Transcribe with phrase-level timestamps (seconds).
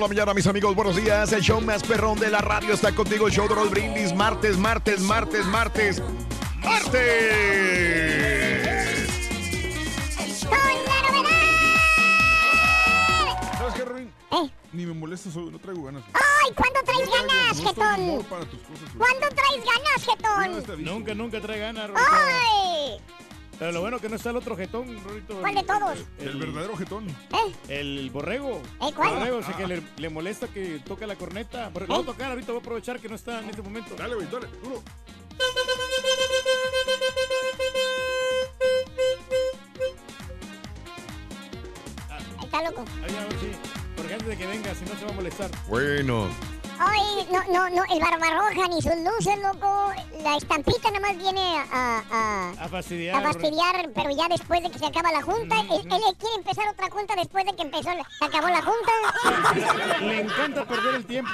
[0.00, 1.30] Por la mañana, mis amigos, buenos días.
[1.32, 3.26] El show más perrón de la radio está contigo.
[3.26, 4.14] El show de Raúl Brindis.
[4.14, 6.02] Martes, martes, martes, martes.
[6.62, 7.00] ¡Martes!
[13.58, 14.10] ¿Sabes qué, Robin?
[14.30, 14.50] ¿Eh?
[14.72, 16.02] Ni me molestas hoy, no traigo ganas.
[16.14, 16.52] ¡Ay!
[16.54, 17.74] ¿Cuándo traes No ganas, güey.
[18.96, 20.84] ¿Cuándo traes ganas, Jetón?
[20.84, 22.08] Nunca, nunca trae ganas, Rorito.
[22.10, 23.00] ¡Ay!
[23.60, 25.38] Pero lo bueno que no está el otro jetón, Rorito.
[25.38, 25.98] ¿Cuál de todos?
[26.18, 27.06] El verdadero jetón.
[27.10, 27.54] ¿Eh?
[27.68, 28.62] El borrego.
[28.80, 29.10] ¿Eh, cuál?
[29.12, 31.68] El borrego, o sea que le, le molesta que toque la corneta.
[31.70, 31.98] Porque lo ¿Eh?
[31.98, 33.94] voy a tocar, ahorita voy a aprovechar que no está en este momento.
[33.96, 34.82] Dale, güey, dale, duro.
[42.42, 42.84] Está loco.
[43.04, 43.52] Ahí, a ver si.
[43.96, 45.50] Porque antes de que venga, si no se va a molestar.
[45.68, 46.28] Bueno.
[46.82, 49.92] Ay, no, no, no, el barbarroja ni sus luces, loco.
[50.22, 53.16] La estampita nada más viene a, a, A fastidiar.
[53.16, 55.60] a fastidiar, pero ya después de que se acaba la junta.
[55.60, 60.00] Él, él quiere empezar otra junta después de que empezó, la- se acabó la junta.
[60.00, 61.30] Le encanta perder el tiempo.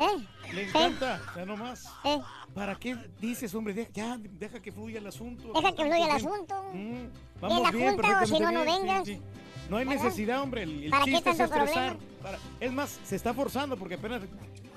[0.00, 0.26] ¿Eh?
[0.52, 1.86] Le encanta, ya nomás.
[2.04, 2.18] ¿Eh?
[2.54, 3.72] ¿Para qué dices, hombre?
[3.72, 5.52] Deja, ya, deja que fluya el asunto.
[5.54, 6.62] Deja que fluya el asunto.
[6.74, 7.04] Mm,
[7.40, 9.04] la Vamos bien, junta o si no, no vengas.
[9.06, 9.22] sí, sí.
[9.70, 10.02] No hay ¿Verdad?
[10.04, 10.64] necesidad, hombre.
[10.64, 11.96] El, el ¿Para qué chiste es estresar.
[12.22, 14.20] Para- es más, se está forzando porque apenas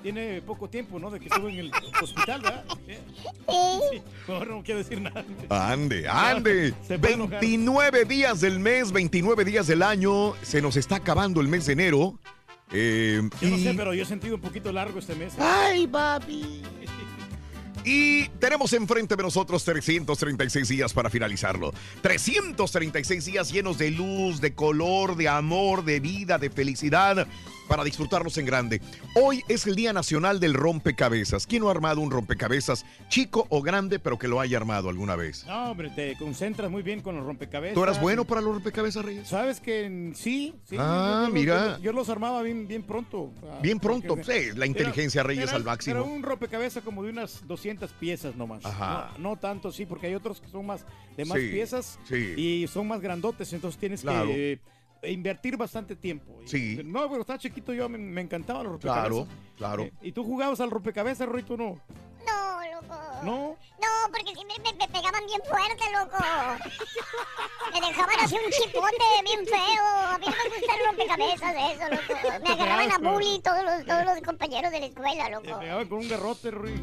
[0.03, 1.09] tiene poco tiempo, ¿no?
[1.09, 1.71] De que estuvo en el
[2.01, 2.63] hospital, ¿verdad?
[2.87, 2.99] Eh,
[3.91, 4.01] Sí.
[4.27, 5.25] Mejor no quiero decir nada.
[5.49, 6.73] Ande, ande.
[6.87, 7.39] Se puede enojar.
[7.41, 10.33] 29 días del mes, 29 días del año.
[10.43, 12.13] Se nos está acabando el mes de enero.
[12.71, 15.33] Eh, Yo no y- sé, pero yo he sentido un poquito largo este mes.
[15.39, 16.61] ¡Ay, papi!
[17.83, 21.73] Y tenemos enfrente de nosotros 336 días para finalizarlo.
[22.01, 27.27] 336 días llenos de luz, de color, de amor, de vida, de felicidad,
[27.67, 28.81] para disfrutarlos en grande.
[29.15, 31.47] Hoy es el Día Nacional del Rompecabezas.
[31.47, 35.15] ¿Quién no ha armado un rompecabezas, chico o grande, pero que lo haya armado alguna
[35.15, 35.45] vez?
[35.45, 37.73] No, hombre, te concentras muy bien con los rompecabezas.
[37.75, 39.27] ¿Tú eras bueno para los rompecabezas, Reyes?
[39.27, 40.75] Sabes que sí, sí.
[40.79, 41.77] Ah, yo- yo- mira.
[41.77, 43.31] Yo, yo los armaba bien, bien pronto.
[43.61, 45.95] Bien pronto, sí, la inteligencia Reyes era- al máximo.
[45.95, 48.65] Era un rompecabezas como de unas 200 piezas nomás.
[48.65, 49.11] Ajá.
[49.17, 50.85] No, no tanto, sí, porque hay otros que son más
[51.17, 52.33] de más Sí, piezas sí.
[52.37, 54.27] y son más grandotes, entonces tienes Claro.
[54.27, 54.59] que eh,
[55.11, 56.39] invertir bastante tiempo.
[56.43, 56.81] Y- Sí.
[56.83, 59.57] No, pero estaba chiquito yo, me, me encantaban los Claro, rompecabezas.
[59.57, 59.83] claro.
[59.83, 61.79] Eh, ¿Y tú jugabas al rompecabezas, Rito, no?
[62.25, 62.95] No, loco.
[63.23, 63.57] ¿No?
[63.81, 66.17] No, porque siempre me, me pegaban bien fuerte, loco.
[67.73, 69.83] Me dejaban así un chipote bien feo.
[69.83, 72.39] A mí no me gusta el rompecabezas eso, loco.
[72.45, 75.59] Me agarraban a bully todos los, todos los compañeros de la escuela, loco.
[75.59, 76.81] pegaban con un garrote, Rui.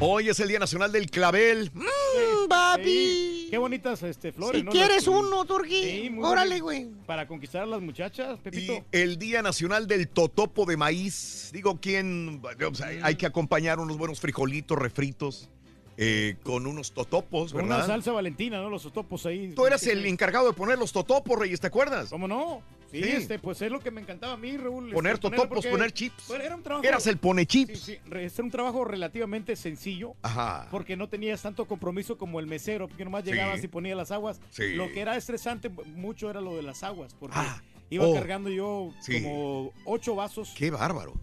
[0.00, 1.70] Hoy es el Día Nacional del Clavel.
[1.72, 3.46] Mm, papi.
[3.50, 4.72] Qué bonitas este, flores, Si ¿no?
[4.72, 6.96] quieres Las- uno, Turqui, Sí, órale, bonito.
[7.06, 8.72] Para conquistar a las muchachas, Pepito.
[8.72, 11.50] Y el Día Nacional del Totopo de Maíz.
[11.52, 12.42] Digo, ¿quién?
[12.68, 15.48] o sea, hay que acompañar unos buenos frijolitos refritos.
[15.96, 17.78] Eh, con unos totopos, Con ¿verdad?
[17.78, 18.68] una salsa valentina, ¿no?
[18.70, 19.52] Los totopos ahí.
[19.54, 22.10] Tú eras el encargado de poner los totopos, Reyes, ¿te acuerdas?
[22.10, 22.62] ¿Cómo no?
[22.90, 23.08] Sí, Sí.
[23.10, 24.84] este, pues es lo que me encantaba a mí, Raúl.
[24.84, 26.28] este, Poner totopos, poner chips.
[26.28, 26.86] Bueno, era un trabajo.
[26.86, 27.80] Eras el pone chips.
[27.80, 30.14] Sí, sí, re- Era un trabajo relativamente sencillo.
[30.22, 30.68] Ajá.
[30.70, 34.40] Porque no tenías tanto compromiso como el mesero, porque nomás llegabas y ponías las aguas.
[34.50, 34.74] Sí.
[34.74, 38.14] Lo que era estresante mucho era lo de las aguas, porque Ah, iba oh.
[38.14, 38.92] cargando yo
[39.22, 41.14] como ocho vasos Qué bárbaro.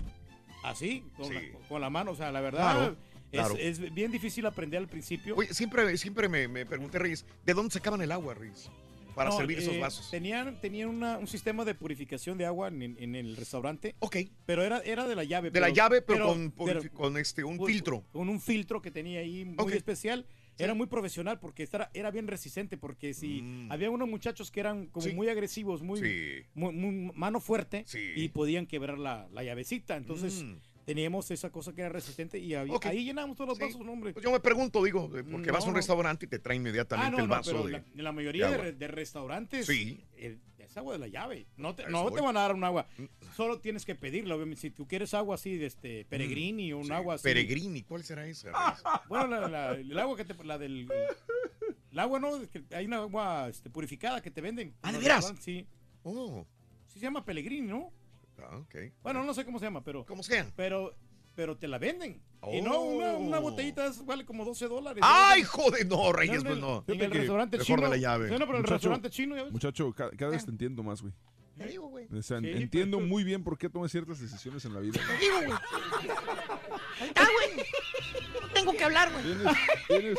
[0.63, 2.11] así, con, la, con la mano.
[2.11, 2.95] O sea, la verdad, Claro,
[3.31, 3.55] claro.
[3.57, 5.35] es bien difícil aprender al principio.
[5.35, 8.69] Oye, siempre, siempre me, me pregunté, Reyes, ¿de dónde sacaban el agua, Reyes?
[9.15, 10.09] Para No, servir esos eh, vasos.
[10.09, 13.93] Tenían, tenían una- un sistema de purificación de agua en, en el restaurante.
[13.99, 14.15] Ok.
[14.45, 15.51] Pero era, era de la llave.
[15.51, 18.05] De la llave, pero, con, pero- con este, un filtro.
[18.13, 20.25] Con un filtro que tenía ahí muy especial.
[20.57, 22.77] Era muy profesional porque era, era bien resistente.
[22.77, 25.09] Porque si había unos muchachos que eran como Mm.
[25.09, 25.15] Sí.
[25.15, 26.45] muy agresivos, muy, Sí.
[26.53, 27.99] muy, muy mano fuerte Sí.
[28.15, 29.97] y podían quebrar la, la llavecita.
[29.97, 30.55] Entonces Mm.
[30.85, 32.85] Teníamos esa cosa que era resistente y había- Ok.
[32.87, 33.63] ahí llenábamos todos los Sí.
[33.65, 34.13] vasos, no, hombre.
[34.13, 35.77] Pues yo me pregunto, digo, eh, porque No, vas a un no.
[35.77, 38.11] restaurante y te trae inmediatamente Ah, no, el no, vaso pero de, la, en la
[38.11, 40.03] mayoría de restaurantes Sí.
[40.17, 40.37] es
[40.77, 41.47] agua de la llave.
[41.57, 42.87] No te, no te van a dar un agua.
[43.35, 44.61] Solo tienes que pedirla, obviamente.
[44.61, 46.87] Si tú quieres agua así de este Peregrini o un Mm.
[46.87, 47.23] Sí, agua así.
[47.23, 48.51] Peregrini, ¿cuál será esa?
[49.09, 50.41] Bueno, la, la- el agua que te.
[50.45, 50.87] La del.
[51.91, 52.37] El agua, ¿no?
[52.37, 54.73] Es que hay una agua este, purificada que te venden.
[54.81, 55.33] ¿Ah, de veras?
[55.41, 55.67] Sí.
[56.03, 56.45] Oh,
[56.87, 57.91] Sí se llama Pellegrini, ¿no?
[58.49, 58.75] Ah, ok.
[59.03, 60.05] Bueno, no sé cómo se llama, pero.
[60.05, 60.47] Como sea.
[60.55, 60.95] Pero.
[61.33, 62.21] Pero te la venden.
[62.51, 63.43] Y no, una, una Oh.
[63.43, 65.01] botellita es- vale como 12 dólares.
[65.01, 65.87] ¡Ay, joder!
[65.87, 66.83] No, Reyes, pues no.
[66.87, 67.87] En el restaurante chino.
[67.87, 68.27] la llave.
[68.27, 69.51] Sí, no, pero el Muchacho, restaurante chino, ya ves.
[69.53, 71.13] Muchacho, ca- cada, vez te entiendo más, güey.
[71.57, 72.07] Te digo, güey.
[72.13, 74.99] O sea, Sí, entiendo pero- muy bien por qué tomas ciertas decisiones en la vida.
[75.07, 75.51] Te digo, güey.
[76.99, 77.65] Ahí está, güey.
[78.65, 79.23] No tengo que hablar, güey.
[79.87, 80.15] Que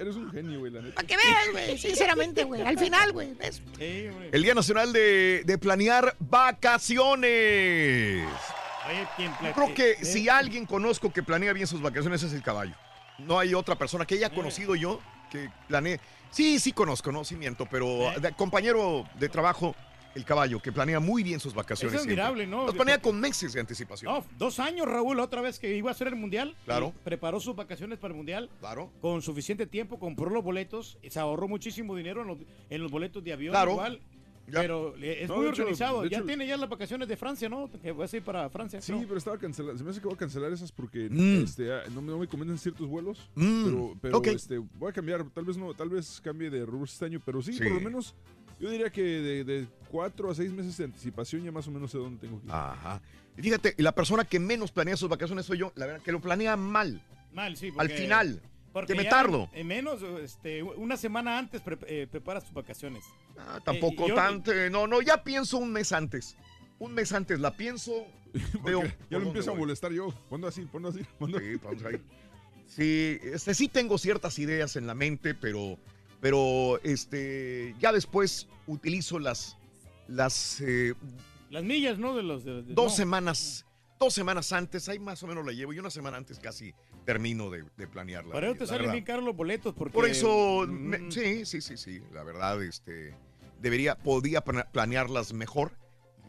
[0.00, 0.94] eres un genio, güey, la neta.
[0.94, 1.78] Para que veas, güey.
[1.78, 2.62] Sinceramente, güey.
[2.62, 3.34] Al final, güey.
[3.78, 4.08] Sí.
[4.32, 8.26] El Día Nacional de, de Planear Vacaciones.
[8.88, 12.22] Oye, ¿quién Yo pla- creo que eh, si alguien conozco que planea bien sus vacaciones
[12.22, 12.74] es el caballo.
[13.18, 15.00] No hay otra persona que haya conocido yo
[15.30, 16.00] que planee.
[16.30, 18.20] Sí, sí conozco, no, sí miento, pero Eh.
[18.20, 19.74] de- compañero de trabajo,
[20.14, 21.94] el caballo, que planea muy bien sus vacaciones.
[21.94, 22.20] Es siempre.
[22.22, 22.66] admirable, ¿no?
[22.66, 24.12] Los planea con meses de anticipación.
[24.12, 26.56] No, dos años, Raúl, la otra vez que iba a hacer el mundial.
[26.64, 26.92] Claro.
[27.04, 28.50] Preparó sus vacaciones para el mundial.
[28.60, 28.90] Claro.
[29.00, 30.98] Con suficiente tiempo, compró los boletos.
[31.08, 32.38] Se ahorró muchísimo dinero en los,
[32.70, 33.52] en los boletos de avión.
[33.52, 33.72] Claro.
[33.72, 34.00] Igual.
[34.50, 34.60] Ya.
[34.62, 36.06] Pero es No, muy hecho, organizado.
[36.06, 37.70] ya hecho- tiene ya las vacaciones de Francia, ¿no?
[37.82, 38.80] Que vas a ir para Francia.
[38.80, 39.02] Sí, ¿no?
[39.02, 39.76] pero estaba cancelado.
[39.76, 41.42] Se me hace que voy a cancelar esas porque Mm.
[41.44, 43.28] este, ah, no, me- no me convencen ciertos vuelos.
[43.34, 45.22] Mm, Pero, este, voy a cambiar.
[45.34, 47.20] Tal vez no, tal vez cambie de rubros este año.
[47.22, 47.62] Pero sí, Sí.
[47.62, 48.14] por lo menos
[48.60, 51.90] yo diría que de, de cuatro a seis meses de anticipación ya más o menos
[51.90, 52.52] sé dónde tengo que ir.
[52.52, 53.00] Ajá.
[53.36, 56.20] Y fíjate, la persona que menos planea sus vacaciones soy yo, la verdad, que lo
[56.20, 57.00] planea mal.
[57.32, 57.68] Mal, sí.
[57.68, 58.42] Al porque- final.
[58.72, 59.48] porque que me tardo.
[59.52, 63.04] En, en menos, este, una semana antes pre- eh, preparas tus vacaciones.
[63.38, 64.52] Ah, tampoco Eh, yo- tanto.
[64.70, 66.36] No, no, ya pienso un mes antes.
[66.80, 67.92] Un mes antes la pienso.
[68.64, 70.12] Veo ya lo empiezo a molestar yo.
[70.28, 71.00] Ponlo así, ponlo así.
[71.18, 72.00] ponlo- Sí, vamos ahí.
[72.66, 75.78] Sí, este, sí tengo ciertas ideas en la mente, pero,
[76.20, 79.56] pero este, ya después utilizo las,
[80.08, 80.94] las eh,
[81.50, 82.14] Las millas, ¿no?
[82.16, 82.44] De los.
[82.44, 82.96] de- de- dos no.
[82.96, 83.64] semanas,
[83.98, 86.74] dos semanas antes, ahí más o menos la llevo, y una semana antes casi
[87.04, 88.32] termino de, de planearla.
[88.32, 89.74] Para eso te salen bien caros los boletos.
[89.74, 93.14] Porque, Por eso, Mm, me- sí, sí, sí, sí, la verdad, este,
[93.60, 95.72] debería, podía pla- planearlas mejor,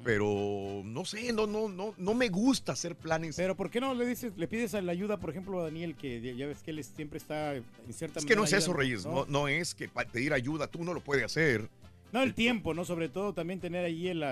[0.04, 3.36] pero no sé, no, no, no, no me gusta hacer planes.
[3.36, 6.36] Pero ¿por qué no le dices, le pides la ayuda, por ejemplo, a Daniel, que
[6.36, 9.26] ya ves que él siempre está en cierta es que no es eso, Reyes, no,
[9.28, 11.70] no es que pedir ayuda, tú no lo puedes hacer.
[12.12, 12.86] No, el tiempo, ¿no?
[12.86, 14.24] Sobre todo también tener ahí el,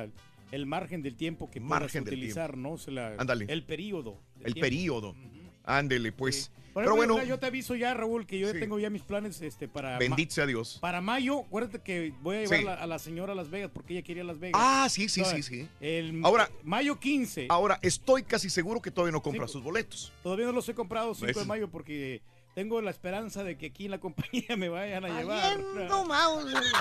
[0.51, 2.71] el margen del tiempo que Margen utilizar, ¿no?
[2.73, 3.45] O sea, la- Ándale.
[3.49, 4.17] El periodo.
[4.39, 4.61] El tiempo.
[4.61, 5.15] período.
[5.63, 6.51] Ándele, pues.
[6.77, 8.59] Por Pero bueno, yo te aviso ya, Raúl, que yo Sí.
[8.59, 9.93] tengo ya mis planes este, para...
[9.93, 10.77] ma- bendito sea Dios.
[10.79, 12.65] Para mayo, acuérdate que voy a llevar Sí.
[12.65, 14.61] la- a la señora a Las Vegas porque ella quería Las Vegas.
[14.63, 15.67] Ah, sí, sí, sí, sí.
[15.81, 17.47] El Ahora- mayo 15.
[17.49, 19.53] Ahora, estoy casi seguro que todavía no compra Sí.
[19.53, 20.13] sus boletos.
[20.21, 22.21] Todavía no los he comprado 5 de mayo porque
[22.53, 25.57] tengo la esperanza de que aquí en la compañía me vayan a llevar.
[25.59, 25.87] Güey.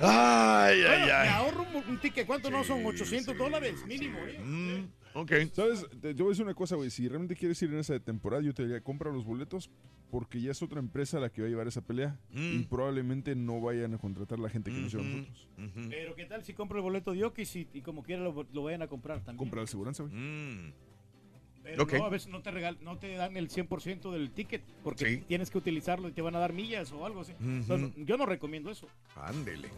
[0.00, 1.28] Ay, Bueno, ay, Me ay.
[1.28, 2.26] ahorro un, un ticket.
[2.26, 2.84] ¿Cuánto no son?
[2.86, 4.38] 800 dólares mínimo, ¿eh?
[4.42, 5.32] Mm, ok.
[5.52, 5.86] ¿Sabes?
[6.00, 6.90] Te- yo voy a decir una cosa, güey.
[6.90, 9.70] Si realmente quieres ir en esa temporada, yo te diría, compra los boletos
[10.10, 12.54] porque ya es otra empresa la que va a llevar esa pelea Mm.
[12.54, 15.48] y probablemente no vayan a contratar la gente que nos lleva a Ujú, nosotros.
[15.88, 18.62] Pero ¿qué tal si compro el boleto de Oquis y, y como quiera lo, lo
[18.62, 19.38] vayan a comprar también?
[19.38, 20.14] Compra la aseguranza, güey.
[20.14, 20.72] Mm,
[21.64, 21.94] Pero Ok.
[21.94, 25.24] no, a veces no te, regal, no te dan el 100% del ticket porque Sí.
[25.26, 27.32] tienes que utilizarlo y te van a dar millas o algo así.
[27.40, 28.86] Entonces, yo no recomiendo eso.
[29.16, 29.68] Ándele.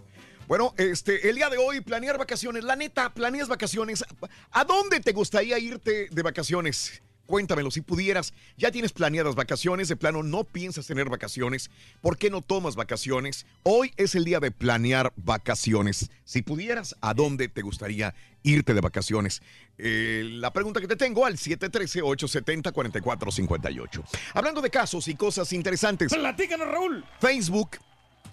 [0.49, 2.63] Bueno, este, el día de hoy, planear vacaciones.
[2.63, 4.05] La neta, planeas vacaciones.
[4.53, 7.03] ¿A dónde te gustaría irte de vacaciones?
[7.27, 12.31] Cuéntamelo, si pudieras, ya tienes planeadas vacaciones, de plano no piensas tener vacaciones, ¿por qué
[12.31, 13.47] no tomas vacaciones?
[13.65, 16.09] Hoy es el día de planear vacaciones.
[16.25, 19.43] Si pudieras, ¿a dónde te gustaría irte de vacaciones?
[19.77, 24.05] Eh, la pregunta que te tengo al 713-870-4458.
[24.35, 26.15] Hablando de casos y cosas interesantes.
[26.15, 27.05] Platícanos, Raúl.
[27.19, 27.71] Facebook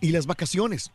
[0.02, 0.92] y las vacaciones.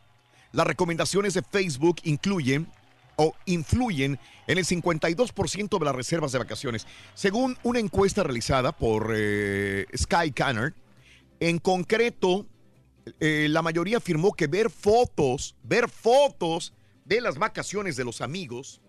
[0.51, 2.67] Las recomendaciones de Facebook incluyen
[3.15, 6.87] o influyen en el 52% de las reservas de vacaciones.
[7.13, 10.73] Según una encuesta realizada por eh, Sky Canner,
[11.39, 12.45] en concreto,
[13.19, 16.73] eh, la mayoría afirmó que ver fotos, ver fotos
[17.05, 18.81] de las vacaciones de los amigos,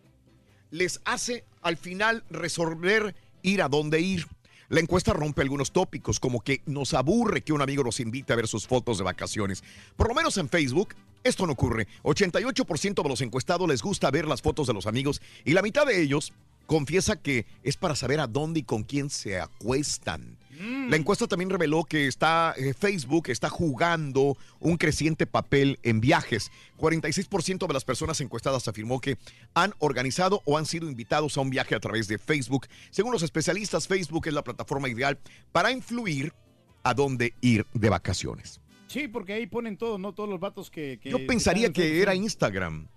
[0.70, 4.26] les hace al final resolver ir a dónde ir.
[4.70, 8.36] La encuesta rompe algunos tópicos, como que nos aburre que un amigo nos invite a
[8.36, 9.64] ver sus fotos de vacaciones.
[9.96, 11.88] Por lo menos en Facebook, esto no ocurre.
[12.04, 15.86] 88% de los encuestados les gusta ver las fotos de los amigos y la mitad
[15.86, 16.32] de ellos
[16.66, 20.38] confiesa que es para saber a dónde y con quién se acuestan.
[20.60, 26.52] La encuesta también reveló que está, eh, Facebook está jugando un creciente papel en viajes.
[26.76, 29.16] 46% de las personas encuestadas afirmó que
[29.54, 32.66] han organizado o han sido invitados a un viaje a través de Facebook.
[32.90, 35.18] Según los especialistas, Facebook es la plataforma ideal
[35.50, 36.34] para influir
[36.82, 38.60] a dónde ir de vacaciones.
[38.86, 40.12] Sí, porque ahí ponen todo, ¿no?
[40.12, 40.98] Todos los vatos que...
[40.98, 42.88] que Yo pensaría que era Instagram.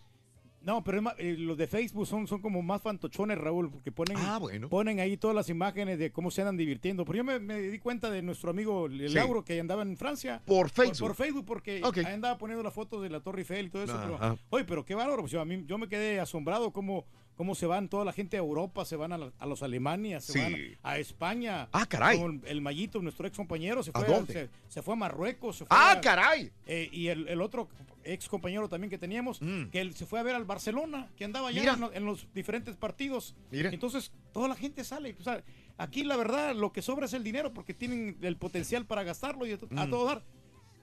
[0.63, 4.15] No, pero más, eh, los de Facebook son, son como más fantochones, Raúl, porque ponen,
[4.17, 4.69] Ah, bueno.
[4.69, 7.03] ponen ahí todas las imágenes de cómo se andan divirtiendo.
[7.03, 9.09] Pero yo me, me di cuenta de nuestro amigo Sí.
[9.09, 10.41] Lauro que andaba en Francia.
[10.45, 10.99] Por Facebook.
[11.07, 11.97] Por, Facebook, porque Ok.
[11.97, 13.99] ahí andaba poniendo las fotos de la Torre Eiffel y todo eso.
[14.01, 15.21] pero- oye, pero qué bárbaro.
[15.23, 17.05] pues, yo, a mí, yo me quedé asombrado cómo,
[17.35, 20.19] cómo se van toda la gente a Europa, se van a, la- a los Alemania,
[20.19, 20.39] se Sí.
[20.39, 21.67] van a España.
[21.71, 22.17] Ah, caray.
[22.17, 24.33] Como el, el Mayito, nuestro ex compañero, se ¿A fue, dónde?
[24.33, 25.57] se, se fue a Marruecos.
[25.57, 26.51] se fue ¡Ah, a- caray!
[26.67, 27.67] eh, y el, el otro
[28.05, 29.39] ex compañero también que teníamos,
[29.71, 31.75] que él se fue a ver al Barcelona, que andaba ya Mm.
[31.79, 31.87] Mira.
[31.91, 33.35] en, en los diferentes partidos.
[33.49, 33.69] Mira.
[33.69, 35.15] Entonces, toda la gente sale.
[35.19, 35.41] O sea,
[35.77, 39.45] aquí la verdad, lo que sobra es el dinero, porque tienen el potencial para gastarlo
[39.45, 39.89] y a, a Mm.
[39.89, 40.21] todo dar.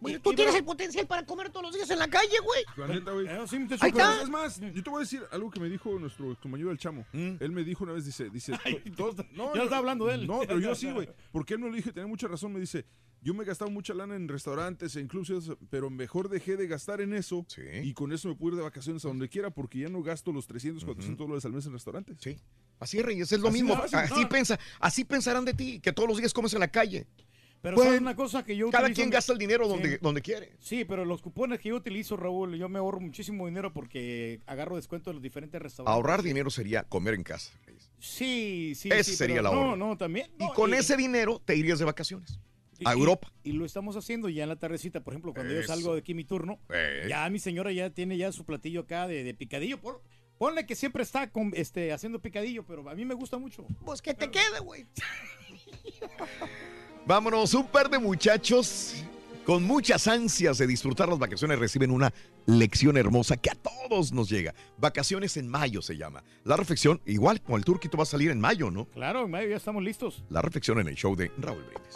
[0.02, 2.62] Y- tú y tienes el potencial para comer todos los días en la calle, güey.
[2.76, 3.26] La neta, güey.
[3.26, 4.22] Eh, sí, muchacho, Ahí pero- está.
[4.22, 7.04] Es más, yo te voy a decir algo que me dijo nuestro compañero el chamo.
[7.12, 8.52] Él me dijo una vez, dice, dice,
[8.96, 10.26] to- to- no, ya no, está hablando de él.
[10.26, 11.08] No, pero yo sí, güey.
[11.32, 12.52] Porque él me lo dije, tenía mucha razón.
[12.52, 12.84] Me dice,
[13.22, 17.02] yo me he gastado mucha lana en restaurantes e incluso pero mejor dejé de gastar
[17.02, 17.44] en eso
[17.82, 20.32] y con eso me puedo ir de vacaciones a donde quiera porque ya no gasto
[20.32, 22.16] los 300, 400 dólares al mes en restaurantes.
[22.18, 22.38] Sí.
[22.78, 23.74] Así es, Reyes, es lo Así mismo.
[23.92, 24.28] Así, No.
[24.30, 27.06] pensa, así pensarán de ti, que todos los días comes en la calle.
[27.62, 29.98] Pero Bueno, ¿sabes una cosa que yo cada utilizo- quien gasta el dinero donde- Sí.
[30.00, 30.52] donde quiere.
[30.60, 34.76] Sí, pero los cupones que yo utilizo, Raúl, yo me ahorro muchísimo dinero porque agarro
[34.76, 35.94] descuento de los diferentes restaurantes.
[35.94, 37.52] Ahorrar dinero sería comer en casa.
[37.98, 38.88] Sí, sí.
[38.90, 39.76] Ese sí, sería pero el ahorro.
[39.76, 40.30] No, no, también.
[40.38, 42.40] Y con ese dinero te irías de vacaciones
[42.82, 43.30] a Europa.
[43.42, 46.14] Y, lo estamos haciendo ya en la tardecita, por ejemplo, cuando yo salgo de aquí
[46.14, 47.04] mi turno, Eh.
[47.10, 49.78] ya mi señora ya tiene ya su platillo acá de, de picadillo.
[49.78, 50.00] Por,
[50.38, 53.66] ponle que siempre está con, este, haciendo picadillo, pero a mí me gusta mucho.
[53.84, 54.86] Pues que te quede, güey.
[57.06, 58.94] Vámonos, un par de muchachos
[59.50, 62.12] con muchas ansias de disfrutar las vacaciones reciben una
[62.46, 64.54] lección hermosa que a todos nos llega.
[64.78, 66.22] Vacaciones en mayo se llama.
[66.44, 68.84] La reflexión, igual como el turquito va a salir en mayo, ¿no?
[68.86, 70.22] Claro, en mayo ya estamos listos.
[70.28, 71.94] La reflexión en el show de Raúl Brindis.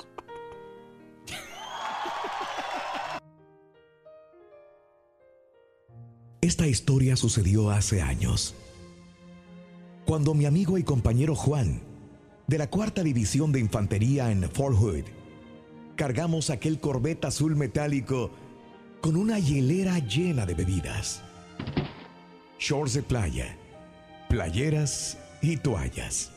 [6.40, 8.54] Esta historia sucedió hace años.
[10.06, 11.80] Cuando mi amigo y compañero Juan,
[12.46, 15.04] de la cuarta división de infantería en Fort Hood,
[15.96, 18.30] cargamos aquel corbeta azul metálico
[19.00, 21.22] con una hielera llena de bebidas,
[22.58, 23.56] shorts de playa,
[24.28, 26.30] playeras y toallas.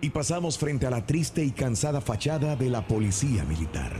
[0.00, 3.92] Y pasamos frente a la triste y cansada fachada de la policía militar.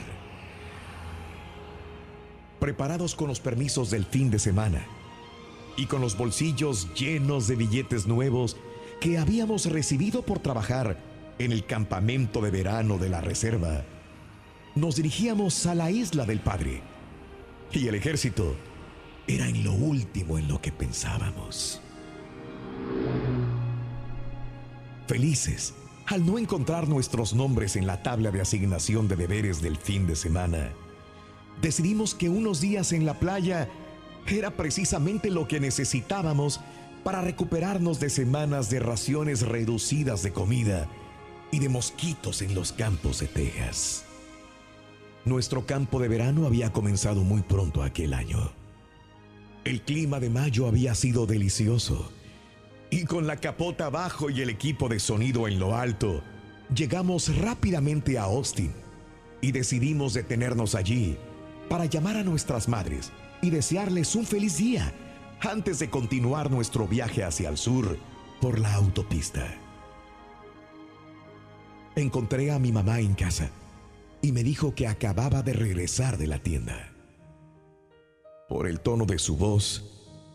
[2.60, 4.84] Preparados con los permisos del fin de semana
[5.76, 8.56] y con los bolsillos llenos de billetes nuevos
[9.00, 10.98] que habíamos recibido por trabajar
[11.38, 13.84] en el campamento de verano de la reserva,
[14.74, 16.82] nos dirigíamos a la isla del Padre.
[17.72, 18.56] Y el ejército
[19.26, 21.80] era en lo último en lo que pensábamos.
[25.06, 25.74] Felices
[26.08, 30.16] al no encontrar nuestros nombres en la tabla de asignación de deberes del fin de
[30.16, 30.70] semana,
[31.60, 33.68] decidimos que unos días en la playa
[34.26, 36.60] era precisamente lo que necesitábamos
[37.08, 40.90] para recuperarnos de semanas de raciones reducidas de comida
[41.50, 44.04] y de mosquitos en los campos de Texas.
[45.24, 48.52] Nuestro campo de verano había comenzado muy pronto aquel año.
[49.64, 52.12] El clima de mayo había sido delicioso
[52.90, 56.22] y con la capota abajo y el equipo de sonido en lo alto,
[56.74, 58.74] llegamos rápidamente a Austin
[59.40, 61.16] y decidimos detenernos allí
[61.70, 63.10] para llamar a nuestras madres
[63.40, 64.92] y desearles un feliz día
[65.40, 67.98] antes de continuar nuestro viaje hacia el sur
[68.40, 69.46] por la autopista.
[71.96, 73.50] encontré a mi mamá en casa
[74.22, 76.92] y me dijo que acababa de regresar de la tienda.
[78.48, 79.84] Por el tono de su voz,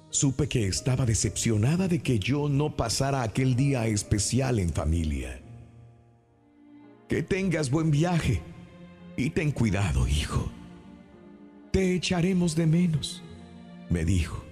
[0.10, 5.41] supe que estaba decepcionada de que yo no pasara aquel día especial en familia.
[7.07, 8.41] Que tengas buen viaje
[9.15, 10.51] y ten cuidado, hijo.
[11.72, 13.24] Te echaremos de menos,
[13.89, 14.43] me dijo.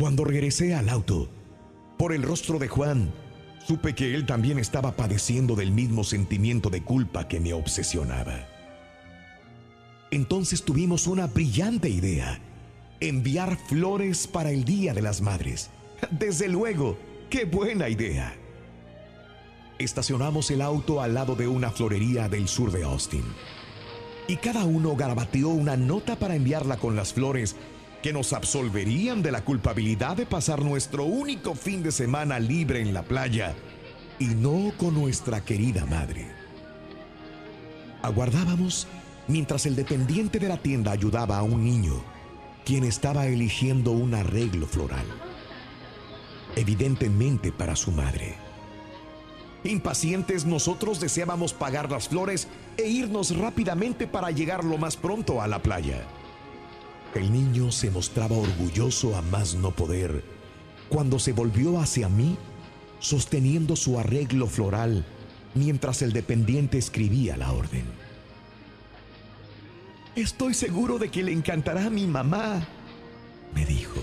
[0.00, 1.28] Cuando regresé al auto,
[1.98, 3.12] por el rostro de Juan,
[3.66, 8.48] supe que él también estaba padeciendo del mismo sentimiento de culpa que me obsesionaba.
[10.10, 12.40] Entonces tuvimos una brillante idea,
[13.00, 15.68] enviar flores para el Día de las Madres.
[16.10, 16.96] Desde luego,
[17.28, 18.34] qué buena idea.
[19.78, 23.24] Estacionamos el auto al lado de una florería del sur de Austin.
[24.28, 27.54] Y cada uno garabateó una nota para enviarla con las flores
[28.02, 32.94] que nos absolverían de la culpabilidad de pasar nuestro único fin de semana libre en
[32.94, 33.54] la playa
[34.18, 36.28] y no con nuestra querida madre.
[38.02, 38.86] Aguardábamos
[39.28, 42.02] mientras el dependiente de la tienda ayudaba a un niño,
[42.64, 45.04] quien estaba eligiendo un arreglo floral,
[46.56, 48.36] evidentemente para su madre.
[49.62, 55.46] Impacientes nosotros deseábamos pagar las flores e irnos rápidamente para llegar lo más pronto a
[55.46, 56.06] la playa.
[57.14, 60.22] El niño se mostraba orgulloso a más no poder
[60.88, 62.36] cuando se volvió hacia mí
[63.00, 65.04] sosteniendo su arreglo floral
[65.54, 67.84] mientras el dependiente escribía la orden.
[70.14, 72.66] Estoy seguro de que le encantará a mi mamá,
[73.54, 74.00] me dijo.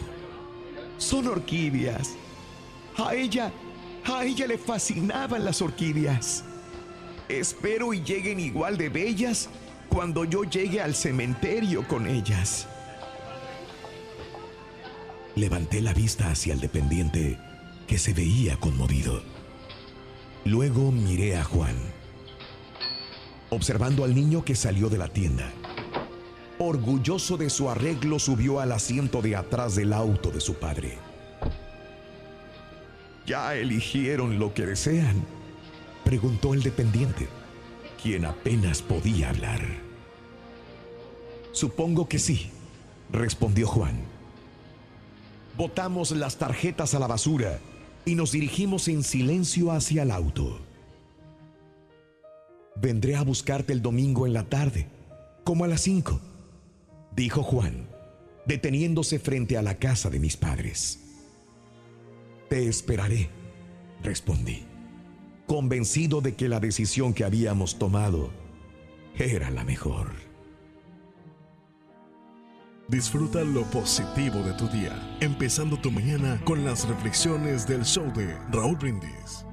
[0.98, 2.16] Son orquídeas.
[2.98, 3.52] A ella,
[4.04, 6.44] a ella le fascinaban las orquídeas.
[7.30, 9.50] Espero y lleguen igual de bellas
[9.90, 12.68] cuando yo llegue al cementerio con ellas.
[15.38, 17.38] Levanté la vista hacia el dependiente
[17.86, 19.22] que se veía conmovido.
[20.46, 21.76] Luego miré a Juan,
[23.52, 25.54] observando al niño que salió de la tienda.
[26.58, 30.98] Orgulloso de su arreglo, subió al asiento de atrás del auto de su padre.
[33.28, 35.24] ¿Ya eligieron lo que desean?
[36.04, 37.28] Preguntó el dependiente,
[38.02, 39.62] quien apenas podía hablar.
[41.52, 42.50] Supongo que sí,
[43.12, 44.17] respondió Juan.
[45.58, 47.60] Botamos las tarjetas a la basura
[48.06, 50.60] y nos dirigimos en silencio hacia el auto.
[52.76, 54.88] Vendré a buscarte el domingo en la tarde,
[55.44, 56.22] como a las cinco,
[57.16, 57.88] dijo Juan,
[58.46, 61.00] deteniéndose frente a la casa de mis padres.
[62.50, 63.30] Te esperaré,
[64.04, 64.64] respondí,
[65.48, 68.30] convencido de que la decisión que habíamos tomado
[69.16, 70.27] era la mejor.
[72.90, 78.34] Disfruta lo positivo de tu día, empezando tu mañana con las reflexiones del show de
[78.50, 79.44] Raúl Brindis.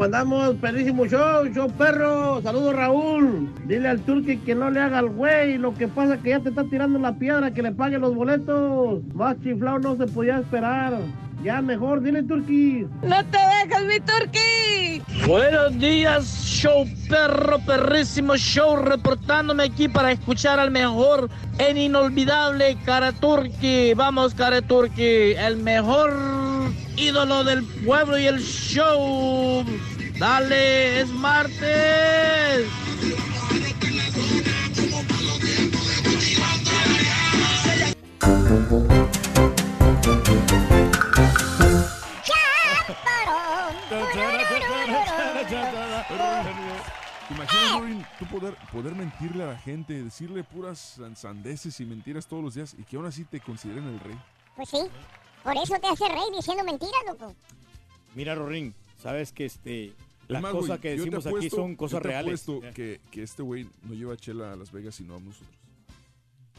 [0.00, 2.40] Andamos, perrísimo show, show perro.
[2.42, 3.52] Saludos, Raúl.
[3.66, 5.58] Dile al turqui que no le haga al güey.
[5.58, 8.14] Lo que pasa es que ya te está tirando la piedra que le pague los
[8.14, 9.02] boletos.
[9.14, 10.94] Más chiflado no se podía esperar.
[11.42, 12.86] Ya mejor, dile Turqui.
[13.02, 15.02] No te dejes, mi Turqui.
[15.26, 23.12] Buenos días, show perro, perrísimo show, reportándome aquí para escuchar al mejor en inolvidable Cara
[23.12, 23.94] Turqui.
[23.94, 26.12] Vamos, Cara Turqui, el mejor
[26.96, 29.64] ídolo del pueblo y el show.
[30.18, 32.66] Dale, es martes.
[47.52, 52.54] Imagínate, tú poder, poder mentirle a la gente, decirle puras sandeces y mentiras todos los
[52.54, 54.18] días y que aún así te consideren el rey.
[54.56, 54.78] Pues sí,
[55.42, 57.34] por eso te hace rey diciendo mentiras, loco.
[58.14, 59.94] Mira, Rorín, sabes que este
[60.28, 62.42] las cosas que decimos aquí son cosas yo te reales.
[62.42, 65.59] Apuesto que, que este güey no lleva chela a Las Vegas y no a nosotros.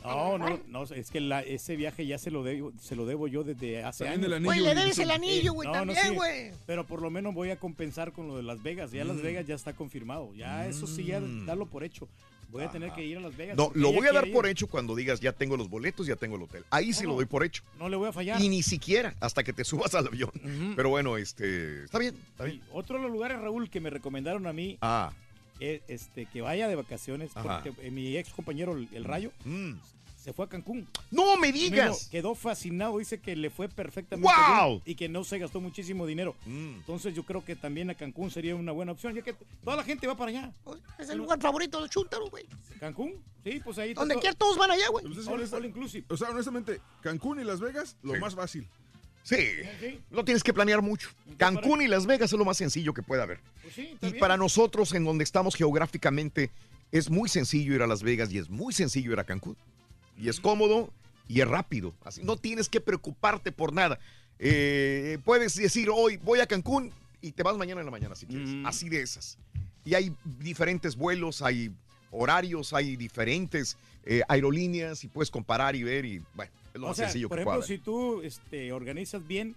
[0.04, 3.28] No, no, no, es que la- ese viaje ya se lo debo, se lo debo
[3.28, 4.28] yo desde hace También años.
[4.28, 6.52] el anillo, Güey, le debes el anillo, güey, también, sí, güey.
[6.66, 8.92] Pero por lo menos voy a compensar con lo de Las Vegas.
[8.92, 9.22] Ya Las Mm.
[9.22, 10.34] Vegas ya está confirmado.
[10.36, 12.08] Ya eso sí, ya darlo por hecho.
[12.50, 13.56] Voy a tener que ir a Las Vegas.
[13.56, 14.52] No, lo voy a dar por ir.
[14.52, 16.66] hecho cuando digas ya tengo los boletos, ya tengo el hotel.
[16.70, 17.16] Ahí sí No, lo no.
[17.20, 17.64] doy por hecho.
[17.80, 18.42] No le voy a fallar.
[18.42, 20.32] Y ni siquiera hasta que te subas al avión.
[20.76, 22.62] Pero bueno, este, está bien, está bien.
[22.74, 25.14] Otro de los lugares, Raúl, que me recomendaron a mí Ah,
[25.62, 27.32] es este, que vaya de vacaciones.
[27.36, 27.62] Ajá.
[27.64, 29.32] Porque eh, mi ex compañero, el, el Rayo,
[30.18, 30.88] se fue a Cancún.
[31.10, 32.08] No me Amigo, digas.
[32.12, 34.70] quedó fascinado, dice que le fue perfectamente ¡Wow!
[34.70, 36.36] bien y que no se gastó muchísimo dinero.
[36.46, 39.84] Entonces yo creo que también a Cancún sería una buena opción, ya que toda la
[39.84, 40.54] gente va para allá.
[41.00, 42.46] Es el lugar favorito de los chúntaros, güey.
[42.80, 43.16] ¿Cancún?
[43.44, 43.96] Sí, pues ahí.
[43.96, 45.04] Donde quiera todos van allá, güey.
[45.06, 46.06] All- all inclusive.
[46.10, 48.68] O sea, honestamente, Cancún y Las Vegas, lo más fácil.
[49.24, 50.00] Sí.
[50.10, 51.10] No tienes que planear mucho.
[51.38, 53.40] Cancún y Las Vegas es lo más sencillo que puede haber.
[53.62, 54.20] Pues sí, Y bien.
[54.20, 56.50] para nosotros, en donde estamos geográficamente,
[56.92, 59.56] es muy sencillo ir a Las Vegas y es muy sencillo ir a Cancún.
[60.18, 60.92] Y es cómodo
[61.28, 61.94] y es rápido.
[62.04, 64.00] Así no tienes que preocuparte por nada.
[64.40, 68.26] Eh, puedes decir hoy voy a Cancún y te vas mañana en la mañana si
[68.26, 68.50] quieres.
[68.66, 69.38] Así de esas.
[69.86, 71.72] Y hay diferentes vuelos, hay
[72.12, 76.90] horarios, hay diferentes eh, aerolíneas y puedes comparar y ver y bueno, es lo O
[76.90, 79.56] más sea, sencillo por que ejemplo, si tú este, organizas bien,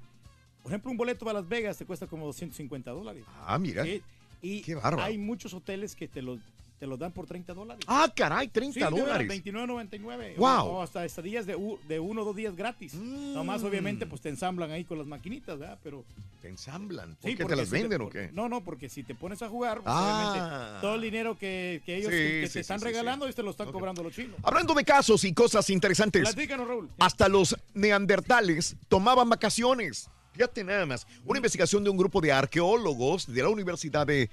[0.62, 3.24] por ejemplo, un boleto para Las Vegas te cuesta como 250 dólares.
[3.44, 3.84] Ah, mira.
[3.84, 4.02] Sí,
[4.42, 5.02] Y Qué bárbaro.
[5.02, 6.38] hay muchos hoteles que te los
[6.84, 7.82] te los dan por 30 dólares.
[7.88, 9.26] Ah, caray, 30 Sí, dólares.
[9.26, 10.36] 29.99.
[10.36, 10.66] Wow.
[10.66, 12.92] O, hasta estadías de, u- de uno o dos días gratis.
[12.92, 15.78] Nomás, obviamente, pues te ensamblan ahí con las maquinitas, ¿verdad?
[15.82, 16.04] Pero.
[16.42, 17.14] ¿Te ensamblan?
[17.16, 18.28] ¿Por Sí, qué te las si venden te- o qué?
[18.34, 20.02] No, no, porque si te pones a jugar, pues, Ah.
[20.34, 23.42] obviamente, todo el dinero que, que ellos Sí, que te sí, están regalando, ellos te
[23.42, 24.36] lo están cobrando los chinos.
[24.42, 26.20] Hablando de casos y cosas interesantes.
[26.20, 26.90] Platícanos, Raúl.
[26.98, 30.10] Hasta los neandertales tomaban vacaciones.
[30.34, 31.06] Fíjate nada más.
[31.24, 34.28] Una investigación de un grupo de arqueólogos de la Universidad de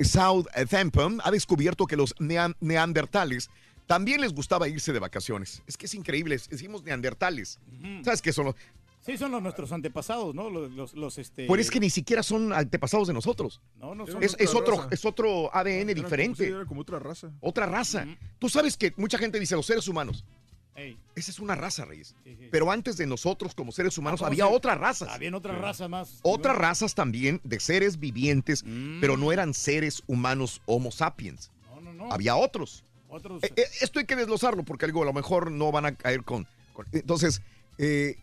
[0.00, 3.50] Southampton ha descubierto que los nean- neandertales
[3.86, 5.62] también les gustaba irse de vacaciones.
[5.66, 6.40] Es que es increíble.
[6.48, 7.58] Decimos neandertales.
[8.02, 8.54] ¿Sabes qué son los?
[9.04, 10.48] Sí, son los nuestros antepasados, ¿no?
[10.48, 11.46] Los, los, los, este...
[11.46, 13.60] Pues es que ni siquiera son antepasados de nosotros.
[13.78, 14.88] No, no son Es, es otro, raza.
[14.90, 16.46] es otro ADN Era como- diferente.
[16.46, 17.30] sí, era como otra raza.
[17.40, 18.06] Otra raza.
[18.38, 20.24] Tú sabes que mucha gente dice los seres humanos.
[20.76, 20.98] Ey.
[21.14, 22.14] Esa es una raza, Reyes.
[22.24, 22.48] Sí, sí.
[22.50, 24.50] Pero antes de nosotros, como seres humanos, Ah, había sí.
[24.52, 25.08] otras razas.
[25.10, 26.18] Habían otras razas más.
[26.22, 28.64] Otras razas también de seres vivientes,
[29.00, 31.50] pero no eran seres humanos Homo sapiens.
[31.74, 32.12] No, no, no.
[32.12, 32.82] Había otros.
[33.08, 33.44] Otros.
[33.44, 36.24] Eh, eh, esto hay que desglosarlo porque algo a lo mejor no van a caer
[36.24, 36.46] con.
[36.72, 37.40] con- entonces,
[37.78, 38.16] eh,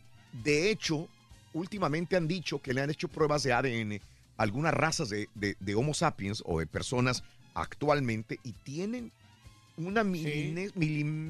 [0.44, 1.08] de hecho,
[1.54, 4.02] últimamente han dicho que le han hecho pruebas de ADN
[4.38, 9.14] a algunas razas de, de- de Homo sapiens o de personas actualmente y tienen
[9.86, 10.04] una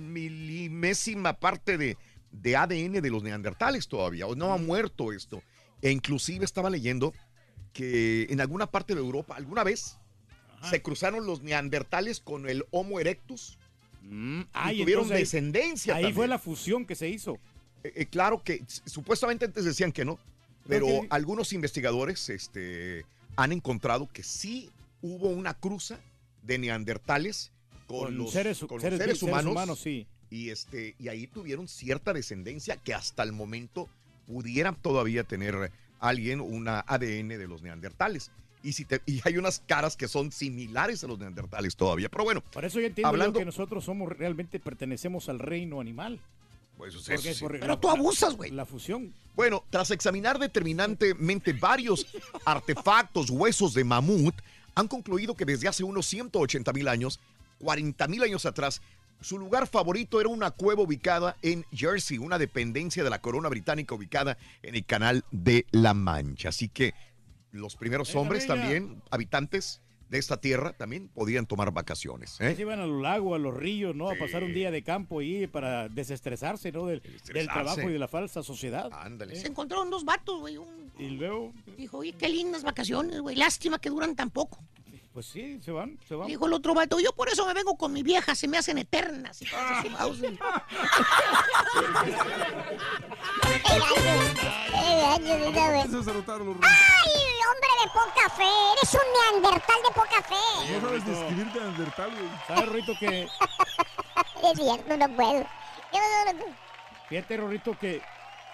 [0.02, 1.98] milimésima parte de,
[2.32, 4.28] de ADN de los neandertales todavía.
[4.28, 5.42] O no ha muerto esto.
[5.82, 7.14] E inclusive estaba leyendo
[7.74, 9.98] que en alguna parte de Europa, alguna vez,
[10.70, 13.58] se cruzaron los neandertales con el Homo erectus.
[14.54, 15.96] Ah, y y tuvieron ahí- descendencia.
[15.96, 16.16] Ahí también.
[16.16, 17.40] fue la fusión que se hizo.
[17.84, 20.20] Eh, eh, claro que supuestamente antes decían que no,
[20.68, 24.70] pero algunos investigadores este, han encontrado que sí
[25.02, 26.00] hubo una cruza
[26.44, 27.52] de neandertales
[27.91, 29.80] con, Con los seres- con los seres- seres seres humanos.
[29.80, 30.08] sí.
[30.30, 33.89] Y, este, y ahí tuvieron cierta descendencia que hasta el momento
[34.27, 38.32] pudiera todavía tener alguien una ADN de los neandertales.
[38.63, 42.08] Y, si te- y hay unas caras que son similares a los neandertales todavía.
[42.10, 45.82] Pero bueno, Por eso yo entiendo yo hablando, que nosotros somos realmente pertenecemos al reino
[45.82, 46.19] animal.
[46.77, 47.41] Pues, eso Porque sí.
[47.41, 48.51] por Pero la- tú abusas, güey.
[48.51, 49.13] La fusión.
[49.36, 52.06] Bueno, tras examinar determinantemente varios
[52.45, 54.36] artefactos, huesos de mamut,
[54.75, 57.19] han concluido que desde hace unos 180 mil años,
[57.62, 58.82] 40 mil años atrás,
[59.21, 63.93] su lugar favorito era una cueva ubicada en Jersey, una dependencia de la corona británica
[63.93, 66.50] ubicada en el canal de la Mancha.
[66.50, 66.93] Así que
[67.52, 68.62] los primeros Esa hombres bella.
[68.62, 72.36] también, habitantes de esta tierra, también podían tomar vacaciones.
[72.41, 72.54] ¿eh?
[72.56, 74.10] Se iban a los lagos, a los ríos, ¿no?
[74.10, 76.88] A pasar un día de campo ahí para desestresarse, ¿no?
[76.88, 77.02] Del,
[77.34, 78.89] del trabajo y de la falsa sociedad.
[78.91, 79.36] Ándale.
[79.38, 80.58] Se encontraron dos vatos, güey.
[80.58, 80.91] Un...
[81.00, 83.36] Y luego, Dijo, oye, qué lindas vacaciones, güey.
[83.38, 84.60] Lástima que duran tan poco.
[85.13, 86.28] Pues sí, se van, se van.
[86.28, 88.78] Dijo el otro vato, yo por eso me vengo con mi vieja, se me hacen
[88.78, 89.41] eternas.
[89.41, 90.38] Y cosas así, Mauser.
[94.71, 97.12] Empiezas a notar los ¡Ay,
[97.50, 98.43] hombre de poca fe!
[98.78, 100.74] ¡Eres un neandertal de poca fe!
[100.74, 102.30] No sabes describir neandertal, güey.
[102.47, 103.21] ¿Sabes, Rito, que
[104.43, 105.45] Es cierto, no puedo.
[105.93, 106.56] Yo no- no-
[107.10, 108.02] fíjate, Rorrito, que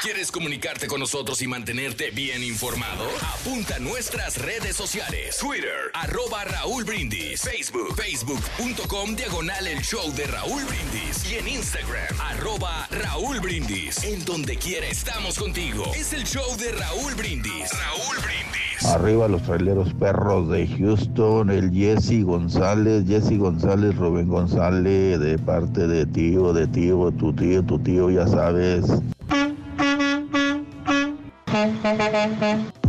[0.00, 3.04] ¿Quieres comunicarte con nosotros y mantenerte bien informado?
[3.34, 5.36] Apunta a nuestras redes sociales.
[5.38, 7.42] Twitter, arroba Raúl Brindis.
[7.42, 11.30] Facebook, facebook.com, diagonal el show de Raúl Brindis.
[11.30, 14.04] Y en Instagram, arroba Raúl Brindis.
[14.04, 15.84] En donde quiera estamos contigo.
[15.94, 17.70] Es el show de Raúl Brindis.
[17.72, 18.84] Raúl Brindis.
[18.86, 25.88] Arriba los traileros perros de Houston, el Jesse González, Jesse González, Rubén González, de parte
[25.88, 28.84] de tío, de tío, tu tío, tu tío, ya sabes.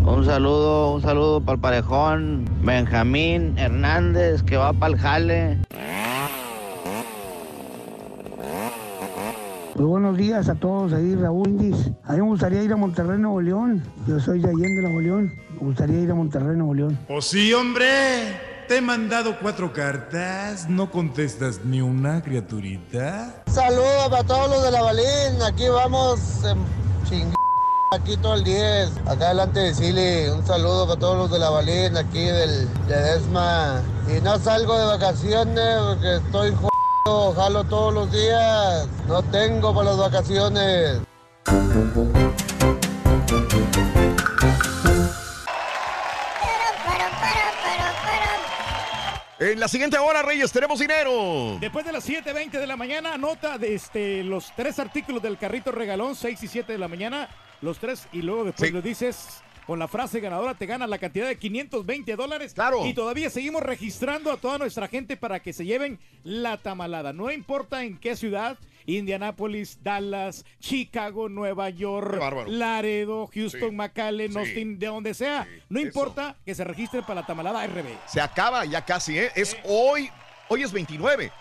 [0.06, 5.58] Un saludo, un saludo para el parejón Benjamín Hernández que va para el jale.
[9.76, 11.90] Muy buenos días a todos ahí, Raúl Indis.
[12.04, 13.82] A mí me gustaría ir a Monterrey, Nuevo León.
[14.08, 15.34] Yo soy de Allende, Nuevo León.
[15.54, 17.00] Me gustaría ir a Monterrey, Nuevo León.
[17.08, 17.88] Oh sí, hombre.
[18.68, 20.70] Te he mandado cuatro cartas.
[20.70, 23.42] No contestas ni una, criaturita.
[23.48, 25.42] Saludos para todos los de la Balín.
[25.48, 26.58] Aquí vamos en
[27.10, 27.38] ching...
[27.91, 28.97] Aquí todo el 10.
[29.08, 30.30] Acá adelante de Sili.
[30.30, 31.97] Un saludo para todos los de la Balín.
[31.97, 33.82] Aquí del Ledesma.
[34.08, 37.34] Y no salgo de vacaciones porque estoy jodido.
[37.34, 38.88] Jalo todos los días.
[39.08, 40.99] No tengo para las vacaciones.
[49.39, 51.58] En la siguiente hora, Reyes, tenemos dinero.
[51.62, 55.71] Después de las 7.20 de la mañana, anota de este, los tres artículos del carrito
[55.71, 57.30] regalón, 6 y 7 de la mañana,
[57.62, 61.25] los tres, y luego después lo dices con la frase ganadora, te ganas la cantidad
[61.25, 62.54] de 520 dólares.
[62.54, 62.86] Claro.
[62.86, 67.13] Y todavía seguimos registrando a toda nuestra gente para que se lleven la tamalada.
[67.13, 68.58] No importa en qué ciudad,
[68.97, 72.19] Indianapolis, Dallas, Chicago, Nueva York.
[72.47, 73.75] Laredo, Houston, Sí.
[73.75, 74.38] McAllen, Sí.
[74.39, 75.47] Austin, de donde sea.
[75.69, 77.88] no importa que se registren para la tamalada RB.
[78.08, 79.32] Se acaba ya casi, ¿eh?
[79.36, 80.10] Es hoy,
[80.47, 81.32] hoy es 29.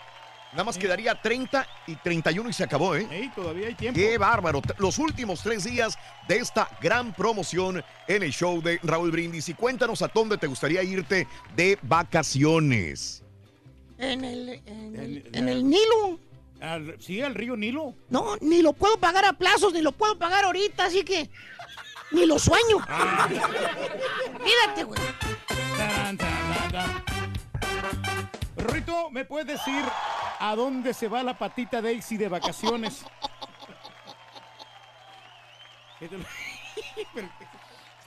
[0.51, 3.07] Nada más quedaría 30 y 31 y se acabó, ¿eh?
[3.11, 3.99] Ey, todavía hay tiempo.
[3.99, 4.63] Qué bárbaro.
[4.79, 5.95] Los últimos tres días
[6.27, 9.47] de esta gran promoción en el show de Raúl Brindis.
[9.49, 13.23] Y cuéntanos a dónde te gustaría irte de vacaciones.
[13.99, 16.19] En el, en el, en el Nilo.
[16.61, 17.95] Al- sí, al río Nilo.
[18.09, 21.29] No, ni lo puedo pagar a plazos, ni lo puedo pagar ahorita, así que
[22.11, 22.79] ni lo sueño.
[24.43, 24.99] Fíjate, güey.
[28.57, 29.83] Rito, ¿me puedes decir
[30.39, 33.03] a dónde se va la patita Daisy de vacaciones?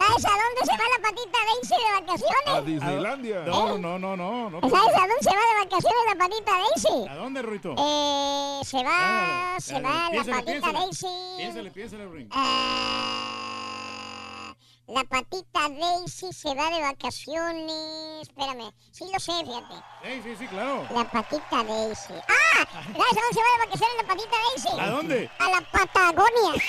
[0.02, 2.46] ¿Qué te lo- ¿Sabes a dónde se va la patita Daisy de vacaciones?
[2.46, 3.38] A Disneylandia.
[3.42, 4.60] No, no, no, no, no.
[4.60, 7.08] ¿Sabes a dónde se va de vacaciones la patita Daisy?
[7.08, 7.74] ¿A dónde, Ruito?
[7.78, 10.78] Eh, se va, se va la Piénsale, patita piénsale.
[10.78, 11.06] Daisy.
[11.36, 12.28] Piénsale, piénsale, Ring.
[12.32, 14.54] Ah,
[14.88, 18.22] la patita Daisy se va de vacaciones.
[18.22, 19.74] Espérame, sí lo sé, fíjate.
[20.02, 20.86] Sí, sí, sí, claro.
[20.90, 22.14] La patita Daisy.
[22.28, 22.64] ¡Ah!
[22.64, 24.80] ¿Sabes a dónde se va de vacaciones la patita Daisy?
[24.80, 25.30] ¿A dónde?
[25.38, 26.54] A la Patagonia.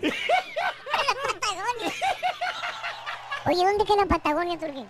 [0.00, 1.92] Patagonia.
[3.46, 4.88] Oye, ¿dónde queda la Patagonia, Turquín?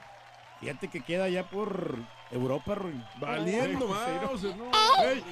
[0.61, 1.97] Fíjate que queda ya por
[2.31, 3.05] Europa, Ruin.
[3.17, 4.09] Valiendo, más.
[4.41, 4.55] sí.
[4.57, 4.71] no.
[5.05, 5.25] Ey,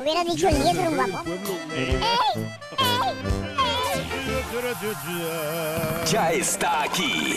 [0.00, 1.22] Hubiera dicho el 10 un guapo.
[1.74, 2.00] ey.
[6.10, 7.36] Ya está aquí.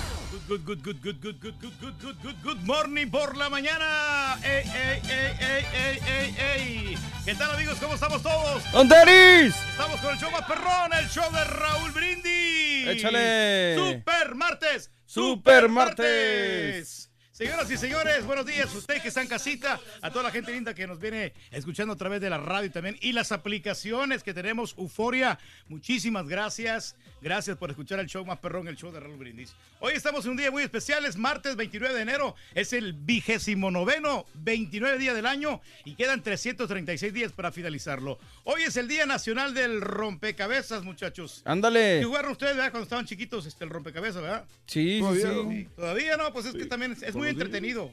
[0.51, 4.37] Good, good, good, good, good, good, good, good, good, good, good morning por la mañana.
[4.43, 6.97] Ey, ey, ey, ey, ey, ey, ey.
[7.23, 7.79] ¿Qué tal, amigos?
[7.79, 8.69] ¿Cómo estamos todos?
[8.73, 9.55] ¡Don Tenis!
[9.55, 12.85] Estamos con el show más perrón, el show de Raúl Brindis.
[12.85, 13.75] Échale.
[13.77, 14.91] Super martes.
[15.05, 17.09] Super martes.
[17.31, 18.75] Señoras y señores, buenos días.
[18.75, 21.97] Usted que está en casita, a toda la gente linda que nos viene escuchando a
[21.97, 25.39] través de la radio también y las aplicaciones que tenemos, Euforia.
[25.69, 26.97] Muchísimas gracias.
[27.21, 29.53] Gracias por escuchar el show más perrón, el show de Raúl Brindis.
[29.79, 33.69] Hoy estamos en un día muy especial, es martes 29 de enero, es el vigésimo
[33.69, 38.17] noveno, 29 día del año y quedan 336 días para finalizarlo.
[38.43, 41.43] Hoy es el Día Nacional del Rompecabezas, muchachos.
[41.45, 41.99] Ándale.
[41.99, 44.45] ¿Sí jugaron ustedes, verdad, cuando estaban chiquitos, este, el rompecabezas, verdad?
[44.65, 45.63] Sí, sí, Todavía, sí.
[45.63, 45.71] ¿no?
[45.75, 47.43] Todavía no, pues es que también es, muy niños.
[47.43, 47.91] entretenido.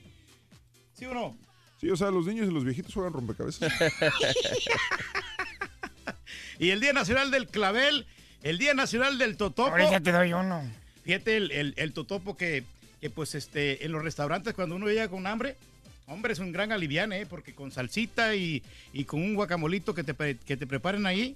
[0.94, 1.36] ¿Sí o no?
[1.78, 3.70] Sí, o sea, los niños y los viejitos juegan rompecabezas.
[6.58, 8.06] Y el Día Nacional del Clavel,
[8.42, 9.70] el Día Nacional del Totopo.
[9.70, 10.62] Ahorita te doy uno.
[11.04, 12.64] Fíjate el, el- el totopo que,
[13.00, 15.56] que, pues este en los restaurantes cuando uno llega con hambre,
[16.06, 17.26] hombre, es un gran aliviane, ¿eh?
[17.26, 21.34] porque con salsita y, y con un guacamolito que te, que te preparen ahí,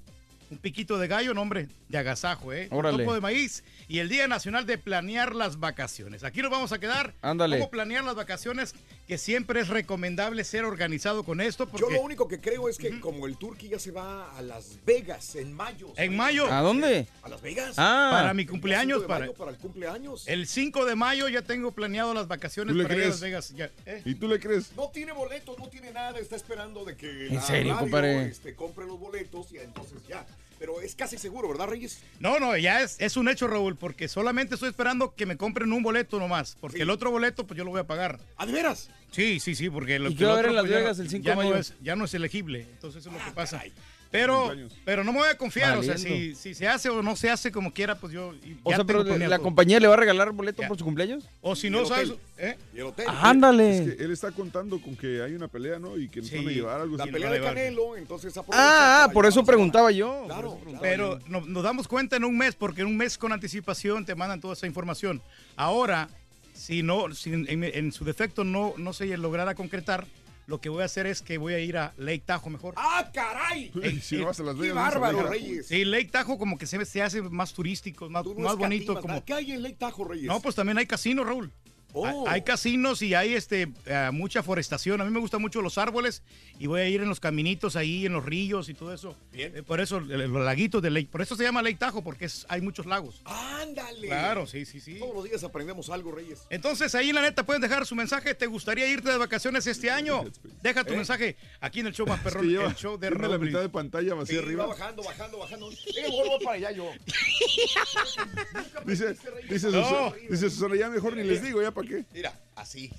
[0.50, 2.68] un piquito de gallo, nombre de agasajo, ¿eh?
[2.70, 2.98] Órale.
[2.98, 6.24] Topo de maíz y el Día Nacional de Planear las Vacaciones.
[6.24, 7.14] Aquí nos vamos a quedar.
[7.22, 7.58] Ándale.
[7.58, 8.74] ¿Cómo planear las vacaciones?
[9.08, 11.66] Que siempre es recomendable ser organizado con esto.
[11.68, 14.40] Porque Yo lo único que creo es que como el Turqui ya se va a
[14.42, 15.92] Las Vegas en mayo.
[15.96, 16.50] En mayo.
[16.50, 17.08] ¿A dónde?
[17.22, 17.74] A Las Vegas.
[17.78, 18.10] Ah.
[18.12, 20.26] Para mi cumpleaños, 5 de para, mayo para el cumpleaños.
[20.28, 23.08] el 5 de mayo ya tengo planeado las vacaciones ¿Tú le para ir a?
[23.08, 23.52] Las Vegas.
[23.54, 24.02] Ya, ¿eh?
[24.04, 24.72] ¿Y tú le crees?
[24.76, 28.26] No tiene boletos, no tiene nada, está esperando de que ¿En la serio, radio, compadre?
[28.28, 30.24] este, compre los boletos y entonces ya.
[30.62, 31.98] Pero es casi seguro, ¿verdad, Reyes?
[32.20, 35.72] No, no, ya es, es un hecho, Raúl, porque solamente estoy esperando que me compren
[35.72, 38.20] un boleto nomás, porque el otro boleto pues yo lo voy a pagar.
[38.37, 38.88] ¿Ah, de veras?
[39.11, 40.98] Sí, sí, sí, porque lo ¿Y que a el haber en Las pues, ya Vegas
[40.98, 41.57] no- el 5 ya de no mayo?
[41.57, 43.64] es, ya no es elegible, entonces eso es Ah, lo que pasa.
[44.12, 44.53] Pero,
[44.85, 47.31] pero no me voy a confiar, o sea, si, si se hace o no se
[47.31, 49.42] hace como quiera, pues yo O sea, pero la todo.
[49.42, 50.68] compañía le va a regalar boleto Ya.
[50.68, 51.25] por su cumpleaños.
[51.40, 52.12] O si no sabes.
[52.37, 52.59] ¿eh?
[52.75, 53.07] Y el hotel.
[53.09, 53.79] Ándale.
[53.79, 55.96] Es que él está contando con que hay una pelea, ¿no?
[55.96, 56.37] Y que nos Sí.
[56.37, 57.12] van a llevar algo La así.
[57.12, 57.40] pelea de.
[57.40, 60.25] Canelo, entonces Ah, ah, para por eso preguntaba yo.
[60.27, 61.25] Claro, preguntaba Pero yo.
[61.29, 64.42] no- nos damos cuenta en un mes, porque en un mes con anticipación te mandan
[64.42, 65.22] toda esa información.
[65.57, 66.11] Ahora,
[66.53, 70.07] si no, si en su defecto no, no se lograra concretar,
[70.46, 72.74] lo que voy a hacer es que voy a ir a Lake Tahoe mejor.
[72.76, 73.70] ¡Ah, caray!
[73.74, 75.28] Y si no vas a Las ¡Qué Vegas, bárbaro.
[75.28, 75.66] Reyes!
[75.66, 79.00] Sí, Lake Tahoe como que se, se hace más turístico, más, no más bonito.
[79.00, 79.24] Como...
[79.24, 80.26] ¿Qué hay en Lake Tahoe, Reyes?
[80.26, 81.52] No, pues también hay casinos, Raúl.
[81.94, 82.07] Oh.
[82.26, 85.00] Hay, hay casinos y hay este eh, mucha forestación.
[85.00, 86.22] A mí me gustan mucho los árboles
[86.59, 89.16] y voy a ir en los caminitos ahí, en los ríos y todo eso.
[89.33, 89.57] Bien.
[89.57, 91.09] Eh, por eso, el- los laguitos de Lake.
[91.11, 93.20] Por eso se llama Lake Tahoe, porque es- hay muchos lagos.
[93.24, 94.07] ¡Ándale!
[94.09, 94.94] Claro, sí, sí, sí.
[94.98, 96.40] Todos los días aprendemos algo, Reyes.
[96.50, 98.35] Entonces ahí en la neta pueden dejar su mensaje.
[98.35, 100.24] ¿Te gustaría irte de vacaciones este año?
[100.62, 100.96] Deja tu ¿Eh?
[100.96, 103.28] mensaje aquí en el show más Es perrón, que lleva- el show de tiene la
[103.35, 104.64] Raúl mitad de pantalla vacía Sí, arriba.
[104.66, 105.70] va bajando, bajando, bajando.
[105.70, 105.76] Eh,
[106.09, 106.90] mejor voy para allá yo.
[108.87, 109.14] Dice,
[109.48, 109.83] dice, No.
[109.83, 112.04] Susana, dice Susana, ya mejor ni les digo, ¿ya para qué?
[112.12, 112.90] Mira, así.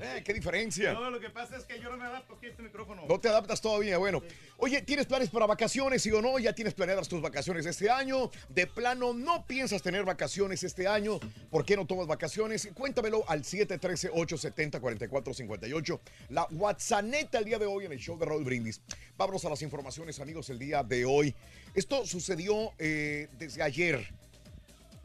[0.00, 0.92] Eh, qué diferencia.
[0.92, 3.04] No, lo que pasa es que yo no me adapto aquí a este micrófono.
[3.08, 4.22] No te adaptas todavía, bueno.
[4.58, 6.36] Oye, ¿tienes planes para vacaciones, sí o no?
[6.38, 8.32] ¿Ya tienes planeadas tus vacaciones este año?
[8.48, 11.20] ¿De plano no piensas tener vacaciones este año?
[11.50, 12.68] ¿Por qué no tomas vacaciones?
[12.74, 16.00] Cuéntamelo al 713-870-4458.
[16.30, 18.80] La WhatsApp el día de hoy en el show de Raúl Brindis.
[19.16, 21.32] Vámonos a las informaciones, amigos, el día de hoy.
[21.74, 24.08] Esto sucedió eh, desde ayer.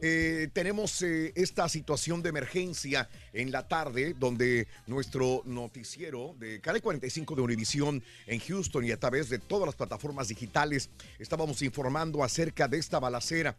[0.02, 6.80] Eh, tenemos eh, esta situación de emergencia en la tarde, donde nuestro noticiero de Canal
[6.80, 12.24] 45 de Univisión en Houston y a través de todas las plataformas digitales estábamos informando
[12.24, 13.54] acerca de esta balacera.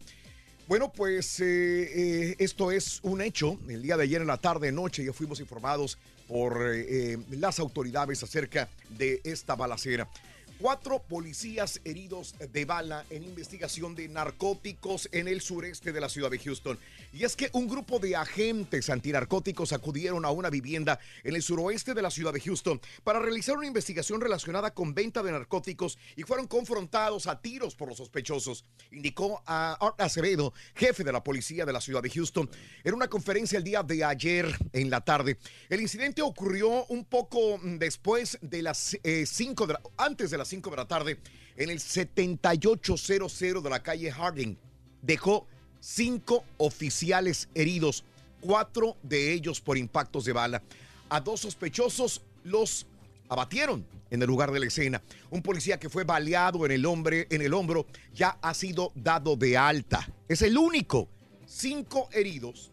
[0.66, 3.58] Bueno, pues eh, eh, esto es un hecho.
[3.68, 6.74] El día de ayer en la tarde, noche, ya fuimos informados por
[7.30, 10.08] las autoridades acerca de esta balacera.
[10.62, 16.30] Cuatro policías heridos de bala en investigación de narcóticos en el sureste de la ciudad
[16.30, 16.78] de Houston.
[17.12, 21.94] Y es que un grupo de agentes antinarcóticos acudieron a una vivienda en el suroeste
[21.94, 26.22] de la ciudad de Houston para realizar una investigación relacionada con venta de narcóticos y
[26.22, 31.66] fueron confrontados a tiros por los sospechosos, indicó a Art Acevedo, jefe de la policía
[31.66, 32.48] de la ciudad de Houston,
[32.84, 35.38] en una conferencia el día de ayer en la tarde.
[35.68, 40.68] El incidente ocurrió un poco después de las 5 de la, antes de las 5
[40.68, 41.18] de la tarde
[41.56, 44.58] en el 7800 de la calle Harding.
[45.00, 45.46] Dejó
[45.80, 48.04] cinco oficiales heridos,
[48.42, 50.62] cuatro de ellos por impactos de bala.
[51.08, 52.86] A dos sospechosos los
[53.30, 55.00] abatieron en el lugar de la escena.
[55.30, 59.36] Un policía que fue baleado en el, hombre, en el hombro ya ha sido dado
[59.36, 60.06] de alta.
[60.28, 61.08] Es el único.
[61.46, 62.70] Cinco heridos,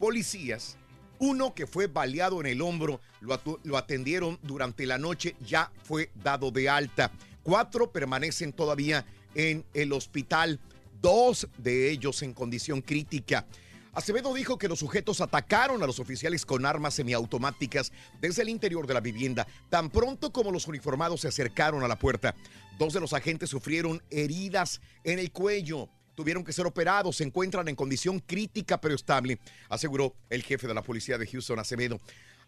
[0.00, 0.76] policías,
[1.24, 6.50] uno que fue baleado en el hombro, lo, atendieron durante la noche, ya fue dado
[6.50, 7.12] de alta.
[7.42, 10.60] Cuatro permanecen todavía en el hospital,
[11.00, 13.46] dos de ellos en condición crítica.
[13.94, 18.86] Acevedo dijo que los sujetos atacaron a los oficiales con armas semiautomáticas desde el interior
[18.86, 22.34] de la vivienda, tan pronto como los uniformados se acercaron a la puerta.
[22.78, 25.88] Dos de los agentes sufrieron heridas en el cuello.
[26.14, 30.74] Tuvieron que ser operados, se encuentran en condición crítica pero estable, aseguró el jefe de
[30.74, 32.00] la policía de Houston, Acevedo.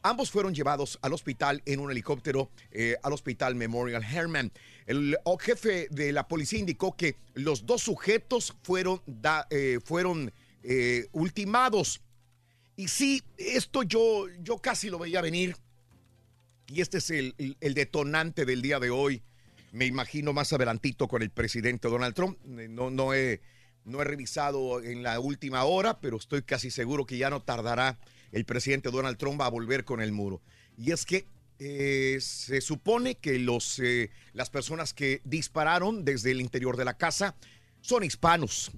[0.02, 4.52] Ambos fueron llevados al hospital en un helicóptero eh, al hospital Memorial Herman.
[4.87, 9.02] El jefe de la policía indicó que los dos sujetos fueron,
[9.50, 12.02] eh, fueron eh, ultimados.
[12.76, 15.57] Y sí, esto yo, yo casi lo veía venir.
[16.68, 19.22] Y este es el, detonante del día de hoy.
[19.72, 22.38] Me imagino más adelantito con el presidente Donald Trump.
[22.44, 23.40] No, no, he,
[23.87, 27.99] no he revisado en la última hora, pero estoy casi seguro que ya no tardará
[28.33, 30.42] el presidente Donald Trump a volver con el muro.
[30.77, 31.27] Y es que
[31.59, 36.99] eh, se supone que los, eh, las personas que dispararon desde el interior de la
[36.99, 37.37] casa
[37.80, 38.72] son hispanos.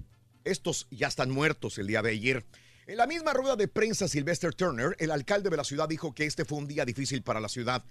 [0.45, 2.45] Estos ya están muertos el día de ayer.
[2.85, 6.25] En la misma rueda de prensa, Sylvester Turner, el alcalde de la ciudad, dijo que
[6.25, 7.83] este fue un día difícil para la ciudad.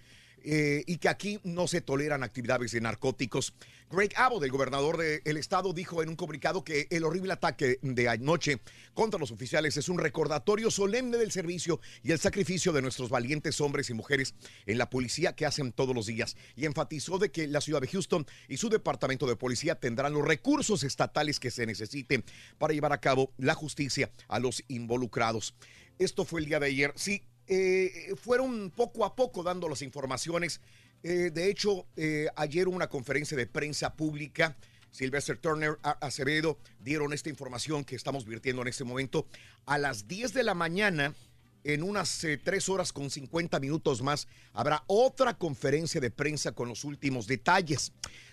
[0.44, 3.54] Eh, y que aquí no se toleran actividades de narcóticos.
[3.90, 8.08] Greg Abbott, el gobernador del estado, dijo en un comunicado que el horrible ataque de
[8.08, 8.60] anoche
[8.92, 13.60] contra los oficiales es un recordatorio solemne del servicio y el sacrificio de nuestros valientes
[13.62, 14.34] hombres y mujeres
[14.66, 16.36] en la policía que hacen todos los días.
[16.54, 20.24] Y enfatizó de que la ciudad de Houston y su departamento de policía tendrán los
[20.26, 22.24] recursos estatales que se necesiten
[22.58, 25.54] para llevar a cabo la justicia a los involucrados.
[25.98, 26.92] Esto fue el día de ayer.
[26.94, 30.60] Sí, eh, fueron poco a poco dando las informaciones
[31.02, 34.56] eh, de hecho, eh, ayer una conferencia de prensa pública.
[34.90, 39.26] Sylvester Turner, Acevedo dieron esta información que estamos virtiendo en este momento.
[39.66, 41.14] A las 10 de la mañana,
[41.62, 46.52] en unas eh, tres 3 horas con 50 minutos más, habrá otra conferencia de prensa
[46.52, 47.92] con los últimos detalles.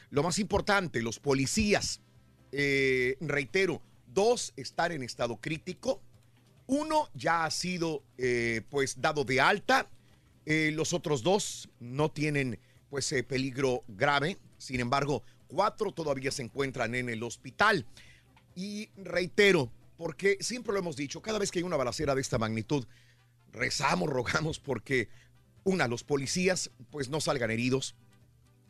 [0.10, 2.00] Lo más importante, los policías,
[2.52, 6.02] reitero, dos están en estado crítico.
[6.68, 8.04] Uno ya ha sido
[8.70, 9.90] pues dado de alta
[10.46, 12.60] eh, los otros dos no tienen
[12.90, 14.38] pues eh, peligro grave.
[14.58, 17.86] Sin embargo, cuatro todavía se encuentran en el hospital.
[18.56, 22.38] Y reitero, porque siempre lo hemos dicho, cada vez que hay una balacera de esta
[22.38, 22.86] magnitud,
[23.52, 25.10] rezamos, rogamos porque,
[25.64, 27.96] una, los policías pues no salgan heridos.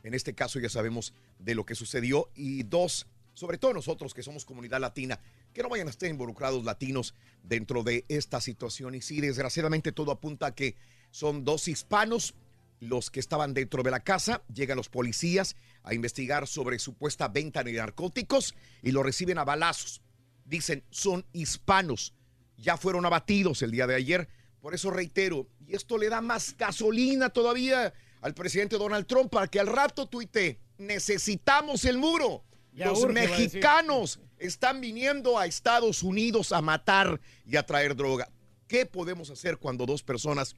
[0.03, 2.29] En este caso ya sabemos de lo que sucedió.
[2.35, 5.19] Y dos, sobre todo nosotros que somos comunidad latina,
[5.55, 8.93] que no vayan a estar involucrados latinos dentro de esta situación.
[8.93, 10.75] Y sí, desgraciadamente todo apunta a que
[11.11, 12.35] son dos hispanos
[12.81, 14.43] los que estaban dentro de la casa.
[14.53, 18.53] Llegan los policías a investigar sobre supuesta venta de narcóticos
[18.83, 20.01] y lo reciben a balazos.
[20.43, 22.13] Dicen, son hispanos.
[22.57, 24.27] Ya fueron abatidos el día de ayer.
[24.59, 29.47] Por eso reitero, y esto le da más gasolina todavía al presidente Donald Trump para
[29.47, 32.43] que al rato tuite, necesitamos el muro.
[32.73, 38.29] los mexicanos están viniendo a Estados Unidos a matar y a traer droga.
[38.67, 40.55] ¿Qué podemos hacer cuando dos personas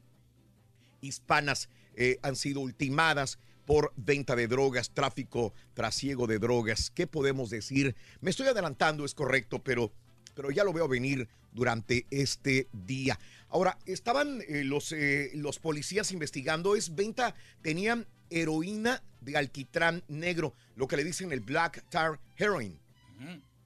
[1.01, 6.89] hispanas eh, han sido ultimadas por venta de drogas, tráfico, trasiego de drogas.
[6.89, 7.95] ¿Qué podemos decir?
[8.21, 9.91] Me estoy adelantando, es correcto, pero,
[10.36, 13.19] pero ya lo veo venir durante este día.
[13.49, 20.53] Ahora, estaban eh, los, eh, los policías investigando, es venta, tenían heroína de alquitrán negro,
[20.75, 22.80] lo que le dicen el black tar heroin.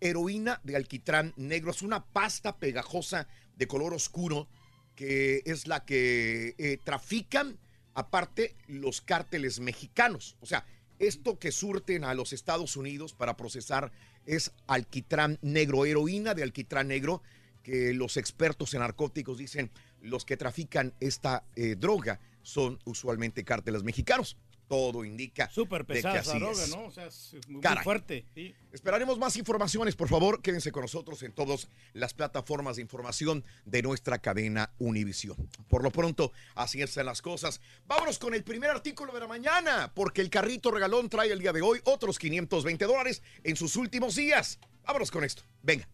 [0.02, 4.50] Heroína de alquitrán negro, es una pasta pegajosa de color oscuro
[4.96, 7.58] que es la que eh, trafican
[7.94, 10.36] aparte los cárteles mexicanos.
[10.42, 10.66] O sea,
[11.00, 13.92] esto que surten a los Estados Unidos para procesar
[14.26, 17.22] es alquitrán negro, heroína de alquitrán negro,
[17.64, 19.72] que los expertos en narcóticos dicen
[20.02, 24.36] los que trafican esta eh, droga son usualmente cárteles mexicanos
[24.72, 25.50] todo indica.
[25.52, 26.86] Súper pesada esa droga, ¿no?
[26.86, 28.26] O sea, es muy, fuerte.
[28.72, 33.82] Esperaremos más informaciones, por favor, quédense con nosotros en todas las plataformas de información de
[33.82, 35.36] nuestra cadena Univisión.
[35.68, 37.60] Por lo pronto, así están las cosas.
[37.86, 41.52] Vámonos con el primer artículo de la mañana, porque el carrito regalón trae el día
[41.52, 44.58] de hoy otros 520 dólares en sus últimos días.
[44.86, 45.44] Vámonos con esto.
[45.62, 45.86] Venga.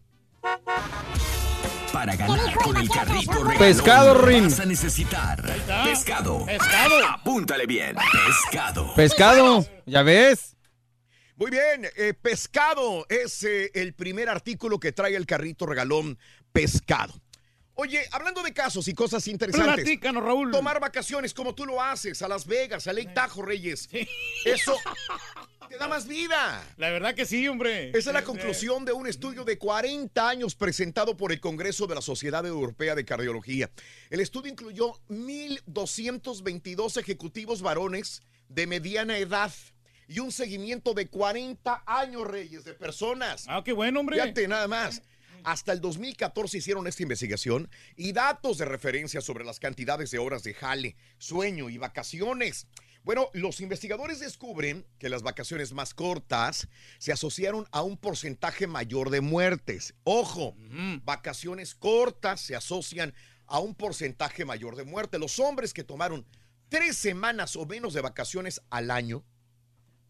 [1.98, 4.44] Para ganar con el carrito regalón, Pescado, Rin.
[4.44, 5.42] Vas a necesitar
[5.82, 6.46] pescado.
[6.46, 7.08] Pescado.
[7.08, 7.96] Apúntale bien.
[8.24, 8.94] Pescado.
[8.94, 9.66] Pescado.
[9.84, 10.56] ¿Ya ves?
[11.34, 16.16] Muy bien, eh, pescado es eh, el primer artículo que trae el carrito regalón
[16.52, 17.20] pescado.
[17.74, 19.74] Oye, hablando de casos y cosas interesantes.
[19.74, 20.52] Platícanos, Raúl.
[20.52, 23.88] Tomar vacaciones como tú lo haces, a Las Vegas, a Lake Tahoe, Reyes.
[24.44, 24.76] Eso
[25.68, 26.64] te da más vida.
[26.76, 27.90] La verdad que sí, hombre.
[27.90, 31.94] Esa es la conclusión de un estudio de 40 años presentado por el Congreso de
[31.94, 33.70] la Sociedad Europea de Cardiología.
[34.10, 39.52] El estudio incluyó 1.222 ejecutivos varones de mediana edad
[40.08, 43.44] y un seguimiento de 40 años, Reyes, de personas.
[43.46, 44.16] Ah, qué bueno, hombre.
[44.16, 45.02] Fíjate, nada más.
[45.44, 50.42] Hasta el 2014 hicieron esta investigación y datos de referencia sobre las cantidades de horas
[50.42, 52.66] de jale, sueño y vacaciones.
[53.04, 56.68] Bueno, los investigadores descubren que las vacaciones más cortas
[56.98, 59.94] se asociaron a un porcentaje mayor de muertes.
[60.04, 60.54] Ojo,
[61.04, 63.14] vacaciones cortas se asocian
[63.46, 65.18] a un porcentaje mayor de muerte.
[65.18, 66.26] Los hombres que tomaron
[66.68, 69.24] tres semanas o menos de vacaciones al año.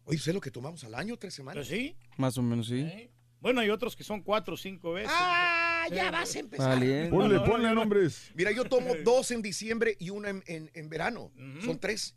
[0.03, 1.17] Oye, ¿sé lo que tomamos al año?
[1.17, 1.67] ¿Tres semanas?
[1.67, 1.95] Pues sí.
[2.17, 3.09] Más o menos, sí.
[3.41, 5.11] Bueno, hay otros que son cuatro o cinco veces.
[5.13, 5.87] ¡Ah!
[5.91, 6.79] Ya vas a empezar.
[7.09, 8.31] Ponle, ponle nombres.
[8.35, 11.31] Mira, yo tomo dos en diciembre y una en, verano.
[11.63, 12.15] Son tres.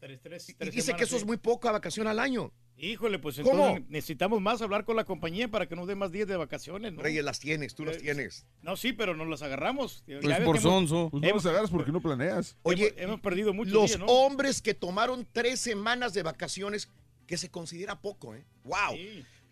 [0.61, 2.53] y dice que eso es muy poca vacación al año.
[2.77, 6.27] Híjole, pues entonces necesitamos más hablar con la compañía para que nos dé más días
[6.27, 7.03] de vacaciones, ¿no?
[7.03, 8.45] Reyes, las tienes, tú las Eh, tienes.
[8.61, 10.03] No, sí, pero nos las agarramos.
[10.21, 11.09] Pues por sonso.
[11.11, 12.57] Pues no las agarras porque no planeas.
[12.63, 14.07] Oye, hemos, hemos perdido muchos los días, ¿no?
[14.07, 16.89] hombres que tomaron tres semanas de vacaciones,
[17.27, 18.45] que se considera poco, ¿eh?
[18.65, 18.97] ¡Wow!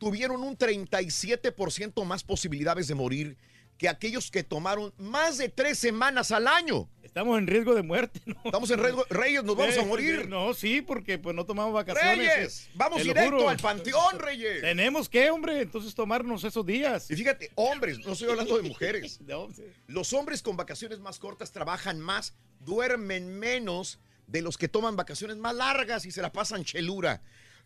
[0.01, 3.37] Tuvieron un 37% más posibilidades de morir
[3.77, 6.89] que aquellos que tomaron más de tres semanas al año.
[7.03, 8.41] Estamos en riesgo de muerte, ¿no?
[8.47, 9.05] Estamos en riesgo.
[9.11, 10.27] Reyes, nos vamos a morir.
[10.27, 12.17] No, sí, porque pues no tomamos vacaciones.
[12.17, 12.71] Reyes, eh.
[12.77, 14.63] vamos directo al panteón, Reyes.
[14.63, 17.11] Tenemos que, hombre, entonces tomarnos esos días.
[17.11, 19.21] Y fíjate, hombres, no estoy hablando de mujeres.
[19.87, 23.99] Los hombres con vacaciones más cortas trabajan más, duermen menos
[24.31, 27.21] de los que toman vacaciones más largas y se la pasan chelura.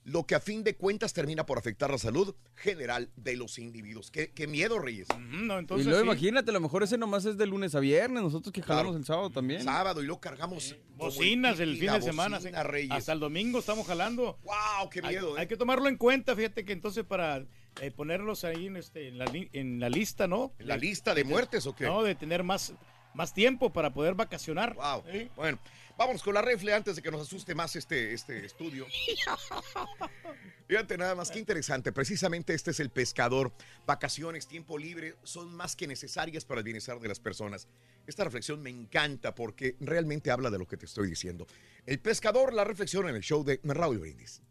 [0.05, 4.11] Lo que a fin de cuentas termina por afectar la salud general de los individuos.
[4.11, 5.09] Qué, qué miedo, Reyes.
[5.11, 8.61] y luego imagínate, a lo mejor ese nomás es de lunes a viernes, nosotros que
[8.61, 8.99] jalamos Claro.
[8.99, 9.63] el sábado también.
[9.63, 12.37] Sábado y luego cargamos como Bocinas el fin de semana.
[12.37, 12.69] bocina, sí.
[12.69, 12.91] Reyes.
[12.93, 14.39] Hasta el domingo estamos jalando.
[14.45, 14.91] ¡Wow!
[14.91, 15.37] ¡Qué Hay- miedo!
[15.39, 15.49] Hay, eh.
[15.49, 17.47] que tomarlo en cuenta, fíjate que entonces para
[17.81, 20.53] eh, ponerlos ahí en, este, en, la, li- en la lista, ¿no?
[20.59, 21.85] ¿En la lista de muertes o qué?
[21.87, 22.75] No, de tener más,
[23.15, 24.75] más tiempo para poder vacacionar.
[24.75, 25.05] Wow.
[25.37, 25.59] Bueno,
[25.97, 28.87] vámonos con la refle antes de que nos asuste más este, este estudio.
[30.69, 31.93] Fíjate nada más, qué interesante.
[31.93, 33.53] Precisamente este es el pescador.
[33.87, 37.69] Vacaciones, tiempo libre son más que necesarias para el bienestar de las personas.
[38.07, 41.47] Esta reflexión me encanta porque realmente habla de lo que te estoy diciendo.
[41.87, 44.43] El pescador, la reflexión en el show de Raúl Brindis.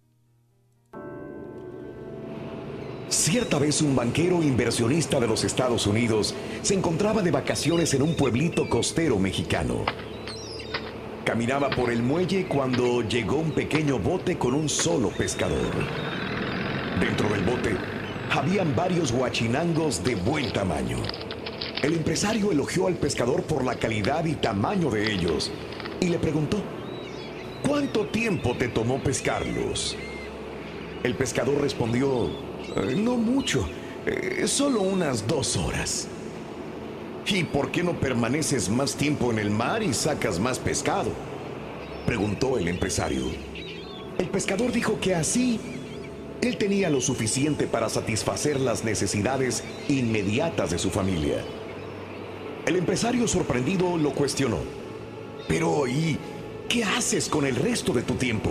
[3.14, 6.34] Cierta vez un banquero inversionista de los Estados Unidos
[6.64, 9.86] se encontraba de vacaciones en un pueblito costero mexicano.
[11.24, 15.72] Caminaba por el muelle cuando llegó un pequeño bote con un solo pescador.
[17.00, 17.78] Dentro del bote
[18.32, 20.98] habían varios guachinangos de buen tamaño.
[21.84, 25.52] El empresario elogió al pescador por la calidad y tamaño de ellos
[26.02, 26.58] y le preguntó,
[27.62, 29.96] ¿cuánto tiempo te tomó pescarlos?
[31.04, 33.68] El pescador respondió, "Eh, no mucho,
[34.06, 36.08] eh, solo unas dos horas.
[37.26, 41.12] ¿Y por qué no permaneces más tiempo en el mar y sacas más pescado?
[42.06, 43.24] Preguntó el empresario.
[44.18, 45.60] El pescador dijo que así
[46.42, 51.44] él tenía lo suficiente para satisfacer las necesidades inmediatas de su familia.
[52.66, 54.58] El empresario sorprendido lo cuestionó.
[55.48, 56.18] Pero ¿y
[56.68, 58.50] qué haces con el resto de tu tiempo?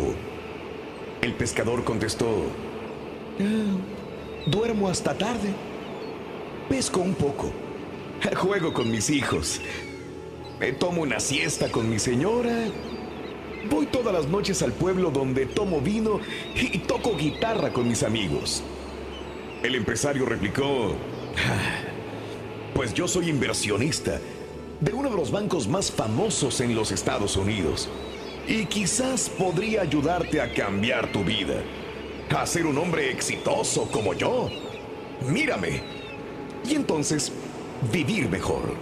[1.20, 2.44] El pescador contestó,
[3.40, 3.91] "Ah,
[4.46, 5.50] duermo hasta tarde,
[6.68, 7.52] pesco un poco,
[8.36, 9.60] juego con mis hijos,
[10.60, 12.66] me tomo una siesta con mi señora,
[13.70, 16.20] voy todas las noches al pueblo donde tomo vino
[16.54, 18.62] y toco guitarra con mis amigos.
[19.62, 20.94] El empresario replicó,
[21.36, 21.82] "Ah,
[22.74, 24.20] pues yo soy inversionista
[24.82, 27.88] de uno de los bancos más famosos en los Estados Unidos.
[28.48, 31.62] Y quizás podría ayudarte a cambiar tu vida,
[32.30, 34.48] a ser un hombre exitoso como yo.
[35.28, 35.82] Mírame.
[36.68, 37.32] Y entonces,
[37.92, 38.74] vivir mejor.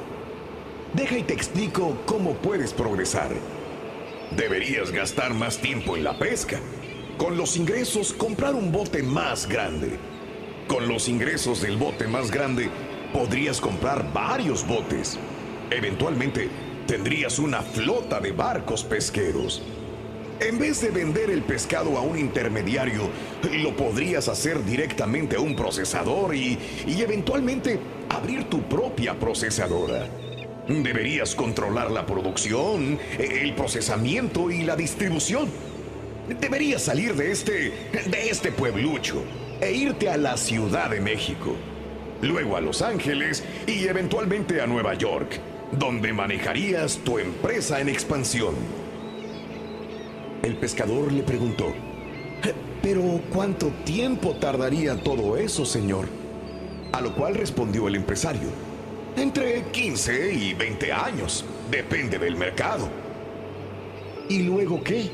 [0.94, 3.30] Deja y te explico cómo puedes progresar.
[4.36, 6.58] Deberías gastar más tiempo en la pesca.
[7.18, 9.98] Con los ingresos, comprar un bote más grande.
[10.68, 12.70] Con los ingresos del bote más grande,
[13.12, 15.18] podrías comprar varios botes.
[15.70, 16.48] Eventualmente,
[16.86, 19.62] tendrías una flota de barcos pesqueros.
[20.40, 23.10] En vez de vender el pescado a un intermediario,
[23.62, 27.78] lo podrías hacer directamente a un procesador y, y eventualmente
[28.08, 30.06] abrir tu propia procesadora.
[30.66, 35.50] Deberías controlar la producción, el procesamiento y la distribución.
[36.40, 37.52] Deberías salir de este,
[38.06, 39.22] de este pueblucho
[39.60, 41.54] e irte a la Ciudad de México,
[42.22, 45.38] luego a Los Ángeles y eventualmente a Nueva York,
[45.72, 48.79] donde manejarías tu empresa en expansión.
[50.42, 51.72] El pescador le preguntó,
[52.82, 56.08] ¿pero cuánto tiempo tardaría todo eso, señor?
[56.92, 58.48] A lo cual respondió el empresario,
[59.16, 62.88] entre 15 y 20 años, depende del mercado.
[64.30, 65.10] ¿Y luego qué?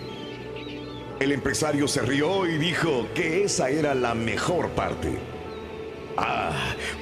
[1.19, 5.19] El empresario se rió y dijo que esa era la mejor parte.
[6.17, 6.53] Ah,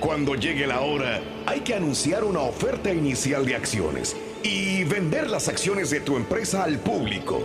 [0.00, 5.48] cuando llegue la hora, hay que anunciar una oferta inicial de acciones y vender las
[5.48, 7.42] acciones de tu empresa al público.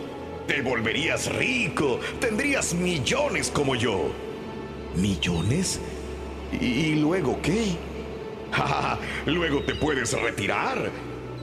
[0.49, 4.09] Te volverías rico, tendrías millones como yo.
[4.95, 5.79] ¿Millones?
[6.59, 7.75] ¿Y luego qué?
[9.27, 10.89] Luego te puedes retirar.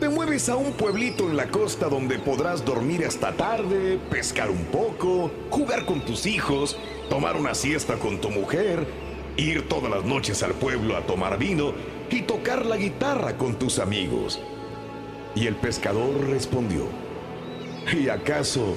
[0.01, 4.65] Te mueves a un pueblito en la costa donde podrás dormir hasta tarde, pescar un
[4.65, 6.77] poco, jugar con tus hijos,
[7.09, 8.89] tomar una siesta con tu mujer,
[9.37, 11.75] ir todas las noches al pueblo a tomar vino
[12.11, 14.41] y tocar la guitarra con tus amigos.
[15.37, 16.89] Y el pescador respondió,
[17.97, 18.75] ¿y acaso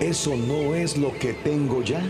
[0.00, 2.02] eso no es lo que tengo ya?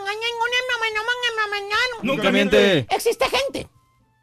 [1.51, 1.97] mañana.
[2.03, 2.87] Nunca miente.
[2.91, 3.69] Existe gente,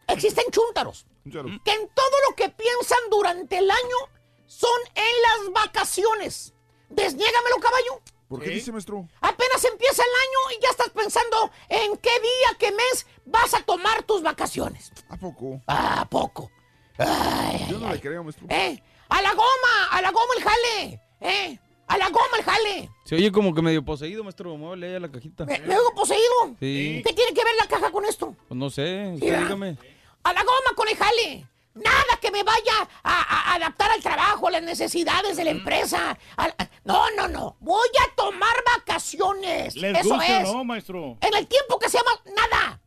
[0.07, 1.39] existen chúntaros, que
[1.71, 3.97] en todo lo que piensan durante el año
[4.47, 5.03] son en
[5.53, 6.53] las vacaciones.
[6.89, 8.01] Desniégamelo, caballo.
[8.27, 9.07] ¿Por qué dice, maestro?
[9.21, 13.61] Apenas empieza el año y ya estás pensando en qué día, qué mes vas a
[13.63, 14.91] tomar tus vacaciones.
[15.09, 15.61] ¿A poco?
[15.67, 16.49] ¿A poco?
[16.97, 18.47] Ay, Yo no le creo, maestro.
[18.49, 18.81] ¿Eh?
[19.09, 19.87] ¡A la goma!
[19.91, 21.01] ¡A la goma el jale!
[21.21, 21.59] ¿Eh?
[21.87, 22.89] ¡A la goma el jale!
[23.05, 24.57] Se oye como que medio poseído, maestro.
[24.57, 25.45] Muévele ahí a la cajita.
[25.45, 26.55] ¿Me, me oigo poseído?
[26.59, 27.03] Sí.
[27.05, 28.35] ¿Qué tiene que ver la caja con esto?
[28.47, 29.11] Pues no sé.
[29.13, 29.77] Usted dígame.
[30.23, 31.47] ¡A la goma con el jale!
[31.75, 33.21] Nada que me vaya a,
[33.51, 36.17] a adaptar al trabajo, a las necesidades de la empresa.
[36.37, 36.55] Al-
[36.85, 37.57] no, no, no.
[37.59, 39.75] Voy a tomar vacaciones.
[39.75, 40.43] ¿Les Eso gusta es.
[40.51, 41.17] no, maestro?
[41.21, 42.79] En el tiempo que se llama nada.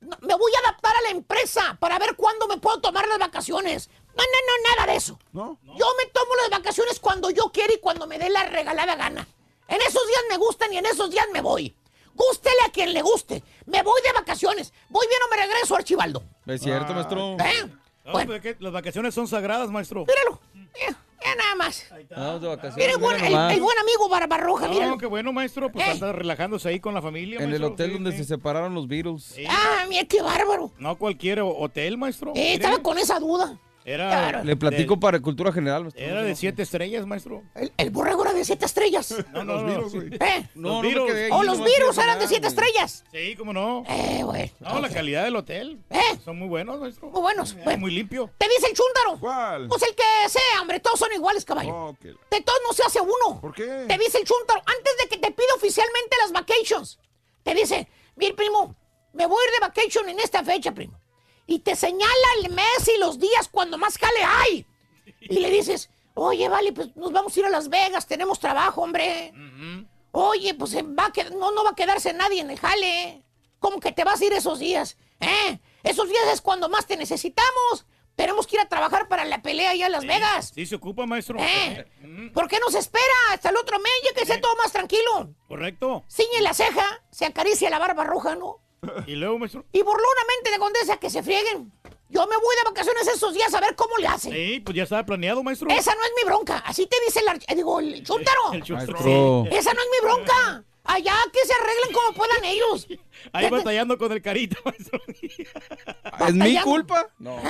[0.00, 3.18] No, me voy a adaptar a la empresa para ver cuándo me puedo tomar las
[3.20, 3.88] vacaciones.
[4.08, 5.18] No, no, no, nada de eso.
[5.32, 5.58] ¿No?
[5.62, 9.26] Yo me tomo las vacaciones cuando yo quiero y cuando me dé la regalada gana.
[9.68, 11.76] En esos días me gustan y en esos días me voy.
[12.14, 13.42] Gústele a quien le guste.
[13.66, 14.72] Me voy de vacaciones.
[14.88, 16.24] Voy bien o me regreso, Archibaldo.
[16.46, 17.36] Es cierto, maestro.
[17.38, 17.72] ¿Eh?
[18.04, 20.04] No, pero es que las vacaciones son sagradas, maestro.
[20.06, 20.40] Míralo.
[20.54, 21.86] Mira, mira nada más.
[22.10, 22.76] Vamos de vacaciones.
[22.76, 24.98] Mira el buen, mira el- el buen amigo Barbarroja, No, míralo.
[24.98, 25.70] qué bueno, maestro.
[25.70, 25.90] Pues ¿Eh?
[25.92, 27.68] anda relajándose ahí con la familia, En el maestro.
[27.68, 28.18] hotel Sí, donde sí.
[28.18, 29.36] se separaron los Beatles.
[29.48, 30.72] Ah, mira qué bárbaro.
[30.78, 32.32] No cualquier hotel, maestro.
[32.34, 33.58] Eh, estaba con esa duda.
[33.84, 34.44] Era, Claro.
[34.44, 35.82] Le platico de, para cultura general.
[35.82, 36.02] maestro.
[36.04, 37.42] era de siete estrellas, maestro.
[37.54, 39.14] El, el borrego era de siete estrellas.
[39.32, 39.68] No, no, Los no.
[39.68, 40.08] virus, güey.
[40.20, 40.48] ¿Eh?
[40.54, 41.06] No, Los no me Beatles.
[41.12, 42.50] quedé ahí, Oh, los virus eran de siete güey.
[42.66, 43.04] estrellas.
[43.12, 43.84] Sí, cómo no.
[43.88, 44.52] Eh, bueno.
[44.60, 45.80] No, la calidad del hotel.
[45.90, 46.00] ¿Eh?
[46.24, 47.08] Son muy buenos, maestro.
[47.10, 47.56] Muy buenos.
[47.66, 48.30] Eh, Muy limpio.
[48.38, 49.18] te dice el chúntaro.
[49.20, 49.68] ¿Cuál?
[49.68, 51.74] Pues el que sea, hombre, todos son iguales, caballo.
[51.74, 53.40] Oh, la- De todos no se hace uno.
[53.40, 53.64] ¿Por qué?
[53.88, 56.98] Te dice el chúntaro, antes de que te pida oficialmente las vacations,
[57.42, 58.76] te dice, mire, primo,
[59.12, 60.98] me voy a ir de vacation en esta fecha, primo.
[61.52, 64.66] Y te señala el mes y los días cuando más jale hay.
[65.20, 68.80] Y le dices, oye, vale, pues nos vamos a ir a Las Vegas, tenemos trabajo,
[68.80, 69.34] hombre.
[70.12, 73.22] Oye, pues eh, va a no, no va a quedarse nadie en el jale.
[73.58, 74.96] ¿Cómo que te vas a ir esos días?
[75.20, 75.58] ¿Eh?
[75.82, 77.84] Esos días es cuando más te necesitamos.
[78.16, 80.52] Tenemos que ir a trabajar para la pelea allá en Las Vegas.
[80.54, 81.36] Sí, se ocupa, maestro.
[81.38, 81.86] ¿Eh?
[82.32, 85.34] ¿Por qué no se espera hasta el otro mes ya que sea todo más tranquilo?
[85.48, 86.02] Correcto.
[86.08, 88.62] Ciñe la ceja, se acaricia la barba roja, ¿no?
[89.06, 89.64] Y luego, maestro.
[89.72, 91.72] Y burlonamente de condesa que se frieguen.
[92.08, 94.32] Yo me voy de vacaciones esos días a ver cómo le hacen.
[94.32, 95.70] Sí, pues ya estaba planeado, maestro.
[95.70, 96.58] Esa no es mi bronca.
[96.58, 98.52] Así te dice el, arch- eh, digo, el chúntaro.
[98.52, 99.46] El chúntaro.
[99.50, 100.64] Esa no es mi bronca.
[100.84, 102.88] Allá que se arreglen como puedan ellos.
[103.32, 105.00] Ahí batallando con el carita, maestro.
[106.26, 107.08] ¿Es mi culpa?
[107.18, 107.40] No.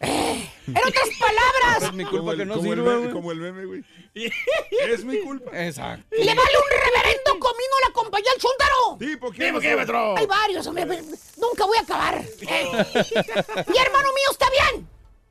[0.68, 3.38] En otras palabras, Es mi culpa Como que el, no como el meme, como el
[3.38, 3.84] meme, güey.
[4.70, 5.50] Es mi culpa.
[5.66, 6.04] Exacto.
[6.10, 8.96] le vale un reverendo comino la compañía al chúntaro.
[8.98, 9.44] ¿Tipo qué?
[9.46, 10.16] Dime qué, maestro.
[10.16, 10.84] Hay varios, hombre.
[10.84, 12.18] Nunca voy a acabar.
[12.40, 14.88] Mi hermano mío está bien.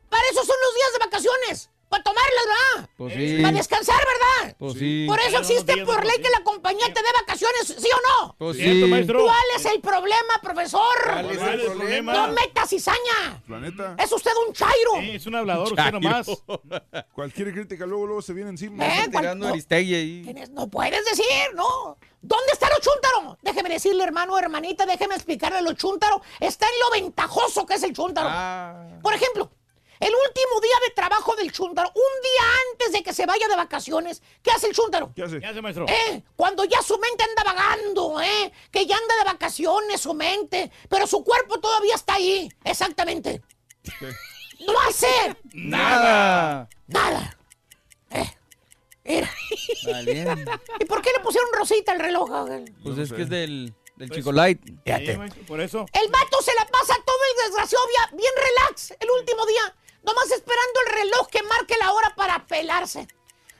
[0.09, 1.69] Para eso son los días de vacaciones.
[1.89, 2.89] Para tomarlas, ¿verdad?
[2.97, 3.39] Pues sí.
[3.41, 4.55] Para descansar, ¿verdad?
[4.59, 5.05] Pues sí.
[5.07, 8.35] Por eso existe por ley que la compañía te dé vacaciones, ¿sí o no?
[8.37, 8.91] Pues Cierto, sí.
[8.91, 9.23] maestro.
[9.23, 10.81] ¿Cuál es el problema, profesor?
[11.05, 12.13] ¿Cuál es ¿Cuál el problema?
[12.13, 13.41] No meta cizaña.
[13.45, 13.95] Planeta.
[13.97, 14.91] Es usted un chairo.
[14.99, 16.27] Sí, es un hablador, usted nomás.
[17.13, 18.85] Cualquier crítica luego, luego se viene encima.
[18.85, 19.07] ¿Eh?
[19.09, 20.35] Tirando ¿Cuál- Aristegui ahí.
[20.51, 21.25] No puedes decir,
[21.55, 21.97] no.
[22.21, 23.37] ¿Dónde está lo chúntaro?
[23.41, 26.21] Déjeme decirle, hermano, hermanita, déjeme explicarle lo chúntaro.
[26.39, 28.27] Está en lo ventajoso que es el chúntaro.
[28.29, 28.87] Ah.
[29.01, 29.49] Por ejemplo,
[29.99, 32.41] El último día de trabajo del chúntaro, un día
[32.71, 35.11] antes de que se vaya de vacaciones, ¿qué hace el chúntaro?
[35.15, 35.39] ¿Qué hace?
[35.39, 35.85] ¿Qué hace, maestro?
[35.87, 36.23] ¿Eh?
[36.35, 38.51] Cuando ya su mente anda vagando, ¿eh?
[38.71, 42.49] Que ya anda de vacaciones su mente, pero su cuerpo todavía está ahí.
[42.63, 43.41] Exactamente.
[44.59, 45.07] No hace
[45.53, 46.67] Nada.
[46.87, 47.37] nada.
[49.09, 49.23] Eh.
[50.79, 52.29] ¿Y por qué le pusieron rosita al reloj?
[52.83, 54.59] Pues es que es del, del Chico Light.
[54.65, 55.85] Sí, maestro, por eso.
[55.93, 59.75] El vato se la pasa todo el desgraciado bien, bien relax el último día,
[60.07, 63.07] nomás esperando el reloj que marque la hora para pelarse.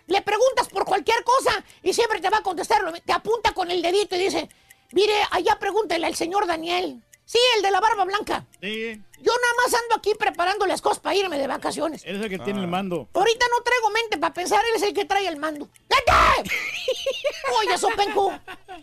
[0.08, 3.82] Le preguntas por cualquier cosa y siempre te va a contestar, te apunta con el
[3.82, 4.50] dedito y dice,
[4.94, 7.04] mire, allá pregúntele al señor Daniel.
[7.26, 8.46] Sí, el de la barba blanca.
[8.62, 12.06] Sí, Yo nada más ando aquí preparando las cosas para irme de vacaciones.
[12.06, 13.10] él es el que tiene el mando.
[13.14, 15.68] Ahorita no traigo mente para pensar, él es el que trae el mando.
[15.90, 16.50] ¡Vete!
[17.60, 18.32] Oye, Sopenco,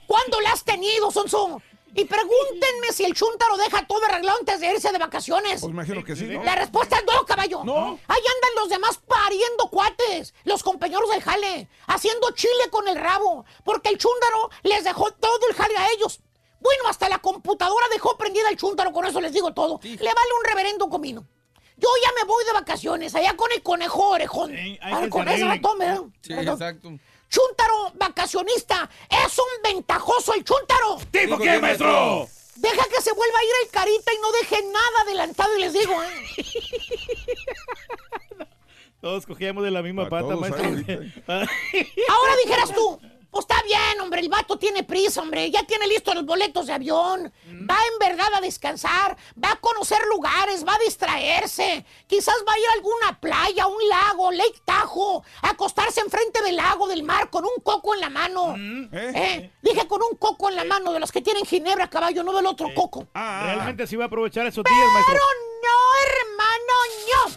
[0.06, 1.62] ¿cuándo la has tenido, Sonso?
[1.96, 5.60] Y pregúntenme si el chúntaro deja todo arreglado antes de irse de vacaciones.
[5.60, 6.42] Pues imagino que sí, ¿no?
[6.42, 7.62] La respuesta es no, caballo.
[7.64, 7.98] No.
[8.08, 13.44] Ahí andan los demás pariendo cuates, los compañeros del jale, haciendo chile con el rabo,
[13.64, 16.20] porque el chúndaro les dejó todo el jale a ellos.
[16.60, 19.78] Bueno, hasta la computadora dejó prendida el chúntaro, con eso les digo todo.
[19.82, 21.24] Le vale un reverendo comino.
[21.76, 24.52] Yo ya me voy de vacaciones, allá con el conejo orejón.
[24.54, 25.48] hay Ah, que con arreglen.
[25.48, 26.00] ratón, ¿verdad?
[26.22, 26.54] Sí, Perdón.
[26.54, 26.88] exacto.
[27.34, 30.98] Chúntaro vacacionista, es un ventajoso el chúntaro.
[31.10, 32.28] ¿Tipo qué, maestro?
[32.54, 35.72] Deja que se vuelva a ir el carita y no deje nada adelantado y les
[35.72, 36.86] digo, ¿eh?
[39.00, 40.64] Todos cogíamos de la misma Pa' pata, todos maestro.
[41.26, 43.00] Ahora dijeras tú,
[43.34, 46.72] pues está bien, hombre, el vato tiene prisa, hombre, ya tiene listos los boletos de
[46.72, 47.32] avión,
[47.68, 52.58] va en verdad a descansar, va a conocer lugares, va a distraerse, quizás va a
[52.60, 57.28] ir a alguna playa, un lago, Lake Tahoe, a acostarse enfrente del lago, del mar,
[57.28, 58.54] con un coco en la mano.
[58.92, 59.50] ¿Eh?
[59.60, 62.46] Dije con un coco en la mano, de los que tienen ginebra, caballo, no del
[62.46, 63.08] otro coco.
[63.14, 65.12] Realmente sí va a aprovechar esos días, maestro.
[65.12, 65.24] Pero
[65.64, 66.74] no, hermano,
[67.26, 67.36] no.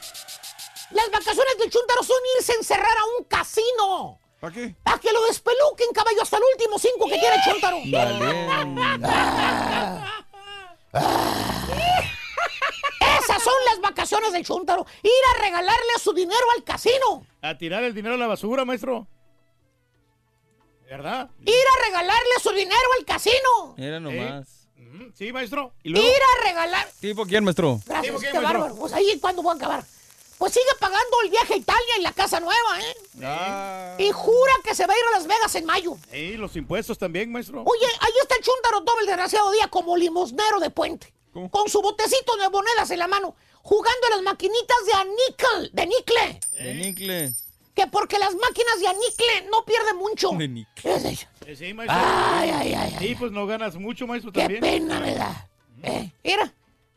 [0.91, 4.19] Las vacaciones del Chuntaro son irse a encerrar a un casino.
[4.39, 4.75] ¿Para qué?
[4.83, 7.77] Para que lo despeluquen, caballo, hasta el último cinco que tiene el Chuntaro.
[7.77, 8.27] Valiente.
[13.19, 14.85] Esas son las vacaciones del Chuntaro.
[15.01, 17.25] Ir a regalarle su dinero al casino.
[17.41, 19.07] A tirar el dinero a la basura, maestro.
[20.87, 21.29] ¿Verdad?
[21.45, 23.75] Ir a regalarle su dinero al casino.
[23.77, 24.67] Era nomás.
[25.15, 25.73] Sí, maestro.
[25.83, 26.07] ¿Y luego?
[26.07, 26.87] Ir a regalar.
[27.01, 27.79] ¿Tipo quién, maestro?
[27.85, 28.59] Gracias, ¿por qué, qué maestro?
[28.59, 28.75] bárbaro.
[28.79, 29.83] Pues ahí cuando voy a acabar.
[30.37, 32.97] Pues sigue pagando el viaje a Italia y la casa nueva, ¿eh?
[33.23, 33.95] Ah.
[33.97, 35.97] Y jura que se va a ir a Las Vegas en mayo.
[36.11, 37.63] Sí, los impuestos también, maestro.
[37.65, 41.11] Oye, ahí está el chúntaro todo el desgraciado día como limosnero de puente.
[41.51, 45.69] Con su botecito de monedas en la mano, jugando a las maquinitas de a níquel,
[45.73, 46.39] de nicle.
[46.63, 47.33] De Nicle.
[47.75, 50.31] Que porque las máquinas de a nicle no pierden mucho.
[50.31, 50.95] De Nicle.
[51.45, 51.95] Eh, Sí, maestro.
[51.99, 54.61] Ay, ay, ay, Sí, pues no ganas mucho, maestro, Qué también.
[54.61, 55.47] pena me da.
[55.83, 56.51] Eh, mira,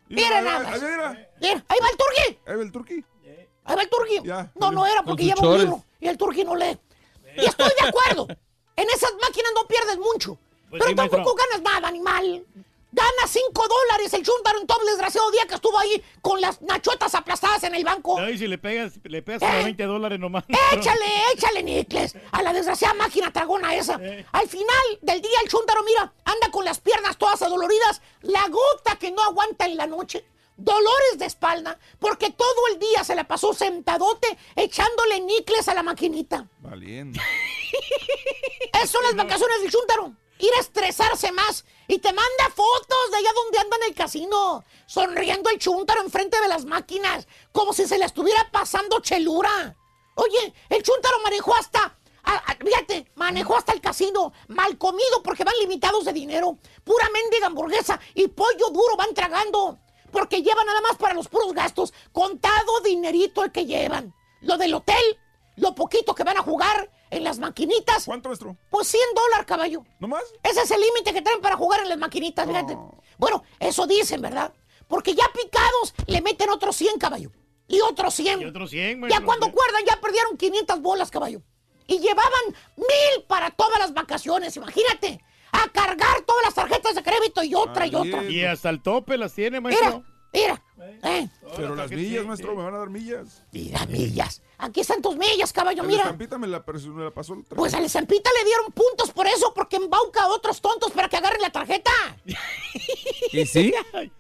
[0.09, 0.81] mira Mira, nada más.
[0.83, 1.31] mira.
[1.41, 2.39] Mira, ahí va el turqui.
[2.47, 3.05] Ahí va el turqui.
[3.65, 4.21] Ahí va el turqui.
[4.25, 6.79] Ya, no, no era porque lleva un libro y el turqui no lee.
[7.37, 8.27] Y estoy de acuerdo.
[8.77, 10.39] En esas máquinas no pierdes mucho.
[10.71, 11.19] Pues pero sí, maestro.
[11.19, 12.45] tampoco ganas nada, animal.
[12.93, 17.63] Gana 5 dólares el todo el desgraciado día que estuvo ahí con las nachotas aplastadas
[17.63, 18.21] en el banco.
[18.21, 19.47] No, y si le pegas, le pegas Eh.
[19.47, 20.45] como 20 dólares nomás.
[20.73, 21.05] Échale,
[21.35, 23.97] échale, Nicles, a la desgraciada máquina tragona esa.
[24.03, 24.27] Eh.
[24.33, 28.97] Al final del día, el chúntaro, mira, anda con las piernas todas adoloridas, la gota
[28.99, 30.25] que no aguanta en la noche,
[30.65, 35.83] dolores de espalda, porque todo el día se la pasó sentadote echándole Nicles a la
[35.83, 36.47] maquinita.
[36.61, 37.21] Valiente.
[38.73, 40.13] Esas son las vacaciones del chúntaro.
[40.39, 41.65] Ir a estresarse más.
[41.87, 44.65] Y te manda fotos de allá donde anda en el casino.
[44.87, 47.27] Sonriendo el chúntaro enfrente de las máquinas.
[47.53, 49.77] Como si se le estuviera pasando chelura.
[50.15, 51.99] Oye, el chúntaro manejó hasta...
[52.23, 54.33] a- a- fíjate, manejó hasta el casino.
[54.49, 56.59] Mal comido porque van limitados de dinero.
[56.85, 59.79] Pura mendiga hamburguesa y pollo duro van tragando.
[60.11, 61.93] Porque llevan nada más para los puros gastos.
[62.13, 64.15] Contado dinerito el que llevan.
[64.41, 65.19] Lo del hotel,
[65.57, 68.05] lo poquito que van a jugar en las maquinitas.
[68.05, 68.57] ¿Cuánto, maestro?
[68.71, 69.85] Pues 100 dólares, caballo.
[69.99, 70.23] ¿No más?
[70.43, 72.77] Ese es el límite que traen para jugar en las maquinitas, fíjate.
[73.19, 74.53] Bueno, eso dicen, ¿verdad?
[74.89, 77.31] Porque ya picados le meten otros 100, caballo.
[77.69, 78.41] Y otros 100.
[78.43, 79.27] Y otros 100, Ya maestro.
[79.27, 81.43] cuando acuerdan, ya perdieron 500 bolas, caballo.
[81.87, 82.43] Y llevaban
[82.77, 85.23] mil para todas las vacaciones, imagínate.
[85.53, 88.25] A cargar todas las tarjetas de crédito y otra y otra.
[88.25, 90.05] Y hasta el tope las tiene, maestro.
[90.33, 90.63] Mira,
[91.03, 91.29] eh.
[91.57, 93.43] Pero las millas, maestro, me van a dar millas.
[93.53, 94.43] Mira, millas.
[94.59, 96.03] Aquí están tus millas, caballo, La mira.
[96.03, 96.63] estampita me la,
[96.95, 100.23] me la pasó el Pues a la estampita le dieron puntos por eso, porque embauca
[100.23, 101.91] a otros tontos para que agarren la tarjeta.
[103.33, 103.75] ¿Y sí?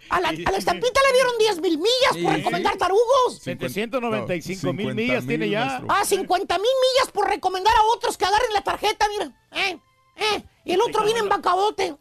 [0.08, 3.38] A la, a la estampita le dieron 10 mil millas por recomendar tarugos.
[3.42, 5.82] 795 mil 50 millas tiene mil, ya.
[5.88, 9.32] Ah, 50 mil millas por recomendar a otros que agarren la tarjeta, mira.
[9.52, 9.78] Eh,
[10.20, 10.44] eh.
[10.64, 11.96] Y el otro viene embacadote.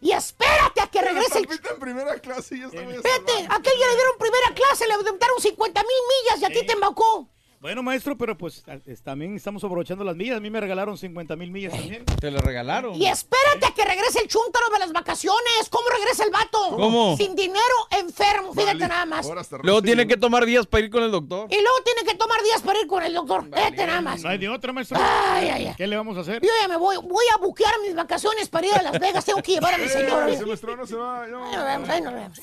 [0.00, 1.48] Y espérate a que regrese el...
[1.48, 5.80] en primera clase y Vete, a aquel ya le dieron primera clase, le aumentaron 50
[5.80, 7.28] mil millas y a ti te embaucó.
[7.62, 10.36] Bueno, maestro, pero pues a- es- también estamos aprovechando las millas.
[10.36, 12.04] A mí me regalaron 50 mil millas también.
[12.06, 12.96] Te lo regalaron.
[12.96, 15.68] Y espérate a que regrese el chúntaro de las vacaciones.
[15.70, 16.58] ¿Cómo regresa el vato?
[16.76, 17.16] ¿Cómo?
[17.16, 18.52] Sin dinero, enfermo.
[18.52, 19.24] Fíjate nada más.
[19.62, 21.46] Luego tiene que tomar días para ir con el doctor.
[21.52, 23.44] Y luego tiene que tomar días para ir con el doctor.
[23.44, 24.20] Fíjate nada más.
[24.24, 24.98] No hay de otra, maestro.
[25.00, 25.74] Ay, ay, ay.
[25.76, 26.42] ¿Qué le vamos a hacer?
[26.42, 26.96] Yo ya me voy.
[26.96, 29.24] Voy a buquear mis vacaciones para ir a Las Vegas.
[29.24, 30.28] Tengo que llevar a mi señora.
[30.28, 30.40] Eh,
[30.76, 31.28] no se va.
[31.28, 31.44] no.
[31.46, 32.38] Ahí nos vemos, ahí nos vemos.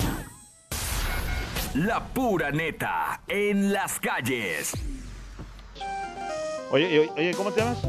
[1.76, 4.72] La pura neta en las calles.
[6.72, 7.80] Oye, oye, oye, ¿cómo te llamas?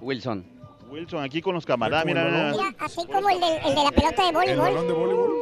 [0.00, 0.44] Wilson.
[0.90, 2.50] Wilson, aquí con los camaradas, mira, mira.
[2.52, 5.30] Mira, así como el de, el de la pelota de voleibol.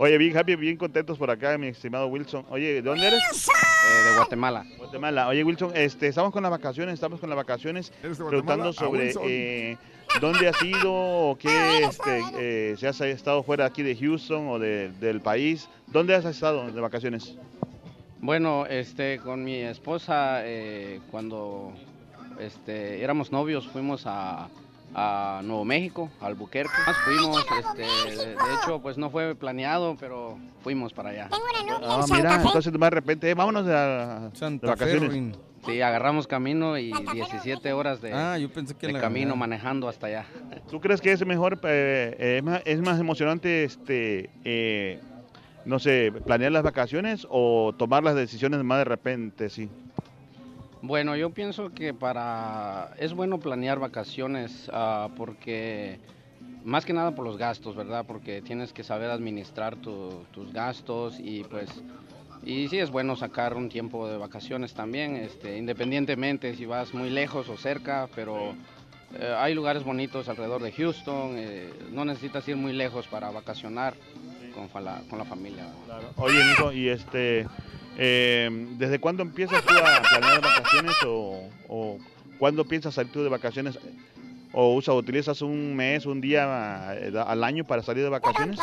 [0.00, 2.46] Oye, bien happy, bien contentos por acá, mi estimado Wilson.
[2.50, 3.20] Oye, ¿de dónde eres?
[3.48, 4.64] Eh, de Guatemala.
[4.76, 5.26] Guatemala.
[5.26, 9.76] Oye, Wilson, este, estamos con las vacaciones, estamos con las vacaciones, preguntando Ah, sobre eh,
[10.20, 14.60] dónde has ido o qué, este, eh, si has estado fuera aquí de Houston o
[14.60, 15.68] de- del país.
[15.88, 17.34] ¿Dónde has estado de vacaciones?
[18.20, 21.72] Bueno, este, con mi esposa, eh, cuando
[22.40, 24.48] este, éramos novios, fuimos a,
[24.94, 26.72] a Nuevo México, al Albuquerque.
[26.86, 31.28] Más fuimos, este, de, de hecho, pues no fue planeado, pero fuimos para allá.
[31.82, 35.36] Ah, mira, entonces de repente, eh, vámonos de, de Fe, vacaciones.
[35.64, 39.88] Sí, agarramos camino y 17 horas de, Ah, yo pensé que de la camino manejando
[39.88, 40.26] hasta allá.
[40.70, 45.00] ¿Tú crees que es mejor, eh, eh, es, más, es más emocionante, este, eh,
[45.68, 49.68] no sé, planear las vacaciones o tomar las decisiones más de repente, sí?
[50.80, 55.98] Bueno, yo pienso que para es bueno planear vacaciones ah, porque
[56.64, 58.04] más que nada por los gastos, ¿verdad?
[58.06, 61.68] Porque tienes que saber administrar tu- tus gastos y pues
[62.42, 67.10] y sí es bueno sacar un tiempo de vacaciones también, este, independientemente si vas muy
[67.10, 68.54] lejos o cerca, pero
[69.18, 73.94] eh, hay lugares bonitos alrededor de Houston, eh, no necesitas ir muy lejos para vacacionar
[74.66, 75.64] con, la, con la familia.
[76.16, 77.46] Oye, Nico, y este,
[77.96, 81.98] eh, ¿desde cuándo empiezas tú a planear vacaciones o, o
[82.38, 83.78] cuándo piensas salir tú de vacaciones?
[84.52, 88.58] ¿O usa, utilizas un mes, un día eh, al año para salir de vacaciones?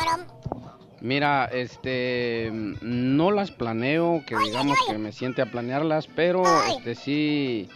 [1.00, 7.68] Mira, este, no las planeo, que digamos que me siente a planearlas, pero este sí,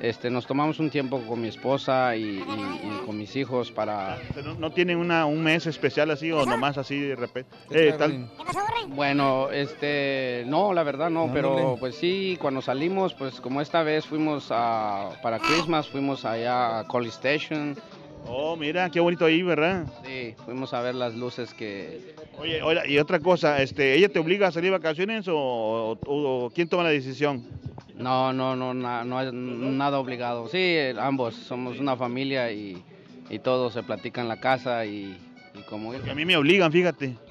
[0.00, 4.18] este, nos tomamos un tiempo con mi esposa y, y- y con mis hijos para...
[4.44, 7.50] ¿No, no tienen una, un mes especial así o nomás así de repente?
[7.70, 8.28] Eh, tal-
[8.88, 14.06] Bueno, este, no, la verdad no, pero pues sí, cuando salimos, pues como esta vez
[14.06, 17.76] fuimos a, para Christmas, fuimos allá a College Station.
[18.26, 19.86] Oh, mira, qué bonito ahí, ¿verdad?
[20.04, 22.14] Sí, fuimos a ver las luces que...
[22.38, 25.98] Oye, oye, y otra cosa, este, ¿ella te obliga a salir de vacaciones o, o-
[26.06, 27.42] o quién toma la decisión?
[27.96, 30.48] No, no, no, na- no es nada obligado.
[30.48, 32.82] Sí, eh, ambos somos una familia y,
[33.28, 35.16] y todo se platica en la casa y,
[35.54, 36.08] y como ir.
[36.08, 37.14] a mí me obligan, fíjate.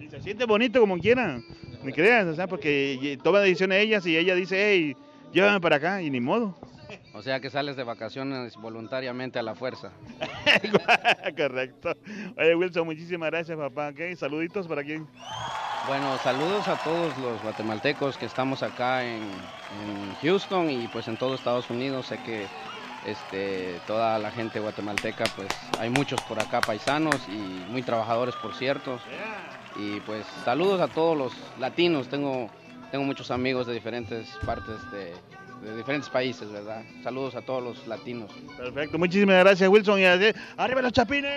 [0.00, 1.42] Y se siente bonito como quieran,
[1.82, 4.96] me creas, o sea, porque toma decisiones ellas y ella dice, hey,
[5.32, 6.54] llévame para acá y ni modo.
[7.18, 9.90] O sea que sales de vacaciones voluntariamente a la fuerza.
[11.36, 11.92] Correcto.
[12.36, 13.88] Oye, Wilson, muchísimas gracias, papá.
[13.88, 14.16] ¿ok?
[14.16, 15.04] Saluditos para quién.
[15.88, 21.16] Bueno, saludos a todos los guatemaltecos que estamos acá en, en Houston y pues en
[21.16, 22.06] todo Estados Unidos.
[22.06, 22.46] Sé que
[23.04, 25.48] este, toda la gente guatemalteca, pues
[25.80, 29.00] hay muchos por acá paisanos y muy trabajadores, por cierto.
[29.74, 32.06] Y pues saludos a todos los latinos.
[32.06, 32.48] Tengo,
[32.92, 35.14] tengo muchos amigos de diferentes partes de,
[35.62, 36.82] de diferentes países, ¿verdad?
[37.02, 38.30] Saludos a todos los latinos.
[38.56, 39.98] Perfecto, muchísimas gracias, Wilson.
[40.00, 41.32] Y así- arriba los chapines.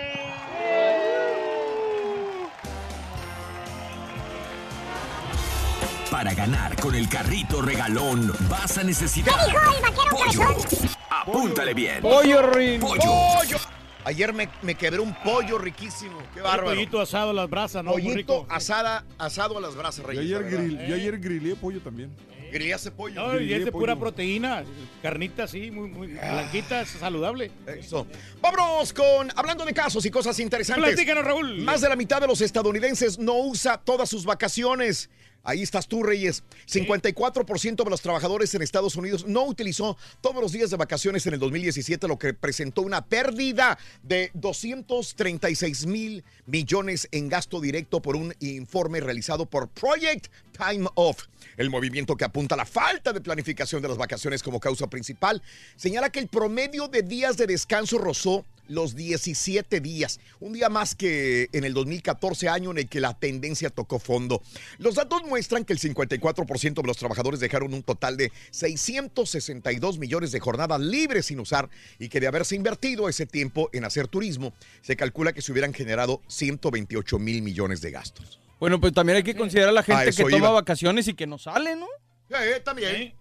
[6.10, 10.96] Para ganar con el carrito regalón vas a necesitar ¿Qué dijo el vaquero cabezón?
[11.10, 12.02] Apúntale bien.
[12.02, 12.80] Pollo, Rin.
[12.80, 13.00] Pollo.
[13.02, 13.56] Pollo.
[14.04, 16.18] Ayer me, me quebré un pollo riquísimo.
[16.34, 16.70] Qué bárbaro.
[16.70, 17.92] pollito asado a las brasas, ¿no?
[17.92, 18.46] Pollito rico.
[18.50, 22.10] asada, asado a las brasas, Yo ayer, grill, yo ayer grillé pollo también.
[22.52, 23.32] Grillaste pollo.
[23.32, 24.64] No, y es de pura proteína,
[25.02, 27.50] carnita así, muy, muy blanquita, saludable.
[27.66, 28.06] Eso.
[28.40, 30.94] Vámonos con, hablando de casos y cosas interesantes.
[30.94, 31.58] Platícanos, Raúl.
[31.62, 35.08] Más de la mitad de los estadounidenses no usa todas sus vacaciones.
[35.44, 36.44] Ahí estás tú, Reyes.
[36.66, 41.34] 54% de los trabajadores en Estados Unidos no utilizó todos los días de vacaciones en
[41.34, 48.16] el 2017, lo que presentó una pérdida de 236 mil millones en gasto directo por
[48.16, 51.26] un informe realizado por Project Time Off.
[51.56, 55.42] El movimiento que apunta a la falta de planificación de las vacaciones como causa principal
[55.76, 60.18] señala que el promedio de días de descanso rozó los 17 días.
[60.40, 64.42] Un día más que en el 2014, año en el que la tendencia tocó fondo.
[64.78, 70.32] Los datos muestran que el 54% de los trabajadores dejaron un total de 662 millones
[70.32, 71.68] de jornadas libres sin usar
[71.98, 75.74] y que de haberse invertido ese tiempo en hacer turismo, se calcula que se hubieran
[75.74, 78.40] generado 128 mil millones de gastos.
[78.58, 80.50] Bueno, pues también hay que considerar a la A gente que toma iba.
[80.50, 81.86] vacaciones y que no sale, ¿no?
[82.30, 83.14] Eh, también.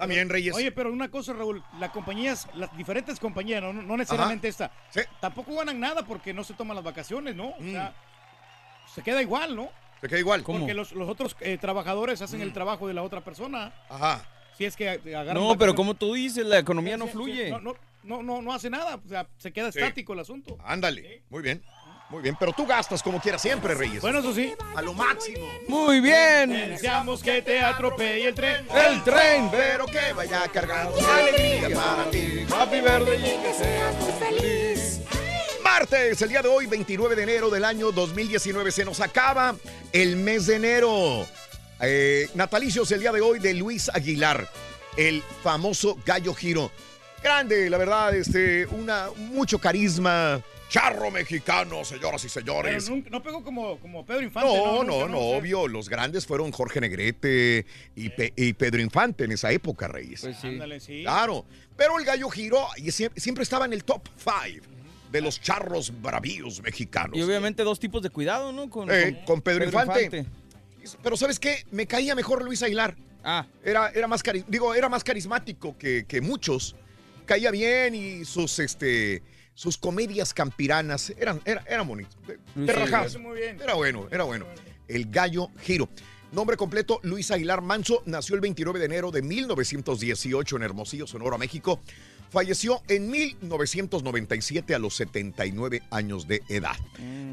[0.00, 0.54] También, Reyes.
[0.54, 4.70] Oye, pero una cosa, Raúl, las compañías, las diferentes compañías, no, no necesariamente esta,
[5.20, 7.50] tampoco ganan nada porque no se toman las vacaciones, ¿no?
[7.50, 7.94] O sea,
[8.94, 9.70] se queda igual, ¿no?
[10.00, 10.42] Se queda igual.
[10.42, 13.72] Porque los, los otros eh, trabajadores hacen el trabajo de la otra persona.
[13.90, 14.24] Ajá.
[14.56, 17.50] Si es que agarran No, pero como tú dices, la economía no Sí, sí, fluye.
[17.50, 19.78] No, no, no, no, no hace nada, o sea, se queda Sí.
[19.78, 20.56] estático el asunto.
[20.64, 21.22] Ándale.
[21.28, 21.62] Muy bien.
[22.10, 22.36] Muy bien.
[22.38, 24.02] Pero tú gastas como quieras siempre, Reyes.
[24.02, 24.52] Bueno, eso sí.
[24.74, 25.48] A lo máximo.
[25.68, 26.50] Muy bien.
[26.50, 28.66] Deseamos que te atropelle el tren.
[28.74, 32.46] El tren, pero que vaya cargado de alegría para ti.
[32.52, 35.00] Happy birthday y que seas muy feliz.
[35.62, 38.72] Martes, el día de hoy, 29 de enero del año 2019.
[38.72, 39.54] Se nos acaba
[39.92, 41.26] el mes de enero.
[41.80, 44.48] Eh, natalicios el día de hoy de Luis Aguilar,
[44.96, 46.70] el famoso gallo giro.
[47.22, 50.40] Grande, la verdad, este, una, mucho carisma.
[50.70, 52.88] Charro mexicano, señoras y Pero señores.
[52.88, 54.48] nunca- no pegó como, como Pedro Infante.
[54.54, 55.66] No, no, Nunca, no, obvio.
[55.66, 57.66] Los grandes fueron Jorge Negrete
[57.96, 60.20] y, Pe- y Pedro Infante en esa época, Reyes.
[60.20, 61.02] Pues Ándale, sí.
[61.02, 61.44] Claro.
[61.76, 64.64] Pero el gallo giro y sie- siempre estaba en el top 5
[65.10, 67.16] de los charros bravíos mexicanos.
[67.18, 68.70] Y obviamente dos tipos de cuidado, ¿no?
[68.70, 70.24] Con, Eh, con Pedro, Infante.
[71.02, 71.64] Pero ¿sabes qué?
[71.72, 72.94] Me caía mejor Luis Aguilar.
[73.24, 73.44] Ah.
[73.64, 76.76] Era, era, más, cari- digo, era más carismático que, que muchos.
[77.30, 79.22] Caía bien y sus, este,
[79.54, 82.16] sus comedias campiranas eran, eran, eran bonitas.
[82.26, 83.16] Te- rajabas.
[83.18, 83.56] Muy bien.
[83.62, 84.46] Era bueno, era bueno.
[84.88, 85.88] El gallo giro.
[86.32, 91.38] Nombre completo, Luis Aguilar Manso, nació el 29 de enero de 1918 en Hermosillo, Sonora,
[91.38, 91.80] México.
[92.30, 96.74] Falleció en 1997 a los 79 años de edad.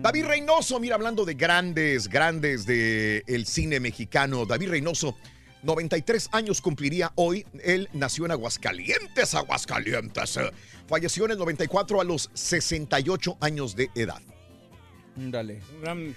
[0.04, 5.18] David Reynoso, mira, hablando de grandes, grandes del cine mexicano, David Reynoso,
[5.68, 7.46] 93 años cumpliría hoy.
[7.64, 10.40] Él nació en Aguascalientes, Aguascalientes.
[10.88, 14.22] Falleció en el 94 a los 68 años de edad.
[15.18, 15.62] Dale.
[15.76, 16.16] Un gran,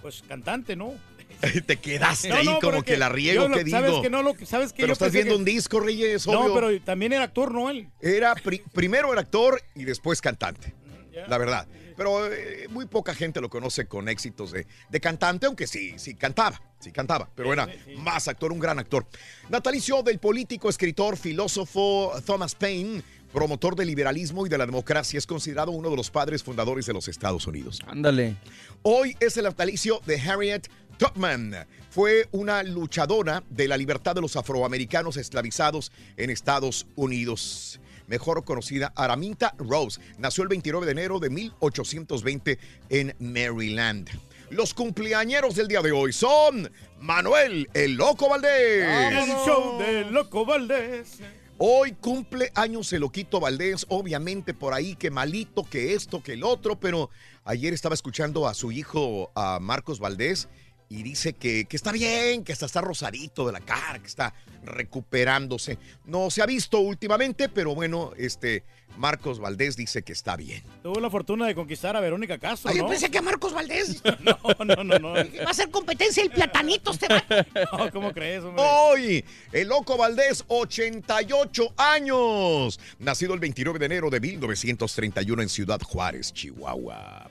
[0.00, 0.94] pues, cantante, ¿no?
[1.66, 3.78] Te quedaste No, ahí no, como que la riego, ¿qué digo?
[3.78, 6.40] ¿Sabes que no lo, sabes que Pero yo estás viendo que- un disco, Reyes, No,
[6.40, 6.54] obvio.
[6.54, 7.68] pero también era actor, ¿no?
[7.68, 7.88] Él.
[8.00, 10.72] Era pri- primero era actor y después cantante.
[11.12, 11.26] ya.
[11.26, 11.66] La verdad.
[12.02, 16.16] Pero eh, muy poca gente lo conoce con éxitos de, de cantante, aunque sí, sí
[16.16, 19.06] cantaba, sí cantaba, pero era más actor, un gran actor.
[19.50, 25.28] Natalicio del político, escritor, filósofo Thomas Paine, promotor del liberalismo y de la democracia, es
[25.28, 27.78] considerado uno de los padres fundadores de los Estados Unidos.
[27.86, 28.34] Ándale.
[28.82, 31.54] Hoy es el natalicio de Harriet Tubman.
[31.88, 37.78] Fue una luchadora de la libertad de los afroamericanos esclavizados en Estados Unidos.
[38.12, 39.98] Mejor conocida Araminta Rose.
[40.18, 42.58] Nació el 29 de enero de 1820
[42.90, 44.10] en Maryland.
[44.50, 48.84] Los cumpleañeros del día de hoy son Manuel el Loco Valdés.
[48.84, 51.20] El show de Loco Valdés.
[51.56, 56.44] Hoy cumple años el Loquito Valdés, obviamente por ahí que malito, que esto, que el
[56.44, 57.08] otro, pero
[57.44, 60.50] ayer estaba escuchando a su hijo, a Marcos Valdés,
[60.92, 64.34] y dice que, que está bien, que hasta está rosadito de la cara, que está
[64.62, 65.78] recuperándose.
[66.04, 68.62] No se ha visto últimamente, pero bueno, este
[68.98, 70.62] Marcos Valdés dice que está bien.
[70.82, 74.02] Tuvo la fortuna de conquistar a Verónica Castro, Ay, yo pensé que a Marcos Valdés
[74.20, 75.12] No, no, no, no.
[75.14, 77.36] va a hacer competencia el platanito este vato.
[77.72, 78.62] No, ¿Cómo crees, hombre?
[78.62, 82.78] Hoy, el Loco Valdés, 88 años.
[82.98, 87.30] Nacido el 29 de enero de 1931 en Ciudad Juárez, Chihuahua.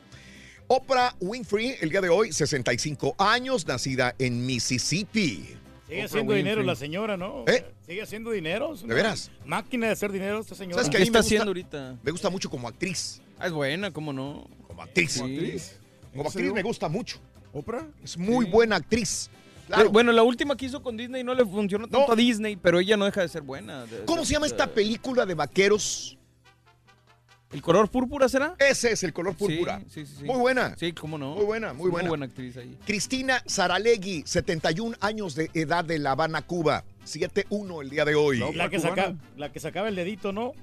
[0.74, 5.58] Oprah Winfrey, el día de hoy, 65 años, nacida en Mississippi.
[5.86, 7.44] Sigue haciendo dinero la señora, ¿no?
[7.46, 7.66] ¿Eh?
[7.86, 8.74] Sigue haciendo dinero.
[8.78, 9.30] ¿De veras?
[9.44, 10.76] Máquina de hacer dinero esta señora.
[10.78, 10.92] ¿Sabes qué?
[10.92, 11.98] ¿Qué A mí está gusta- haciendo ahorita?
[12.02, 13.22] Me gusta mucho como actriz.
[13.38, 14.48] Ah, es buena, ¿cómo no?
[14.70, 15.12] Como actriz.
[15.12, 15.62] Sí.
[16.16, 17.18] Como actriz me gusta mucho.
[17.52, 17.86] ¿Oprah?
[18.02, 18.52] Es muy Sí.
[18.52, 19.30] buena actriz.
[19.68, 19.90] Claro.
[19.90, 22.14] Bueno, la última que hizo con Disney no le funcionó tanto No.
[22.14, 23.86] a Disney, pero ella no deja de ser buena.
[23.88, 26.18] De- ¿Cómo de- se llama esta película de vaqueros?
[27.52, 28.56] ¿El color púrpura será?
[28.60, 29.82] Ese es el color púrpura.
[29.90, 30.24] Sí, sí, sí.
[30.24, 30.76] Muy buena.
[30.78, 31.36] Sí, cómo no.
[31.36, 32.04] Muy buena, muy buena.
[32.04, 32.78] Muy buena actriz ahí.
[32.86, 36.84] Cristina Saralegui, 71 años de edad de La Habana, Cuba.
[37.06, 38.44] 7-1 el día de hoy.
[38.56, 40.54] La que, saca, la que sacaba el dedito, ¿no?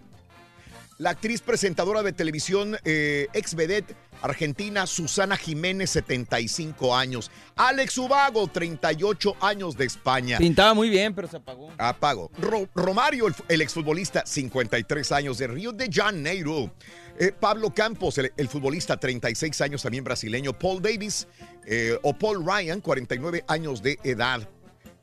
[0.99, 7.31] La actriz presentadora de televisión, eh, ex vedette argentina, Susana Jiménez, 75 años.
[7.55, 10.39] Alex Ubago, 38 años de España.
[10.39, 11.71] Pintaba muy bien, pero se apagó.
[11.79, 12.33] Apago.
[12.41, 16.73] Ro- Romario, el, el exfutbolista, 53 años de Río de Janeiro.
[17.17, 20.53] Eh, Pablo Campos, el, el futbolista, 36 años, también brasileño.
[20.53, 21.29] Paul Davis
[21.65, 24.49] eh, o Paul Ryan, 49 años de edad.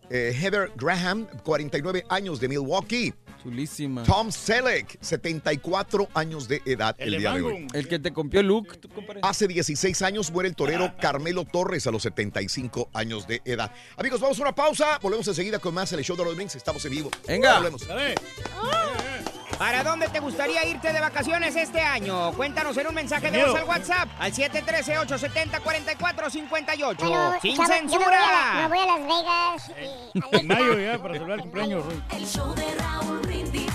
[0.09, 3.13] Eh, Heather Graham, 49 años de Milwaukee.
[3.45, 4.01] Chulísima.
[4.01, 7.67] Tom Selleck, 74 años de edad el, día de hoy.
[7.73, 9.19] El que te compió Luke, compadre.
[9.21, 13.71] Hace 16 años muere el torero Carmelo Torres a los 75 años de edad.
[13.97, 14.97] Amigos, vamos a una pausa.
[14.99, 16.55] Volvemos enseguida con más en el show de los Drinks.
[16.55, 17.11] Estamos en vivo.
[17.27, 17.59] Venga.
[17.59, 17.85] Volvemos.
[19.57, 22.33] ¿Para dónde te gustaría irte de vacaciones este año?
[22.33, 26.95] Cuéntanos en un mensaje de voz al WhatsApp al 713-870-4458.
[26.99, 28.19] Bueno, ¡Sin chava, yo me voy, a la-
[28.55, 28.67] me censura!
[28.67, 30.11] voy a Las Vegas y...
[30.37, 31.85] En mayo ya, para celebrar el cumpleaños.
[31.85, 32.03] Rui.
[32.11, 33.71] El show de Raúl Brindis.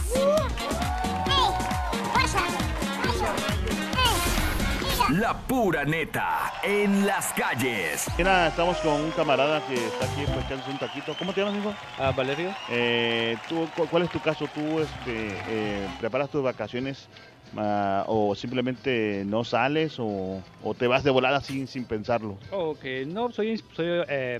[5.19, 8.07] La pura neta en las calles.
[8.17, 11.15] Mira, estamos con un camarada que está aquí echándose un taquito.
[11.19, 11.75] ¿Cómo te llamas, hijo?
[11.99, 12.55] Ah, Valerio.
[12.69, 14.47] Eh, ¿tú, cu- ¿Cuál es tu caso?
[14.55, 17.09] ¿Tú este, eh, preparas tus vacaciones
[17.57, 22.39] ah, o simplemente no sales o, o te vas de volada sin, sin pensarlo?
[22.53, 24.39] Ok, no, soy, soy, eh,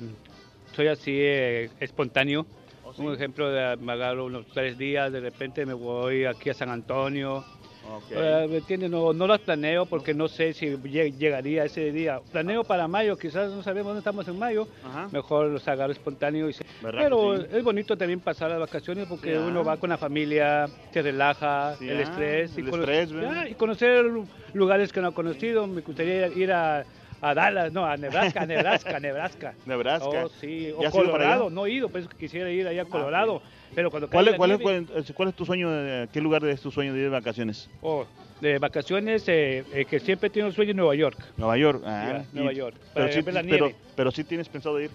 [0.77, 2.47] soy así eh, espontáneo.
[2.85, 6.55] Oh, Un ejemplo, de, me agarro unos tres días, de repente me voy aquí a
[6.55, 7.45] San Antonio.
[8.49, 8.91] ¿Me entiendes?
[8.91, 12.21] No, no las planeo porque no sé si lle- llegaría ese día.
[12.31, 14.69] Planeo para mayo, quizás no sabemos dónde estamos en mayo.
[15.13, 16.49] Mejor los agarro espontáneo.
[16.49, 17.47] Y se- ¿Verdad Pero sí?
[17.53, 19.45] es bonito también pasar las vacaciones porque Sí, ah.
[19.47, 22.57] uno va con la familia, se relaja, Sí, el ah, estrés.
[22.57, 23.45] el cono- estrés, ¿verdad?
[23.45, 24.05] ya, y conocer
[24.55, 25.67] lugares que no he conocido.
[25.67, 26.85] Me gustaría ir a,
[27.23, 29.55] a Dallas, no, a Nebraska, Nebraska, Nebraska.
[29.67, 30.25] Nebraska.
[30.27, 33.43] Oh, sí, ¿Ya o Colorado, no he ido, pues quisiera ir allá a Colorado.
[33.75, 35.71] Pero cuando ¿Cuál cuál, nieve- cuál es- cuál es tu sueño?
[35.71, 37.69] de- ¿Qué lugar es tu sueño de ir de vacaciones?
[37.81, 38.05] Oh,
[38.41, 41.19] de vacaciones, eh, eh, que siempre tengo el sueño en Nueva York.
[41.37, 41.83] Nueva York.
[41.85, 42.77] Ah, y- Nueva York.
[42.79, 43.79] Pero Para sí, ver la pero, nieve.
[43.95, 44.91] pero sí tienes pensado ir.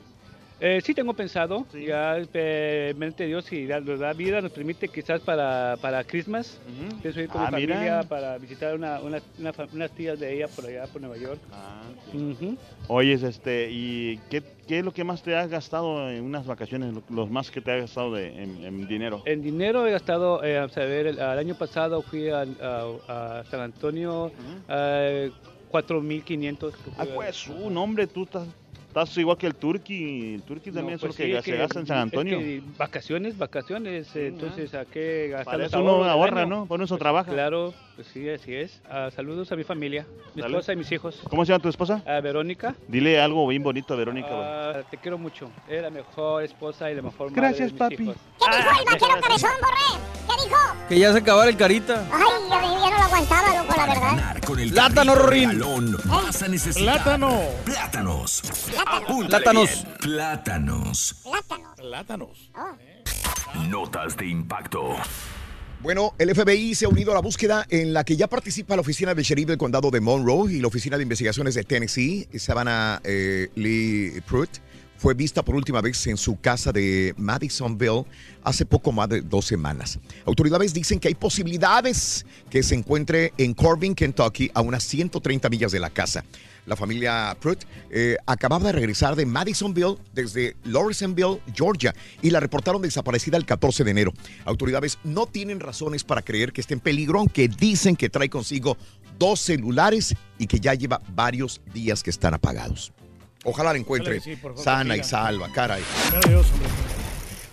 [0.59, 5.19] Eh, sí tengo pensado, ya eh, mente Dios si nos da vida, nos permite quizás
[5.19, 6.61] para, para Christmas,
[7.01, 7.75] pienso ir con Ah, mi mira.
[7.75, 9.21] familia para visitar una, una-
[9.73, 11.41] unas tías de ella por allá, por Nueva York.
[11.51, 11.81] Ah.
[12.87, 16.93] Oyes, este, ¿y qué, qué es lo que más te has gastado en unas vacaciones?
[16.93, 19.23] Lo- Los más que te has gastado de, en, en dinero.
[19.25, 23.59] En dinero he gastado, eh, a saber, el, año pasado fui a, a- a San
[23.59, 24.31] Antonio,
[24.69, 25.31] eh,
[25.69, 26.73] 4.500.
[26.97, 28.47] Ah, pues, su nombre, tú estás,
[29.01, 30.35] estás igual que el Turqui.
[30.35, 31.97] El Turqui también No, es pues lo que sí, se es que- gasta en San
[31.97, 32.39] es Antonio.
[32.39, 36.45] que vacaciones, vacaciones, eh, entonces a qué gastar Para eso uno ahorra?
[36.45, 36.65] ¿no?
[36.65, 37.31] Por eso Pues, trabaja.
[37.31, 38.81] Claro, pues sí, así es.
[38.89, 40.53] Ah, saludos a mi familia, mi Dale.
[40.55, 41.19] esposa y mis hijos.
[41.29, 42.01] ¿Cómo se llama tu esposa?
[42.05, 42.75] A Verónica.
[42.87, 44.27] Dile algo bien bonito a Verónica.
[44.29, 44.41] güey.
[44.43, 45.49] Ah, te quiero mucho.
[45.67, 48.03] Eres la mejor esposa y la mejor madre Gracias, de mis papi.
[48.03, 48.15] hijos.
[48.39, 50.03] ¿Qué dijo el vaquero cabezón, Borré?
[50.27, 50.57] ¿Qué dijo?
[50.89, 52.05] Que ya se acabara el carita.
[52.11, 54.43] Ay, ya, ya no lo aguantaba, loco, la verdad.
[54.45, 55.49] Con el Plátano, Rorín.
[55.51, 57.39] regalón vas a necesitar Plátano.
[57.65, 58.41] plátanos.
[59.27, 59.83] Plátanos.
[59.83, 59.97] bien.
[60.01, 61.15] Plátanos.
[61.23, 61.73] Plátano.
[61.75, 62.51] Plátanos.
[63.69, 64.95] Notas de impacto.
[65.85, 68.81] Bueno, el FBI se ha unido a la búsqueda en la que ya participa la
[68.81, 72.99] oficina del sheriff del condado de Monroe y la oficina de investigaciones de Tennessee, Savannah
[73.03, 74.49] eh, Lee Pruitt.
[75.05, 78.05] Fue vista por última vez en su casa de Madisonville
[78.43, 79.99] hace poco más de dos semanas.
[80.25, 85.71] Autoridades dicen que hay posibilidades que se encuentre en Corbin, Kentucky, a unas 130 millas
[85.71, 86.25] de la casa.
[86.65, 91.93] La familia Pruitt eh, acababa de regresar de Madisonville desde Lawrenceville, Georgia,
[92.23, 94.11] y la reportaron desaparecida el 14 de enero.
[94.43, 98.75] Autoridades no tienen razones para creer que esté en peligro, aunque dicen que trae consigo
[99.19, 102.91] dos celulares y que ya lleva varios días que están apagados.
[103.45, 105.83] Ojalá la encuentre sí, sana y salva, caray.
[106.09, 107.04] Primero Dios, hombre.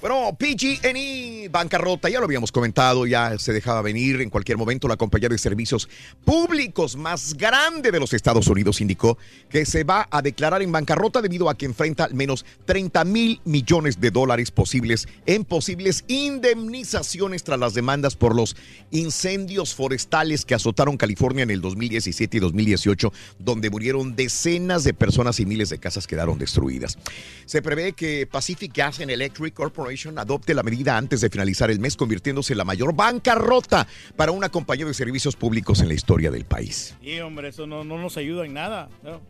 [0.02, 4.88] Bueno, PG&E, bancarrota, ya lo habíamos comentado, ya se dejaba venir en cualquier momento.
[4.88, 5.88] La compañía de servicios
[6.24, 9.16] públicos más grande de los Estados Unidos indicó
[9.48, 13.40] que se va a declarar en bancarrota debido a que enfrenta al menos 30 mil
[13.44, 18.56] millones de dólares posibles en posibles indemnizaciones tras las demandas por los
[18.90, 25.38] incendios forestales que azotaron California en el 2017 y 2018, donde murieron decenas de personas
[25.38, 26.98] y miles de casas quedaron destruidas.
[27.46, 31.80] Se prevé que Pacific Gas and Electric Corporation adopte la medida antes de finalizar el
[31.80, 33.86] mes, convirtiéndose en la mayor bancarrota
[34.16, 36.94] para una compañía de servicios públicos en la historia del país.
[37.02, 38.88] Sí, hombre, eso no, no nos ayuda en nada.
[39.02, 39.20] no.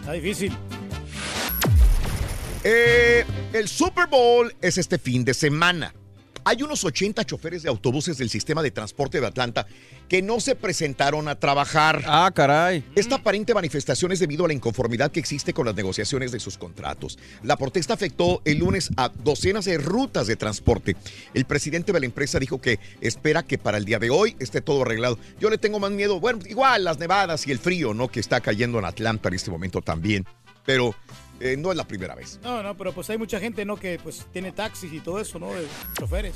[0.00, 0.52] Está difícil.
[2.62, 5.94] Eh, el Super Bowl es este fin de semana.
[6.48, 9.66] Hay unos 80 choferes de autobuses del sistema de transporte de Atlanta
[10.08, 12.04] que no se presentaron a trabajar.
[12.06, 12.84] Ah, caray.
[12.94, 16.56] Esta aparente manifestación es debido a la inconformidad que existe con las negociaciones de sus
[16.56, 17.18] contratos.
[17.42, 20.94] La protesta afectó el lunes a docenas de rutas de transporte.
[21.34, 24.60] El presidente de la empresa dijo que espera que para el día de hoy esté
[24.60, 25.18] todo arreglado.
[25.40, 28.06] Yo le tengo más miedo, bueno, igual las nevadas y el frío, ¿no?
[28.06, 30.24] Que está cayendo en Atlanta en este momento también.
[30.64, 30.94] Pero
[31.40, 32.38] eh, no es la primera vez.
[32.42, 33.76] No, no, pero pues hay mucha gente, ¿no?
[33.76, 35.52] Que pues tiene taxis y todo eso, ¿no?
[35.52, 35.66] De
[35.98, 36.34] choferes.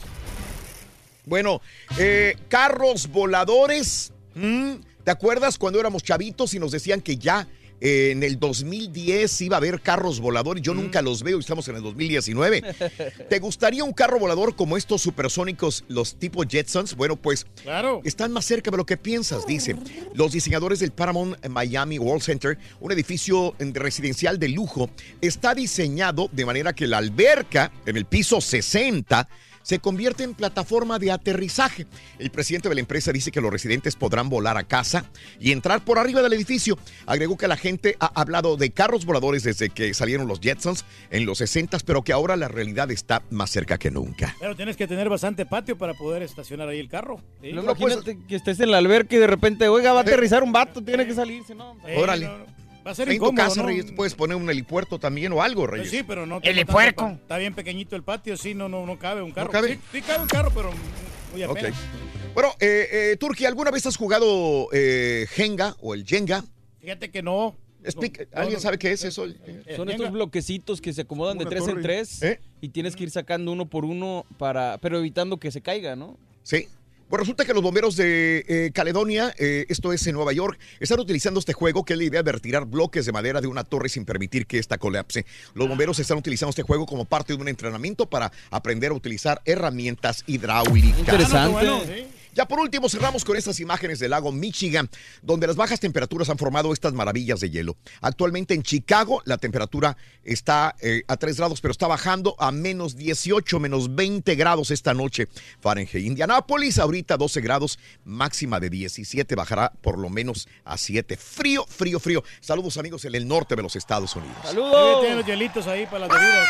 [1.27, 1.61] Bueno,
[1.99, 4.13] eh, carros voladores.
[4.35, 4.75] ¿Mm?
[5.05, 7.49] ¿Te acuerdas cuando éramos chavitos y nos decían que ya
[7.81, 10.63] eh, en el 2010 iba a haber carros voladores.
[10.63, 12.63] Yo nunca los veo y estamos en el 2019.
[13.29, 16.95] ¿Te gustaría un carro volador como estos supersónicos, los tipo Jetsons?
[16.95, 18.01] Bueno, pues claro.
[18.05, 19.77] están más cerca de lo que piensas, dice.
[20.15, 24.91] Los diseñadores del Paramount Miami World Center, un edificio residencial de lujo,
[25.21, 29.29] está diseñado de manera que la alberca en el piso 60
[29.71, 31.87] se convierte en plataforma de aterrizaje.
[32.19, 35.05] El presidente de la empresa dice que los residentes podrán volar a casa
[35.39, 36.77] y entrar por arriba del edificio.
[37.07, 41.25] Agregó que la gente ha hablado de carros voladores desde que salieron los Jetsons en
[41.25, 44.35] los 60, pero que ahora la realidad está más cerca que nunca.
[44.41, 47.21] Pero tienes que tener bastante patio para poder estacionar ahí el carro.
[47.41, 47.53] Sí.
[47.53, 50.51] No, imagínate que estés en la alberca y de repente, oiga, va a aterrizar un
[50.51, 51.77] vato, tiene que salirse, ¿no?
[51.97, 52.29] Órale.
[52.91, 53.69] Va a ser En tu casa, ¿no?
[53.69, 55.91] Reyes, puedes poner un helipuerto también o algo, Reyes.
[55.91, 56.41] Pues sí, pero no.
[56.41, 59.49] Pa- Está bien pequeñito el patio, sí, no, no, no cabe un carro.
[59.53, 59.75] cabe?
[59.75, 60.73] Sí, sí cabe un carro, pero
[61.31, 61.75] muy apenas.
[62.35, 66.45] Bueno, eh, eh, Turki, ¿alguna vez has jugado eh, Jenga o el Jenga?
[66.81, 67.55] Fíjate que no.
[67.85, 68.61] Explica- ¿Alguien no.
[68.61, 69.25] sabe qué es eso?
[69.77, 72.41] Son estos bloquecitos que se acomodan de tres en tres ¿Eh?
[72.61, 76.19] y tienes que ir sacando uno por uno para, pero evitando que se caiga, ¿no?
[76.43, 76.67] Sí.
[77.11, 81.01] Pues resulta que los bomberos de eh, Caledonia, eh, esto es en Nueva York, están
[81.01, 83.89] utilizando este juego que es la idea de retirar bloques de madera de una torre
[83.89, 85.27] sin permitir que ésta colapse.
[85.55, 89.43] Los bomberos están utilizando este juego como parte de un entrenamiento para aprender a utilizar
[89.45, 91.01] herramientas hidráulicas.
[91.01, 92.20] Interesante.
[92.35, 94.89] Ya por último cerramos con estas imágenes del lago Michigan,
[95.23, 97.77] donde las bajas temperaturas han formado estas maravillas de hielo.
[98.01, 102.97] Actualmente en Chicago la temperatura está eh, a 3 grados, pero está bajando a menos
[102.97, 105.29] 18, menos 20 grados esta noche.
[105.61, 106.07] Fahrenheit.
[106.07, 111.17] Indianápolis ahorita 12 grados, máxima de 17, bajará por lo menos a 7.
[111.17, 112.23] Frío, frío, frío.
[112.41, 114.37] Saludos amigos en el norte de los Estados Unidos.
[114.45, 114.57] Ahí
[115.01, 116.49] Tienen los hielitos ahí para las bebidas.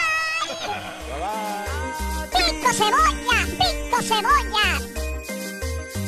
[2.30, 3.46] ¡Pico cebolla!
[3.58, 4.99] ¡Pico cebolla!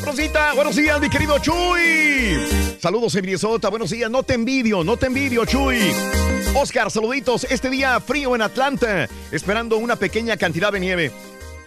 [0.05, 2.37] Rosita, buenos días, mi querido Chuy.
[2.81, 4.11] Saludos en Minnesota, buenos días.
[4.11, 5.79] No te envidio, no te envidio, Chuy.
[6.55, 7.45] Oscar, saluditos.
[7.45, 11.13] Este día frío en Atlanta, esperando una pequeña cantidad de nieve.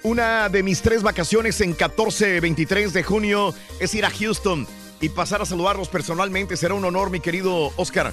[0.03, 4.67] Una de mis tres vacaciones en 14, 23 de junio es ir a Houston
[5.01, 6.57] y pasar a saludarlos personalmente.
[6.57, 8.07] Será un honor, mi querido Oscar.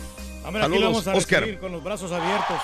[0.45, 1.59] Aquí lo Saludos, vamos a Oscar.
[1.59, 2.59] con los brazos abiertos.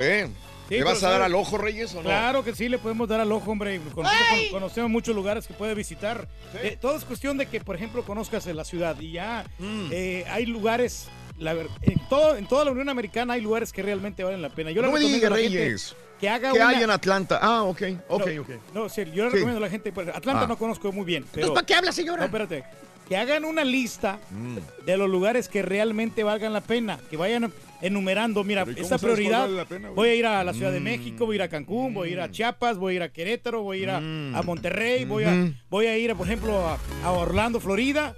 [0.00, 0.28] ¿Eh?
[0.68, 2.02] Sí, ¿Le vas a dar al ojo, Reyes, o no?
[2.04, 3.80] Claro que sí, le podemos dar al ojo, hombre.
[3.94, 4.04] Con- con-
[4.50, 6.26] conocemos muchos lugares que puede visitar.
[6.54, 8.98] Eh, todo es cuestión de que, por ejemplo, conozcas la ciudad.
[9.00, 9.88] Y ya Mm.
[9.92, 11.06] eh, hay lugares,
[11.38, 14.70] la en, todo, en toda la Unión Americana hay lugares que realmente valen la pena.
[14.72, 15.96] Yo le no me recomiendo digas, a la gente Reyes.
[16.20, 17.38] Que haga ¿Qué una- hay en Atlanta?
[17.42, 18.48] Ah, ok, ok, no, ok.
[18.74, 19.36] No, sí, yo le Sí.
[19.36, 19.92] recomiendo a la gente.
[19.92, 20.46] pues, Atlanta Ah.
[20.48, 21.24] no conozco muy bien.
[21.32, 22.18] Pero, ¿para qué habla, señora?
[22.20, 22.64] No, espérate.
[23.08, 24.56] Que hagan una lista Mm.
[24.84, 26.98] de los lugares que realmente valgan la pena.
[27.08, 27.52] Que vayan
[27.82, 28.42] enumerando.
[28.44, 29.66] Mira, Pero ¿y cómo esta prioridad.
[29.66, 30.84] pena, voy a ir a la Ciudad de Mm.
[30.84, 33.08] México, voy a ir a Cancún, voy a ir a Chiapas, voy a ir a
[33.12, 36.78] Querétaro, voy a ir a, a Monterrey, voy, a, voy a ir, por ejemplo, a,
[37.04, 38.14] a Orlando, Florida,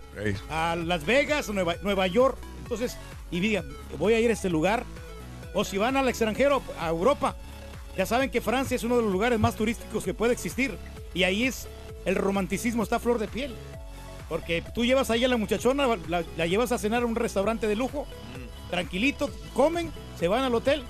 [0.51, 2.39] a Las Vegas, Nueva, Nueva York.
[2.63, 2.97] Entonces,
[3.31, 3.65] y diga,
[3.99, 4.85] voy a ir a este lugar.
[5.55, 7.35] O si van al extranjero, a Europa,
[7.97, 10.77] ya saben que Francia es uno de los lugares más turísticos que puede existir.
[11.15, 11.67] Y ahí es,
[12.05, 13.55] el romanticismo está a flor de piel.
[14.29, 17.67] Porque tú llevas ahí a la muchachona, la, la llevas a cenar a un restaurante
[17.67, 18.07] de lujo,
[18.71, 20.83] tranquilito, comen, se van al hotel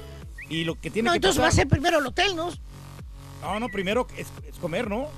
[0.48, 2.50] y lo que tiene No, que entonces pasar- va a ser primero el hotel, ¿no?
[3.42, 5.08] No, no, primero es, es comer, ¿no?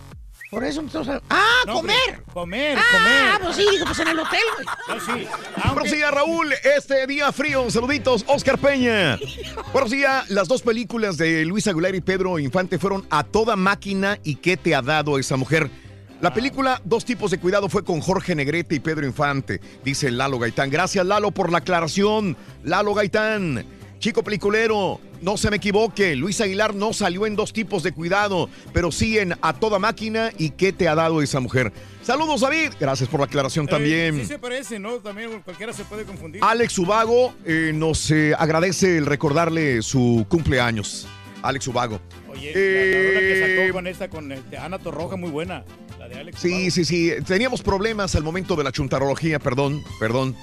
[0.51, 1.20] Por eso entonces...
[1.31, 2.24] ¡Ah, No, comer!
[2.32, 3.41] Comer, Ah, comer.
[3.45, 4.66] pues sí, digo, pues en el hotel, güey.
[4.89, 5.28] No, sí.
[5.74, 6.53] Buenos días, Raúl.
[6.77, 7.70] Este día frío.
[7.70, 9.16] Saluditos, Oscar Peña.
[9.73, 10.28] Buenos días.
[10.28, 14.57] Las dos películas de Luis Aguilar y Pedro Infante fueron a toda máquina y qué
[14.57, 15.70] te ha dado esa mujer.
[16.20, 20.38] La película Dos tipos de cuidado fue con Jorge Negrete y Pedro Infante, dice Lalo
[20.38, 20.70] Gaitán.
[20.70, 22.36] Gracias, Lalo, por la aclaración.
[22.62, 23.64] Lalo Gaitán.
[24.01, 28.48] Chico peliculero, no se me equivoque, Luis Aguilar no salió en dos tipos de cuidado,
[28.72, 31.70] pero sí en A Toda Máquina y qué te ha dado esa mujer.
[32.02, 32.72] Saludos, David.
[32.80, 34.16] Gracias por la aclaración también.
[34.16, 34.94] Eh, sí se parece, ¿no?
[35.01, 36.42] También cualquiera se puede confundir.
[36.42, 41.06] Alex Ubago eh, nos eh, agradece el recordarle su cumpleaños.
[41.42, 42.01] Alex Ubago.
[42.30, 45.62] Oye, la- la, que sacó con esta, con este, Ana Torroja, muy buena.
[46.01, 46.40] La de Alex.
[46.40, 47.12] Sí, sí, sí.
[47.27, 50.35] Teníamos problemas al momento de la chuntarología, perdón, perdón.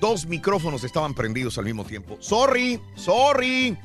[0.00, 2.16] Dos micrófonos estaban prendidos al mismo tiempo.
[2.20, 3.76] Sorry, sorry.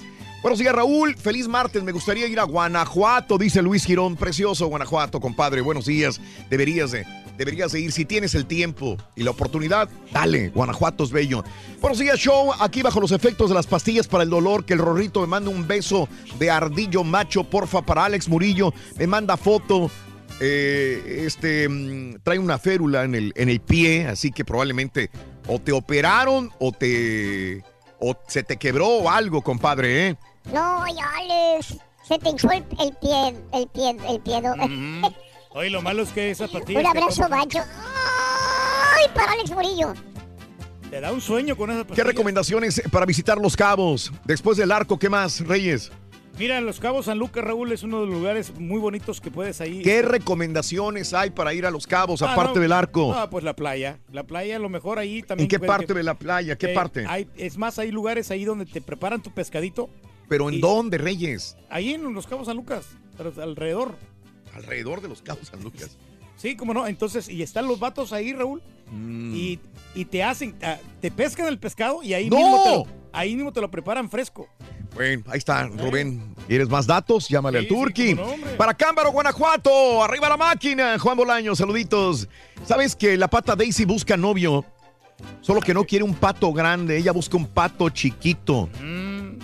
[0.43, 1.15] Buenos días, Raúl.
[1.18, 1.81] Feliz martes.
[1.81, 4.15] Me gustaría ir a Guanajuato, dice Luis Girón.
[4.15, 5.61] Precioso Guanajuato, compadre.
[5.61, 6.22] Buenos días.
[6.52, 7.07] Deberías de,
[7.39, 7.91] deberías de ir.
[7.91, 10.49] Si tienes el tiempo y la oportunidad, dale.
[10.49, 11.43] Guanajuato es bello.
[11.81, 12.52] Buenos días, show.
[12.60, 15.49] Aquí bajo los efectos de las pastillas para el dolor, que el Rorrito me manda
[15.49, 16.07] un beso
[16.38, 18.72] de ardillo macho, porfa, para Alex Murillo.
[18.99, 19.89] Me manda foto
[20.40, 25.10] eh, este mm, trae una férula en el, en el pie, así que probablemente
[25.48, 27.64] o te operaron o te
[27.99, 30.16] o se te quebró o algo, compadre, ¿eh?
[30.52, 31.78] No, ya, Alex.
[32.07, 34.41] Se te hinchó el, el pie, el pie, el pie.
[34.41, 34.53] ¿no?
[35.52, 36.84] Oye, lo malo es que esas pastillas.
[36.84, 37.60] Un abrazo, macho.
[37.60, 39.94] ¡Ay, para Alex Murillo!
[40.90, 44.12] Te da un sueño con esas ¿Qué recomendaciones para visitar Los Cabos?
[44.26, 45.91] Después del arco, ¿qué más, Reyes?
[46.38, 49.62] Mira, Los Cabos San Lucas, Raúl, es uno de los lugares muy bonitos que puedes
[49.62, 49.82] ahí.
[49.82, 52.62] ¿Qué recomendaciones hay para ir a Los Cabos, Ah, aparte no.
[52.62, 53.14] del arco?
[53.14, 53.99] Ah, pues la playa.
[54.12, 55.45] La playa, a lo mejor ahí también.
[55.45, 56.57] ¿En qué parte que- de la playa?
[56.57, 57.06] ¿Qué Eh, parte?
[57.07, 59.90] hay- es más, hay lugares ahí donde te preparan tu pescadito.
[60.28, 61.56] ¿Pero en y- dónde, Reyes?
[61.70, 62.86] Ahí en Los Cabos San Lucas,
[63.41, 63.95] alrededor.
[64.53, 65.98] Alrededor de Los Cabos San Lucas.
[66.36, 66.86] Sí, cómo no.
[66.86, 68.62] Entonces, y están los vatos ahí, Raúl.
[68.91, 69.34] Mm.
[69.36, 69.60] Y,
[69.95, 72.36] y te hacen, ah, te pescan el pescado y ahí, ¡No!
[72.38, 74.49] mismo te lo, ahí mismo te lo preparan fresco.
[74.95, 76.34] Bueno, ahí está, Rubén.
[76.47, 77.27] ¿Quieres más datos?
[77.27, 78.17] Llámale al Sí, Turqui.
[78.57, 80.03] Para Cámbaro, Guanajuato.
[80.03, 80.97] Arriba la máquina.
[80.97, 82.27] Juan Bolaño, saluditos.
[82.65, 84.63] ¿Sabes que la pata Daisy busca novio?
[85.41, 86.97] Solo que no quiere un pato grande.
[86.97, 88.69] Ella busca un pato chiquito.
[88.81, 89.38] Mm.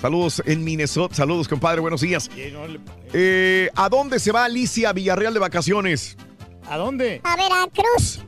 [0.00, 1.14] Saludos en Minnesota.
[1.14, 1.80] Saludos, compadre.
[1.80, 2.28] Buenos días.
[3.12, 6.16] Eh, ¿A dónde se va Alicia Villarreal de vacaciones?
[6.68, 7.20] ¿A dónde?
[7.24, 8.20] A Veracruz.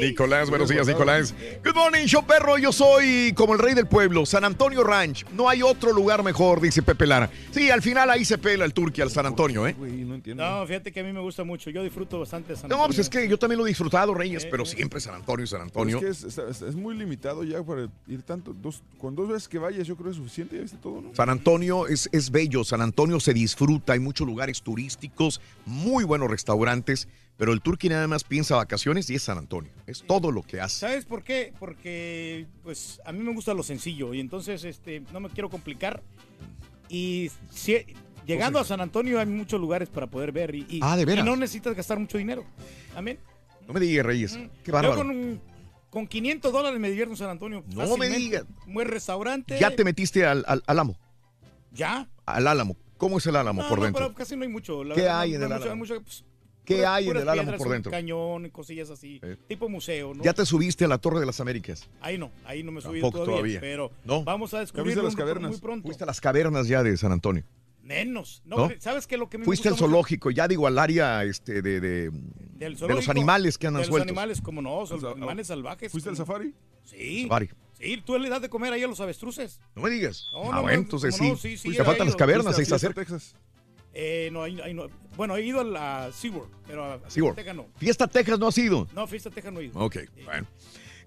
[0.00, 1.34] Nicolás, buenos días, Nicolás.
[1.64, 2.58] Good morning, show perro.
[2.58, 5.24] Yo soy como el rey del pueblo, San Antonio Ranch.
[5.32, 7.30] No hay otro lugar mejor, dice Pepe Lara.
[7.52, 9.74] Sí, al final ahí se pela el turqui al San Antonio, ¿eh?
[10.34, 11.70] No, fíjate que a mí me gusta mucho.
[11.70, 12.86] Yo disfruto bastante de San No, Antonio.
[12.88, 15.98] pues es que yo también lo he disfrutado, Reyes, pero siempre San Antonio, San Antonio.
[15.98, 18.52] Es que es, es- es muy limitado ya para ir tanto.
[18.54, 20.56] Dos, con dos veces que vayas, yo creo que es suficiente.
[20.56, 21.14] Ya viste todo, ¿no?
[21.14, 26.30] San Antonio es, es bello, San Antonio se disfruta, hay muchos lugares turísticos, muy buenos
[26.30, 27.08] restaurantes,
[27.42, 29.72] pero el turqui nada más piensa vacaciones y es San Antonio.
[29.88, 30.78] Es todo lo que hace.
[30.78, 31.52] ¿Sabes por qué?
[31.58, 36.00] Porque pues a mí me gusta lo sencillo y entonces este no me quiero complicar.
[36.88, 37.84] Y si-
[38.28, 41.26] llegando a San Antonio hay muchos lugares para poder ver y, y- Ah, ¿de veras?
[41.26, 42.44] y no necesitas gastar mucho dinero.
[42.94, 43.18] Amén.
[43.66, 44.34] No me digas, Reyes.
[44.34, 44.94] Qué Yo bárbaro.
[44.98, 45.40] con, un-
[45.90, 47.64] con 500 dólares me divierto en San Antonio.
[47.74, 48.44] No me digas.
[48.68, 49.58] Un buen restaurante.
[49.58, 50.96] Ya te metiste al, al, al Álamo.
[51.72, 52.08] ¿Ya?
[52.24, 52.76] Al Álamo.
[52.98, 54.04] ¿Cómo es el Álamo No, por no, dentro?
[54.04, 54.84] pero casi no hay mucho.
[54.84, 55.72] la ¿Qué verdad, hay en el mucho- Álamo?
[55.72, 56.24] hay mucho, pues,
[56.64, 57.90] ¿Qué puras- hay en el Álamo por un dentro?
[57.90, 59.20] cañón, cosillas así.
[59.48, 60.22] Tipo museo, ¿no?
[60.22, 61.88] Ya te subiste a la Torre de las Américas.
[62.00, 63.60] Ahí no, ahí no me Tampoco todavía, todavía.
[63.60, 64.22] Pero No.
[64.24, 65.50] vamos a ¿Ya descubrir las un- cavernas?
[65.50, 65.86] muy pronto.
[65.86, 67.44] Fuiste a las cavernas ya de San Antonio.
[67.82, 68.42] Menos.
[68.44, 68.70] No, ¿No?
[68.78, 69.16] ¿sabes qué?
[69.16, 72.10] Lo que me Fuiste al gusta mucho zoológico, ya digo al área este, de, de,
[72.10, 72.12] del
[72.58, 74.08] de los zoológico, animales que andan de los sueltos.
[74.08, 75.90] animales, como no, son animales salvajes.
[75.90, 76.54] ¿Fuiste al safari?
[76.84, 77.22] Sí.
[77.24, 77.50] Safari.
[77.72, 79.58] Sí, tú le das de comer ahí a los avestruces.
[79.74, 80.28] No me digas.
[80.32, 81.28] No, ah, no, bueno, no, entonces sí.
[81.30, 83.00] no, sí, sí, Te ya faltan he las cavernas, ahí ¿Fuiste está a cerca.
[83.00, 83.34] Texas?
[83.94, 84.86] Eh, no, ahí, ahí no.
[85.16, 87.36] Bueno, he ido a la SeaWorld, pero a SeaWorld.
[87.36, 87.66] Fiesta Texas no.
[87.76, 88.88] Fiesta Texas no ha sido.
[88.94, 89.78] No, Fiesta Texas no he ido.
[89.78, 90.46] Ok, bueno.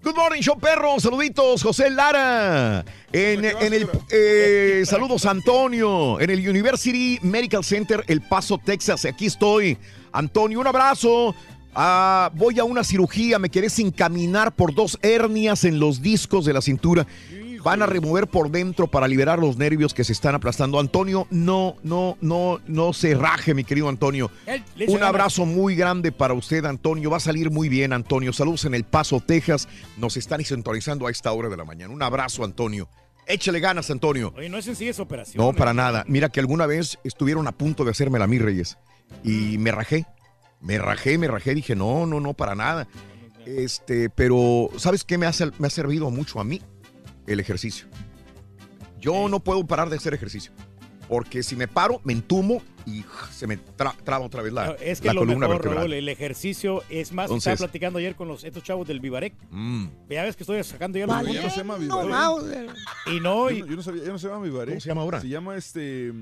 [0.02, 1.00] Good morning, show perro.
[1.00, 2.84] Saluditos, José Lara.
[3.12, 6.20] En, en el eh, saludos, Antonio.
[6.20, 9.04] En el University Medical Center, El Paso, Texas.
[9.04, 9.76] Aquí estoy.
[10.12, 11.34] Antonio, un abrazo.
[11.74, 13.40] Ah, voy a una cirugía.
[13.40, 17.06] Me quedé sin caminar por dos hernias en los discos de la cintura.
[17.66, 20.78] Van a remover por dentro para liberar los nervios que se están aplastando.
[20.78, 24.30] Antonio, no, no, no, no se raje, mi querido Antonio.
[24.86, 27.10] Un abrazo muy grande para usted, Antonio.
[27.10, 28.32] Va a salir muy bien, Antonio.
[28.32, 29.66] Saludos en El Paso, Texas.
[29.96, 31.92] Nos están sintonizando a esta hora de la mañana.
[31.92, 32.88] Un abrazo, Antonio.
[33.26, 34.32] Échale ganas, Antonio.
[34.36, 35.44] Oye, no es sencilla esa operación.
[35.44, 36.04] No, para nada.
[36.06, 38.78] Mira que alguna vez estuvieron a punto de hacerme la mi Reyes.
[39.24, 40.06] Y me rajé.
[40.60, 41.52] Me rajé, me rajé.
[41.52, 42.86] Dije, no, no, no, para nada.
[43.44, 46.62] Este, pero, ¿sabes qué me ha, ser- me ha servido mucho a mí?
[47.26, 47.86] El ejercicio.
[48.98, 50.52] Yo no puedo parar de hacer ejercicio.
[51.08, 54.72] Porque si me paro, me entumo y se me tra- traba otra vez la, No,
[54.80, 55.78] es que la lo columna mejor, vertebral.
[55.84, 57.24] Raúl, el ejercicio es más.
[57.26, 59.34] Entonces- estaba platicando ayer con los, estos chavos del Vivarec.
[59.50, 59.86] Mm.
[60.08, 61.76] Ya ves que estoy sacando ya Vale, los ya no se llama.
[61.78, 62.70] Vivarec.
[63.06, 64.72] Y no, Yo y, no, yo no sabía, ya no se llama Vivaré.
[64.72, 65.20] ¿Cómo se llama ahora?
[65.20, 66.12] Se llama este.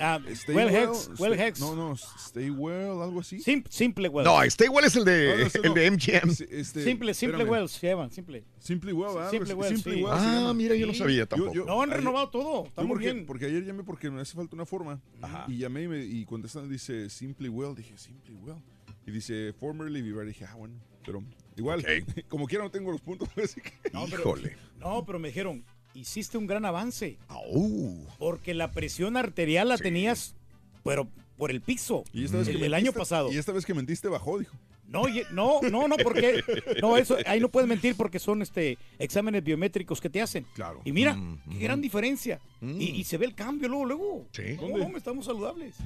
[0.00, 1.60] Ah, Stay Well Well, Hex, Stay- Well Hex.
[1.60, 3.40] No, no, Stay Well, algo así.
[3.40, 4.24] Sim- simple Well.
[4.24, 5.74] No, este igual es el No, no, de, ese el no.
[5.74, 6.30] de MGM.
[6.30, 7.50] Este, simple, simple espérame.
[7.50, 8.44] Well se llaman, simple.
[8.58, 9.30] Simply Well, ¿verdad?
[9.30, 9.74] Simple Well, así.
[9.76, 10.02] Simply sí.
[10.04, 11.52] Well Ah, mira, yo no sabía tampoco.
[11.52, 12.64] yo- No, han renovado todo.
[12.64, 13.26] Está muy porque, bien.
[13.26, 15.00] porque ayer llamé porque me hace falta una forma.
[15.48, 17.74] Y llamé y, me, y contestando dice Simply Well.
[17.74, 18.62] Dije, Simply Well.
[19.04, 20.28] Y dice Formerly Vivaré.
[20.28, 20.74] Dije, ah, bueno.
[21.04, 21.22] Pero
[21.56, 21.84] igual,
[22.28, 23.28] como quiera no tengo los puntos.
[23.42, 23.72] Así que...
[23.92, 24.56] No, pero, Híjole.
[24.78, 27.18] no, pero me dijeron, hiciste un gran avance.
[27.26, 28.06] Au.
[28.18, 30.36] Porque la presión arterial la tenías,
[30.84, 32.04] pero por el piso.
[32.12, 33.32] Y esta vez el, que el año pasado.
[33.32, 34.56] Y esta vez que mentiste bajó, dijo.
[34.86, 36.42] No, no, no, no, porque
[36.80, 40.46] no, eso, ahí no puedes mentir porque son este exámenes biométricos que te hacen.
[40.54, 40.80] Claro.
[40.84, 42.40] Y mira, Mm, qué gran diferencia.
[42.60, 42.80] Mm.
[42.80, 44.26] Y, y se ve el cambio luego, luego.
[44.32, 44.56] Sí.
[44.60, 45.76] No, no, estamos saludables.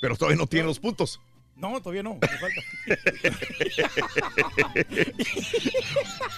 [0.00, 1.20] Pero todavía no tiene los puntos.
[1.56, 2.60] No, todavía no, me falta.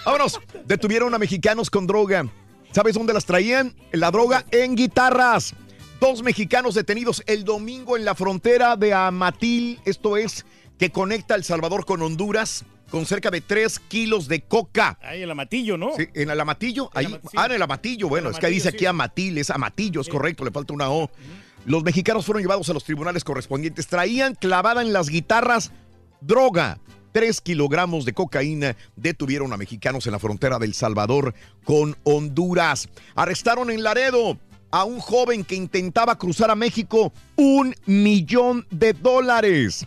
[0.05, 0.39] Vámonos.
[0.65, 2.25] Detuvieron a mexicanos con droga.
[2.71, 3.75] ¿Sabes dónde las traían?
[3.91, 5.53] La droga en guitarras.
[5.99, 10.45] Dos mexicanos detenidos el domingo en la frontera de Amatil, esto es,
[10.79, 14.97] que conecta El Salvador con Honduras, con cerca de 3 kilos de coca.
[15.01, 15.95] Ahí el amatillo, ¿no?
[15.95, 17.35] Sí, en el Amatillo, ahí, sí.
[17.35, 18.85] ah, en el Amatillo, bueno, El es que dice aquí.
[18.85, 21.11] Amatil, es Amatillo, es correcto, le falta una O.
[21.65, 25.71] Los mexicanos fueron llevados a los tribunales correspondientes, traían clavada en las guitarras
[26.21, 26.79] droga,
[27.11, 31.33] 3 kilogramos de cocaína detuvieron a mexicanos en la frontera del Salvador
[31.65, 32.87] con Honduras.
[33.15, 34.39] Arrestaron en Laredo
[34.71, 39.85] a un joven que intentaba cruzar a México un millón de dólares.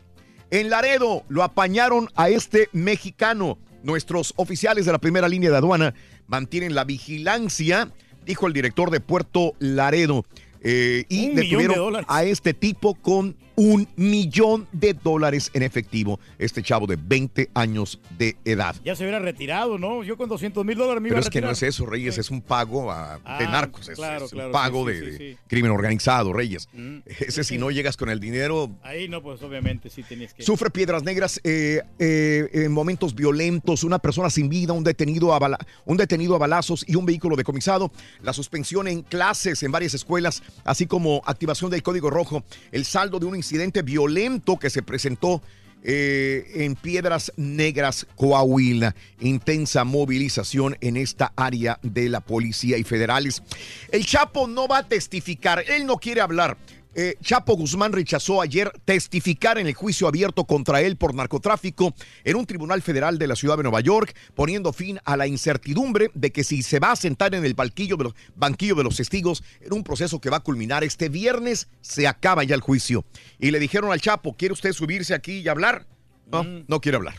[0.53, 3.57] En Laredo lo apañaron a este mexicano.
[3.83, 5.95] Nuestros oficiales de la primera línea de aduana
[6.27, 7.91] mantienen la vigilancia,
[8.27, 10.27] dijo el director de Puerto Laredo.
[10.61, 16.19] eh, y de detuvieron a este tipo con un millón de dólares en efectivo.
[16.39, 18.75] Este chavo de 20 años de edad.
[18.85, 20.03] Ya se hubiera retirado, ¿no?
[20.05, 22.19] Yo con 200 mil dólares me iba Pero a es que no es eso, Reyes,
[22.19, 25.13] es un pago a- de Ah, narcos, es, claro, es un claro, pago sí, de,
[25.13, 26.69] sí, de crimen organizado, Reyes.
[26.73, 30.43] Mm, Ese si no llegas con el dinero, Ahí no, pues obviamente sí tenías que...
[30.43, 35.39] Sufre piedras negras eh, eh, en momentos violentos, una persona sin vida, un detenido, a
[35.39, 37.93] bala- un detenido a balazos y un vehículo decomisado.
[38.23, 42.45] La suspensión en clases en varias escuelas, así como activación del Código Rojo.
[42.71, 45.43] El saldo de un incidente violento que se presentó
[45.85, 48.95] eh, en Piedras Negras, Coahuila.
[49.21, 53.43] Intensa movilización en esta área de la policía y federales.
[53.91, 56.57] El Chapo no va a testificar, él no quiere hablar.
[56.95, 61.95] Eh, Chapo Guzmán rechazó ayer testificar en el juicio abierto contra él por narcotráfico
[62.25, 66.11] en un tribunal federal de la ciudad de Nueva York, poniendo fin a la incertidumbre
[66.15, 68.97] de que si se va a sentar en el banquillo de los, banquillo de los
[68.97, 73.05] testigos en un proceso que va a culminar este viernes, se acaba ya el juicio.
[73.39, 75.87] Y le dijeron al Chapo, ¿quiere usted subirse aquí y hablar?
[76.31, 77.15] No, no quiere hablar.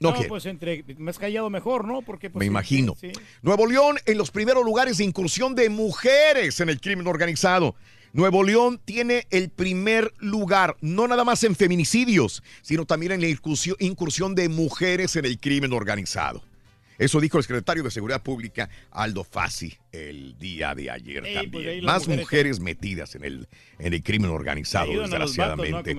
[0.00, 2.02] No, No, pues entre más callado mejor, ¿no?
[2.02, 2.94] Porque pues, Me imagino.
[3.00, 3.12] sí.
[3.42, 7.76] Nuevo León en los primeros lugares de incursión de mujeres en el crimen organizado.
[8.14, 13.28] Nuevo León tiene el primer lugar, no nada más en feminicidios, sino también en la
[13.28, 16.42] incursión, de mujeres en el crimen organizado.
[16.98, 21.50] Eso dijo el secretario de Seguridad Pública, Aldo Fassi, el día de ayer Ey, también.
[21.50, 23.48] pues las Más mujeres, mujeres- metidas en el,
[23.78, 25.96] en el crimen organizado, desgraciadamente.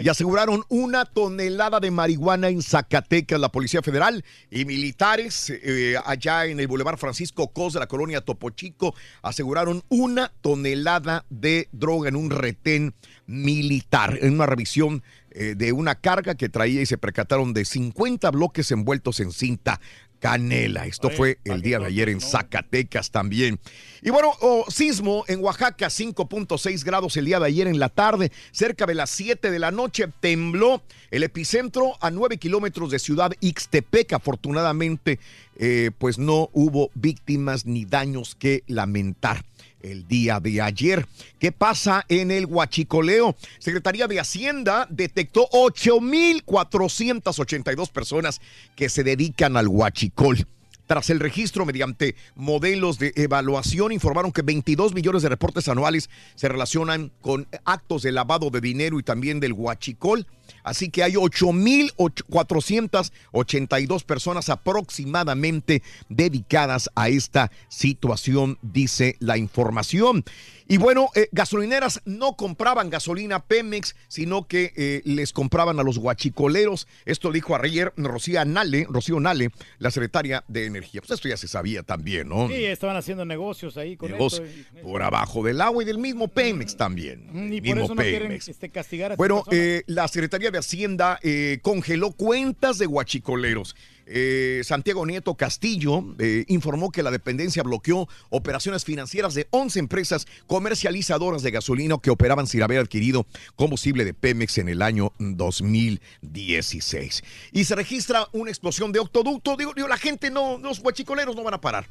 [0.00, 6.46] y aseguraron una tonelada de marihuana en Zacatecas, la Policía Federal y militares eh, allá
[6.46, 12.08] en el Boulevard Francisco Cos de la colonia Topo Chico aseguraron una tonelada de droga
[12.08, 12.94] en un retén
[13.26, 15.02] militar, en una revisión
[15.32, 19.80] eh, de una carga que traía y se percataron de 50 bloques envueltos en cinta
[20.18, 20.86] canela.
[20.86, 23.58] Esto fue el día de ayer en Zacatecas también.
[24.02, 28.30] Y bueno, oh, sismo en Oaxaca, 5.6 grados el día de ayer en la tarde,
[28.52, 33.32] cerca de las 7 de la noche, tembló el epicentro a 9 kilómetros de Ciudad
[33.40, 34.12] Ixtepec.
[34.12, 35.18] Afortunadamente,
[35.58, 39.44] eh, pues no hubo víctimas ni daños que lamentar
[39.86, 41.06] el día de ayer.
[41.38, 43.36] ¿Qué pasa en el Huachicoleo?
[43.58, 48.40] Secretaría de Hacienda detectó 8.482 personas
[48.74, 50.46] que se dedican al huachicol.
[50.86, 56.48] Tras el registro mediante modelos de evaluación, informaron que 22 millones de reportes anuales se
[56.48, 60.28] relacionan con actos de lavado de dinero y también del huachicol.
[60.66, 70.24] Así que hay 8.482 personas aproximadamente dedicadas a esta situación, dice la información.
[70.68, 75.98] Y bueno, eh, gasolineras no compraban gasolina Pemex, sino que eh, les compraban a los
[75.98, 76.88] guachicoleros.
[77.04, 81.00] Esto dijo ayer Rocío Nale, Rocío Nale, la secretaria de Energía.
[81.00, 82.48] Pues esto ya se sabía también, ¿no?
[82.48, 84.82] Sí, estaban haciendo negocios ahí con Negocios esto.
[84.82, 87.28] por abajo del agua y del mismo Pemex también.
[87.32, 90.58] Mm, Y por mismo eso no quieren este, castigar a Bueno, eh, la Secretaría de
[90.58, 93.76] Hacienda eh, congeló cuentas de guachicoleros.
[94.06, 100.26] Eh, Santiago Nieto Castillo eh, informó que la dependencia bloqueó operaciones financieras de 11 empresas
[100.46, 103.26] comercializadoras de gasolina que operaban sin haber adquirido
[103.56, 107.24] combustible de Pemex en el año 2016.
[107.52, 109.56] Y se registra una explosión de octoducto.
[109.56, 111.86] Digo, la gente no, los guachicoleros no van a parar.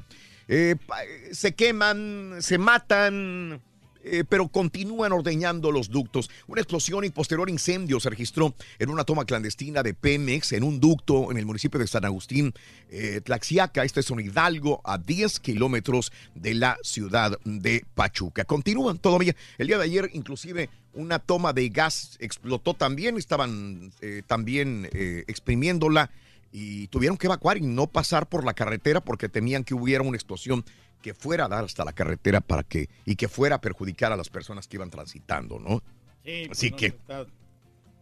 [0.48, 3.62] Eh, eh, se queman, se matan
[4.08, 6.30] eh, pero continúan ordeñando los ductos.
[6.46, 10.80] Una explosión y posterior incendio se registró en una toma clandestina de Pemex en un
[10.80, 12.54] ducto en el municipio de San Agustín,
[12.90, 13.84] eh, Tlaxiaca.
[13.84, 18.46] Este es un Hidalgo a 10 kilómetros de la ciudad de Pachuca.
[18.46, 19.36] Continúan todavía.
[19.58, 23.18] El día de ayer, inclusive, una toma de gas explotó también.
[23.18, 24.88] Estaban eh, también
[25.28, 26.12] exprimiéndola
[26.52, 30.16] y tuvieron que evacuar y no pasar por la carretera porque temían que hubiera una
[30.16, 30.64] explosión
[31.06, 34.18] que fuera a dar hasta la carretera para que y que fuera a perjudicar a
[34.18, 35.84] las personas que iban transitando, ¿no?
[36.24, 37.28] Sí, pues, Así no, que está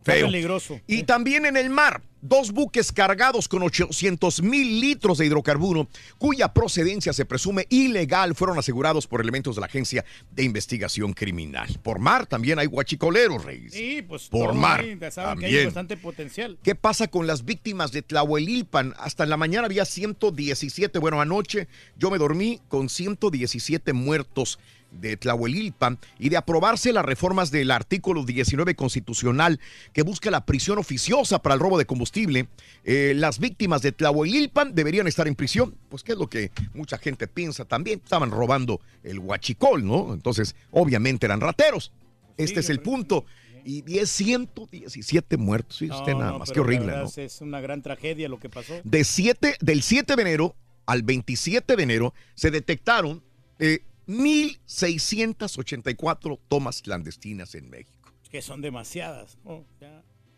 [0.04, 0.28] feo.
[0.28, 0.80] peligroso.
[0.88, 6.54] Y también en el mar, dos buques cargados con 800 mil litros de hidrocarburo, cuya
[6.54, 11.68] procedencia se presume ilegal, fueron asegurados por elementos de la Agencia de Investigación Criminal.
[11.84, 13.74] Por mar también hay guachicoleros, Reyes.
[13.74, 15.66] Sí, pues Por mar, ahí, saben que hay también.
[15.66, 16.58] bastante potencial.
[16.64, 18.94] ¿Qué pasa con las víctimas de Tlahuelilpan?
[18.98, 21.00] Hasta en la mañana había 117.
[21.00, 21.68] Bueno, anoche
[21.98, 24.60] yo me dormí con 117 muertos
[25.00, 29.60] de Tlahuelilpan y de aprobarse las reformas del artículo 19 constitucional
[29.92, 32.48] que busca la prisión oficiosa para el robo de combustible.
[32.84, 36.98] Eh, las víctimas de Tlahuelilpan deberían estar en prisión, pues que es lo que mucha
[36.98, 38.02] gente piensa también.
[38.04, 40.14] Estaban robando el huachicol, ¿no?
[40.14, 41.92] Entonces, obviamente eran rateros.
[42.38, 43.26] Este es el punto.
[43.66, 45.78] Y 10, 117 muertos.
[45.78, 46.52] Sí, usted No, nada no, más.
[46.52, 47.10] Qué horrible, ¿no?
[47.16, 48.74] Es una gran tragedia lo que pasó.
[48.84, 50.56] De 7, del 7 de enero
[50.86, 53.24] al 27 de enero se detectaron
[53.60, 58.14] eh, 1.684 tomas clandestinas en México.
[58.30, 59.38] Que son demasiadas.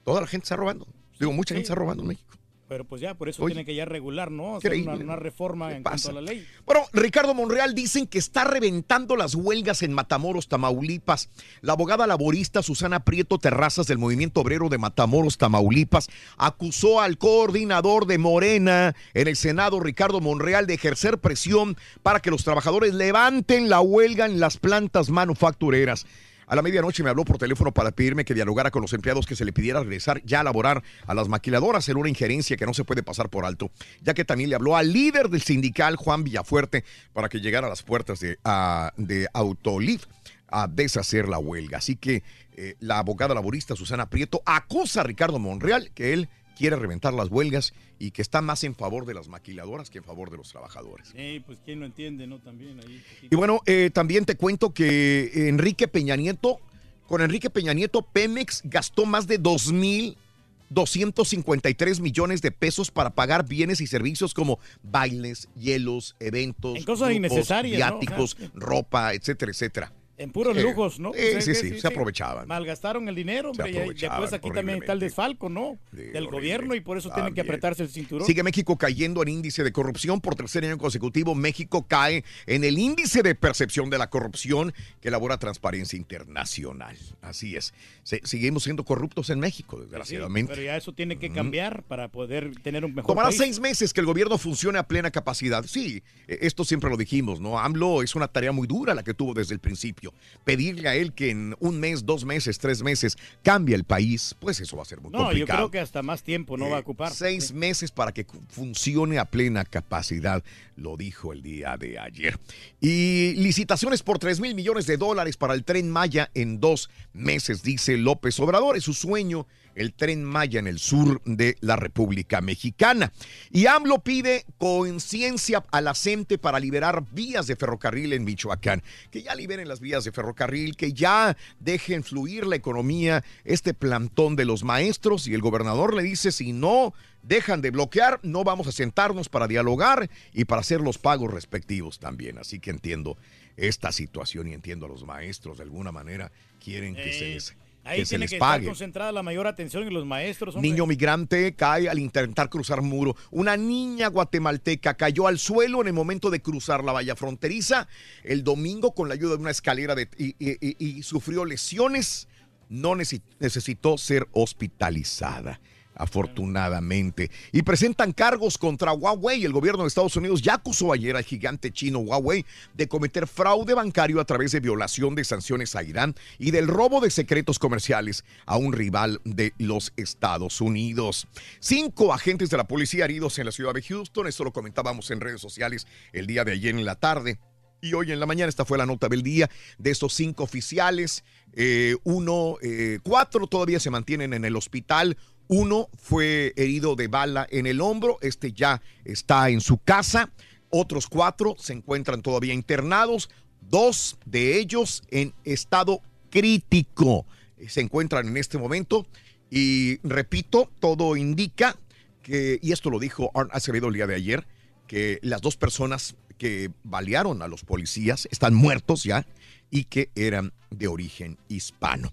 [0.04, 0.88] Toda la gente está robando.
[1.20, 2.38] Digo, mucha gente está robando en México.
[2.68, 4.58] Pero pues ya, por eso Oye, tiene que ya regular, ¿no?
[4.58, 6.12] Hacer una, reforma en pasa?
[6.12, 6.48] cuanto a la ley.
[6.66, 11.30] Bueno, Ricardo Monreal dicen que está reventando las huelgas en Matamoros, Tamaulipas.
[11.62, 18.08] La abogada laborista Susana Prieto Terrazas del Movimiento Obrero de Matamoros, Tamaulipas, acusó al coordinador
[18.08, 23.70] de Morena en el Senado, Ricardo Monreal, de ejercer presión para que los trabajadores levanten
[23.70, 26.08] la huelga en las plantas manufactureras.
[26.48, 29.36] A la medianoche me habló por teléfono para pedirme que dialogara con los empleados que
[29.36, 32.74] se le pidiera regresar ya a laborar a las maquiladoras en una injerencia que no
[32.74, 36.24] se puede pasar por alto, ya que también le habló al líder del sindical, Juan
[36.24, 40.02] Villafuerte, para que llegara a las puertas de, ah, de Autoliv
[40.48, 41.80] a deshacer la huelga.
[41.80, 42.24] Así que
[42.56, 47.30] eh, la abogada laborista Susana Prieto acusa a Ricardo Monreal que él quiere reventar las
[47.30, 50.50] huelgas y que está más en favor de las maquiladoras que en favor de los
[50.50, 51.10] trabajadores.
[51.16, 52.40] Sí, pues quién lo entiende, ¿no?
[52.40, 53.02] También ahí.
[53.30, 56.60] Y bueno, eh, también te cuento que Enrique Peña Nieto,
[57.08, 63.82] con Enrique Peña Nieto, Pemex gastó más de 2.253 millones de pesos para pagar bienes
[63.82, 68.00] y servicios como bailes, hielos, eventos, En cosas grupos, innecesarias, ¿no?
[68.00, 69.92] viáticos, ropa, etcétera, etcétera.
[70.18, 71.14] En puros Eh, lujos, ¿no?
[71.14, 72.48] eh, O sea, sí, sí, se aprovechaban.
[72.48, 73.70] Malgastaron el dinero, hombre.
[73.72, 75.78] y después aquí también está el desfalco, ¿no?
[75.92, 78.26] Del gobierno y por eso tienen que apretarse el cinturón.
[78.26, 81.36] Sigue México cayendo en índice de corrupción por tercer año consecutivo.
[81.36, 86.96] México cae en el índice de percepción de la corrupción que elabora Transparencia Internacional.
[87.22, 87.74] Así es.
[88.04, 90.52] Se- seguimos siendo corruptos en México, Sí, desgraciadamente.
[90.54, 93.38] pero ya eso tiene que cambiar para poder tener un mejor Tomará país.
[93.40, 95.66] seis meses que el gobierno funcione a plena capacidad.
[95.66, 97.60] Sí, eh, esto siempre lo dijimos, ¿no?
[97.60, 100.05] AMLO es una tarea muy dura la que tuvo desde el principio.
[100.44, 104.60] Pedirle a él que en un mes, dos meses, tres meses cambie el país, pues
[104.60, 105.58] eso va a ser muy No, yo complicado.
[105.60, 107.12] creo que hasta más tiempo no va a Eh, ocupar.
[107.14, 110.44] Seis meses para que funcione a plena capacidad,
[110.76, 112.38] lo dijo el día de ayer.
[112.82, 117.64] Y licitaciones por 3 mil millones de dólares para el tren Maya en dos meses,
[117.64, 118.78] dice López Obrador.
[118.78, 123.12] Es su sueño, el tren Maya en el sur de la República Mexicana.
[123.52, 128.82] Y AMLO pide conciencia a la CENTE para liberar vías de ferrocarril en Michoacán.
[129.12, 134.36] Que ya liberen las vías de ferrocarril, que ya dejen fluir la economía, este plantón
[134.36, 135.28] de los maestros.
[135.28, 139.48] Y el gobernador le dice, si no dejan de bloquear, no vamos a sentarnos para
[139.48, 142.38] dialogar y para hacer los pagos respectivos también.
[142.38, 143.18] Así que entiendo
[143.58, 146.32] esta situación y entiendo a los maestros de alguna manera
[146.64, 148.64] quieren que se Eh, les, Ahí que se tiene les que pague.
[148.64, 150.56] estar concentrada la mayor atención en los maestros.
[150.56, 150.70] hombre.
[150.70, 153.16] Niño migrante cae al intentar cruzar muro.
[153.32, 157.88] Una niña guatemalteca cayó al suelo en el momento de cruzar la valla fronteriza
[158.24, 162.28] el domingo con la ayuda de una escalera de- y, y- y- y sufrió lesiones.
[162.68, 165.60] No necesi- necesitó ser hospitalizada.
[165.96, 167.32] Afortunadamente.
[167.52, 169.46] Y presentan cargos contra Huawei.
[169.46, 173.74] El gobierno de Estados Unidos ya acusó ayer al gigante chino Huawei de cometer fraude
[173.74, 178.26] bancario a través de violación de sanciones a Irán y del robo de secretos comerciales
[178.46, 181.28] a un rival de los Estados Unidos.
[181.60, 184.28] Cinco agentes de la policía heridos en la ciudad de Houston.
[184.28, 187.40] Esto lo comentábamos en redes sociales el día de ayer en la tarde.
[187.82, 191.24] Y hoy en la mañana, esta fue la nota del día de estos cinco oficiales.
[191.54, 195.18] eh, uno, eh, cuatro todavía se mantienen en el hospital.
[195.48, 198.18] Uno fue herido de bala en el hombro.
[198.22, 200.32] Este ya está en su casa.
[200.70, 203.30] Otros cuatro se encuentran todavía internados.
[203.62, 207.26] Dos de ellos en estado crítico
[207.68, 209.08] se encuentran en este momento.
[209.50, 211.78] Y repito, todo indica
[212.22, 214.48] que, y esto lo dijo Arn Acevedo el día de ayer,
[214.88, 219.26] que las dos personas que balearon a los policías están muertos ya
[219.70, 222.12] y que eran de origen hispano.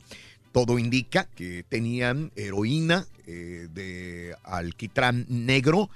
[0.52, 5.88] Todo indica que tenían heroína eh, de alquitrán negro,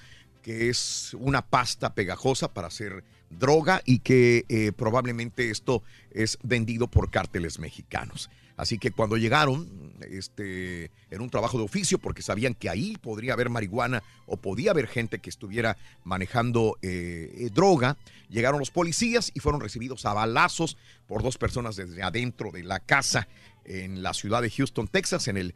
[0.42, 6.86] que es una pasta pegajosa para hacer droga y que eh, probablemente esto es vendido
[6.86, 8.30] por cárteles mexicanos.
[8.56, 9.68] Así que cuando llegaron,
[10.10, 14.70] este, en un trabajo de oficio, porque sabían que ahí podría haber marihuana o podía
[14.70, 17.98] haber gente que estuviera manejando eh, droga,
[18.30, 22.80] llegaron los policías y fueron recibidos a balazos por dos personas desde adentro de la
[22.80, 23.28] casa
[23.66, 25.54] en la ciudad de Houston, Texas, en el,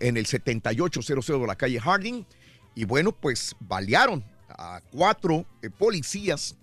[0.00, 2.24] en el 7800 de la calle Harding.
[2.74, 6.56] Y bueno, pues balearon a cuatro eh, policías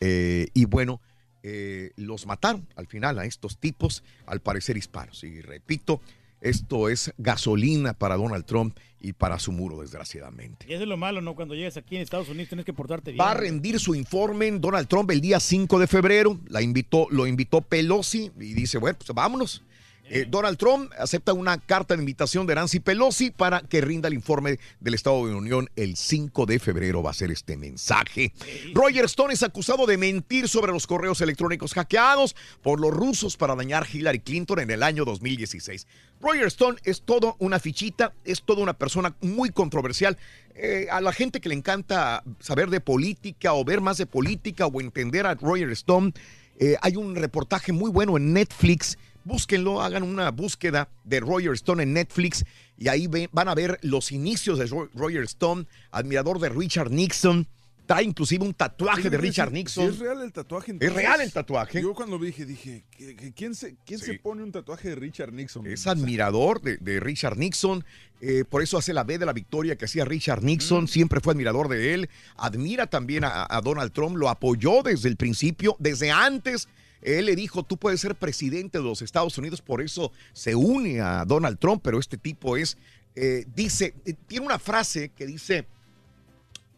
[0.00, 1.00] eh, y bueno,
[1.42, 5.22] eh, los mataron al final a estos tipos, al parecer hispanos.
[5.24, 6.00] Y repito,
[6.40, 10.66] esto es gasolina para Donald Trump y para su muro, desgraciadamente.
[10.68, 11.34] Y eso es lo malo, ¿no?
[11.34, 13.20] Cuando llegues aquí en Estados Unidos tienes que portarte bien.
[13.20, 16.40] Va a rendir su informe en Donald Trump el día 5 de febrero.
[16.48, 19.62] La invitó, lo invitó Pelosi y dice, bueno, pues vámonos.
[20.04, 24.14] Eh, Donald Trump acepta una carta de invitación de Nancy Pelosi para que rinda el
[24.14, 27.02] informe del Estado de la Unión el 5 de febrero.
[27.02, 28.32] Va a ser este mensaje.
[28.74, 33.54] Roger Stone es acusado de mentir sobre los correos electrónicos hackeados por los rusos para
[33.54, 35.86] dañar Hillary Clinton en el año 2016.
[36.20, 40.18] Roger Stone es todo una fichita, es toda una persona muy controversial.
[40.54, 44.66] Eh, a la gente que le encanta saber de política o ver más de política
[44.66, 46.12] o entender a Roger Stone,
[46.58, 48.98] eh, hay un reportaje muy bueno en Netflix.
[49.24, 52.44] Búsquenlo, hagan una búsqueda de Roger Stone en Netflix
[52.78, 56.90] y ahí ve- van a ver los inicios de Ro- Roger Stone, admirador de Richard
[56.90, 57.46] Nixon.
[57.84, 59.88] Trae inclusive un tatuaje de Richard Nixon.
[59.88, 60.76] ¿Es real el tatuaje?
[60.78, 61.82] Es real el tatuaje.
[61.82, 65.32] Yo cuando dije, dije, ¿qué- qué- ¿quién, se, quién se pone un tatuaje de Richard
[65.32, 65.66] Nixon?
[65.66, 67.84] Es admirador de, de Richard Nixon,
[68.20, 71.32] eh, por eso hace la B de la victoria que hacía Richard Nixon, siempre fue
[71.32, 76.12] admirador de él, admira también a, a Donald Trump, lo apoyó desde el principio, desde
[76.12, 76.68] antes.
[77.02, 81.00] Él le dijo, tú puedes ser presidente de los Estados Unidos, por eso se une
[81.00, 82.78] a Donald Trump, pero este tipo es,
[83.16, 85.66] eh, dice, eh, tiene una frase que dice,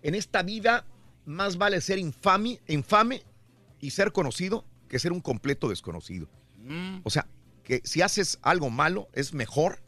[0.03, 0.85] en esta vida
[1.27, 3.23] más vale ser infame, infame
[3.81, 6.29] y ser conocido que ser un completo desconocido.
[7.03, 7.27] O sea,
[7.63, 9.81] que si haces algo malo es mejor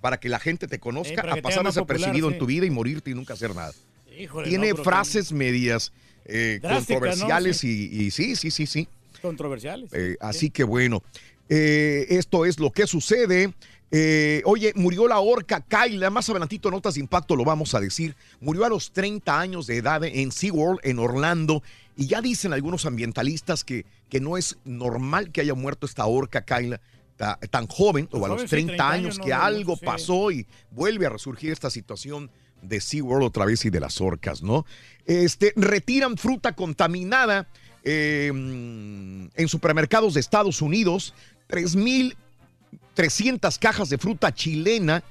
[0.00, 2.52] para que la gente te Sí, conozca a pasar desapercibido popular, en tu sí.
[2.54, 3.72] vida y morirte y nunca hacer nada.
[4.18, 5.92] Híjole, Tiene no, frases medias
[6.24, 7.90] eh, controversiales Sí.
[7.92, 8.88] y, y sí, sí, sí, sí.
[9.22, 9.90] Controversiales.
[9.94, 11.02] Eh, así que bueno,
[11.48, 13.54] eh, esto es lo que sucede.
[13.94, 18.16] Eh, oye, murió la orca Kyla, más adelantito notas de impacto lo vamos a decir.
[18.40, 21.62] Murió a los 30 años de edad en SeaWorld, en Orlando.
[21.94, 26.42] Y ya dicen algunos ambientalistas que, que no es normal que haya muerto esta orca
[26.42, 26.80] Kyla
[27.16, 29.84] ta- tan joven, o a los sí, 30, 30 años, no, que no, algo sí.
[29.84, 32.30] pasó y vuelve a resurgir esta situación
[32.62, 34.64] de SeaWorld otra vez y de las orcas, ¿no?
[35.04, 37.48] Este, retiran fruta contaminada
[37.84, 41.14] eh, en supermercados de Estados Unidos.
[41.48, 45.02] 3.300 cajas de fruta chilena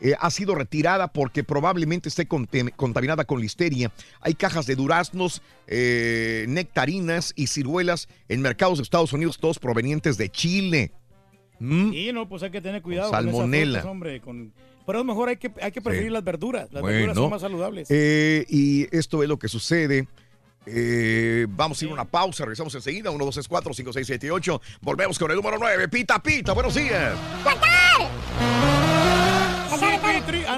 [0.00, 3.92] eh, ha sido retirada porque probablemente esté contaminada con listeria.
[4.20, 10.16] Hay cajas de duraznos, eh, nectarinas y ciruelas en mercados de Estados Unidos, todos provenientes
[10.16, 10.92] de Chile.
[11.58, 11.92] ¿Mm?
[11.92, 13.80] Y no, pues hay que tener cuidado Con con, salmonela.
[13.80, 14.20] frutas, hombre.
[14.22, 14.52] Con...
[14.86, 16.12] Pero mejor hay que, hay que preferir Sí.
[16.14, 16.72] las verduras.
[16.72, 17.88] Las Bueno, verduras son más saludables.
[17.90, 20.08] eh, y esto es lo que sucede.
[20.66, 23.10] Eh, vamos a ir a una pausa, regresamos enseguida.
[23.10, 24.60] 1, 2, 3, 4, 5, 6, 7, 8.
[24.80, 25.88] Volvemos con el número 9.
[25.88, 27.14] Pita, pita, buenos días.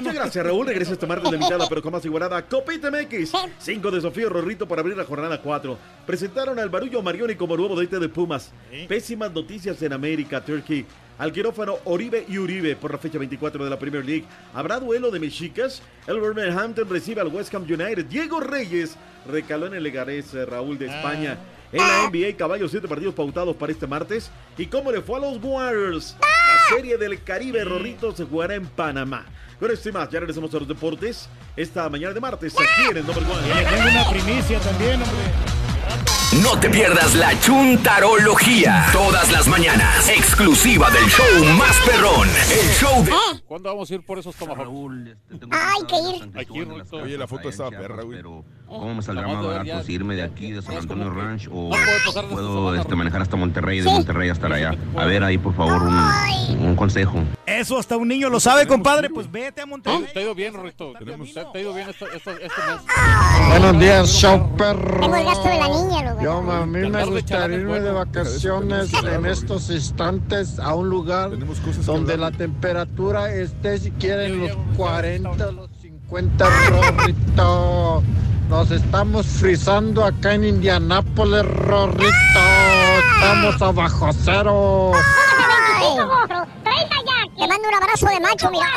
[0.01, 0.67] Muchas gracias, Raúl.
[0.67, 2.45] Regresa este martes de invitada, pero con más igualada.
[2.47, 3.31] Copita MX.
[3.59, 5.77] 5 de Sofía Rorrito para abrir la jornada 4.
[6.05, 8.51] Presentaron al Barullo Marioni como nuevo DT de Pumas.
[8.87, 10.85] Pésimas noticias en América, Turkey.
[11.23, 14.25] Al quirófano Oribe y Uribe por la fecha 24 de la Premier League.
[14.53, 15.81] ¿Habrá duelo de mexicas?
[16.05, 18.03] El Wolverhampton recibe al West Ham United.
[18.07, 21.37] Diego Reyes recaló en el Leganés, eh, Raúl de España.
[21.71, 24.29] En la NBA, caballos, siete partidos pautados para este martes.
[24.57, 26.17] ¿Y cómo le fue a los Warriors?
[26.19, 29.25] La serie del Caribe, Rorrito, se jugará en Panamá.
[29.61, 32.97] Con esto y más, ya regresamos a los deportes esta mañana de martes aquí en
[32.97, 33.47] el Number One.
[33.47, 36.22] Y le tengo una primicia también, hombre.
[36.41, 38.85] No te pierdas la chuntarología.
[38.91, 40.09] Todas las mañanas.
[40.09, 42.27] Exclusiva del show más perrón.
[42.51, 43.11] El show de...
[43.45, 44.69] ¿Cuándo vamos a ir por esos tomahawks?
[45.51, 46.31] Hay que ir.
[46.35, 46.67] Hay que ir.
[46.91, 48.21] Oye, la foto estaba perra, güey.
[48.23, 51.69] ¿Cómo me saldrá más barato si irme de aquí, de San Antonio Ranch, o
[52.31, 54.75] puedo semana, este, manejar hasta Monterrey, de Monterrey hasta allá?
[54.95, 55.95] A ver, ahí, por favor, un,
[56.59, 57.19] un consejo.
[57.45, 59.11] Eso hasta un niño lo sabe, compadre.
[59.11, 60.07] Pues vete a Monterrey.
[60.11, 60.93] Te ha ido bien, Rorrito.
[60.93, 61.03] Te
[61.59, 62.81] ha ido bien esto- esto- este mes.
[63.49, 65.01] Buenos días, show perro.
[65.01, 66.22] Tengo el gasto de la niña, loco.
[66.23, 71.31] Yo, a mí me gustaría irme de vacaciones en estos instantes a un lugar
[71.85, 78.03] donde la temperatura esté siquiera en los 40, los 50, Rorrito.
[78.47, 82.13] Nos estamos frizando acá en Indianápolis, Rorrito.
[83.15, 84.91] Estamos abajo cero.
[87.37, 88.67] Te mando un abrazo de macho, mira.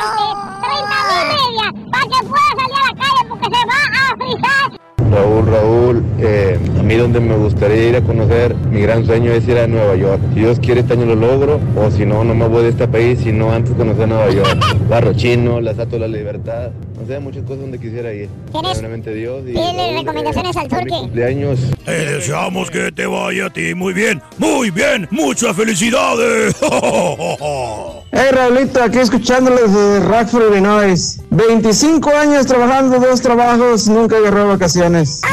[0.61, 4.86] 30 mil media para que pueda salir a la calle porque se va a frizar.
[5.11, 9.47] Raúl, Raúl, eh, a mí donde me gustaría ir a conocer, mi gran sueño es
[9.47, 10.21] ir a Nueva York.
[10.33, 12.87] Si Dios quiere, este año lo logro, o si no, no me voy de este
[12.87, 14.57] país, sino antes conocer Nueva York.
[14.89, 18.27] Barro Chino, la Estatua de la Libertad, no sé, muchas cosas donde quisiera ir.
[18.51, 20.89] Primeramente Dios y Pídele recomendaciones eh, al mi turque.
[20.89, 21.59] cumpleaños.
[21.85, 26.55] Te deseamos que te vaya a ti muy bien, muy bien, muchas felicidades.
[28.09, 31.19] Hey Raulito, aquí escuchándoles de Rockford, Illinois.
[31.29, 35.21] 25 años trabajando dos trabajos, nunca agarró vacaciones.
[35.23, 35.29] Ni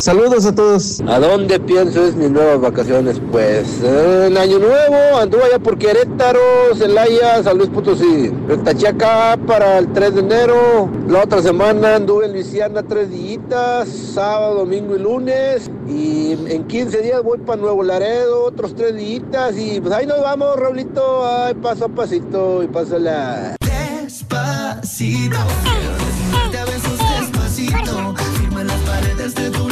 [0.00, 1.00] Saludos a todos.
[1.08, 3.20] ¿A dónde pienso es mis nuevas vacaciones?
[3.32, 6.40] Pues en Año Nuevo anduve allá por Querétaro,
[6.76, 8.32] Celaya, San Luis Potosí.
[8.46, 10.88] Retaché acá para el 3 de enero.
[11.08, 15.68] La otra semana anduve en Luisiana tres días, sábado, domingo y lunes.
[15.88, 19.56] Y en 15 días voy para Nuevo Laredo, otros tres días.
[19.56, 21.26] Y pues ahí nos vamos, Raulito.
[21.26, 23.56] Ay, paso a pasito y pásala.
[23.60, 28.14] Despacito, quiero decirte a besos despacito.
[28.38, 29.67] Firma las paredes de tu.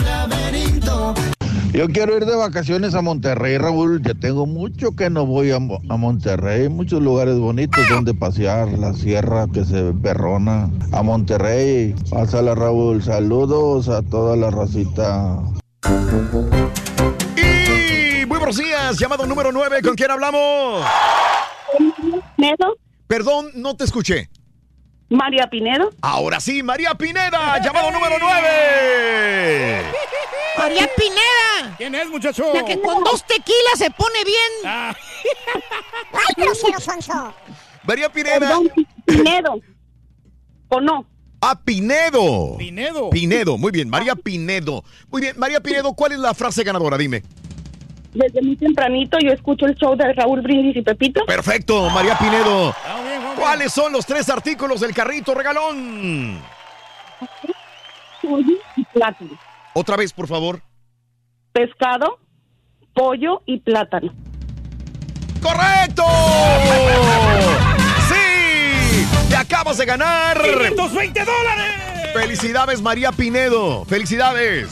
[1.73, 4.01] Yo quiero ir de vacaciones a Monterrey, Raúl.
[4.03, 6.69] Ya tengo mucho que no voy a, Mo- a Monterrey.
[6.71, 8.69] Muchos lugares bonitos donde pasear.
[8.79, 10.71] La sierra que se perrona.
[10.93, 11.95] A Monterrey.
[12.11, 13.03] Pásala, Raúl.
[13.03, 15.39] Saludos a toda la racita.
[17.37, 20.83] Y muy buenos días, llamado número 9, ¿con quién hablamos?
[22.37, 22.77] Pinedo.
[23.07, 24.31] Perdón, no te escuché.
[25.11, 25.91] María Pinedo.
[26.01, 29.83] Ahora sí, María Pineda, llamado número 9.
[30.69, 31.77] María Pineda.
[31.77, 32.53] ¿Quién es, muchacho?
[32.53, 34.53] La que con dos tequilas se pone bien.
[34.65, 34.95] Ah.
[36.13, 37.33] ¡Ay, grosero, Sonso!
[37.85, 38.41] María Pineda.
[38.41, 38.73] Perdón,
[39.05, 39.61] Pinedo.
[40.69, 41.07] ¿O no?
[41.41, 42.57] Ah, Pinedo.
[42.59, 43.11] Pinedo.
[43.11, 44.83] Pinedo, muy bien, María Pinedo.
[45.09, 46.99] Muy bien, María Pinedo, ¿cuál es la frase ganadora?
[46.99, 47.23] Dime.
[48.13, 51.25] Desde muy tempranito yo escucho el show de Raúl Brindis y Pepito.
[51.27, 52.75] Perfecto, María Pinedo.
[53.39, 56.43] ¿Cuáles son los tres artículos del carrito regalón?
[58.23, 59.39] Pollo y plátano.
[59.79, 60.63] Otra vez, por favor.
[61.53, 62.19] Pescado,
[62.95, 64.11] pollo y plátano.
[65.43, 66.03] ¡Correcto!
[68.09, 69.07] ¡Sí!
[69.29, 70.41] ¡Te acabas de ganar!
[70.41, 72.11] 520 dólares!
[72.15, 73.85] ¡Felicidades, María Pinedo!
[73.85, 74.71] ¡Felicidades!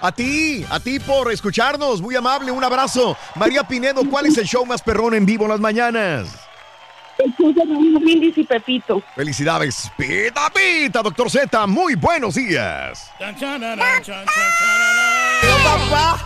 [0.00, 3.18] A ti, a ti por escucharnos, muy amable, un abrazo.
[3.34, 6.47] María Pinedo, ¿cuál es el show más perrón en vivo en las mañanas?
[7.18, 9.02] El show de Raúl Brindis y Pepito.
[9.16, 13.10] Felicidades, pita pita, doctor Z, muy buenos días.
[15.64, 16.18] Papá!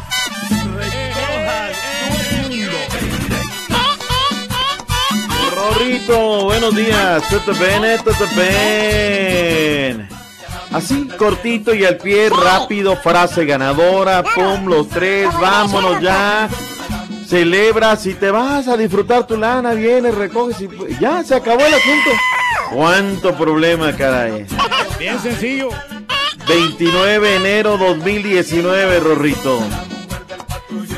[5.54, 7.22] Rorrito, buenos días.
[7.30, 10.08] Toto bene, toto ben.
[10.72, 16.48] Así, cortito y al pie, rápido, frase ganadora, pum, los tres, vámonos ya.
[17.32, 20.68] Celebras y te vas a disfrutar tu lana, vienes, recoges y
[21.00, 22.10] ya se acabó el asunto.
[22.74, 24.44] ¿Cuánto problema, caray?
[24.98, 25.70] Bien sencillo.
[26.46, 29.62] 29 de enero 2019, Rorrito.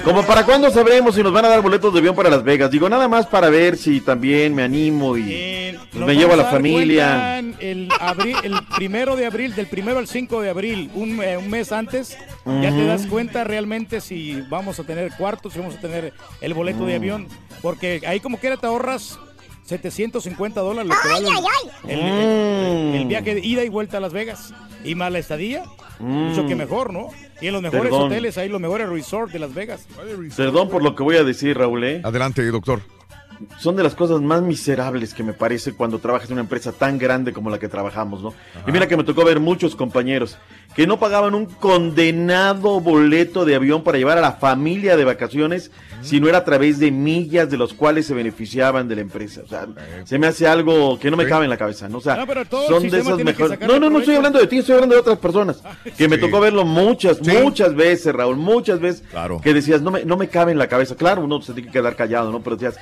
[0.04, 2.70] Como para cuándo sabremos si nos van a dar boletos de avión para Las Vegas.
[2.70, 6.36] Digo, nada más para ver si también me animo y pues, Nos me llevo a
[6.36, 7.38] la familia.
[7.38, 11.48] El, abril, el primero de abril, del primero al 5 de abril, un, eh, un
[11.48, 15.80] mes antes, ya te das cuenta realmente si vamos a tener cuartos, si vamos a
[15.80, 16.12] tener
[16.42, 16.96] el boleto de Mm.
[17.02, 17.28] avión,
[17.62, 19.18] porque ahí como quiera te ahorras
[19.64, 22.94] 750 dólares lo que vale Ay, el, el- Mm.
[22.96, 24.52] el viaje de ida y vuelta a Las Vegas
[24.84, 25.64] y más la estadía,
[25.98, 26.58] mucho que Mm.
[26.58, 27.08] mejor, ¿no?
[27.40, 28.02] Y en los mejores Perdón.
[28.06, 29.86] hoteles, hay los mejores resorts de Las Vegas.
[30.36, 31.84] Perdón por lo que voy a decir, Raúl.
[31.84, 32.00] ¿eh?
[32.04, 32.80] Adelante, doctor.
[33.58, 36.98] Son de las cosas más miserables que me parece cuando trabajas en una empresa tan
[36.98, 38.32] grande como la que trabajamos, ¿no?
[38.66, 40.36] Y mira que me tocó ver muchos compañeros
[40.74, 45.70] que no pagaban un condenado boleto de avión para llevar a la familia de vacaciones,
[46.02, 49.42] si no era a través de millas de los cuales se beneficiaban de la empresa.
[49.44, 49.66] O sea,
[50.04, 51.98] se me hace algo que no me cabe en la cabeza, ¿no?
[51.98, 53.60] O sea, No, pero todo el son de esas mejores.
[53.60, 55.62] No, no, no estoy hablando de ti, estoy hablando de otras personas
[55.96, 57.30] que me tocó verlo muchas, Sí.
[57.42, 59.40] muchas veces, Raúl, muchas veces Claro.
[59.40, 60.96] que decías, no me, no me cabe en la cabeza.
[60.96, 62.40] Claro, uno se tiene que quedar callado, ¿no?
[62.42, 62.76] Pero decías,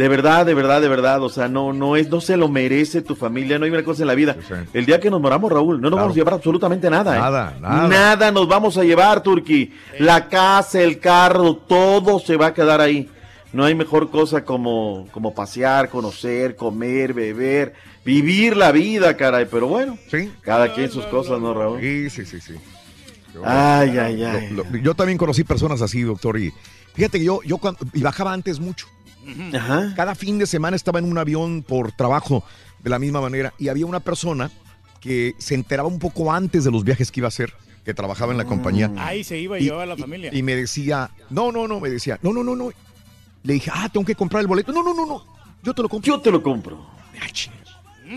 [0.00, 3.02] de verdad, de verdad, de verdad, o sea, no, no es, no se lo merece
[3.02, 4.34] tu familia, no hay una cosa en la vida.
[4.72, 5.96] El día que nos moramos, Raúl, no nos Claro.
[6.04, 7.20] vamos a llevar absolutamente nada, ¿eh?
[7.20, 7.88] Nada, nada.
[7.88, 9.72] Nada nos vamos a llevar, Turki.
[9.98, 13.10] La casa, el carro, todo se va a quedar ahí.
[13.52, 17.74] No hay mejor cosa como, como pasear, conocer, comer, beber,
[18.04, 19.46] vivir la vida, caray.
[19.50, 19.98] Pero bueno,
[20.40, 21.78] cada quien sus cosas, ¿no, Raúl?
[21.80, 22.54] Sí, sí, sí, sí.
[23.44, 24.48] Ay, ay, ay.
[24.50, 26.52] Lo- lo- yo también conocí personas así, doctor, y
[26.94, 28.86] fíjate que yo, yo cuando, y bajaba antes mucho.
[29.54, 29.92] Ajá.
[29.94, 32.44] Cada fin de semana estaba en un avión por trabajo
[32.82, 34.50] de la misma manera y había una persona
[35.00, 37.52] que se enteraba un poco antes de los viajes que iba a hacer,
[37.84, 38.92] que trabajaba en la compañía.
[38.96, 40.30] Ahí se iba y, llevaba a la familia.
[40.32, 42.70] Y me decía, no, no, no, me decía, no, no, no, no.
[43.42, 44.72] Le dije, ah, tengo que comprar el boleto.
[44.72, 45.24] No, no, no, no.
[45.62, 46.06] Yo te lo compro.
[46.06, 46.86] Yo te lo compro.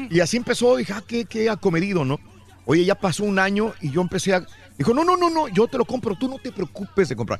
[0.09, 2.19] Y así empezó, dije, ah, qué, qué acomedido, ¿no?
[2.65, 4.45] Oye, ya pasó un año y yo empecé a.
[4.77, 7.39] Dijo, no, no, no, no, yo te lo compro, tú no te preocupes de comprar.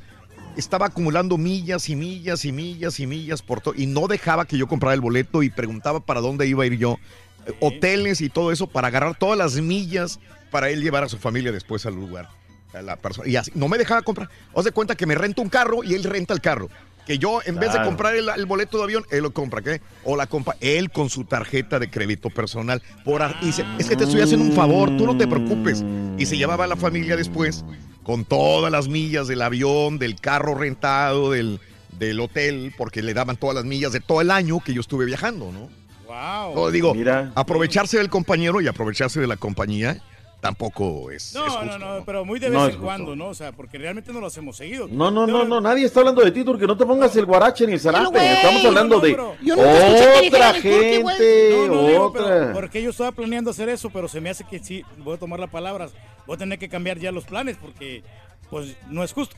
[0.56, 3.74] Estaba acumulando millas y millas y millas y millas por todo.
[3.76, 6.78] Y no dejaba que yo comprara el boleto y preguntaba para dónde iba a ir
[6.78, 6.98] yo.
[7.46, 10.20] eh, Hoteles y todo eso para agarrar todas las millas
[10.50, 12.28] para él llevar a su familia después al lugar.
[12.72, 13.28] A la persona.
[13.28, 14.28] Y así, no me dejaba comprar.
[14.54, 16.68] Haz de cuenta que me rento un carro y él renta el carro.
[17.06, 19.82] Que yo, en vez de comprar el, el boleto de avión, él lo compra, ¿qué?
[20.04, 22.80] O la compra él con su tarjeta de crédito personal.
[23.04, 25.84] Por, y dice, es que te estoy haciendo un favor, tú no te preocupes.
[26.16, 27.62] Y se llevaba a la familia después
[28.04, 31.58] con todas las millas del avión, del carro rentado, del,
[31.98, 35.06] del hotel, porque le daban todas las millas de todo el año que yo estuve
[35.06, 35.68] viajando, ¿no?
[36.06, 36.54] Wow.
[36.54, 36.94] No, digo,
[37.34, 40.00] aprovecharse del compañero y aprovecharse de la compañía
[40.44, 41.64] tampoco es, es No, justo.
[41.64, 43.28] no, no, pero muy de vez No en cuando, ¿no?
[43.28, 44.86] O sea, porque realmente no lo hacemos seguido.
[44.90, 46.66] No, no, no, no, nadie está hablando de ti, Turki.
[46.66, 48.28] No te pongas el guarache ni el güey.
[48.28, 51.68] Estamos hablando de que otra gente,
[51.98, 52.52] otra.
[52.52, 55.40] porque yo estaba planeando hacer eso, pero se me hace que sí, voy a tomar
[55.40, 55.92] las palabras.
[56.26, 58.02] Voy a tener que cambiar ya los planes porque,
[58.50, 59.36] pues, no es justo.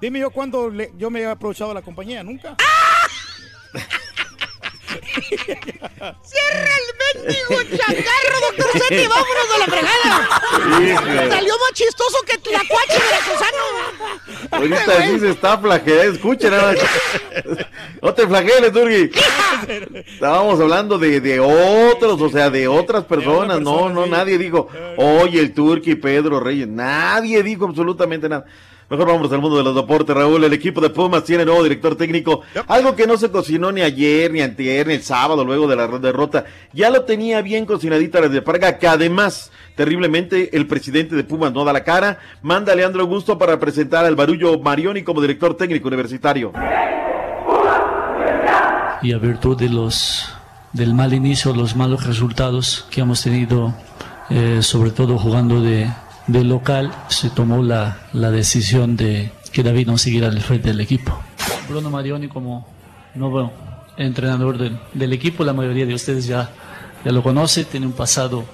[0.00, 2.56] Dime yo cuándo le- yo me he aprovechado de la compañía, nunca.
[6.22, 9.06] ¡Cierra el mendigo chacarro, doctor Seti!
[9.06, 11.30] ¡Vámonos de la fregada!
[11.30, 13.62] Salió más chistoso que Tlacuache veracruzano.
[14.50, 16.12] Ahorita sí se está flagelando.
[16.12, 17.66] Escuchen, nada más.
[18.02, 19.10] no te flageles, Turki.
[20.12, 23.60] Estábamos hablando de, de otros, o sea, de otras personas.
[23.60, 26.68] no, no, nadie dijo, oye, el Turki, Pedro Reyes.
[26.68, 28.44] Nadie dijo absolutamente nada.
[28.92, 30.44] Mejor vamos al mundo de los deportes, Raúl.
[30.44, 32.42] El equipo de Pumas tiene nuevo director técnico.
[32.68, 35.88] Algo que no se cocinó ni ayer, ni antier, ni el sábado, luego de la
[35.88, 36.44] derrota.
[36.74, 41.54] Ya lo tenía bien cocinadita la de Parga, que además, terriblemente, el presidente de Pumas
[41.54, 42.18] no da la cara.
[42.42, 46.52] Manda a Leandro Augusto para presentar al Barullo Marioni como director técnico universitario.
[49.00, 50.28] y a virtud de los
[50.74, 53.72] del mal inicio, los malos resultados que hemos tenido,
[54.28, 55.90] eh, sobre todo jugando de,
[56.26, 60.80] de local, se tomó la, la decisión de que David no siguiera al frente del
[60.80, 61.18] equipo.
[61.68, 62.66] Bruno Marioni como
[63.14, 63.52] nuevo
[63.96, 66.50] entrenador del, del equipo, la mayoría de ustedes ya,
[67.04, 68.44] ya lo conoce, tiene un pasado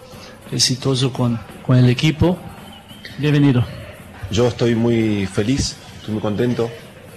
[0.50, 2.38] exitoso con, con el equipo.
[3.18, 3.64] Bienvenido.
[4.30, 6.70] Yo estoy muy feliz, estoy muy contento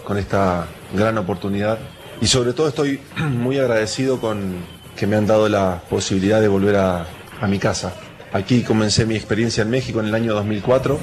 [0.03, 1.79] con esta gran oportunidad
[2.21, 4.55] y sobre todo estoy muy agradecido con
[4.95, 7.07] que me han dado la posibilidad de volver a,
[7.39, 7.93] a mi casa.
[8.33, 10.97] Aquí comencé mi experiencia en México en el año 2004.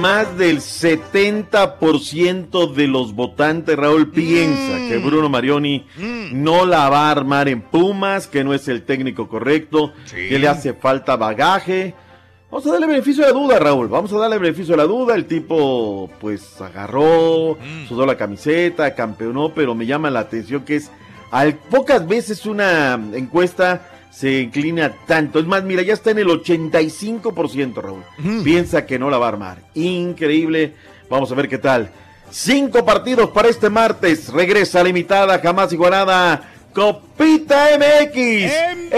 [0.00, 5.84] Más del 70% de los votantes, Raúl, piensa que Bruno Marioni
[6.32, 10.46] no la va a armar en Pumas, que no es el técnico correcto, que le
[10.46, 11.96] hace falta bagaje.
[12.50, 13.88] Vamos a darle beneficio de la duda, Raúl.
[13.88, 15.16] Vamos a darle beneficio de la duda.
[15.16, 17.58] El tipo, pues, agarró,
[17.88, 20.92] sudó la camiseta, campeonó, pero me llama la atención que es,
[21.30, 25.38] al pocas veces una encuesta se inclina tanto.
[25.38, 28.04] Es más, mira, ya está en el 85%, Raúl.
[28.44, 29.58] Piensa que no la va a armar.
[29.74, 30.74] Increíble.
[31.08, 31.90] Vamos a ver qué tal.
[32.30, 34.32] Cinco partidos para este martes.
[34.32, 36.42] Regresa limitada, jamás igualada.
[36.72, 38.16] Copita MX.
[38.16, 38.90] En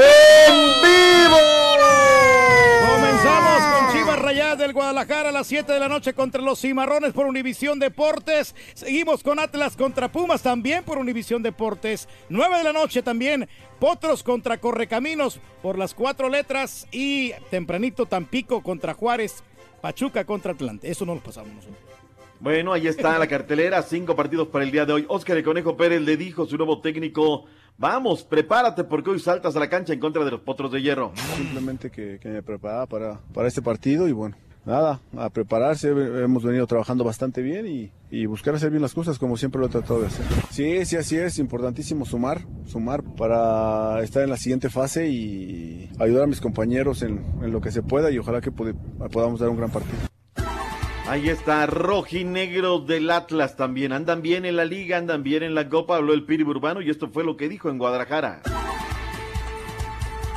[0.82, 1.71] vivo.
[4.72, 8.54] Guadalajara a las 7 de la noche contra los Cimarrones por Univisión Deportes.
[8.74, 12.08] Seguimos con Atlas contra Pumas también por Univisión Deportes.
[12.28, 18.62] 9 de la noche también Potros contra Correcaminos por las cuatro letras y tempranito Tampico
[18.62, 19.42] contra Juárez,
[19.80, 20.90] Pachuca contra Atlante.
[20.90, 21.78] Eso no lo pasamos nosotros.
[22.42, 25.04] Bueno, ahí está la cartelera, cinco partidos para el día de hoy.
[25.08, 27.44] Oscar el Conejo Pérez le dijo a su nuevo técnico,
[27.78, 31.12] vamos, prepárate porque hoy saltas a la cancha en contra de los Potros de Hierro.
[31.36, 35.88] Simplemente que, que me preparaba para, para este partido y bueno, nada, a prepararse.
[35.90, 37.66] Hemos venido trabajando bastante bien
[38.10, 40.24] y, buscar hacer bien las cosas como siempre lo he tratado de hacer.
[40.50, 46.24] Sí, sí, así es, importantísimo sumar, sumar para estar en la siguiente fase y ayudar
[46.24, 48.76] a mis compañeros en, en lo que se pueda y ojalá que pod-
[49.10, 49.98] podamos dar un gran partido.
[51.08, 53.92] Ahí está, rojinegros del Atlas también.
[53.92, 56.90] Andan bien en la liga, andan bien en la copa, habló el Piri Urbano y
[56.90, 58.40] esto fue lo que dijo en Guadalajara.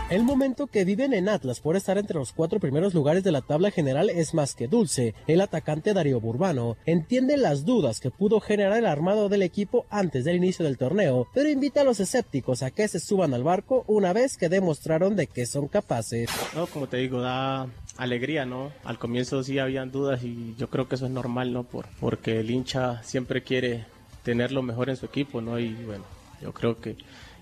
[0.07, 3.41] El momento que viven en Atlas por estar entre los cuatro primeros lugares de la
[3.41, 5.15] tabla general es más que dulce.
[5.25, 10.23] El atacante Darío Burbano entiende las dudas que pudo generar el armado del equipo antes
[10.23, 13.83] del inicio del torneo, pero invita a los escépticos a que se suban al barco
[13.87, 16.29] una vez que demostraron de que son capaces.
[16.53, 17.67] No, como te digo, da
[17.97, 18.71] alegría, ¿no?
[18.83, 21.63] Al comienzo sí habían dudas y yo creo que eso es normal, ¿no?
[21.63, 23.85] Por, porque el hincha siempre quiere
[24.21, 25.57] tener lo mejor en su equipo, ¿no?
[25.57, 26.03] Y bueno,
[26.43, 26.95] yo creo que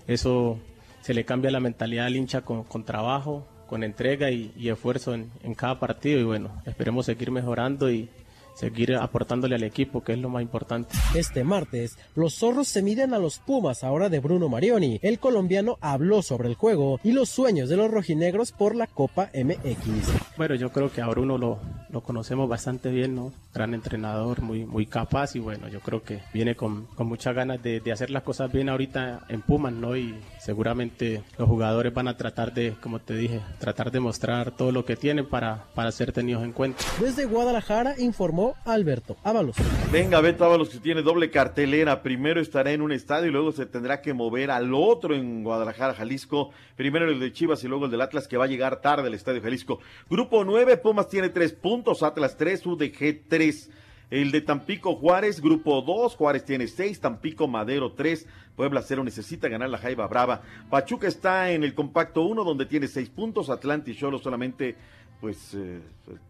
[0.08, 0.60] eso
[1.04, 5.14] se le cambia la mentalidad al hincha con, con trabajo, con entrega y, y esfuerzo
[5.14, 8.10] en, en cada partido y bueno, esperemos seguir mejorando y
[8.56, 10.96] seguir aportándole al equipo, que es lo más importante.
[11.16, 15.00] Este martes, los zorros se miden a los Pumas ahora de Bruno Marioni.
[15.02, 19.30] El colombiano habló sobre el juego y los sueños de los rojinegros por la Copa
[19.34, 20.38] MX.
[20.38, 21.60] Bueno, yo creo que a Bruno lo,
[21.90, 23.34] lo conocemos bastante bien, ¿no?
[23.54, 27.62] Gran entrenador, muy, muy capaz y bueno, yo creo que viene con, con muchas ganas
[27.62, 29.98] de, de hacer las cosas bien ahorita en Pumas, ¿no?
[29.98, 34.72] Y seguramente los jugadores van a tratar de, como te dije, tratar de mostrar todo
[34.72, 36.84] lo que tienen para, para ser tenidos en cuenta.
[37.00, 39.56] Desde Guadalajara informó Alberto Ábalos.
[39.92, 42.02] Venga, Beto Ábalos que tiene doble cartelera.
[42.02, 45.94] Primero estará en un estadio y luego se tendrá que mover al otro en Guadalajara,
[45.94, 46.52] Jalisco.
[46.76, 49.14] Primero el de Chivas y luego el del Atlas que va a llegar tarde al
[49.14, 49.80] estadio Jalisco.
[50.10, 53.70] Grupo 9, Pumas tiene tres puntos, Atlas 3, UDG 3.
[54.14, 59.48] El de Tampico Juárez, grupo 2, Juárez tiene 6, Tampico Madero 3, Puebla 0 necesita
[59.48, 60.44] ganar la Jaiba Brava.
[60.70, 64.76] Pachuca está en el compacto 1 donde tiene 6 puntos, Atlante y Cholo solamente
[65.20, 65.80] pues eh,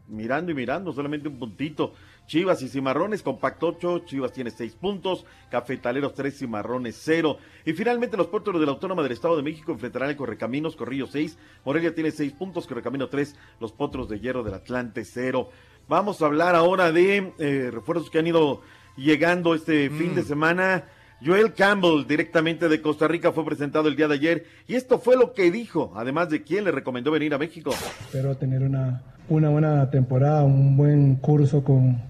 [0.08, 1.94] mirando y mirando, solamente un puntito.
[2.26, 7.38] Chivas y Cimarrones, compacto 8, Chivas tiene 6 puntos, Cafetaleros 3, Cimarrones 0.
[7.66, 11.08] Y finalmente los puertos de la Autónoma del Estado de México enfrentarán el Correcaminos, Corrillo
[11.08, 15.50] 6, Morelia tiene 6 puntos, Correcamino 3, los Potros de Hierro del Atlante 0.
[15.88, 18.62] Vamos a hablar ahora de eh, refuerzos que han ido
[18.96, 20.86] llegando este fin de semana.
[21.26, 25.16] Joel Campbell, directamente de Costa Rica, fue presentado el día de ayer y esto fue
[25.16, 27.72] lo que dijo, además de quién le recomendó venir a México.
[28.02, 32.02] Espero tener una, una buena temporada, un buen curso con,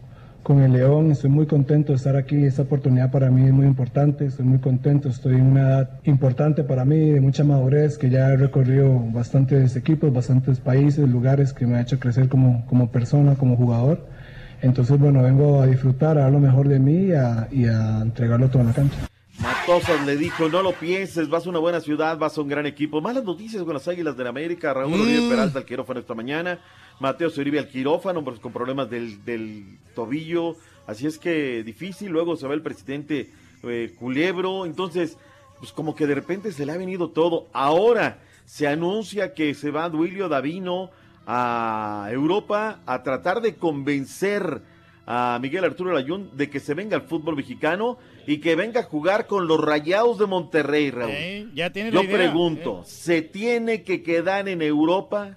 [0.44, 1.12] con el León.
[1.12, 2.44] Estoy muy contento de estar aquí.
[2.44, 4.26] Esta oportunidad para mí es muy importante.
[4.26, 5.10] Estoy muy contento.
[5.10, 9.76] Estoy en una edad importante para mí, de mucha madurez, que ya he recorrido bastantes
[9.76, 14.06] equipos, bastantes países, lugares que me ha hecho crecer como, como persona, como jugador.
[14.62, 18.00] Entonces, bueno, vengo a disfrutar, a dar lo mejor de mí y a, y a
[18.02, 18.98] entregarlo todo en la cancha.
[19.40, 22.66] Matosas le dijo, no lo pienses, vas a una buena ciudad, vas a un gran
[22.66, 23.02] equipo.
[23.02, 25.00] Malas noticias con las Águilas del América, Raúl Mm.
[25.00, 26.60] Rodríguez Peralta al quirófano esta mañana,
[27.04, 30.56] Mateo Uribe al quirófano pues, con problemas del, del tobillo,
[30.88, 33.30] así es que difícil, luego se va el presidente
[33.64, 35.18] eh, Culebro, entonces
[35.60, 37.48] pues como que de repente se le ha venido todo.
[37.52, 40.92] Ahora se anuncia que se va Duilio Davino
[41.28, 44.62] a Europa a tratar de convencer
[45.06, 48.84] a Miguel Arturo Layún de que se venga al fútbol mexicano y que venga a
[48.84, 51.12] jugar con los Rayados de Monterrey, Raúl.
[51.14, 55.36] Eh, ya tiene Yo la idea, pregunto, ¿se tiene que quedar en Europa?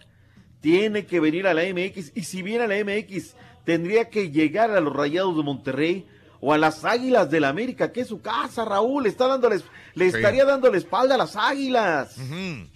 [0.60, 2.12] ¿Tiene que venir a la MX?
[2.14, 3.34] Y si viene a la MX,
[3.64, 6.06] ¿tendría que llegar a los Rayados de Monterrey?
[6.38, 9.64] O a las Águilas del América, que es su casa, Raúl, le está dándoles,
[9.94, 10.16] le Sí.
[10.16, 12.14] estaría dando la espalda a las Águilas.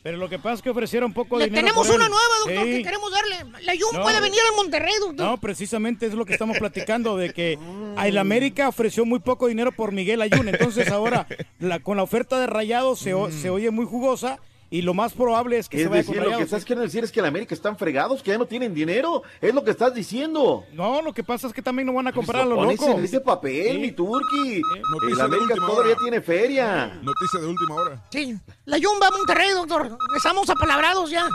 [0.03, 1.67] Pero lo que pasa es que ofrecieron poco Le dinero.
[1.67, 2.11] tenemos una él.
[2.11, 2.71] nueva, doctor, Sí.
[2.79, 3.63] que queremos darle.
[3.63, 4.03] La Jun No.
[4.03, 5.27] puede venir al Monterrey, doctor.
[5.27, 7.59] No, precisamente es lo que estamos platicando, de que
[7.97, 11.27] a el América ofreció muy poco dinero por Miguel Ayun, entonces ahora
[11.59, 14.41] la, con la oferta de Rayados se, o- se oye muy jugosa
[14.71, 16.85] y lo más probable es que se Es vaya decir, con lo que estás queriendo
[16.85, 19.23] decir es que el América están fregados, que ya no tienen dinero.
[19.41, 20.65] Es lo que estás diciendo.
[20.73, 22.87] No, lo que pasa es que también no van a comprar a los locos.
[22.89, 23.79] en ese papel, Sí.
[23.79, 24.63] mi Turki.
[24.93, 26.01] Noticia El de América última todavía hora.
[26.03, 26.87] tiene feria.
[27.03, 28.05] Noticia de última hora.
[28.11, 29.99] Sí, la Jun va a Monterrey, doctor.
[30.17, 31.27] Estamos apalabrados ya.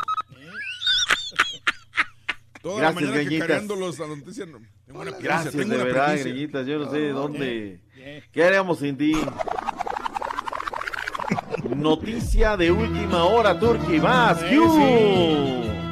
[2.62, 4.46] Toda Gracias, la mañana cacareándolos la noticia.
[4.48, 4.60] no-
[5.20, 6.18] Gracias, de verdad.
[6.18, 6.66] Grillitas.
[6.66, 7.80] Yo no sé de dónde.
[8.32, 9.14] ¿Qué haríamos sin ti?
[11.90, 14.00] Noticia de última hora, Turki.
[14.00, 14.40] Más.
[14.40, 14.58] Sí.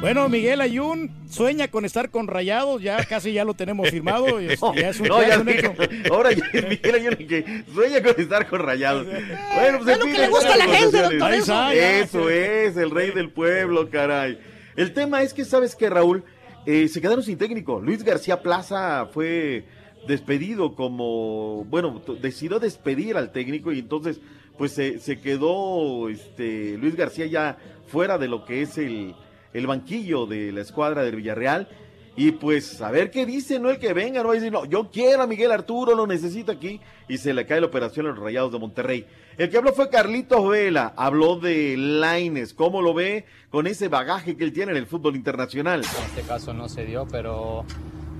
[0.00, 4.40] Bueno, Miguel Ayun sueña con estar con Rayados, ya casi ya lo tenemos firmado.
[4.42, 5.58] y es- No, ya es un, no, ya ya es un sé.
[5.58, 5.72] hecho.
[6.12, 9.06] Ahora ya es Miguel Ayun el que sueña con estar con rayados.
[9.06, 11.46] Bueno, pues Es lo en que fin, le gusta a la buenas gente, negociaciones.
[11.46, 12.28] doctor, Ahí eso.
[12.28, 14.38] es, el rey del pueblo, caray.
[14.76, 16.24] El tema es que, ¿sabes qué, Raúl?
[16.66, 17.80] Eh, se quedaron sin técnico.
[17.80, 19.64] Luis García Plaza fue
[20.08, 24.20] despedido como, bueno, decidió despedir al técnico y entonces,
[24.58, 27.56] pues se, se quedó este, Luis García ya
[27.86, 29.14] fuera de lo que es el,
[29.52, 31.68] el banquillo de la escuadra del Villarreal.
[32.16, 34.64] Y pues a ver qué dice, no el que venga, no va a decir, no,
[34.66, 38.10] yo quiero a Miguel Arturo, lo necesito aquí, y se le cae la operación a
[38.10, 39.04] los Rayados de Monterrey.
[39.36, 44.36] El que habló fue Carlitos Vela, habló de Laines, cómo lo ve con ese bagaje
[44.36, 45.80] que él tiene en el fútbol internacional.
[45.80, 47.64] En este caso no se dio, pero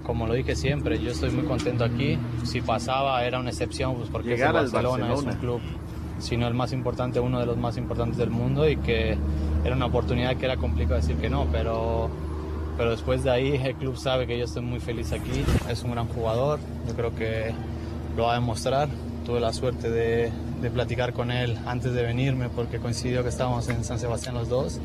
[0.02, 2.19] como lo dije siempre, yo estoy muy contento aquí.
[2.44, 5.15] Si pasaba era una excepción, pues porque Llegar es al Barcelona.
[5.15, 5.61] es un club,
[6.19, 9.16] sino el más importante, uno de los más importantes del mundo y que
[9.65, 12.11] era una oportunidad que era complicado decir que no, pero,
[12.77, 15.93] pero después de ahí el club sabe que yo estoy muy feliz aquí, es un
[15.93, 17.53] gran jugador, yo creo que
[18.16, 18.89] lo va a demostrar.
[19.24, 20.31] Tuve la suerte de,
[20.73, 24.81] platicar con él antes de venirme porque coincidió que estábamos en San Sebastián los dos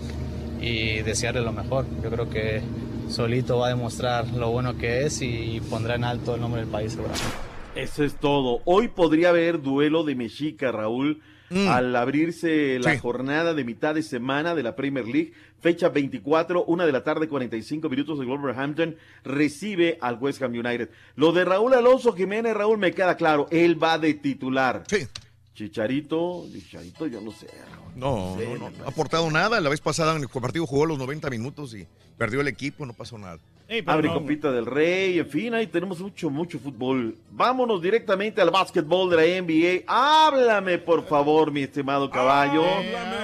[0.61, 1.85] y desearle lo mejor.
[2.03, 2.61] Yo creo que
[3.09, 6.69] solito va a demostrar lo bueno que es y pondrá en alto el nombre del
[6.69, 7.48] país seguramente.
[7.75, 8.61] Eso es todo.
[8.65, 11.21] Hoy podría haber duelo de Mexica, Raúl,
[11.51, 12.99] al abrirse la Sí.
[12.99, 15.33] jornada de mitad de semana de la Premier League.
[15.61, 18.19] Fecha 24, una de la tarde, 45 minutos.
[18.19, 20.89] El Wolverhampton recibe al West Ham United.
[21.15, 23.47] Lo de Raúl Alonso Jiménez, Raúl, me queda claro.
[23.51, 24.83] Él va de titular.
[24.87, 25.07] Sí.
[25.55, 27.47] Chicharito, Chicharito, yo no sé.
[27.95, 29.59] No, no, no, no ha aportado nada.
[29.59, 31.85] La vez pasada en el partido jugó los 90 minutos y
[32.17, 33.39] perdió el equipo, no pasó nada.
[33.85, 37.15] Abre Copita del Rey, en fin, ahí tenemos mucho, mucho fútbol.
[37.29, 39.83] Vámonos directamente al básquetbol de la NBA.
[39.85, 42.63] Háblame, por favor, mi estimado caballo,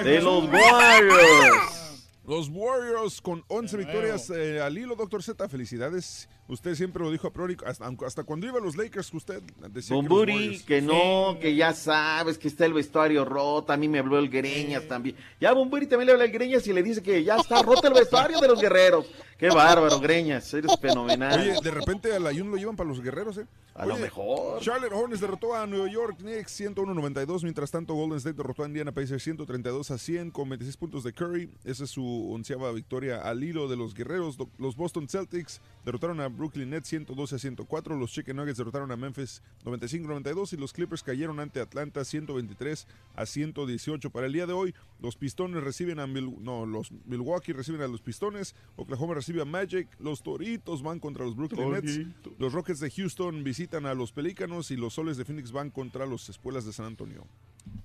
[0.04, 2.08] de los Warriors.
[2.24, 5.48] Los Warriors con 11 victorias eh, al hilo, doctor Z.
[5.48, 6.28] Felicidades.
[6.48, 9.42] Usted siempre lo dijo a priori, hasta, aunque- hasta cuando iba a los Lakers, usted
[9.70, 13.72] decía Bumburi, que no, que ya sabes que está el vestuario roto.
[13.72, 15.16] A mí me habló el Greñas también.
[15.40, 17.94] Ya Bumburi también le habla el Greñas y le dice que ya está roto el
[17.94, 19.06] vestuario de los guerreros.
[19.38, 20.52] Qué bárbaro, Greñas.
[20.54, 21.38] Eres fenomenal.
[21.38, 23.46] Oye, de repente al Ayun lo llevan para los guerreros, ¿eh?
[23.74, 24.60] A lo mejor.
[24.62, 27.42] Charlotte Hornets derrotó a New York Knicks 101-92.
[27.42, 31.12] Mientras tanto, Golden State derrotó a Indiana Pacers 132 a 100 con 26 puntos de
[31.12, 31.50] Curry.
[31.64, 34.38] Esa es su onceava victoria al hilo de los guerreros.
[34.56, 37.96] Los Boston Celtics derrotaron a Brooklyn Nets 112 a 104.
[37.96, 40.52] Los Chicken Nuggets derrotaron a Memphis 95-92.
[40.52, 44.10] Y los Clippers cayeron ante Atlanta 123 a 118.
[44.10, 47.88] Para el día de hoy, los Pistones reciben a Mil- no, los Milwaukee reciben a
[47.88, 48.54] los Pistones.
[48.76, 49.88] Oklahoma recibe a Magic.
[49.98, 51.96] Los Toritos van contra los Brooklyn Nets.
[52.38, 56.06] Los Rockets de Houston visitan a los Pelícanos y los Soles de Phoenix van contra
[56.06, 57.26] los Espuelas de San Antonio.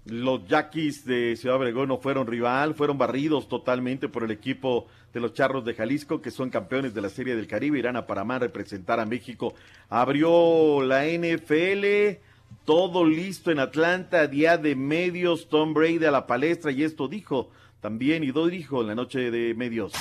[0.05, 5.19] Los Yaquis de Ciudad Obregón no fueron rival, fueron barridos totalmente por el equipo de
[5.19, 8.35] los Charros de Jalisco, que son campeones de la Serie del Caribe, irán a Panamá
[8.35, 9.53] a representar a México.
[9.89, 12.17] Abrió la NFL,
[12.65, 17.49] todo listo en Atlanta, día de medios, Tom Brady a la palestra, y esto dijo
[17.79, 19.93] también, y dijo en la noche de medios.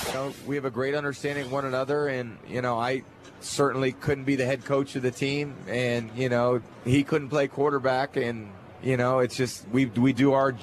[0.47, 3.03] We have a great understanding one another, and you know, I
[3.39, 7.47] certainly couldn't be the head coach of the team, and you know, he couldn't play
[7.47, 8.47] quarterback, and
[8.83, 10.55] you know, it's just we we do our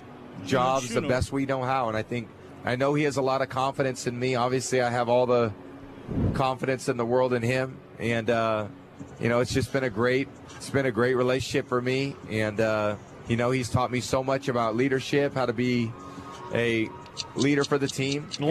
[0.45, 2.29] jobs the best we know how, and I think
[2.65, 4.35] I know he has a lot of confidence in me.
[4.35, 5.53] Obviously, I have all the
[6.35, 8.67] confidence in the world in him, and uh,
[9.21, 12.61] you know, it's just been a great it's been a great relationship for me, and
[12.61, 12.97] uh,
[13.29, 15.93] you know, he's taught me so much about leadership, how to be
[16.53, 16.89] a
[17.37, 18.25] leader for the team.
[18.39, 18.47] No,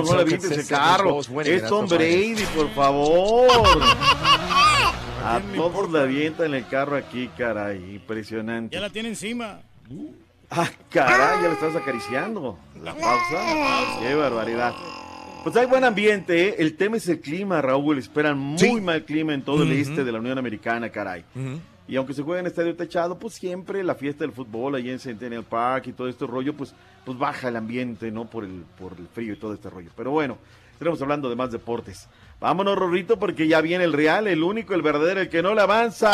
[0.00, 1.20] no so le viste ese carro.
[1.20, 1.86] Es Tom.
[1.88, 3.82] Brady, por favor.
[5.24, 7.94] A todos le avientan el carro aquí, caray.
[7.94, 8.74] Impresionante.
[8.74, 9.60] Ya la tiene encima.
[10.50, 12.58] Ah, caray, ya le estás acariciando.
[12.82, 14.00] La pausa.
[14.00, 14.74] Qué barbaridad.
[15.44, 16.56] Pues hay buen ambiente, ¿eh?
[16.58, 17.98] El tema es el clima, Raúl.
[17.98, 19.80] Esperan muy mal clima en todo el Ujú.
[19.90, 21.24] este de la Unión Americana, caray.
[21.88, 24.98] Y aunque se juegue en estadio techado, pues siempre la fiesta del fútbol ahí en
[24.98, 26.74] Centennial Park y todo este rollo, pues,
[27.04, 28.26] pues baja el ambiente, ¿no?
[28.26, 29.90] Por el, por el frío y todo este rollo.
[29.96, 30.38] Pero bueno,
[30.72, 32.08] estaremos hablando de más deportes.
[32.40, 35.60] Vámonos, Rorrito, porque ya viene el real, el único, el verdadero, el que no le
[35.62, 36.10] avanza.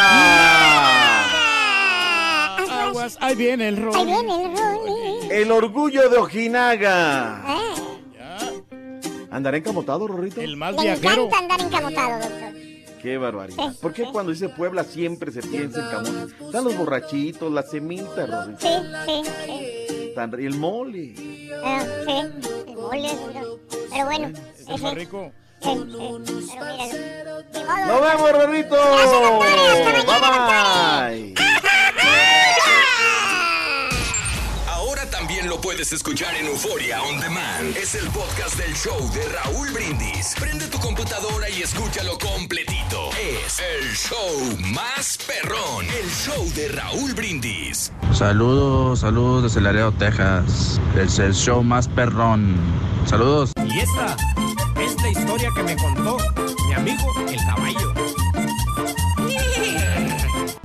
[2.88, 3.94] Aguas, ahí viene el rol.
[3.94, 5.28] Ahí viene el Rolly.
[5.30, 7.42] El orgullo de Ojinaga.
[9.30, 10.40] ¿Andará encamotado, Rorrito?
[10.40, 12.54] El más Le encanta andar encamotado, doctor.
[13.02, 13.74] Qué barbaridad.
[13.80, 16.34] ¿Por qué cuando dice Puebla siempre se piensa en camote?
[16.44, 18.58] Están los borrachitos, las semitas, Rorrito.
[18.60, 18.68] Sí,
[19.06, 19.87] sí, sí.
[20.18, 21.14] Tan- y el mole.
[21.64, 23.60] Ah, sí, el mole, doctor.
[23.92, 24.28] Pero bueno.
[24.58, 25.30] Es el más rico.
[25.62, 25.68] Sí,
[26.58, 27.38] pero
[27.86, 28.76] ¡Nos vemos, Rorrito!
[30.06, 31.34] Bye bye.
[35.38, 37.76] También lo puedes escuchar en Euforia On Demand.
[37.76, 40.34] Es el podcast del show de Raúl Brindis.
[40.38, 43.10] Prende tu computadora y escúchalo completito.
[43.12, 45.86] Es el show más perrón.
[45.86, 47.92] El show de Raúl Brindis.
[48.12, 50.80] Saludos, saludos desde Laredo, Texas.
[50.96, 52.56] Es el show más perrón.
[53.06, 53.52] Saludos.
[53.64, 54.16] Y esta
[54.80, 56.16] es la historia que me contó
[56.66, 57.94] mi amigo el caballo.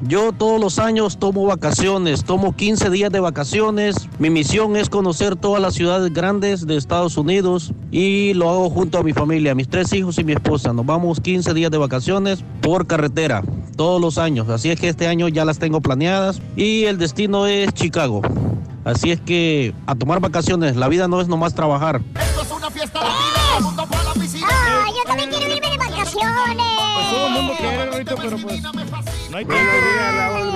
[0.06, 3.96] Yo todos los años tomo vacaciones, tomo 15 días de vacaciones.
[4.20, 8.98] Mi misión es conocer todas las ciudades grandes de Estados Unidos y lo hago junto
[8.98, 10.74] a mi familia, mis tres hijos y mi esposa.
[10.74, 13.44] Nos vamos 15 días de vacaciones por carretera
[13.78, 14.50] todos los años.
[14.50, 18.22] Así es que este año ya las tengo planeadas y el destino es Chicago.
[18.84, 22.02] Así es que a tomar vacaciones, la vida no es nomás trabajar.
[22.20, 24.48] Esto es una fiesta de vida, todo el mundo fue a la piscina.
[24.52, 26.66] Ah, yo también quiero irme de vacaciones.
[26.94, 28.62] Pues todo el mundo quiere, Rorrito, pero pues
[29.34, 29.66] no hay tiempo.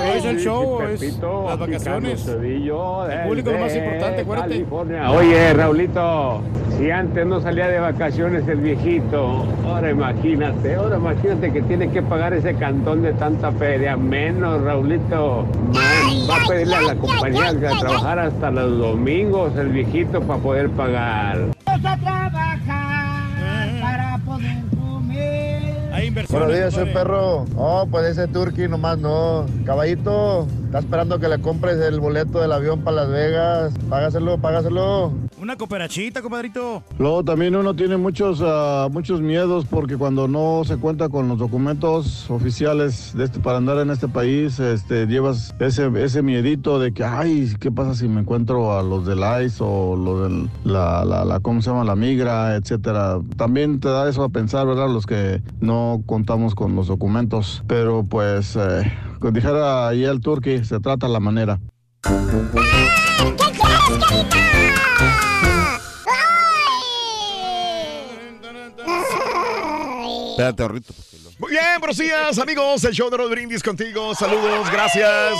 [0.03, 2.27] Hoy es el show, es las vacaciones.
[2.27, 4.65] El público es lo más importante, acuérdate.
[5.09, 6.41] Oye, Raulito,
[6.77, 12.03] si antes no salía de vacaciones el viejito, ahora imagínate, ahora imagínate que tiene que
[12.03, 15.47] pagar ese cantón de tanta feria, menos, Raulito.
[15.73, 20.21] Man, va a pedirle a la compañía que a trabajar hasta los domingos el viejito
[20.21, 21.47] para poder pagar.
[21.65, 24.76] Vamos a trabajar para poder.
[25.97, 27.45] Hay Buenos días, soy perro.
[27.55, 29.47] Oh, pues ese turqui nomás no.
[29.65, 33.73] Caballito, está esperando que le compres el boleto del avión para Las Vegas.
[33.89, 35.11] Págaselo, págaselo.
[35.41, 36.83] Una cooperachita, compadrito.
[36.99, 41.39] Luego también uno tiene muchos, ah, muchos miedos porque cuando no se cuenta con los
[41.39, 46.91] documentos oficiales de este, para andar en este país, este, llevas ese, ese miedito de
[46.91, 51.05] que, ay, ¿qué pasa si me encuentro a los del ICE o los del, la,
[51.05, 51.83] la, la, ¿cómo se llama?
[51.83, 53.19] La migra, etcétera.
[53.35, 54.89] También te da eso a pensar, ¿verdad?
[54.89, 57.63] Los que no contamos con los documentos.
[57.67, 61.59] Pero pues, eh, como dijera ahí el turqui, se trata la manera.
[70.31, 70.93] Espérate, ahorita.
[70.93, 71.06] porque lo-
[71.39, 72.83] Muy bien, buenos días, amigos.
[72.83, 74.15] El show de los brindis contigo.
[74.15, 75.39] Saludos, gracias.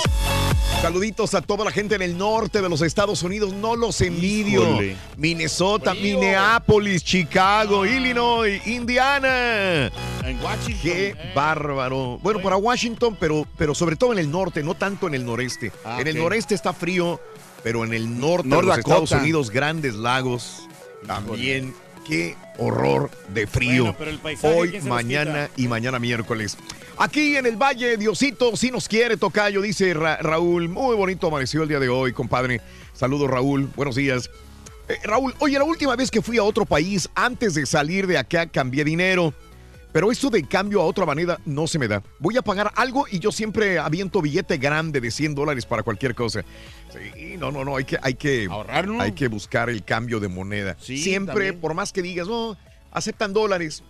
[0.80, 3.52] Saluditos a toda la gente en el norte de los Estados Unidos.
[3.52, 4.62] No los envidio.
[4.62, 4.96] Híjole.
[5.16, 9.86] Minnesota, Minneapolis, Chicago, Illinois, Indiana.
[10.22, 10.80] En Washington.
[10.82, 12.20] Qué bárbaro.
[12.22, 15.72] Bueno, para Washington, pero, pero sobre todo en el norte, no tanto en el noreste.
[15.84, 17.20] Ah, en el noreste está frío,
[17.64, 19.02] pero en el norte North de los Dakota.
[19.02, 20.68] Estados Unidos, grandes lagos.
[21.08, 21.74] También,
[22.08, 23.82] qué horror de frío.
[23.84, 26.56] Bueno, pero el paisaje, Hoy, ¿quién se los mañana y mañana miércoles.
[26.96, 30.68] Aquí en el Valle, Diosito, si nos quiere, Tocayo, dice Ra- Raúl.
[30.68, 32.60] Muy bonito amaneció el día de hoy, compadre.
[32.94, 33.70] Saludos, Raúl.
[33.76, 34.30] Buenos días.
[34.88, 38.18] Eh, Raúl, oye, la última vez que fui a otro país, antes de salir de
[38.18, 39.32] acá, cambié dinero.
[39.92, 42.02] Pero esto de cambio a otra moneda no se me da.
[42.18, 46.14] Voy a pagar algo y yo siempre aviento billete grande de 100 dólares para cualquier
[46.14, 46.44] cosa.
[46.92, 48.48] Sí, no, no, no, hay que, hay que,
[48.98, 50.76] hay que buscar el cambio de moneda.
[50.78, 51.60] Sí, siempre, también.
[51.60, 52.56] por más que digas, no,
[52.92, 53.82] aceptan dólares,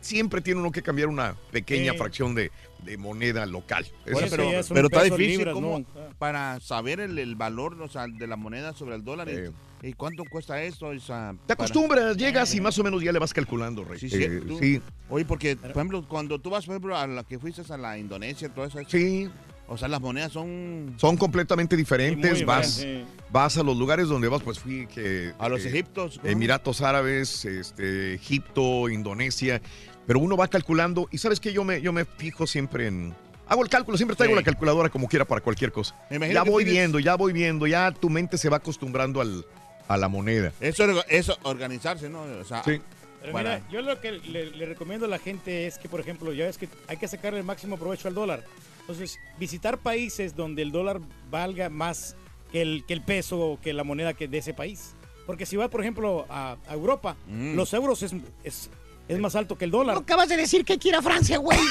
[0.00, 2.50] siempre tiene uno que cambiar una pequeña fracción de,
[2.84, 3.84] de moneda local.
[4.06, 5.84] Eso- pero, pero está difícil como
[6.18, 9.28] para saber el, el valor o sea, de la moneda sobre el dólar.
[9.28, 9.50] y-
[9.80, 10.86] ¿Y cuánto cuesta esto?
[10.88, 14.00] O sea, Te para- acostumbras, llegas y más o menos ya le vas calculando, Rey.
[14.00, 14.80] Sí, sí, Eh, tú- sí.
[15.08, 17.96] Oye, porque, por ejemplo, cuando tú vas, por ejemplo, a la que fuiste a la
[17.96, 18.78] Indonesia, todo eso.
[18.88, 19.30] Sí.
[19.68, 20.94] O sea, las monedas son...
[20.96, 22.44] Son completamente diferentes.
[22.44, 22.84] vas,
[23.30, 25.32] vas a los lugares donde vas, pues fui que.
[25.38, 26.28] A los eh, Egiptos, ¿cómo?
[26.32, 29.60] Emiratos Árabes, este, Egipto, Indonesia.
[30.08, 31.06] Pero uno va calculando.
[31.12, 33.14] Y sabes que yo me, yo me fijo siempre en.
[33.46, 34.40] Hago el cálculo, siempre traigo Sí.
[34.40, 35.94] la calculadora como quiera para cualquier cosa.
[36.10, 39.44] Ya voy tienes- viendo, ya voy viendo, ya tu mente se va acostumbrando al,
[39.86, 40.52] a la moneda.
[40.60, 42.22] Eso, eso, organizarse, ¿no?
[42.22, 42.80] O sea, Sí.
[43.20, 45.98] Pero para- mira, yo lo que le, le recomiendo a la gente es que, por
[46.00, 48.44] ejemplo, ya ves que hay que sacarle el máximo provecho al dólar.
[48.80, 52.16] Entonces, visitar países donde el dólar valga más
[52.52, 54.94] que el, que el peso o que la moneda que de ese país.
[55.26, 57.54] Porque si vas, por ejemplo, a, a Europa, Mm.
[57.56, 58.14] los euros es,
[58.44, 58.70] es,
[59.08, 59.94] es más alto que el dólar.
[59.94, 61.58] No acabas de decir que quiere ir a Francia, güey.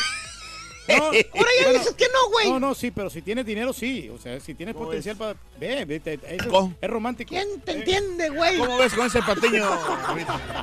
[0.87, 2.49] No, Ahora ya dices que no, güey.
[2.49, 4.09] No, no, sí, pero si tienes dinero, sí.
[4.09, 5.35] O sea, si tienes ¿Cómo potencial para...
[5.59, 6.73] Ve, ve, te- eso ¿Cómo?
[6.79, 7.29] es romántico.
[7.29, 8.57] ¿Quién te entiende, güey?
[8.57, 9.65] ¿Cómo ves con ese patiño?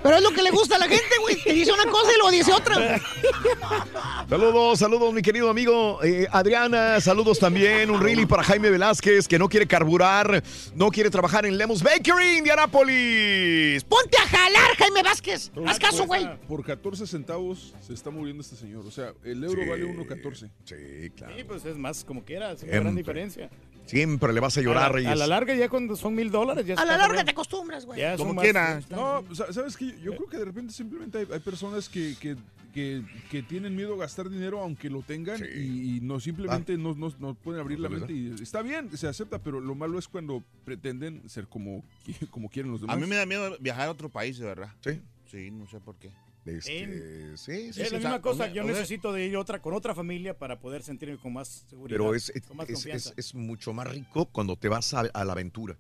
[0.02, 1.42] Pero es lo que le gusta a la gente, güey.
[1.42, 3.00] Te dice una cosa y luego dice otra.
[4.28, 7.00] Saludos, saludos, mi querido amigo eh, Adriana.
[7.00, 7.90] Saludos también.
[7.90, 10.42] Un really para Jaime Velázquez, que no quiere carburar,
[10.74, 13.84] no quiere trabajar en Lemus Bakery, Indianapolis.
[13.84, 15.50] Ponte a jalar, Jaime Vázquez.
[15.66, 16.26] Haz caso, güey.
[16.48, 18.86] Por 14 centavos se está muriendo este señor.
[18.86, 19.68] O sea, el euro Sí.
[19.68, 19.84] vale
[20.22, 20.50] 1.14.
[20.64, 21.36] Sí, claro.
[21.36, 23.50] Sí, pues es más como quieras, es una gran diferencia.
[23.86, 25.10] Siempre le vas a A llorar, la, Reyes.
[25.10, 28.00] a la larga, ya cuando son mil dólares, ya A la larga te acostumbras, güey.
[28.00, 28.90] Ya Como más- quieras.
[28.90, 29.94] No, sa- ¿sabes qué?
[30.02, 32.34] Yo creo que de repente simplemente hay, hay personas que, que,
[32.72, 36.94] que, que tienen miedo a gastar dinero aunque lo tengan y, y no simplemente no,
[36.94, 37.90] no, no pueden abrir la Ah.
[37.90, 38.14] Mente.
[38.14, 41.84] Y está bien, se acepta, pero lo malo es cuando pretenden ser como,
[42.30, 42.96] como quieren los demás.
[42.96, 44.72] A mí me da miedo viajar a otro país, de verdad.
[44.80, 44.98] Sí.
[45.30, 46.10] Sí, no sé por qué.
[46.46, 49.36] Este, sí, sí, Es la o sea, misma cosa, yo o sea- necesito de ir
[49.36, 51.96] otra, con otra familia para poder sentirme con más seguridad.
[51.96, 53.10] Pero es, es, con más es- confianza.
[53.16, 55.76] es- es mucho más rico cuando te vas a, a la aventura.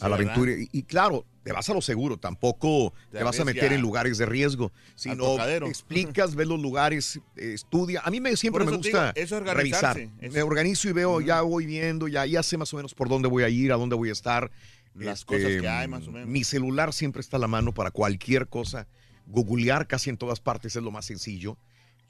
[0.00, 0.32] a la ¿verdad?
[0.34, 0.52] aventura.
[0.72, 3.82] Y, y claro, te vas a lo seguro, tampoco te, Te vas a meter en
[3.82, 5.36] lugares de riesgo, sino
[5.66, 8.00] explicas, ves los lugares, eh, estudia.
[8.02, 10.00] A mí me, siempre me gusta digo, eso es revisar.
[10.20, 13.28] Me organizo y veo, ya voy viendo, ya, ya sé más o menos por dónde
[13.28, 14.50] voy a ir, a dónde voy a estar.
[14.94, 16.26] Este, Las cosas que hay, más o menos.
[16.28, 18.86] Mi celular siempre está a la mano para cualquier cosa.
[19.32, 21.56] Googlear casi en todas partes es lo más sencillo.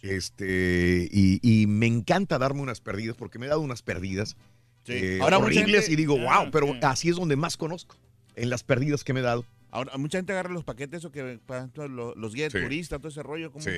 [0.03, 4.36] Este, y, y me encanta darme unas perdidas porque me he dado unas perdidas
[4.85, 4.94] Sí.
[4.94, 6.82] eh, Ahora horribles gente- y digo, Ah, wow, pero ok.
[6.82, 7.94] así es donde más conozco,
[8.35, 9.44] en las perdidas que me he dado.
[9.70, 11.39] Ahora, mucha gente agarra los paquetes, eso que
[11.89, 12.59] los, los guías Sí.
[12.61, 13.53] turistas, todo ese rollo.
[13.53, 13.70] Como, Sí.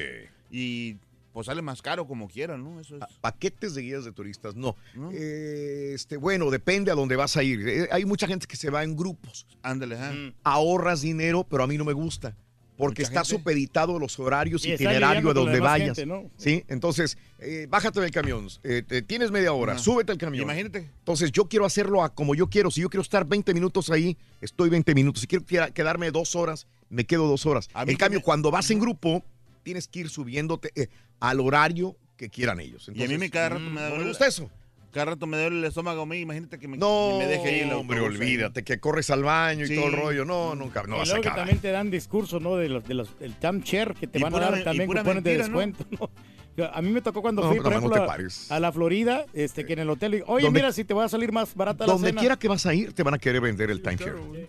[0.51, 0.97] Y
[1.35, 2.81] pues sale más caro como quieran, ¿no?
[2.81, 3.01] Eso es.
[3.01, 4.77] Pa- Paquetes de guías de turistas, no.
[5.13, 7.69] Eh, este, bueno, depende a dónde vas a ir.
[7.69, 9.47] Eh, hay mucha gente que se va en grupos.
[9.63, 9.99] Ándale.
[10.43, 12.35] Ahorras dinero, pero a mí no me gusta.
[12.77, 13.37] Porque Mucha está gente.
[13.41, 15.97] supeditado a los horarios, Y itinerario la donde vayas.
[15.97, 16.29] gente, ¿no?
[16.37, 16.65] ¿Sí?
[16.67, 18.49] Entonces, eh, bájate del camión.
[18.65, 19.81] eh, te- tienes media hora, Ajá.
[19.83, 20.43] súbete al camión.
[20.43, 20.79] Imagínate.
[20.99, 22.71] Entonces, yo quiero hacerlo a como yo quiero.
[22.73, 25.21] Si yo quiero estar 20 minutos ahí, estoy 20 minutos.
[25.21, 27.69] Si quiero queda- quedarme dos horas, me quedo dos horas.
[27.87, 29.23] En cambio, cuando vas en grupo,
[29.63, 30.89] tienes que ir subiéndote eh,
[31.21, 32.91] al horario que quieran ellos.
[32.93, 34.51] y a mí me cada rato me, no duele me gusta eso.
[34.95, 37.61] Cada rato me duele el estómago a mí, imagínate que me, No, me deje ahí
[37.61, 38.27] el hombre, autobús ahí.
[38.27, 39.75] olvídate que corres al baño y Sí.
[39.75, 40.25] todo el rollo.
[40.25, 41.39] No, nunca, no y vas a que acabar.
[41.39, 42.57] también te dan discursos, ¿no?
[42.57, 45.05] De los, de los, el timeshare que te Y van pura a dar también cupones
[45.05, 45.59] de mentira, ¿no?
[45.59, 46.11] descuento, ¿no?
[46.73, 48.49] A mí me tocó cuando No, fui, por no ejemplo, a- pares.
[48.53, 51.09] a la Florida, este, que en el hotel, oye, Donde- mira, si te va a
[51.09, 52.21] salir más barata la Donde cena.
[52.21, 54.13] quiera que vas a ir, te van a querer vender el timeshare.
[54.13, 54.49] Claro, güey.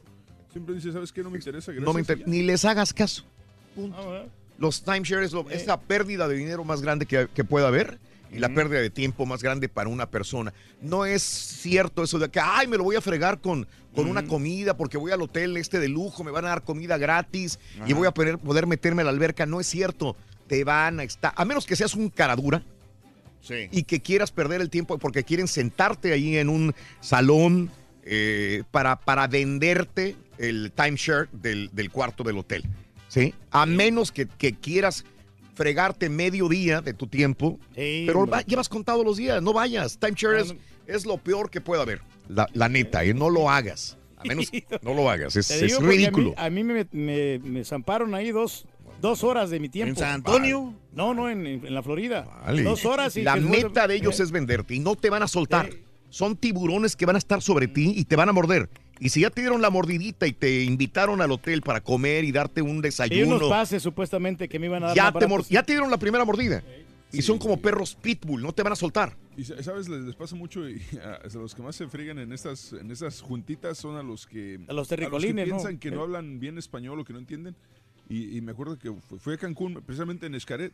[0.51, 1.23] Siempre dice, ¿sabes qué?
[1.23, 1.71] No me interesa.
[1.71, 3.23] No me gracias, inter- ni les hagas caso.
[3.75, 4.25] Ah, bueno.
[4.59, 7.97] Los timeshares lo- es la pérdida de dinero más grande que, que pueda haber
[8.31, 10.53] y la pérdida de tiempo más grande para una persona.
[10.81, 14.25] No es cierto eso de que, ay, me lo voy a fregar con, con una
[14.25, 17.93] comida porque voy al hotel este de lujo, me van a dar comida gratis y
[17.93, 19.45] voy a poder, poder meterme a la alberca.
[19.45, 20.15] No es cierto.
[20.47, 22.63] te van a estar, a menos que seas un caradura
[23.41, 23.67] Sí.
[23.71, 27.69] y que quieras perder el tiempo porque quieren sentarte ahí en un salón
[28.03, 32.63] eh, para, para venderte el timeshare del, del cuarto del hotel.
[33.07, 33.35] ¿sí?
[33.51, 35.05] A menos que, que quieras
[35.55, 39.97] fregarte medio día de tu tiempo, pero va- llevas contado los días, no vayas.
[39.97, 40.55] Timeshare es,
[40.85, 42.01] es lo peor que puede haber.
[42.29, 43.97] La, la neta, eh, no lo hagas.
[44.17, 44.51] A menos
[44.81, 46.33] no lo hagas, es, ridículo.
[46.37, 48.65] A mí, a mí me, me, me zamparon ahí dos,
[49.01, 49.89] dos horas de mi tiempo.
[49.91, 50.73] ¿En San Antonio?
[50.93, 52.27] No, no, en, en la Florida.
[52.45, 52.63] Vale.
[52.63, 55.27] Dos horas y La meta de ellos Eh, es venderte y no te van a
[55.27, 55.69] soltar.
[56.09, 58.69] Son tiburones que van a estar sobre ti y te van a morder.
[58.99, 62.31] Y si ya te dieron la mordidita y te invitaron al hotel para comer y
[62.31, 65.63] darte un Y unos desayuno, pases supuestamente que me iban a dar ya te, ya
[65.63, 66.63] te dieron la primera mordida.
[67.11, 69.15] Y son como perros pitbull, no te van a soltar.
[69.37, 72.19] Y sa- sabes, les, les pasa mucho y a, a los que más se friegan
[72.19, 75.55] en estas, en estas juntitas son a los que, A los que terricolines, ¿no?
[75.55, 76.03] piensan que no Eh.
[76.03, 77.55] hablan bien español o que no entienden.
[78.09, 80.73] Y, y me acuerdo que fu- fui a Cancún, precisamente en Escaret,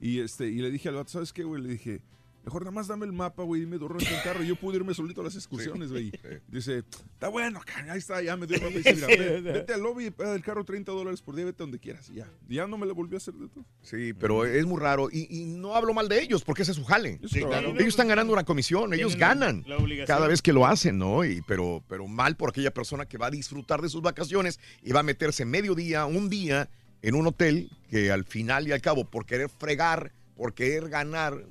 [0.00, 1.62] y este y le dije al vato, ¿sabes qué, güey?
[1.62, 2.00] Le dije,
[2.44, 4.42] mejor nada más dame el mapa, güey, dime dos ruedas en carro.
[4.42, 6.12] y Yo pude irme solito a las excursiones, güey.
[6.48, 8.74] Dice, está bueno, ahí está, ya me dio el mapa.
[8.74, 11.78] Y dice, mira, vete al lobby, paga el carro 30 dólares por día, vete donde
[11.78, 12.10] quieras.
[12.10, 13.64] Y ya, ya no me lo volvió a hacer de todo.
[13.82, 15.08] Sí, pero es muy raro.
[15.10, 17.20] Y, y no hablo mal de ellos, porque ese es su jale.
[17.28, 17.70] Sí, claro.
[17.70, 20.06] Ellos están ganando una comisión, ellos ganan la obligación.
[20.06, 21.24] cada vez que lo hacen, ¿no?
[21.24, 24.92] Y, pero, pero mal por aquella persona que va a disfrutar de sus vacaciones y
[24.92, 26.68] va a meterse medio día, un día,
[27.02, 31.44] en un hotel que al final y al cabo, por querer fregar, por querer ganar,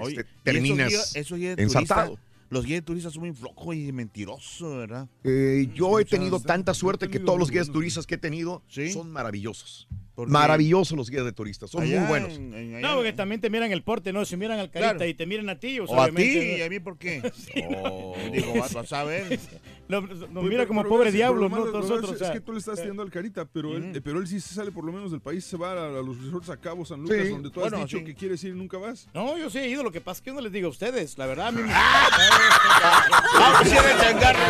[0.00, 2.08] Oye, este, esos terminas esos de ensartado.
[2.08, 5.08] turista, Los guías de turistas son muy flojos y mentirosos, ¿verdad?
[5.24, 7.74] Eh, yo he tenido tanta suerte que todos los guías buenos.
[7.74, 8.62] turistas que he tenido
[8.92, 9.88] son maravillosos.
[10.18, 12.32] Porque- Maravillosos los guías de turistas, son Allá muy buenos.
[12.32, 14.24] en- en- No, porque también te miran el porte, ¿no?
[14.24, 15.08] Si miran al carita Claro.
[15.08, 17.22] y te miran a ti, o, O a ti, ¿y a mí por qué?
[17.36, 17.62] Sí.
[17.84, 19.38] Oh, digo, vas, a ver.
[19.86, 21.56] No, nos Oye, mira como pero pobre diablo, ¿no?
[21.66, 23.96] Nosotros, es, o sea, es que tú le estás tirando al carita, pero, él, Ujú.
[23.98, 26.02] eh, pero él sí se sale por lo menos del país, se va a, a
[26.02, 28.04] los resorts a Cabo San Lucas, Sí, donde tú bueno, has dicho sí.
[28.04, 29.06] que quieres ir y nunca vas.
[29.14, 30.70] No, yo sí he ido, lo que pasa es que yo no les digo a
[30.70, 31.68] ustedes, la verdad a mí me...
[33.38, 34.40] Vamos, cierra el changarro.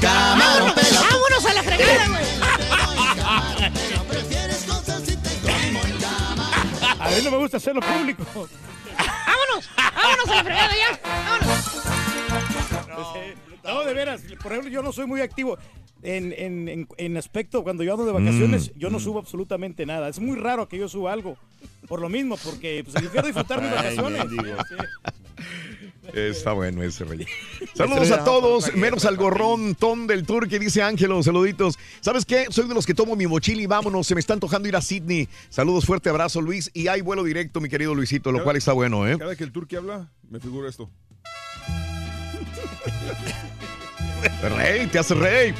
[0.00, 0.72] Camarón
[1.10, 3.95] ¡Vámonos a la fregada, güey!
[7.06, 8.24] A mí no me gusta hacerlo público.
[8.98, 9.70] ¡Vámonos!
[9.76, 11.00] ¡Vámonos a la fregada ya!
[11.02, 11.76] ¡Vámonos!
[13.64, 15.58] No, de veras, por ejemplo, yo no soy muy activo.
[16.02, 19.86] En, en, en, en aspecto, cuando yo ando de vacaciones, Mm, yo no subo absolutamente
[19.86, 20.08] nada.
[20.08, 21.36] Es muy raro que yo suba algo.
[21.88, 24.24] Por lo mismo, porque pues, yo quiero disfrutar mis Ay, vacaciones.
[24.26, 24.56] mendigo.
[26.14, 27.26] Está bueno ese rey.
[27.74, 31.78] Saludos a todos, menos al gorrón Tom del Tour que dice Ángelo, saluditos.
[32.00, 32.46] ¿Sabes qué?
[32.50, 34.80] Soy de los que tomo mi mochila y vámonos, se me está antojando ir a
[34.80, 35.28] Sydney.
[35.50, 38.72] Saludos, fuerte abrazo Luis y hay vuelo directo, mi querido Luisito, lo Cada- cual está
[38.72, 39.16] bueno, ¿eh?
[39.18, 40.90] Cada que el turque habla, me figura esto.
[44.56, 45.54] Rey, te hace rey.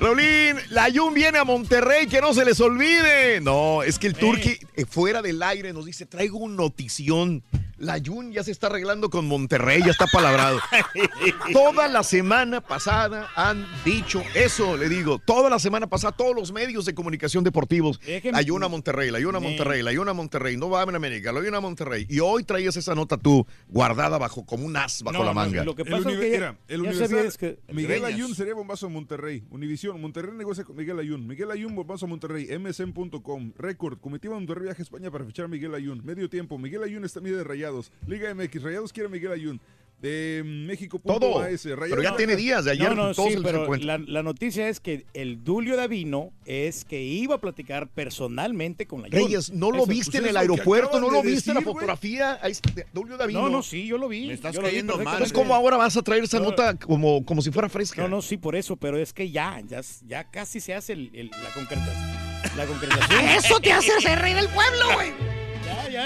[0.00, 3.40] Raulín, la Jun viene a Monterrey, que no se les olvide.
[3.40, 7.44] No, es que el Turqui eh, fuera del aire nos dice, traigo un notición.
[7.82, 10.60] La Jun ya se está arreglando con Monterrey, ya está palabrado.
[11.52, 15.18] Toda la semana pasada han dicho eso, le digo.
[15.18, 18.00] Toda la semana pasada, todos los medios de comunicación deportivos.
[18.06, 19.44] Es que- La Jun a Monterrey, la Jun a Sí.
[19.46, 20.56] Monterrey, la Jun a Monterrey.
[20.56, 22.06] No va a América, la Jun a Monterrey.
[22.08, 25.34] Y hoy traías esa nota tú, guardada bajo, como un as bajo No, la no,
[25.34, 25.64] manga.
[25.64, 28.04] lo que El pasa es que el ya Universal, sabías que- Miguel.
[28.04, 29.42] Ayun sería bombazo a Monterrey.
[29.50, 31.26] Univisión, Monterrey negocia con Miguel Ayun.
[31.26, 32.46] Miguel Ayun, bombazo a Monterrey.
[32.56, 33.52] MSN.com.
[33.56, 33.98] Récord.
[33.98, 36.00] Comitiva Monterrey viaja a España para fichar a Miguel Ayun.
[36.04, 36.58] Medio tiempo.
[36.58, 37.92] Miguel Ayun está mide de Rayados.
[38.06, 38.62] Liga MX.
[38.62, 39.60] Rayados quiere a Miguel Ayun.
[40.00, 40.98] De México.
[40.98, 41.38] Todo.
[41.38, 44.22] AS, Pero Rayados- ya tiene días, de ayer No, no, todos sí, pero la, la
[44.24, 49.16] noticia es que el Dulio Davino es que iba a platicar personalmente con la Jun.
[49.16, 50.98] Reyes, ¿no lo Eso, viste pues, en el aeropuerto?
[50.98, 52.36] ¿No de lo viste en la fotografía?
[52.42, 53.42] Ahí está, de Julio Davino.
[53.42, 54.26] No, no, sí, yo lo vi.
[54.26, 55.06] Me estás yo cayendo mal.
[55.06, 56.46] Entonces, ¿cómo ahora vas a traer esa No.
[56.46, 58.02] nota como, como si fuera fresca?
[58.02, 61.10] No, no, sí, por eso, pero es que ya, ya, ya casi se hace el-
[61.14, 62.56] el- la concretación.
[62.56, 63.20] La concretación.
[63.28, 65.41] Eso te hace ser rey del pueblo, güey.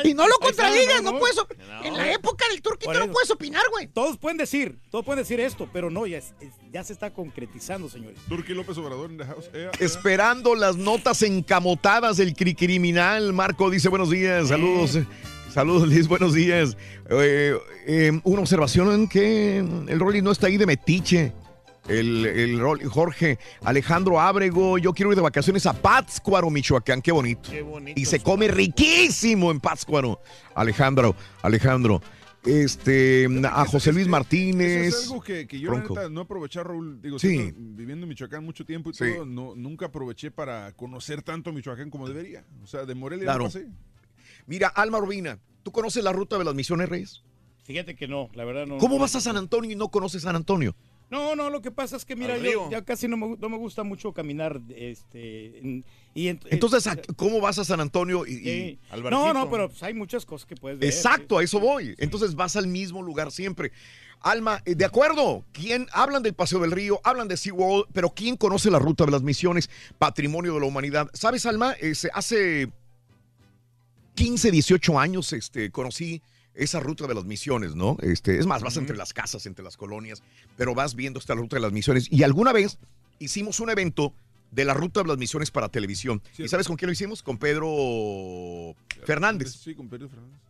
[0.04, 1.36] Y no lo contradigas, no, puedes.
[1.84, 3.86] En la época del turquito no puedes opinar, güey.
[3.86, 6.20] Todos pueden decir, todos pueden decir esto, pero no, ya,
[6.72, 8.18] ya se está concretizando, señores.
[8.28, 9.46] Turqui López Obrador en the house.
[9.52, 9.76] Eh, eh.
[9.80, 13.32] Esperando las notas encamotadas del cri- criminal.
[13.32, 14.98] Marco dice buenos días, saludos.
[15.52, 16.76] Saludos, Liz, buenos días.
[17.08, 17.56] Eh,
[17.86, 21.32] eh, una observación que el Rolly no está ahí de metiche.
[21.88, 27.50] El, el Jorge Alejandro Ábrego, yo quiero ir de vacaciones a Pátzcuaro, Michoacán, qué bonito.
[27.50, 28.00] Qué bonito.
[28.00, 30.20] Y se come riquísimo en Pátzcuaro.
[30.54, 32.02] Alejandro, Alejandro.
[32.44, 34.86] Este, a José Luis Martínez.
[34.88, 37.00] Eso es algo que, que yo neta, no aproveché, Raúl.
[37.02, 37.52] Digo, Sí.
[37.56, 39.14] viviendo en Michoacán mucho tiempo y Sí.
[39.14, 42.44] todo, no, nunca aproveché para conocer tanto Michoacán como debería.
[42.62, 43.38] O sea, de Morelia Claro.
[43.40, 43.66] no pasé.
[44.46, 47.22] Mira, Alma Urbina, ¿tú conoces la ruta de las Misiones Reyes?
[47.64, 48.78] Fíjate que no, la verdad no.
[48.78, 50.76] ¿Cómo no- vas a San Antonio y no conoces San Antonio?
[51.08, 53.56] No, no, lo que pasa es que, mira, yo ya casi no me, no me
[53.56, 55.84] gusta mucho caminar, este, en-
[56.14, 58.78] y ent- Entonces, eh, ¿a- ¿cómo vas a San Antonio y, sí.
[59.10, 60.88] No, no, pero pues, hay muchas cosas que puedes ver.
[60.88, 61.94] Exacto, a eso voy.
[61.98, 63.70] Entonces vas al mismo lugar siempre.
[64.20, 68.36] Alma, eh, de acuerdo, ¿quién hablan del Paseo del Río, hablan de SeaWorld, pero quién
[68.36, 71.08] conoce la ruta de las misiones, patrimonio de la humanidad?
[71.12, 71.72] ¿Sabes, Alma?
[71.74, 72.68] Es- hace
[74.14, 76.22] 15, 18 años este, conocí
[76.56, 77.96] esa ruta de las misiones, ¿no?
[78.02, 80.22] Este, es más, vas entre las casas, entre las colonias,
[80.56, 82.08] pero vas viendo esta ruta de las misiones.
[82.10, 82.78] Y alguna vez
[83.18, 84.12] hicimos un evento
[84.50, 86.22] de la ruta de las misiones para televisión.
[86.38, 87.22] ¿Y sabes con quién lo hicimos?
[87.22, 88.74] Con Pedro
[89.04, 89.52] Fernández.
[89.52, 90.40] Sí, con Pedro Fernández.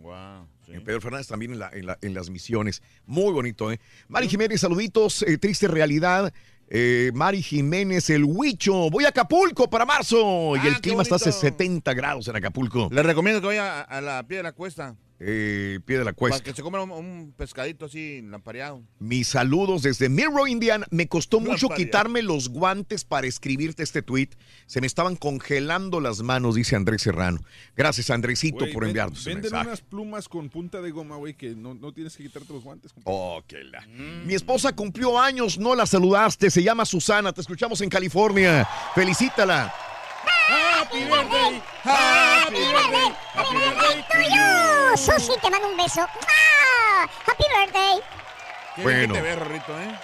[0.00, 0.46] Wow.
[0.84, 2.82] Pedro Fernández también en, la- en la- en las misiones.
[3.06, 3.80] Muy bonito, ¿eh?
[4.08, 5.22] Mari Jiménez, saluditos.
[5.22, 6.32] eh, triste realidad.
[6.68, 8.90] Eh, Mari Jiménez, el Huicho.
[8.90, 10.56] Voy a Acapulco para marzo.
[10.56, 11.38] y Ah, el clima está a bonito.
[11.40, 12.88] 70 grados en Acapulco.
[12.90, 14.96] Le recomiendo que vaya a, a la pie de la cuesta.
[15.26, 16.42] Eh, pie de la Para cuesta.
[16.44, 18.82] que se coma un, un pescadito así lampareado.
[18.98, 20.86] Mis saludos desde Mirror, Indiana.
[20.90, 21.76] Me costó mucho Lampareado.
[21.76, 24.28] quitarme los guantes para escribirte este tweet.
[24.66, 27.40] Se me estaban congelando las manos, dice Andrés Serrano.
[27.74, 29.66] Gracias, Andresito, Güey, por ven- enviarnos Venden mensaje.
[29.66, 32.92] unas plumas con punta de goma, güey, que no, no tienes que quitarte los guantes.
[33.04, 33.86] Oh, qué la.
[34.26, 36.50] Mi esposa cumplió años, no la saludaste.
[36.50, 38.68] Se llama Susana, te escuchamos en California.
[38.94, 39.72] Felicítala.
[40.48, 44.96] Happy birthday, Happy birthday, happy birthday to you.
[44.96, 46.00] Susi, te mando un beso.
[47.26, 48.00] Happy birthday.
[48.76, 48.98] Qué Bueno.
[48.98, 49.98] bien que te ves, Rorrito, ¿eh?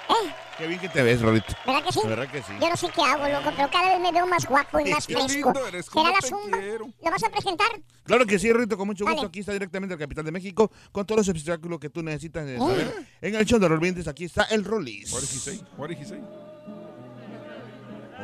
[0.58, 1.54] Qué bien que te ves, Rorrito.
[1.66, 2.00] ¿Verdad que sí?
[2.02, 2.52] De verdad que sí.
[2.60, 5.06] Yo no sé qué hago, loco, pero cada vez me veo más guapo y más
[5.06, 5.52] Qué fresco.
[5.52, 6.58] lindo eres, ¿Será la zumba?
[6.58, 7.68] ¿Lo vas a presentar?
[8.04, 9.16] Claro que sí, Rorrito, con mucho gusto.
[9.16, 9.28] Vale.
[9.28, 12.58] Aquí está directamente el capitán de México con todos los obstáculos que tú necesitas de
[12.58, 13.06] saber.
[13.20, 15.12] En el show de los Brindis, aquí está el Rolis.
[15.12, 15.60] What did he say?
[15.76, 16.20] What did he say?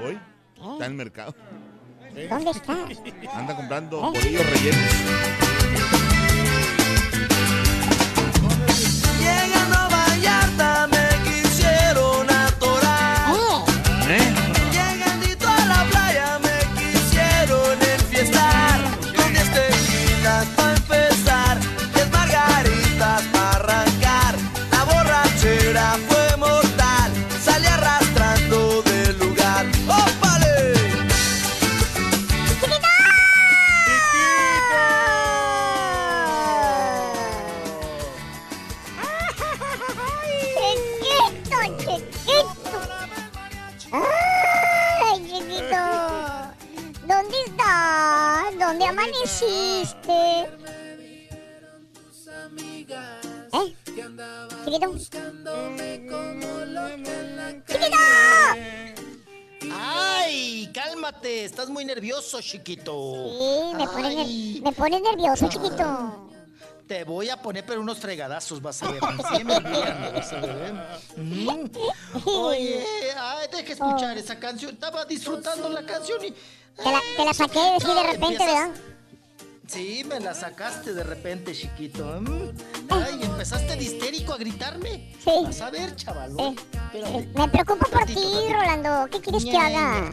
[0.05, 0.19] Hoy
[0.73, 1.35] está en el mercado.
[2.17, 2.89] ¿Dónde está?
[3.35, 4.93] Anda comprando bolillos rellenos.
[9.21, 10.87] Llegando a Vallarta
[48.79, 50.43] ¿Dónde amaneciste?
[53.53, 53.75] ¿Eh?
[54.67, 54.99] Chiquito.
[57.67, 57.97] ¡Chiquito!
[59.73, 60.71] ¡Ay!
[60.75, 63.31] Cálmate, estás muy nervioso, chiquito.
[63.39, 66.29] Sí, me pone, ner- me pone nervioso, chiquito.
[66.87, 69.01] Te voy a poner pero unos fregadazos, vas a ver.
[69.31, 70.75] Sígueme olvidando, vas a ver.
[72.27, 72.85] Oye,
[73.17, 74.75] ay, deja escuchar esa canción.
[74.75, 76.35] Estaba disfrutando la canción y...
[76.77, 78.71] Te la, te la saqué así de repente, Empiezas- ¿verdad?
[79.67, 82.05] Sí, me la sacaste de repente, chiquito.
[82.21, 82.51] Mm.
[82.89, 85.13] Ay, empezaste de histérico a gritarme.
[85.25, 85.31] Sí.
[85.43, 86.37] Vas a ver, chaval.
[86.39, 88.15] Eh, Me preocupo por ti,
[88.53, 89.09] Rolando.
[89.11, 90.13] ¿Qué quieres que haga?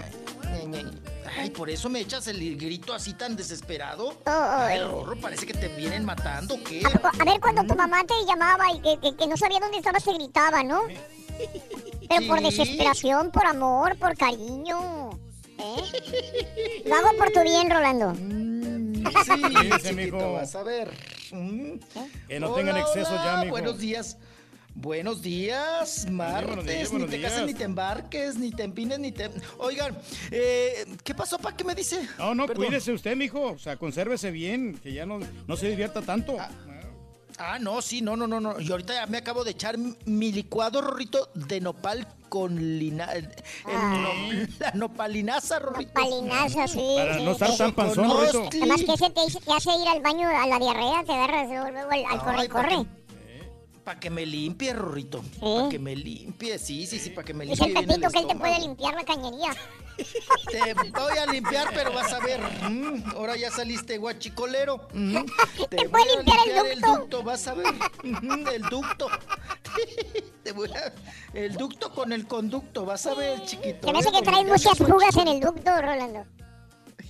[1.39, 4.15] Ay, por eso me echas el grito así tan desesperado.
[4.25, 4.77] Ay.
[4.79, 6.83] Ay, Rorro, parece que te vienen matando, ¿qué?
[7.19, 10.03] ¿A, ver, cuando tu mamá te llamaba y que, que- que no sabía dónde estabas,
[10.03, 10.81] te gritaba, ¿no?
[12.07, 15.02] Pero por desesperación, por amor, por cariño.
[15.63, 16.83] ¿Eh?
[16.85, 18.13] Lo hago por tu bien, Rolando.
[18.15, 19.31] Sí,
[19.63, 20.33] Dice, chiquito, mijo.
[20.33, 20.89] vas a ver.
[21.31, 21.79] Mm.
[22.27, 23.51] Que no tengan exceso ya, mijo.
[23.51, 24.17] Buenos días.
[24.75, 26.47] Buenos días, martes.
[26.47, 29.29] buenos días, ni buenos te cases, ni te embarques, ni te empines, ni te...
[29.59, 29.95] Oigan,
[30.31, 31.55] eh, ¿qué pasó, pa?
[31.55, 32.07] ¿Qué me dice?
[32.17, 32.65] No, no, Perdón.
[32.65, 33.51] cuídese usted, mijo.
[33.51, 36.37] O sea, consérvese bien, que ya no, no se divierta tanto.
[36.39, 36.49] Ah,
[37.59, 38.59] no, sí, no, no, no, no.
[38.59, 43.11] Y ahorita ya me acabo de echar mi- licuado, Rorrito, de nopal con lina...
[43.13, 43.29] el
[43.65, 45.91] no- la nopalinaza, Rorrito.
[45.99, 46.95] Nopalinaza, sí.
[46.97, 47.57] Para sí, no estar sí.
[47.57, 48.49] tan panzón, Rorrito.
[48.51, 51.47] Además que ese te, dice- te hace ir al baño a la diarrea, te agarras
[51.47, 52.85] luego, al, al corre, Ay, corre.
[53.83, 55.21] Para que me limpie, Rorrito.
[55.41, 58.11] Para que me limpie, sí, sí, sí, para que me Dice limpie bien el Pepito
[58.11, 59.49] que él te puede limpiar la cañería.
[60.51, 62.39] Te voy a limpiar, pero vas a ver.
[62.69, 64.87] mm, ahora ya saliste guachicolero.
[64.93, 65.17] mm,
[65.69, 66.97] te, voy puede a limpiar el el ducto.
[66.99, 67.67] ducto, vas a ver.
[68.03, 69.07] mm, el ducto.
[70.43, 70.93] Te voy a-
[71.33, 73.87] el ducto con el conducto, vas a ver, chiquito.
[73.87, 74.11] Se me hace ¿eh?
[74.13, 76.25] que traes muchas fugas en el ducto, Rolando.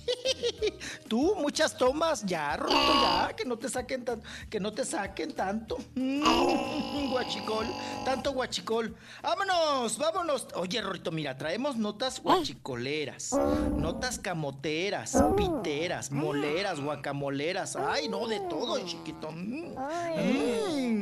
[1.08, 5.32] Tú, muchas tomas, ya, Rorrito, ya, que no te saquen tanto, que no te saquen
[5.34, 5.78] tanto.
[5.94, 7.66] Mm, guachicol,
[8.04, 8.94] tanto guachicol.
[9.22, 10.46] Vámonos, vámonos.
[10.54, 13.32] Oye, Rorrito, mira, traemos notas guachicoleras,
[13.76, 17.76] notas camoteras, piteras, moleras, guacamoleras.
[17.76, 19.30] Ay, no, de todo, chiquito.
[19.30, 19.74] Mm,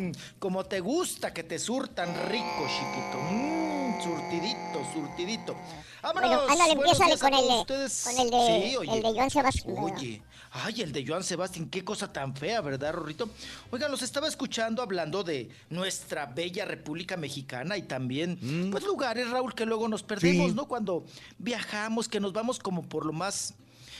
[0.08, 3.18] mm, como te gusta que te surtan rico, chiquito.
[3.30, 5.56] Mm, surtidito, surtidito.
[6.02, 6.30] Vámonos.
[6.30, 8.91] Bueno, ándale, empiézale con el de, con el de, Sí, oye.
[8.94, 9.76] El de Joan Sebastián.
[9.78, 13.28] Oye, ay, el de Joan Sebastián, qué cosa tan fea, ¿verdad, Rorrito?
[13.70, 18.38] Oigan, los estaba escuchando hablando de nuestra bella República Mexicana y también,
[18.70, 20.56] pues, lugares, Raúl, que luego nos perdemos, Sí.
[20.56, 20.66] ¿no?
[20.68, 21.04] Cuando
[21.38, 23.54] viajamos, que nos vamos como por lo más.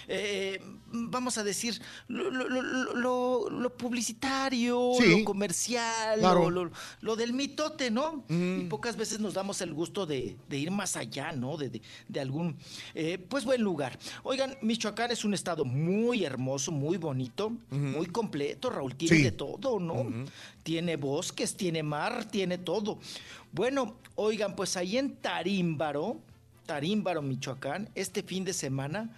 [0.08, 0.60] Eh,
[0.92, 5.18] vamos a decir, lo, lo- lo- lo- lo publicitario, Sí.
[5.20, 6.50] lo comercial, Claro.
[6.50, 8.24] lo, del mitote, ¿no?
[8.28, 11.56] Y pocas veces nos damos el gusto de, de ir más allá, ¿no?
[11.56, 12.56] De, de- de algún,
[12.94, 13.98] eh, pues, buen lugar.
[14.22, 18.94] Oigan, Michoacán es un estado muy hermoso, muy bonito, muy completo, Raúl.
[18.94, 19.22] Tiene Sí.
[19.22, 20.06] de todo, ¿no?
[20.62, 22.98] Tiene bosques, tiene mar, tiene todo.
[23.52, 26.18] Bueno, oigan, pues ahí en Tarímbaro,
[26.66, 29.10] Tarímbaro, Michoacán, este fin de semana,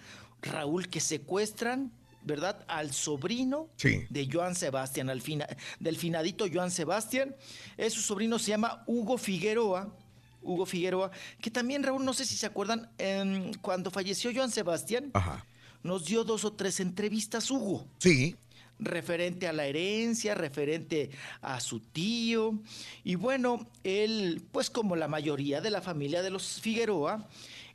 [0.45, 1.91] Raúl, que secuestran,
[2.23, 2.63] ¿verdad?
[2.67, 4.01] Al sobrino Sí.
[4.09, 5.47] de Joan Sebastián, al fina-
[5.79, 7.35] del finadito Joan Sebastián.
[7.77, 9.93] Es su sobrino se llama Hugo Figueroa.
[10.41, 11.09] Hugo Figueroa,
[11.41, 15.43] que también, Raúl, no sé si se acuerdan, em, cuando falleció Joan Sebastián, Ajá.
[15.81, 18.35] nos dio dos o tres entrevistas, Hugo Sí.
[18.77, 21.09] referente a la herencia, referente
[21.41, 22.59] a su tío.
[23.03, 27.27] Y bueno, él, pues como la mayoría de la familia de los Figueroa,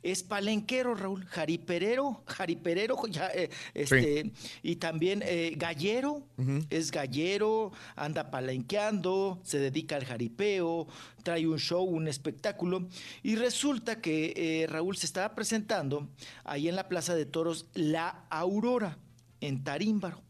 [0.03, 4.31] es palenquero, Raúl, jariperero, jariperero, ya, eh, este,
[4.63, 6.23] y también eh, gallero,
[6.69, 10.87] es gallero, anda palenqueando, se dedica al jaripeo,
[11.23, 12.87] trae un show, un espectáculo,
[13.21, 16.09] y resulta que eh, Raúl se estaba presentando
[16.43, 18.97] ahí en la Plaza de Toros La Aurora,
[19.39, 20.21] en Tarímbaro.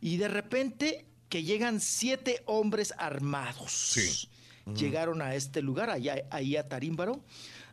[0.00, 3.72] Y de repente que llegan siete hombres armados.
[3.72, 4.28] Sí.
[4.74, 7.24] Llegaron a este lugar, allá, ahí a Tarímbaro,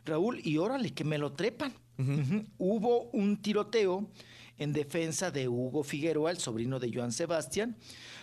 [0.06, 1.72] Raúl, y órale, que me lo trepan.
[2.58, 4.08] Hubo un tiroteo
[4.58, 7.76] en defensa de Hugo Figueroa, el sobrino de Joan Sebastián,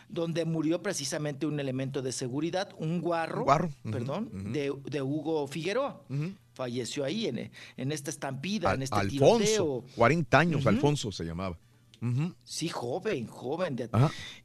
[0.10, 6.02] donde murió precisamente un elemento de seguridad, un guarro, guarro, perdón, de, de Hugo Figueroa.
[6.54, 9.38] Falleció ahí en, en esta estampida, Al- en este Alfonso.
[9.44, 9.86] tiroteo.
[9.96, 10.68] 40 años.
[10.68, 11.58] Alfonso se llamaba.
[12.44, 13.76] Sí, joven, joven.
[13.78, 13.90] de-.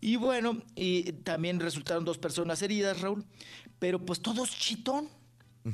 [0.01, 3.25] Y bueno, y también resultaron dos personas heridas, Raúl,
[3.81, 5.09] pero pues todos chitón,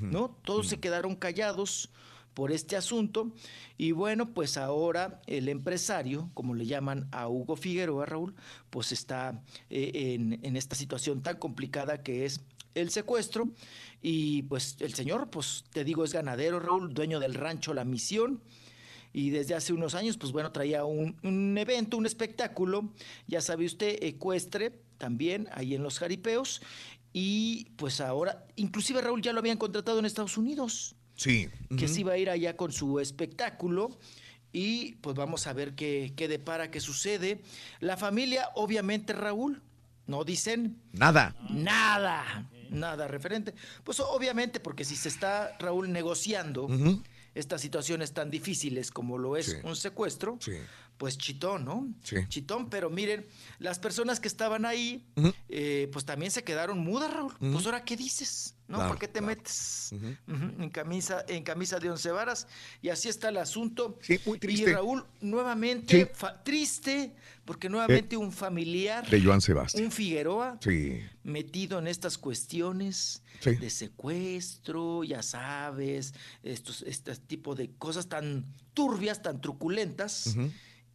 [0.00, 0.36] ¿no?
[0.44, 1.90] Todos se quedaron callados
[2.34, 3.32] por este asunto.
[3.78, 8.34] Y bueno, pues ahora el empresario, como le llaman a Hugo Figueroa, Raúl,
[8.70, 12.40] pues está eh, en, en esta situación tan complicada que es
[12.74, 13.48] el secuestro.
[14.02, 18.42] Y pues el señor, pues te digo, es ganadero, Raúl, dueño del rancho La Misión
[19.14, 22.92] y desde hace unos años, pues bueno, traía un, un evento, un espectáculo,
[23.28, 26.60] ya sabe usted, ecuestre también, ahí en los jaripeos,
[27.14, 31.48] y pues ahora, inclusive Raúl ya lo habían contratado en Estados Unidos, Sí.
[31.78, 33.96] que se iba a ir allá con su espectáculo.
[34.52, 37.40] Y pues vamos a ver qué, qué depara, qué sucede.
[37.80, 39.62] La familia, obviamente, Raúl,
[40.06, 41.34] no dicen Nada.
[41.50, 43.54] nada, nada referente.
[43.84, 46.68] Pues obviamente, porque si se está, Raúl, negociando
[47.34, 49.56] estas situaciones tan difíciles como lo es Sí.
[49.64, 50.52] un secuestro, Sí.
[50.98, 51.88] Pues chitón, ¿no?
[52.02, 52.16] Sí.
[52.28, 53.26] Chitón, pero miren,
[53.58, 55.04] las personas que estaban ahí,
[55.48, 57.34] eh, pues también se quedaron mudas, Raúl.
[57.38, 58.54] Pues ahora, ¿qué dices?
[58.66, 58.76] ¿No?
[58.78, 59.26] Claro, ¿Por qué te claro.
[59.26, 62.46] metes en, camisa, en camisa de once varas?
[62.80, 63.98] Y así está el asunto.
[64.00, 64.72] Sí, muy Y triste.
[64.72, 66.24] Raúl, nuevamente, Sí.
[66.44, 67.14] triste,
[67.44, 69.84] porque nuevamente un familiar, De Joan Sebastián.
[69.84, 71.00] un Figueroa, Sí.
[71.24, 73.56] metido en estas cuestiones Sí.
[73.56, 80.34] de secuestro, ya sabes, estos, este tipo de cosas tan turbias, tan truculentas.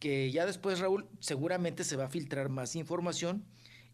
[0.00, 3.44] Que ya después, Raúl, seguramente se va a filtrar más información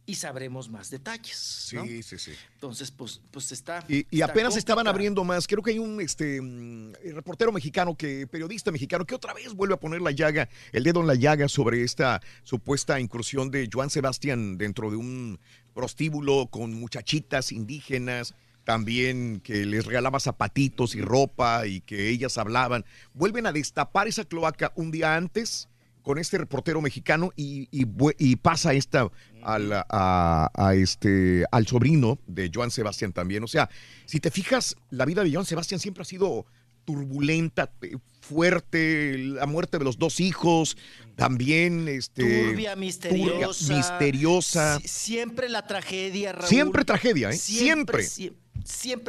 [0.07, 1.71] y sabremos más detalles.
[1.73, 1.85] ¿no?
[1.85, 2.33] Sí, sí, sí.
[2.55, 3.85] Entonces, pues, pues está.
[3.89, 5.49] Y, y está apenas estaban abriendo más.
[5.49, 9.75] Creo que hay un este mm, reportero mexicano, que periodista mexicano, que otra vez vuelve
[9.75, 13.91] a poner la llaga, el dedo en la llaga sobre esta supuesta incursión de Joan
[13.91, 15.41] Sebastián dentro de un
[15.75, 22.85] prostíbulo con muchachitas indígenas, también que les regalaba zapatitos y ropa y que ellas hablaban.
[23.13, 25.69] Vuelven a destapar esa cloaca un día antes
[26.07, 29.11] con este reportero mexicano y, y vue- y pasa esta
[29.43, 33.43] al, a, a este, al sobrino de Joan Sebastián también.
[33.43, 33.69] O sea,
[34.05, 36.47] si te fijas, la vida de Joan Sebastián siempre ha sido
[36.85, 40.77] turbulenta, eh, fuerte, la muerte de los dos hijos,
[41.17, 43.33] también este, Turbia, misteriosa.
[43.33, 44.79] turbia, misteriosa.
[44.81, 46.47] Si- siempre la tragedia, Raúl.
[46.49, 47.37] Siempre tragedia, ¿eh?
[47.37, 48.05] Siempre.
[48.05, 48.46] sie- siempre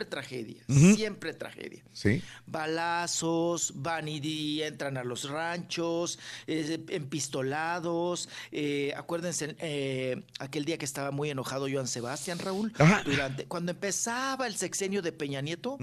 [0.06, 0.96] tragedia, Ujú.
[0.96, 1.84] siempre tragedia.
[1.94, 2.22] Sí.
[2.46, 8.30] Balazos, van y entran a los ranchos, eh, empistolados.
[8.52, 13.04] eh, acuérdense eh, aquel día que estaba muy enojado Joan Sebastián, Raúl, Ajá.
[13.04, 15.78] durante, cuando empezaba el sexenio de Peña Nieto,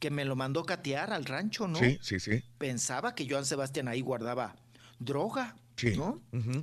[0.00, 1.78] que me lo mandó catear al rancho, ¿no?
[1.78, 2.42] Sí, sí, sí.
[2.58, 4.56] Pensaba que Joan Sebastián ahí guardaba
[4.98, 5.96] droga, Sí.
[5.96, 6.20] ¿no?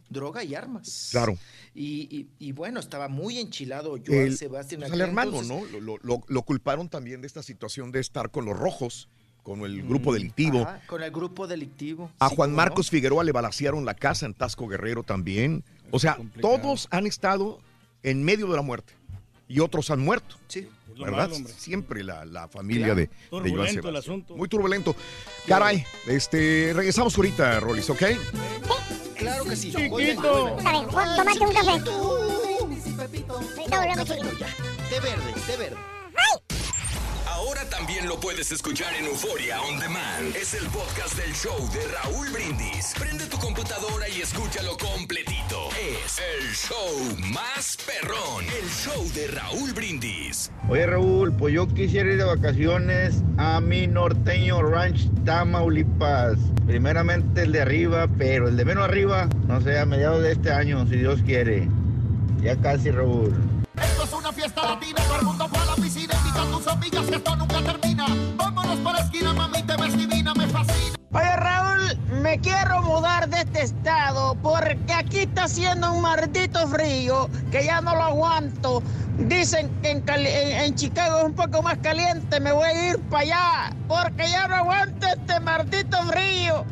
[0.09, 1.07] Droga y armas.
[1.11, 1.37] Claro.
[1.73, 4.81] Y, y- y bueno, estaba muy enchilado Joan El, Sebastián.
[4.81, 5.71] pues, al hermano, entonces.
[5.73, 5.79] ¿no?
[5.79, 9.07] Lo, lo- lo culparon también de esta situación de estar con los rojos,
[9.41, 10.61] con el grupo delictivo.
[10.63, 12.11] Ajá, con el grupo delictivo.
[12.19, 12.57] A Sí, Juan no.
[12.57, 15.63] Marcos Figueroa le balacearon la casa en Tasco Guerrero también.
[15.91, 17.59] O sea, todos han estado
[18.03, 18.93] en medio de la muerte
[19.47, 20.35] y otros han muerto.
[20.47, 20.67] Sí.
[20.95, 21.29] lo ¿Verdad?
[21.57, 23.01] Siempre la, la familia Claro.
[23.01, 24.35] de, de Joan Turbulento el asunto.
[24.35, 24.95] Muy turbulento.
[25.47, 28.01] Caray, este, regresamos ahorita, Rolis, ¿ok?
[29.25, 29.71] Claro que sí.
[29.73, 30.57] Chiquito.
[30.57, 31.69] Está bien, pon- tómate un café.
[31.71, 31.91] Ahorita
[33.79, 34.45] volvemos, chiquito.
[34.89, 35.77] De verde, de verde.
[37.35, 40.33] Ahora también lo puedes escuchar en Euforia On Demand.
[40.37, 42.93] Es el podcast del show de Raúl Brindis.
[42.97, 45.67] Prende tu computadora y escúchalo completito.
[45.71, 48.45] Es el show más perrón.
[48.45, 50.49] El show de Raúl Brindis.
[50.69, 56.37] Oye Raúl, pues yo quisiera ir de vacaciones a mi norteño ranch Tamaulipas.
[56.65, 60.53] Primeramente el de arriba, pero el de menos arriba, no sé, a mediados de este
[60.53, 61.67] año, si Dios quiere.
[62.41, 63.35] Ya casi Raúl.
[63.75, 67.05] Esto es una fiesta latina, todo el mundo fue a la piscina, a tus amigas
[67.05, 68.05] que esto nunca termina.
[68.35, 70.95] Vámonos para la esquina, mami, te ves divina, me fascina.
[71.11, 77.29] Oye, Raúl, me quiero mudar de este estado porque aquí está haciendo un maldito frío
[77.51, 78.83] que ya no lo aguanto.
[79.17, 83.75] Dicen que en, Chicago es un poco más caliente, me voy a ir para allá
[83.87, 86.65] porque ya no aguanto este maldito frío.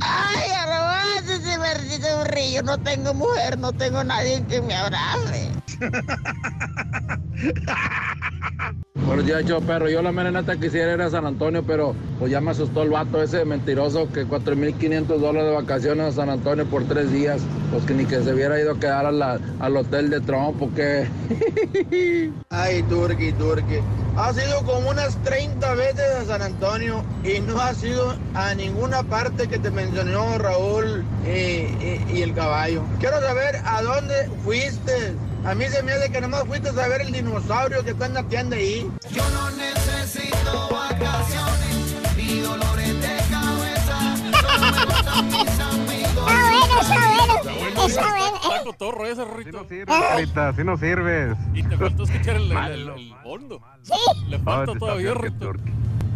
[0.00, 2.62] Ay, aguanto este maldito frío.
[2.62, 5.52] No tengo mujer, no tengo nadie que me abrace.
[9.12, 9.90] Buenos días, yo perro.
[9.90, 12.88] Yo la mera neta quisiera ir a San Antonio, pero pues ya me asustó el
[12.88, 17.42] vato ese mentiroso que 4.500 dólares de vacaciones a San Antonio por tres días.
[17.70, 21.06] Pues que ni que se hubiera ido a quedar a al hotel de Trump, porque...
[22.48, 23.80] Ay, Turqui, Turqui.
[24.16, 29.02] Ha sido como unas 30 veces a San Antonio y no ha sido a ninguna
[29.02, 32.84] parte que te mencionó Raúl y, y- y el caballo.
[32.98, 35.16] Quiero saber a dónde fuiste.
[35.44, 38.14] A mí se me hace que nomás fuiste a ver el dinosaurio que está en
[38.14, 38.88] la tienda ahí.
[39.10, 44.16] Yo no necesito vacaciones, ni dolores de cabeza.
[44.40, 46.32] Solo me gustan mis amigos.
[46.32, 47.86] Está bueno, está bueno.
[47.86, 48.36] Está bueno.
[48.36, 49.66] Está cotorro ese, Rorrito.
[49.88, 51.36] Ahorita, si no sirves.
[51.54, 53.60] Y te faltó escuchar el, el, el, el fondo.
[53.82, 53.92] Sí.
[54.28, 55.52] Le falta todavía, Rorrito.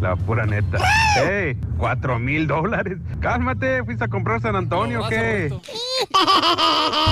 [0.01, 0.77] La pura neta.
[1.27, 1.57] ¡Ey!
[1.77, 2.99] ¡Cuatro mil dólares!
[3.19, 3.83] ¡Cálmate!
[3.83, 5.51] ¿Fuiste a comprar San Antonio o qué?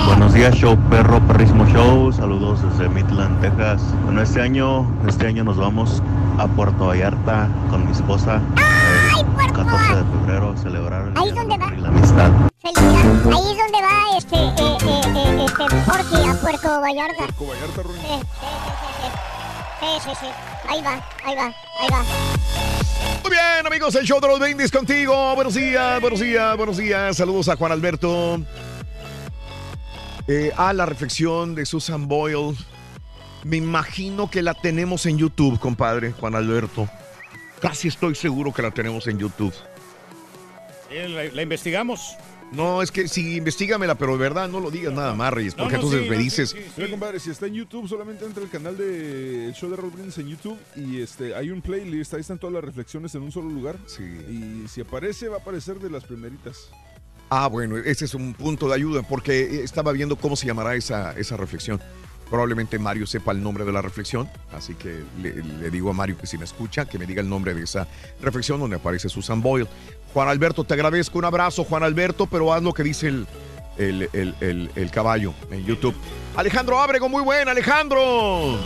[0.06, 2.12] Buenos días, show perro, perrísimo show.
[2.12, 3.82] Saludos desde Midland, Texas.
[4.04, 6.00] Bueno, este año, este año nos vamos
[6.38, 8.40] a Puerto Vallarta con mi esposa.
[9.18, 11.70] El 14 de febrero celebrar el Ahí es donde va.
[11.72, 12.30] La Amistad.
[12.62, 13.32] Felicidad.
[13.32, 17.26] Ahí es donde va este, eh, eh, eh, este Porky a Puerto Vallarta.
[17.36, 18.22] Puerto Vallarta, Ronnie.
[19.86, 20.26] Sí, sí, sí.
[20.68, 21.46] Ahí va, ahí va,
[21.78, 22.02] ahí va.
[23.22, 25.34] Muy bien, amigos, el show de los brindis contigo.
[25.36, 27.16] Buenos días, buenos días, buenos días.
[27.16, 28.40] Saludos a Juan Alberto.
[30.26, 32.56] Eh, a la reflexión de Susan Boyle.
[33.44, 36.88] Me imagino que la tenemos en YouTube, compadre, Juan Alberto.
[37.60, 39.54] Casi estoy seguro que la tenemos en YouTube.
[40.90, 42.16] La, la investigamos.
[42.52, 45.74] No, es que sí, investigamela, pero de verdad no lo digas nada más, Reyes, porque
[45.74, 46.50] no, entonces sí, me sí, dices.
[46.50, 49.76] sí, Mira, compadre, si está en YouTube, solamente entra al canal de El Show de
[49.76, 53.22] Raúl Brindis en YouTube y este hay un playlist, ahí están todas las reflexiones en
[53.22, 53.76] un solo lugar.
[53.86, 54.04] Sí.
[54.04, 56.70] Y si aparece, va a aparecer de las primeritas.
[57.28, 61.12] Ah, bueno, ese es un punto de ayuda, porque estaba viendo cómo se llamará esa,
[61.18, 61.80] esa reflexión.
[62.30, 66.16] Probablemente Mario sepa el nombre de la reflexión, así que le, le digo a Mario
[66.18, 67.86] que si me escucha, que me diga el nombre de esa
[68.20, 69.68] reflexión donde aparece Susan Boyle.
[70.16, 73.26] Juan Alberto, te agradezco, un abrazo, Juan Alberto, pero haz lo que dice el,
[73.76, 74.08] el,
[74.40, 75.94] el- el- caballo en YouTube.
[76.34, 78.58] Alejandro Ábrego, muy buen, Alejandro.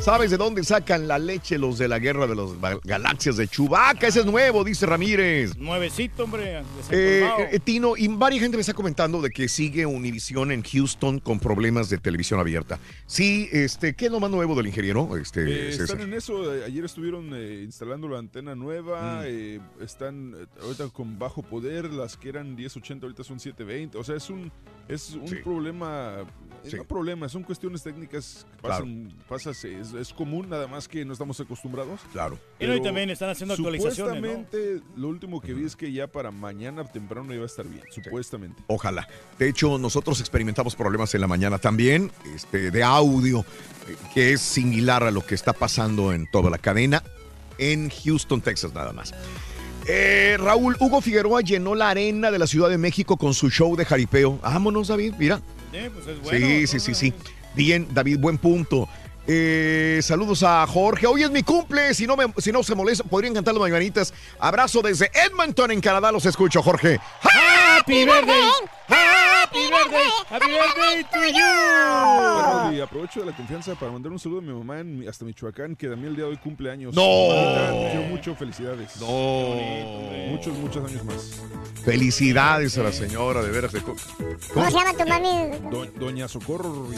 [0.00, 2.50] ¿Sabes de dónde sacan la leche los de la guerra de las
[2.82, 4.08] galaxias de Chubaca?
[4.08, 5.56] Ese es nuevo, dice Ramírez.
[5.56, 6.58] Nuevecito, hombre.
[6.90, 11.20] Eh, eh, Tino, y varias gente me está comentando de que sigue Univision en Houston
[11.20, 12.80] con problemas de televisión abierta.
[13.06, 15.16] Sí, este, ¿qué es lo más nuevo del ingeniero?
[15.16, 15.84] Este, Eh, César?
[15.96, 19.24] están en eso, ayer estuvieron eh, instalando la antena nueva, Mm.
[19.26, 24.16] eh, están ahorita con bajo poder, las que eran 1080 ahorita son 720, o sea,
[24.16, 24.50] es un
[24.88, 25.36] Es un Sí.
[25.36, 26.24] problema.
[26.64, 26.76] Sí.
[26.76, 31.12] No problema, son cuestiones técnicas que pasan, pasa, es, es común, nada más que no
[31.12, 32.00] estamos acostumbrados.
[32.12, 32.38] Claro.
[32.60, 34.28] Y no, y también están haciendo actualizaciones, ¿no?
[34.28, 37.82] Supuestamente, lo último que vi es que ya para mañana temprano va a estar bien,
[37.90, 38.62] supuestamente.
[38.68, 39.08] Ojalá.
[39.38, 43.40] De hecho, nosotros experimentamos problemas en la mañana también, este, de audio,
[43.88, 47.02] eh, que es similar a lo que está pasando en toda la cadena
[47.58, 49.14] en Houston, Texas, nada más.
[49.86, 53.76] Eh, Raúl, Hugo Figueroa llenó la arena de la Ciudad de México con su show
[53.76, 54.38] de jaripeo.
[54.42, 55.40] Vámonos, David, mira.
[55.72, 56.46] Eh, pues es bueno.
[56.46, 57.14] sí, sí, sí, sí.
[57.54, 58.88] Bien, David, buen punto.
[59.26, 61.06] Eh, saludos a Jorge.
[61.06, 61.94] Hoy es mi cumple.
[61.94, 64.12] Si no, me- si no se molesta, podrían cantar las mañanitas.
[64.38, 66.10] Abrazo desde Edmonton, en Canadá.
[66.10, 66.98] Los escucho, Jorge.
[67.22, 68.42] Happy birthday.
[68.88, 70.08] Happy birthday.
[70.28, 71.26] Happy birthday to
[72.70, 72.76] you.
[72.76, 75.76] Y aprovecho de la confianza para mandar un saludo a mi mamá en, hasta Michoacán,
[75.76, 76.94] que también el día de hoy cumple años.
[76.94, 77.02] ¡No!
[77.90, 78.96] Quiero mucho, felicidades.
[79.00, 79.06] No.
[80.30, 81.40] Muchos, muchos años más.
[81.84, 83.72] Felicidades a la señora, de veras.
[83.72, 83.94] de co-
[84.52, 85.58] ¿Cómo se llama tu mami?
[85.70, 86.88] Do- Doña Socorro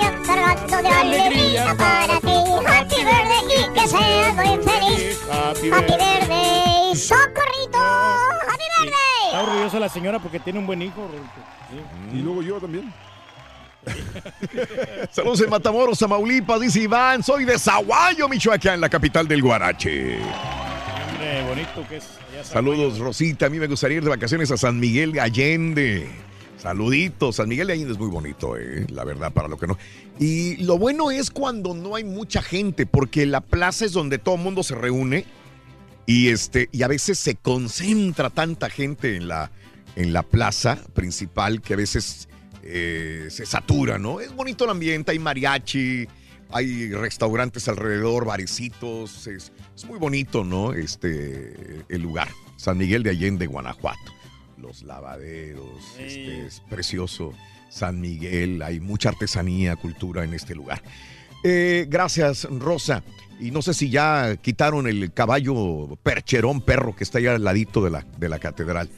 [0.00, 2.34] Año cargado de alegría para ti.
[2.66, 5.20] Happy birthday y que seas muy feliz.
[5.30, 7.78] Happy Happy birthday, socorrito.
[7.78, 9.40] Happy Está birthday.
[9.42, 11.08] orgullosa la señora porque tiene un buen hijo.
[12.12, 12.92] Y luego yo también.
[15.12, 17.22] Saludos en Matamoros, Tamaulipas, dice Iván.
[17.22, 20.18] Soy de Zaguayo, Michoacán, la capital del Guarache.
[20.18, 22.04] Hombre, bonito que es.
[22.40, 23.46] está Saludos, Rosita.
[23.46, 26.10] A mí me gustaría ir de vacaciones a San Miguel de Allende.
[26.58, 27.36] Saluditos.
[27.36, 29.78] San Miguel de Allende es muy bonito, eh, la verdad, para lo que no.
[30.18, 34.36] Y lo bueno es cuando no hay mucha gente, porque la plaza es donde todo
[34.36, 35.26] el mundo se reúne
[36.06, 39.50] y, este, y a veces se concentra tanta gente en la,
[39.96, 42.28] en la plaza principal que a veces
[42.62, 44.20] eh, se satura, ¿no?
[44.20, 46.06] Es bonito el ambiente, hay mariachi,
[46.50, 50.72] hay restaurantes alrededor, barecitos, es, es muy bonito, ¿no?
[50.72, 54.15] Este, el lugar, San Miguel de Allende, Guanajuato.
[54.66, 57.32] Los lavaderos, este, es precioso.
[57.68, 60.82] San Miguel, hay mucha artesanía, cultura en este lugar.
[61.44, 63.02] Eh, gracias, Rosa.
[63.38, 67.84] Y no sé si ya quitaron el caballo percherón perro que está ahí al ladito
[67.84, 68.88] de la, de la catedral.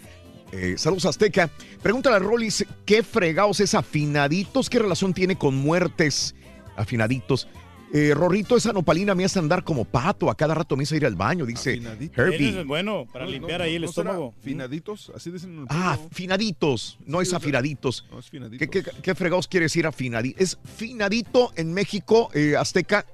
[0.52, 1.50] Eh, saludos, Azteca.
[1.82, 4.70] Pregúntale a Rollis, ¿qué fregados es afinaditos?
[4.70, 6.34] ¿Qué relación tiene con muertes
[6.76, 7.48] afinaditos?
[7.92, 10.30] Eh, Rorrito, esa nopalina me hace andar como pato.
[10.30, 11.80] A cada rato me hizo ir al baño, dice
[12.14, 12.60] Herbie.
[12.60, 14.34] es bueno para No, limpiar no, ahí el ¿no será estómago.
[14.42, 18.04] Finaditos, así dicen en el Ah, finaditos, no es afinaditos.
[18.10, 18.68] No, es finaditos.
[18.68, 20.38] ¿Qué, qué, qué fregados quiere decir afinadito?
[20.38, 23.06] Es finadito en México, eh, Azteca,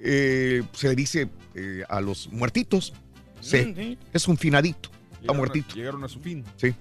[0.00, 2.94] eh, se le dice eh, a los muertitos.
[3.40, 3.98] Sí, Mm, sí.
[4.12, 5.74] es un finadito, está Llegaron a- muertito.
[5.76, 6.42] Llegaron a su fin.
[6.56, 6.74] Sí,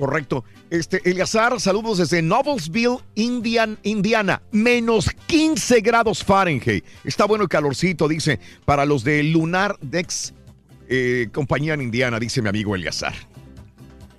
[0.00, 0.44] correcto.
[0.70, 4.42] Este, Eliazar, saludos desde Noblesville, Indian, Indiana.
[4.50, 6.84] Menos 15 grados Fahrenheit.
[7.04, 10.34] Está bueno el calorcito, dice, para los de Lunar Dex,
[10.88, 13.14] eh, compañía en Indiana, dice mi amigo Eliazar.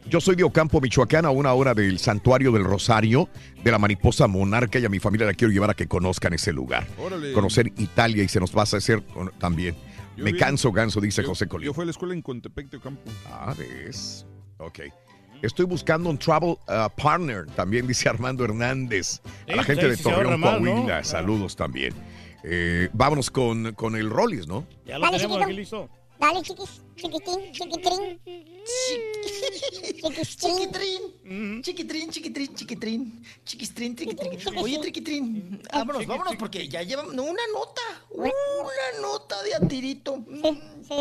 [0.09, 3.29] Yo soy de Ocampo, Michoacán, a una hora del Santuario del Rosario,
[3.63, 6.51] de la mariposa monarca, y a mi familia la quiero llevar a que conozcan ese
[6.51, 6.85] lugar.
[6.97, 7.31] Órale.
[7.31, 9.01] Conocer Italia y se nos va a hacer
[9.39, 9.73] también.
[10.17, 11.67] Yo Me canso, ganso, dice yo- José Colín.
[11.67, 13.09] Yo fui a la escuela en Contepec de Ocampo.
[13.31, 14.25] Ah, ves.
[14.57, 14.79] Ok.
[15.41, 19.21] Estoy buscando un travel uh, partner, también dice Armando Hernández.
[19.47, 20.47] A la Sí, gente de Torreón, ¿no?
[20.47, 20.85] Coahuila.
[20.85, 21.03] Claro.
[21.05, 21.93] Saludos también.
[22.43, 24.67] Eh, vámonos con, con el Rollis, ¿no?
[24.85, 25.45] Ya lo Dale, tenemos chiquito.
[25.45, 25.89] aquí listo.
[26.19, 28.19] Dale, chiquis, chiquitín, chiquitrín.
[30.13, 34.57] Chiquitrín, chiquitrín, chiquitrín, chiquitrín, chiquistrín, chiquitrín.
[34.59, 40.23] Oye, triquitrín, vámonos, vámonos, porque ya llevamos no, una nota, una nota de a tirito.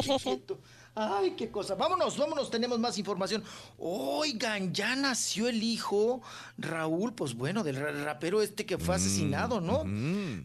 [0.01, 0.59] Chiquito.
[1.03, 1.77] Ay, qué cosa.
[1.77, 3.43] Vámonos, vámonos, tenemos más información.
[3.79, 6.21] Oigan, ya nació el hijo,
[6.59, 9.85] Raúl, pues bueno, del ra- rapero este que fue asesinado, ¿no?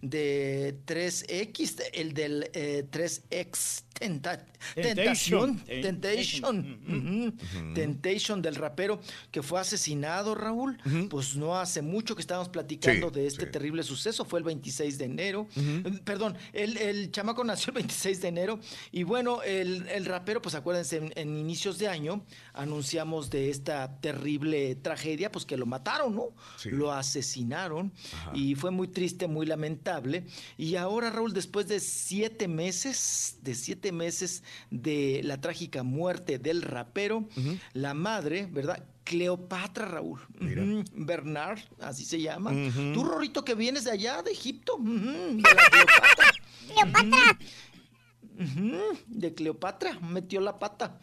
[0.01, 4.43] De 3X, el del eh, 3X Tenta-
[4.75, 5.57] Temptation.
[5.63, 6.79] Tentación, Temptation,
[7.31, 7.73] ujú.
[7.73, 8.99] Temptation del rapero
[9.31, 10.77] que fue asesinado, Raúl.
[11.09, 14.97] Pues no hace mucho que estábamos platicando Sí, de este terrible suceso, fue el 26
[14.97, 15.47] de enero.
[15.55, 18.59] Eh, Perdón, el, el chamaco nació el 26 de enero
[18.91, 23.99] y bueno, el, el rapero, pues acuérdense, en, en inicios de año anunciamos de esta
[24.01, 26.29] terrible tragedia, pues que lo mataron, ¿no?
[26.57, 26.69] Sí.
[26.69, 28.31] Lo asesinaron Ajá.
[28.33, 30.25] y fue muy triste, muy lamentable.
[30.57, 36.61] Y ahora, Raúl, después de siete meses, de siete meses de la trágica muerte del
[36.61, 37.27] rapero,
[37.73, 38.85] la madre, ¿verdad?
[39.03, 40.19] Cleopatra, Raúl.
[40.41, 42.51] Ujú, Bernard, así se llama.
[42.93, 44.77] Tú, Rorrito, que vienes de allá, de Egipto.
[44.79, 46.31] de la Cleopatra.
[46.67, 47.37] Cleopatra.
[49.07, 50.99] De Cleopatra, metió la pata.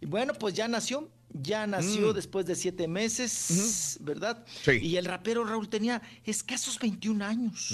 [0.00, 2.14] Y bueno, pues ya nació, ya nació Mm.
[2.14, 4.44] después de siete meses, ¿verdad?
[4.64, 4.72] Sí.
[4.72, 7.72] Y el rapero Raúl tenía escasos 21 años.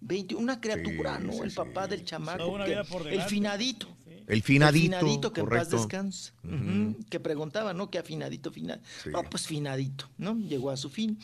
[0.00, 1.32] 20 una criatura, Sí, ¿no?
[1.32, 2.56] sí, el papá del chamaco.
[2.64, 2.82] Que-
[3.14, 3.88] el finadito.
[4.26, 4.84] El finadito.
[4.84, 5.64] El finadito, que correcto.
[5.64, 6.32] en paz descanse.
[7.08, 7.90] Que preguntaba, ¿no?
[7.90, 8.78] Que afinadito, final.
[9.10, 10.36] No, pues finadito, ¿no?
[10.38, 11.18] Llegó a su fin.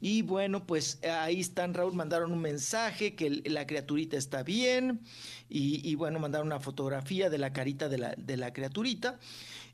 [0.00, 5.00] Y bueno, pues ahí están, Raúl, mandaron un mensaje que el- la criaturita está bien.
[5.48, 9.18] Y, y bueno, mandaron una fotografía de la carita de la, de la criaturita.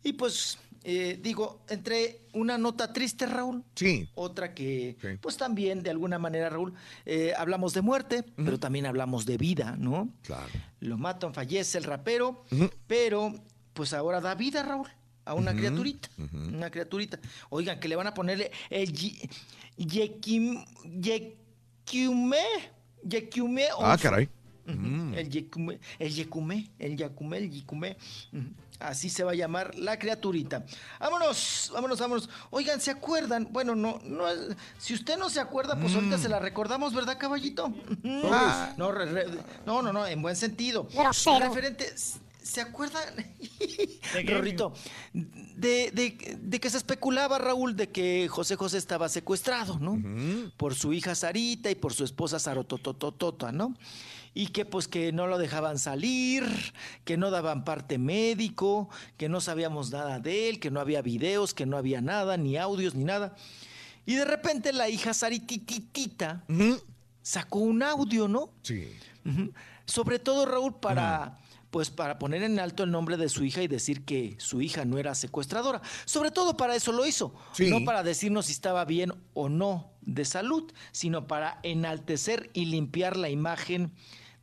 [0.02, 3.64] Y pues, eh, digo, entre una nota triste, Raúl.
[3.74, 4.08] Sí.
[4.14, 6.74] Otra que, pues también, de alguna manera, Raúl,
[7.06, 10.10] eh, hablamos de muerte, pero también hablamos de vida, ¿no?
[10.22, 10.52] Claro.
[10.80, 12.44] Lo matan, fallece el rapero,
[12.86, 13.34] pero
[13.72, 14.88] pues ahora da vida, Raúl,
[15.24, 16.08] a una criaturita.
[16.32, 17.18] Una criaturita.
[17.48, 18.92] Oigan, que le van a ponerle el
[19.76, 20.68] Yekiume.
[23.02, 23.64] Yekiume.
[23.80, 24.28] Ah, caray.
[24.66, 27.96] El Yekume, el Yekume, el Yakume, el Yikume.
[28.32, 28.44] Ujú.
[28.80, 30.64] Así se va a llamar la criaturita.
[30.98, 32.28] Vámonos, vámonos, vámonos.
[32.50, 33.46] Oigan, ¿se acuerdan?
[33.50, 36.20] Bueno, no, no es- si usted no se acuerda, pues ahorita Mm.
[36.20, 37.72] se la recordamos, ¿verdad, caballito?
[38.24, 38.74] Ah.
[38.76, 39.26] No, re- re-
[39.64, 40.88] no, no, no, en buen sentido.
[40.92, 41.38] Grosero.
[41.38, 41.86] Referente,
[42.42, 43.04] ¿se acuerdan?
[44.26, 44.72] Rorrito,
[45.12, 50.02] de, de- de que se especulaba, Raúl, de que José José estaba secuestrado, ¿no?
[50.56, 53.74] Por su hija Sarita y por su esposa Sarotototota, ¿no?
[54.34, 56.44] Y que pues que no lo dejaban salir,
[57.04, 61.54] que no daban parte médico, que no sabíamos nada de él, que no había videos,
[61.54, 63.36] que no había nada, ni audios, ni nada.
[64.06, 66.44] Y de repente la hija Saritititita
[67.22, 68.50] sacó un audio, ¿no?
[68.62, 68.92] Sí.
[69.86, 71.38] Sobre todo, Raúl, para,
[71.70, 74.84] pues, para poner en alto el nombre de su hija y decir que su hija
[74.84, 75.80] no era secuestradora.
[76.04, 77.34] Sobre todo para eso lo hizo.
[77.52, 77.70] Sí.
[77.70, 83.16] No para decirnos si estaba bien o no de salud, sino para enaltecer y limpiar
[83.16, 83.92] la imagen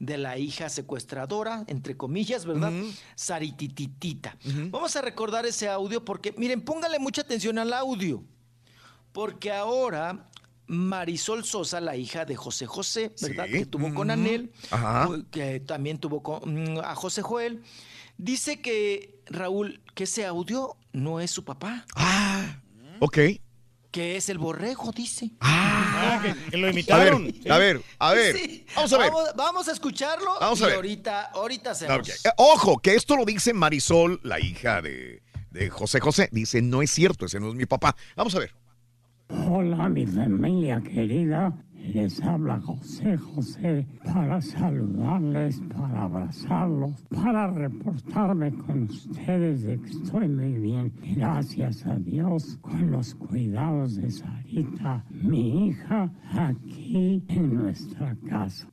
[0.02, 2.74] de la hija secuestradora, entre comillas, ¿verdad?
[3.14, 4.36] Saritititita.
[4.72, 8.24] Vamos a recordar ese audio porque, miren, póngale mucha atención al audio.
[9.12, 10.28] Porque ahora
[10.66, 13.46] Marisol Sosa, la hija de José José, ¿verdad?
[13.46, 13.52] Sí.
[13.52, 14.10] Que tuvo con.
[14.10, 15.08] Anel, Ajá.
[15.30, 17.62] que también tuvo con, mm, a José Joel,
[18.18, 21.86] dice que, Raúl, que ese audio no es su papá,
[23.00, 23.20] Ok.
[23.92, 25.32] Que es el borrego, dice.
[25.42, 27.34] Ah, que, que lo A ver, imitaron.
[27.50, 28.38] a ver, a ver.
[28.38, 28.66] Sí.
[28.76, 29.12] Vamos a ver.
[29.12, 30.76] Vamos, vamos a escucharlo Vamos a y ver.
[30.78, 31.98] ahorita, ahorita Ah, hacemos.
[32.00, 32.08] ok.
[32.10, 35.22] Eh, Ojo, que esto lo dice Marisol, la hija de,
[35.52, 36.30] de José José.
[36.32, 37.96] Dice, no es cierto, ese no es mi papá.
[38.16, 38.54] Vamos a ver.
[39.30, 41.54] Hola mi familia querida,
[41.94, 50.28] les habla José José para saludarles, para abrazarlos, para reportarme con ustedes de que estoy
[50.28, 58.16] muy bien, gracias a Dios, con los cuidados de Sarita, mi hija, aquí en nuestra
[58.28, 58.68] casa.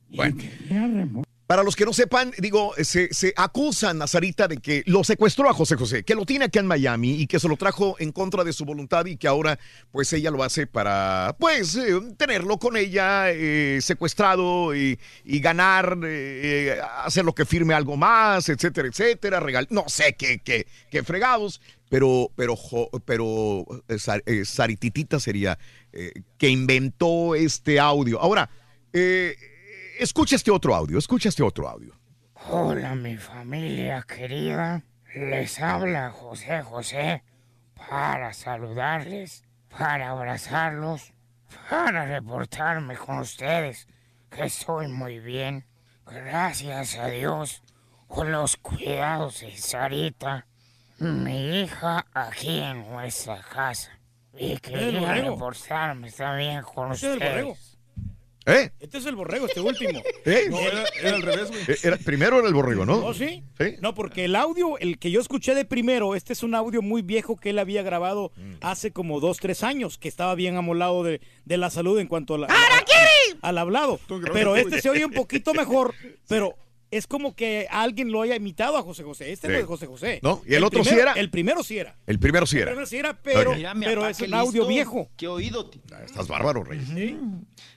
[1.49, 5.53] Para los que no sepan, digo, se, acusan a Sarita de que lo secuestró a
[5.53, 8.43] José José, que lo tiene acá en Miami y que se lo trajo en contra
[8.43, 9.57] de su voluntad y que ahora
[9.91, 16.79] pues ella lo hace para pues eh, tenerlo con ella eh, secuestrado y, ganar, eh,
[17.03, 21.61] hacer lo que firme algo más, etcétera, etcétera, regal, no sé qué, qué, qué fregados,
[21.89, 22.55] pero, pero,
[23.05, 25.57] pero eh, Sar- Sarititita sería
[26.37, 28.21] que inventó este audio.
[28.21, 28.51] Ahora,
[28.93, 29.35] eh,
[29.99, 31.93] escucha este otro audio, escucha este otro audio.
[32.49, 34.81] Hola mi familia querida,
[35.13, 37.23] les habla José José
[37.75, 39.43] para saludarles,
[39.77, 41.13] para abrazarlos,
[41.69, 43.87] para reportarme con ustedes
[44.29, 45.65] que estoy muy bien,
[46.05, 47.61] gracias a Dios,
[48.07, 50.47] con los cuidados de Sarita,
[50.97, 53.91] mi hija aquí en nuestra casa.
[54.33, 57.68] Y quería reportarme también con ustedes.
[58.49, 58.71] ¿Eh?
[58.79, 60.01] Este es el borrego, este último.
[60.25, 60.47] ¿Eh?
[60.49, 61.61] No, era, era al revés, güey.
[61.67, 62.97] Eh, era- primero era el borrego, ¿no?
[63.05, 63.43] ¿Oh, sí?
[63.81, 67.01] No, porque el audio, el que yo escuché de primero, este es un audio muy
[67.01, 68.53] viejo que él había grabado Mm.
[68.61, 72.35] hace como dos, tres años, que estaba bien amolado de, de la salud en cuanto
[72.35, 72.47] a la-
[73.41, 73.99] al hablado.
[74.33, 75.93] Pero este se oye un poquito mejor,
[76.27, 76.55] pero
[76.91, 79.31] es como que alguien lo haya imitado a José José.
[79.31, 79.53] Este Sí.
[79.53, 80.19] no es José José.
[80.23, 81.19] No, y el otro sí primero- era.
[81.19, 81.95] El primero sí era.
[82.07, 82.71] El primero sí El era.
[82.71, 83.53] primero sí era, pero.
[83.55, 85.09] Mira, pero es qué un audio viejo.
[85.17, 85.69] Qué oído.
[85.69, 86.79] ti- Estás bárbaro, Rey.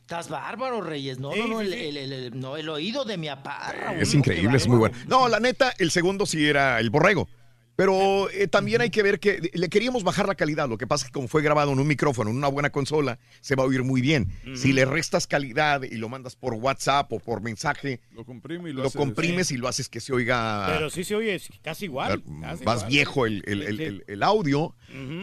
[0.00, 1.18] Estás bárbaro, Reyes.
[1.18, 1.78] No, Sí, no, no, sí, el, sí.
[1.80, 3.28] el- el- el- no, el oído de mi.
[3.28, 4.96] Raúl, Es increíble, es muy bueno.
[5.06, 7.28] No, la neta, el segundo sí era el borrego.
[7.74, 10.68] Pero eh, también hay que ver que le queríamos bajar la calidad.
[10.68, 13.18] Lo que pasa es que como fue grabado en un micrófono, en una buena consola,
[13.40, 14.28] se va a oír muy bien.
[14.54, 18.72] Si le restas calidad y lo mandas por WhatsApp o por mensaje, Lo comprime y
[18.74, 22.22] lo, comprimes y lo haces que se oiga Pero sí se oye casi igual.
[22.42, 22.86] casi más igual.
[22.88, 24.74] viejo el, el- el- audio.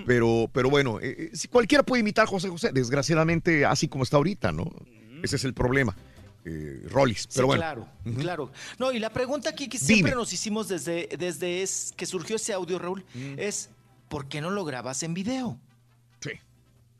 [0.07, 4.03] Pero, pero bueno, eh, eh, si cualquiera puede imitar a José José, desgraciadamente así como
[4.03, 4.69] está ahorita, ¿no?
[5.21, 5.95] Ese es el problema.
[6.49, 7.61] Eh, Sí, pero bueno.
[7.61, 7.87] claro,
[8.19, 8.51] claro.
[8.77, 9.87] No, y la pregunta aquí que Dime.
[9.93, 13.35] siempre nos hicimos desde, desde es, que surgió ese audio, Raúl, Mm.
[13.37, 13.69] es
[14.07, 15.59] ¿por qué no lo grabas en video?
[16.21, 16.31] Sí.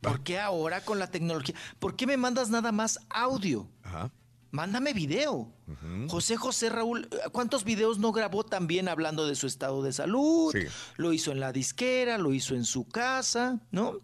[0.02, 1.56] ¿Por qué ahora con la tecnología?
[1.80, 3.68] ¿Por qué me mandas nada más audio?
[3.84, 4.12] Ajá.
[4.52, 5.54] mándame video.
[6.08, 10.52] José José Raúl, ¿cuántos videos no grabó también hablando de su estado de salud?
[10.54, 10.66] Sí.
[10.98, 14.00] Lo hizo en la disquera, lo hizo en su casa, ¿no?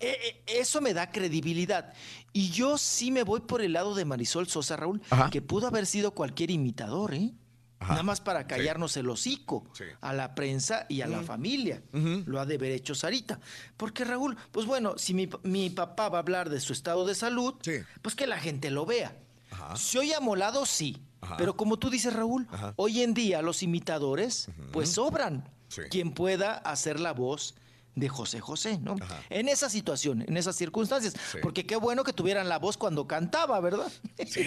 [0.00, 1.92] Eh, eh, eso me da credibilidad.
[2.32, 5.30] Y yo sí me voy por el lado de Marisol Sosa, Raúl, Ajá.
[5.30, 7.32] que pudo haber sido cualquier imitador, ¿eh?
[7.78, 7.92] Ajá.
[7.94, 9.84] Nada más para callarnos el hocico Sí.
[10.02, 11.82] a la prensa y a la familia.
[12.26, 13.40] Lo ha de haber hecho Sarita.
[13.78, 17.14] Porque Raúl, pues bueno, si mi, mi papá va a hablar de su estado de
[17.14, 17.54] salud,
[18.02, 19.16] pues que la gente lo vea.
[19.76, 20.98] Se oye amolado, sí.
[21.22, 21.36] Ajá.
[21.38, 22.74] Pero como tú dices, Raúl, Ajá.
[22.76, 25.48] hoy en día los imitadores, pues sobran.
[25.90, 27.54] Quien pueda hacer la voz
[27.94, 28.96] de José José, ¿no?
[29.28, 31.14] En esa situación, en esas circunstancias.
[31.32, 31.38] Sí.
[31.42, 33.90] Porque qué bueno que tuvieran la voz cuando cantaba, ¿verdad?
[34.26, 34.44] Sí,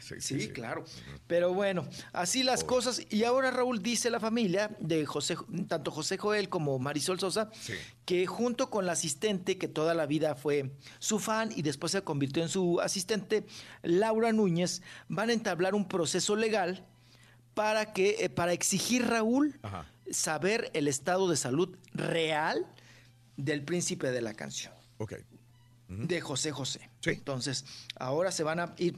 [0.20, 0.84] Sí, claro.
[1.26, 3.02] Pero bueno, así las cosas.
[3.10, 5.36] Y ahora Raúl dice la familia de José,
[5.68, 7.50] tanto José Joel como Marisol Sosa,
[8.04, 12.02] que junto con la asistente, que toda la vida fue su fan y después se
[12.02, 13.44] convirtió en su asistente,
[13.82, 16.86] Laura Núñez, van a entablar un proceso legal
[17.54, 19.58] para que, eh, para exigir Raúl
[20.10, 22.66] saber el estado de salud real
[23.36, 25.14] del príncipe de la canción Ok.
[25.88, 26.90] de José José.
[27.04, 27.64] Entonces,
[27.96, 28.96] ahora se van a ir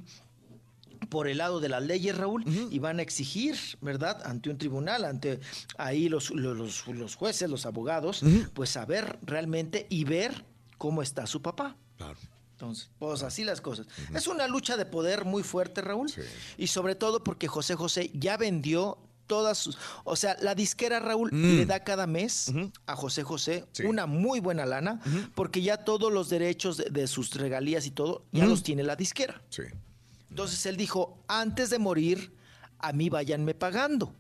[1.09, 5.05] por el lado de las leyes, Raúl, y van a exigir, ¿verdad?, ante un tribunal,
[5.05, 5.41] ante
[5.79, 8.23] ahí los, los, los- los jueces, los abogados,
[8.55, 10.45] pues saber realmente y ver
[10.79, 11.77] cómo está su papá.
[11.97, 12.19] Claro.
[12.53, 13.87] Entonces, pues así las cosas.
[14.15, 16.13] Es una lucha de poder muy fuerte, Raúl,
[16.59, 18.99] y sobre todo porque José José ya vendió
[19.31, 19.79] todas sus...
[20.03, 21.57] O sea, la disquera, Raúl, Mm.
[21.59, 22.53] le da cada mes
[22.87, 25.01] a José José una muy buena lana,
[25.37, 28.97] porque ya todos los derechos de, de sus regalías y todo, ya los tiene la
[28.97, 29.41] disquera.
[29.49, 29.63] Sí.
[30.31, 32.35] Entonces él dijo, antes de morir,
[32.81, 34.13] a mí váyanme pagando.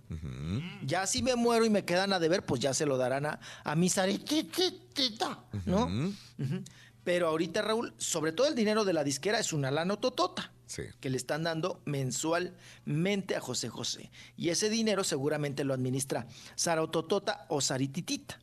[0.87, 3.41] Ya si me muero y me quedan a deber, pues ya se lo darán a,
[3.65, 5.87] a mi sarititita, ¿no?
[5.87, 6.63] Ujú.
[7.05, 10.83] Pero ahorita, Raúl, sobre todo el dinero de la disquera es una lana totota Sí.
[11.01, 14.11] que le están dando mensualmente a José José.
[14.37, 18.39] Y ese dinero seguramente lo administra Sarototota o Sarititita.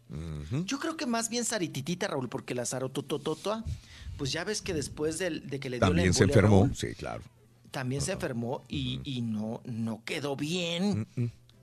[0.66, 3.64] Yo creo que más bien Sarititita, Raúl, porque la Sarototota,
[4.18, 6.64] pues ya ves que después de, que le dio la También se enfermó.
[6.64, 7.24] Raúl, Sí, claro.
[7.72, 11.08] también se enfermó y, y no, no quedó bien.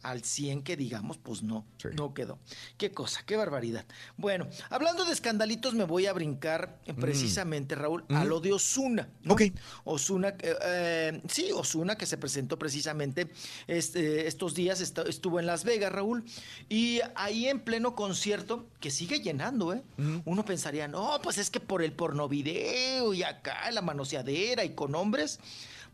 [0.05, 1.65] Mm, Al 100 que digamos, pues no,
[1.97, 2.39] no quedó.
[2.76, 3.84] Qué cosa, qué barbaridad.
[4.16, 6.97] Bueno, hablando de escandalitos, me voy a brincar eh, Mm.
[7.00, 9.08] precisamente, Raúl, a lo de Osuna.
[9.28, 9.42] Ok.
[9.84, 13.31] Osuna, eh, eh, sí, Osuna, que se presentó precisamente
[13.66, 16.24] este, estos días, estuvo en Las Vegas, Raúl,
[16.68, 19.83] y ahí en pleno concierto, que sigue llenando, ¿eh?
[20.24, 24.74] Uno pensaría, no, pues es que por el porno video y acá la manoseadera y
[24.74, 25.41] con hombres,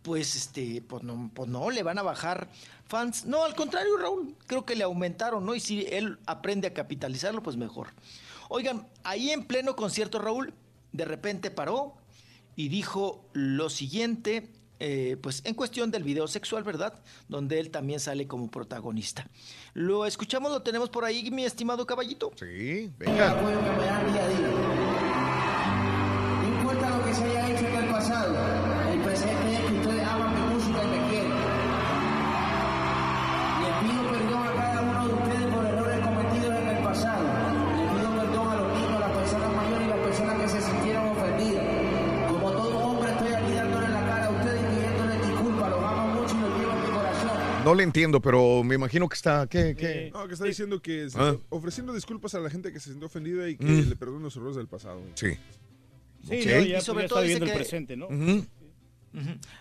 [0.02, 2.48] pues este, pues no, pues no, le van a bajar
[2.90, 3.24] fans.
[3.24, 5.54] No, al contrario, Raúl, creo que le aumentaron, ¿no?
[5.54, 7.88] Y si él aprende a capitalizarlo, pues mejor.
[8.48, 10.52] Oigan, ahí en pleno concierto, Raúl,
[10.92, 11.94] de repente paró
[12.56, 16.94] y dijo lo siguiente, eh, pues en cuestión del video sexual, ¿verdad?
[17.28, 19.26] Donde él también sale como protagonista.
[19.72, 22.32] Lo escuchamos, lo tenemos por ahí, mi estimado caballito.
[22.36, 23.06] Sí, No
[26.48, 28.69] importa lo que se haya hecho en el pasado,
[47.70, 49.46] No le entiendo, pero me imagino que está.
[49.46, 49.76] ¿Qué?
[49.78, 50.10] qué?
[50.12, 51.36] No, que está diciendo que Ah.
[51.50, 53.88] ofreciendo disculpas a la gente que se sintió ofendida y que Mm.
[53.90, 55.00] le perdone los errores del pasado.
[55.14, 55.28] Sí.
[55.28, 55.36] Sí,
[56.24, 56.30] Ok.
[56.30, 58.08] no, ya, Y pues, sobre ya todo está dice viviendo el que- presente, ¿no?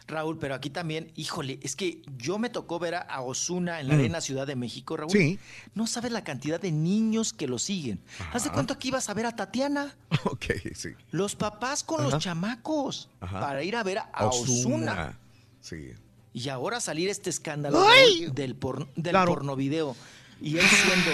[0.07, 3.95] Raúl, pero aquí también, híjole, es que yo me tocó ver a- Osuna en la
[3.95, 3.99] Mm.
[3.99, 5.11] Arena Ciudad de México, Raúl.
[5.11, 5.37] Sí.
[5.75, 7.99] No sabes la cantidad de niños que lo siguen.
[8.33, 9.95] ¿Haz de cuánto aquí ibas a ver a Tatiana?
[10.25, 10.89] Ok, sí.
[11.11, 12.09] Los papás con Ajá.
[12.09, 13.39] los chamacos Ajá.
[13.39, 15.17] para ir a ver a, Osuna.
[15.61, 15.91] Sí.
[16.33, 18.21] Y ahora salir este escándalo ¡Ay!
[18.25, 19.33] Raúl, del, por, del Claro.
[19.33, 19.95] porno video.
[20.41, 21.11] Y él siendo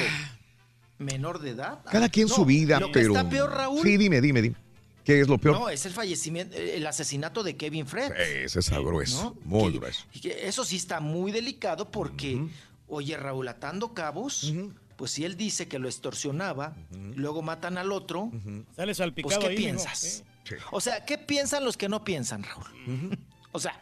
[0.98, 1.80] menor de edad.
[1.90, 3.16] Cada quien No, su vida, lo que pero.
[3.16, 3.82] está peor, Raúl.
[3.82, 4.56] Sí, dime, dime, dime.
[5.04, 5.60] ¿Qué es lo peor?
[5.60, 8.12] No, es el fallecimiento, el asesinato de Kevin Fred.
[8.14, 9.24] Ese es grueso.
[9.24, 9.38] ¿No?
[9.46, 10.04] Muy Que- grueso.
[10.14, 12.48] y que eso sí está muy delicado porque,
[12.88, 14.52] oye, Raúl, atando cabos,
[14.96, 16.76] pues si él dice que lo extorsionaba,
[17.16, 19.68] luego matan al otro, Sale pues salpicado ¿qué ahí, mijo.
[19.68, 20.24] piensas?
[20.72, 23.18] O sea, ¿qué piensan los que no piensan, Raúl?
[23.52, 23.80] O sea,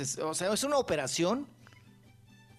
[0.00, 1.46] es, o sea, es una operación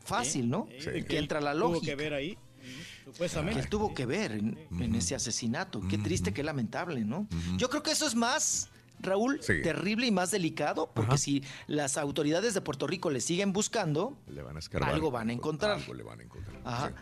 [0.04, 0.68] fácil, ¿no?
[0.80, 1.04] Sí.
[1.04, 1.86] Que entra la Tuvo lógica.
[1.86, 3.60] que ver ahí, Que supuestamente.
[3.62, 5.82] él tuvo que ver en, en ese asesinato.
[5.90, 7.28] Qué triste, qué lamentable, ¿no?
[7.58, 9.62] Yo creo que eso es más, Raúl, Sí.
[9.64, 11.18] terrible y más delicado, porque Ajá.
[11.18, 14.94] si las autoridades de Puerto Rico le siguen buscando, Le van a escarbar.
[14.94, 15.72] algo van a encontrar.
[15.80, 16.62] Algo le van a encontrar.
[16.64, 16.94] Ajá.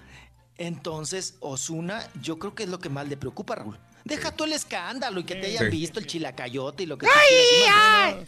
[0.57, 3.77] Entonces, Osuna, yo creo que es lo que más le preocupa, Raúl.
[4.05, 5.77] Deja tú el escándalo y que te hayan Sí.
[5.77, 8.15] visto el chilacayote y lo que tú quieras y más.
[8.15, 8.25] No, no,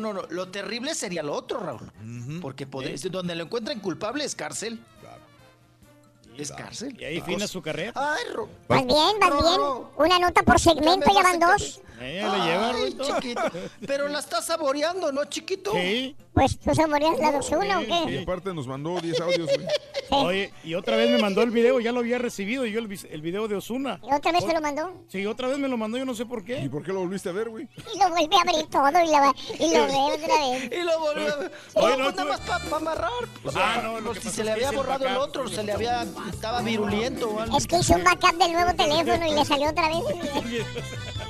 [0.00, 0.22] no, no.
[0.30, 1.90] Lo terrible sería lo otro, Raúl.
[2.40, 2.66] Porque
[3.10, 4.80] donde lo encuentran culpable es cárcel.
[6.36, 6.96] Es cárcel.
[6.98, 7.92] Y ahí fina su carrera.
[7.94, 9.60] Ay, Ro- Vas bien, vas bien.
[9.96, 11.80] Una nota por segmento, ya van dos.
[12.00, 13.42] Eh, le lleva, Ay, chiquito.
[13.86, 15.72] Pero la estás saboreando, ¿no, chiquito?
[15.72, 16.16] Sí.
[16.40, 18.20] Pues tú saboreas la dosuna o Y qué?
[18.22, 19.68] aparte nos mandó 10 audios, güey.
[20.24, 23.20] Oye, y otra vez me mandó el video, ya lo había recibido yo el, el
[23.20, 24.00] video de Osuna.
[24.02, 25.04] ¿Y otra vez te lo mandó?
[25.08, 26.70] Sí, otra vez me lo mandó, yo no sé por ¿Y qué.
[26.70, 27.68] por qué lo volviste a ver, güey?
[27.94, 30.70] Y lo vuelve a abrir todo y, la y lo ve otra vez.
[30.80, 31.52] Y lo volvió a ver.
[31.74, 33.10] Oye, No, pues nada más para amarrar.
[33.44, 35.04] O Ah, no, lo que si pasó se le es que había hice el borrado
[35.06, 35.28] el backup.
[35.28, 36.02] otro, se le había.
[36.32, 37.58] Estaba virulento o algo.
[37.58, 39.98] Es que hizo un backup del nuevo teléfono y le salió otra vez.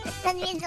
[0.07, 0.59] Estás bien.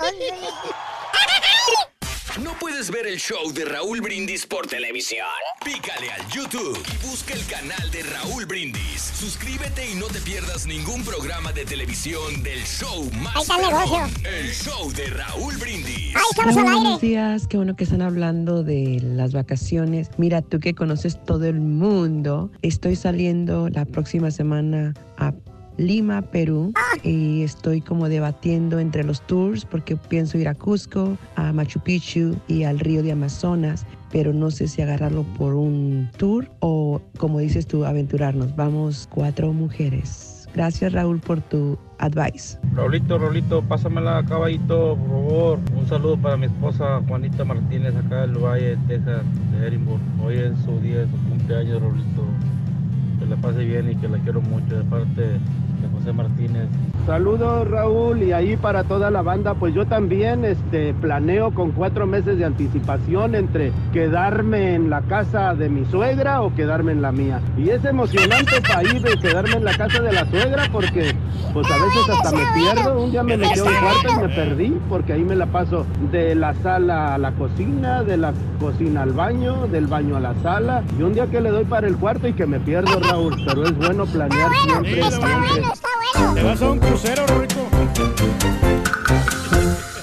[2.42, 5.28] ¿No puedes ver el show de Raúl Brindis por televisión?
[5.64, 9.12] Pícale al YouTube y busca el canal de Raúl Brindis.
[9.14, 13.62] Suscríbete y no te pierdas ningún programa de televisión del show más Ahí está el
[13.62, 14.22] negocio.
[14.28, 16.16] El show de Raúl Brindis.
[16.16, 17.08] Ahí estamos al Buenos aire.
[17.08, 20.10] días, qué bueno que están hablando de las vacaciones.
[20.18, 25.34] Mira, tú que conoces todo el mundo, estoy saliendo la próxima semana a
[25.78, 31.52] Lima, Perú, y estoy como debatiendo entre los tours porque pienso ir a Cusco, a
[31.52, 36.50] Machu Picchu y al río de Amazonas, pero no sé si agarrarlo por un tour
[36.60, 38.56] o, como dices tú, aventurarnos.
[38.56, 40.48] Vamos cuatro mujeres.
[40.54, 42.60] Gracias Raúl por tu advice.
[42.76, 45.60] Raulito, Raulito, pásamela caballito, por favor.
[45.76, 50.02] Un saludo para mi esposa Juanita Martínez, acá del Valle, Texas, de Edinburgh.
[50.24, 52.24] Hoy es su día de su cumpleaños, Raulito.
[53.24, 55.40] Que la pase bien y que la quiero mucho de parte de
[55.94, 56.68] José Martínez.
[57.06, 62.06] Saludos Raúl y ahí para toda la banda, pues yo también este, planeo con cuatro
[62.06, 67.12] meses de anticipación entre quedarme en la casa de mi suegra o quedarme en la
[67.14, 67.40] mía.
[67.58, 71.14] Y es emocionante para ir de quedarme en la casa de la suegra porque
[71.54, 73.04] pues a veces hasta me pierdo.
[73.04, 75.86] Un día me metí a un cuarto y me perdí porque ahí me la paso
[76.12, 80.34] de la sala a la cocina, de la cocina al baño, del baño a la
[80.42, 80.84] sala.
[80.98, 83.13] Y un día que le doy para el cuarto y que me pierdo Raúl,
[83.46, 85.04] pero es bueno planear siempre.
[85.12, 85.62] siempre.
[86.34, 87.68] Te vas a un crucero, Rorito.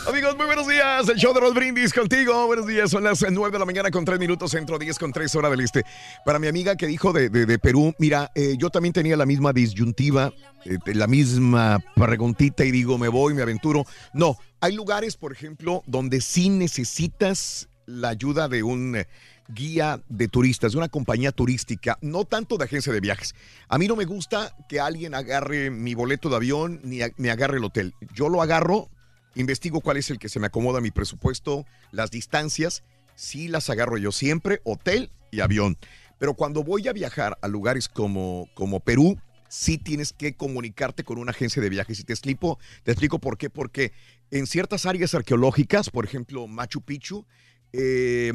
[0.09, 1.09] Amigos, muy buenos días.
[1.09, 2.47] El show de los brindis contigo.
[2.47, 2.91] Buenos días.
[2.91, 5.61] Son las 9 de la mañana con 3 minutos, centro 10 con 3 hora del
[5.61, 5.83] este.
[6.25, 9.27] Para mi amiga que dijo de, de- de Perú, mira, eh, yo también tenía la
[9.27, 10.33] misma disyuntiva,
[10.65, 13.85] eh, la misma preguntita y digo, me voy, me aventuro.
[14.13, 19.09] No, hay lugares, por ejemplo, donde sí necesitas la ayuda de un eh,
[19.55, 23.35] guía de turistas, de una compañía turística, no tanto de agencia de viajes.
[23.69, 27.59] A mí no me gusta que alguien agarre mi boleto de avión ni me agarre
[27.59, 27.95] el hotel.
[28.15, 28.89] Yo lo agarro
[29.35, 32.83] investigo cuál es el que se me acomoda a mi presupuesto, las distancias,
[33.15, 35.79] sí las agarro yo siempre, hotel y avión.
[36.19, 41.19] Pero cuando voy a viajar a lugares como, como Perú, sí tienes que comunicarte con
[41.19, 41.99] una agencia de viajes.
[42.01, 43.49] Y te explico, te explico por qué.
[43.49, 43.93] Porque
[44.31, 47.25] en ciertas áreas arqueológicas, por ejemplo, Machu Picchu,
[47.73, 48.33] eh,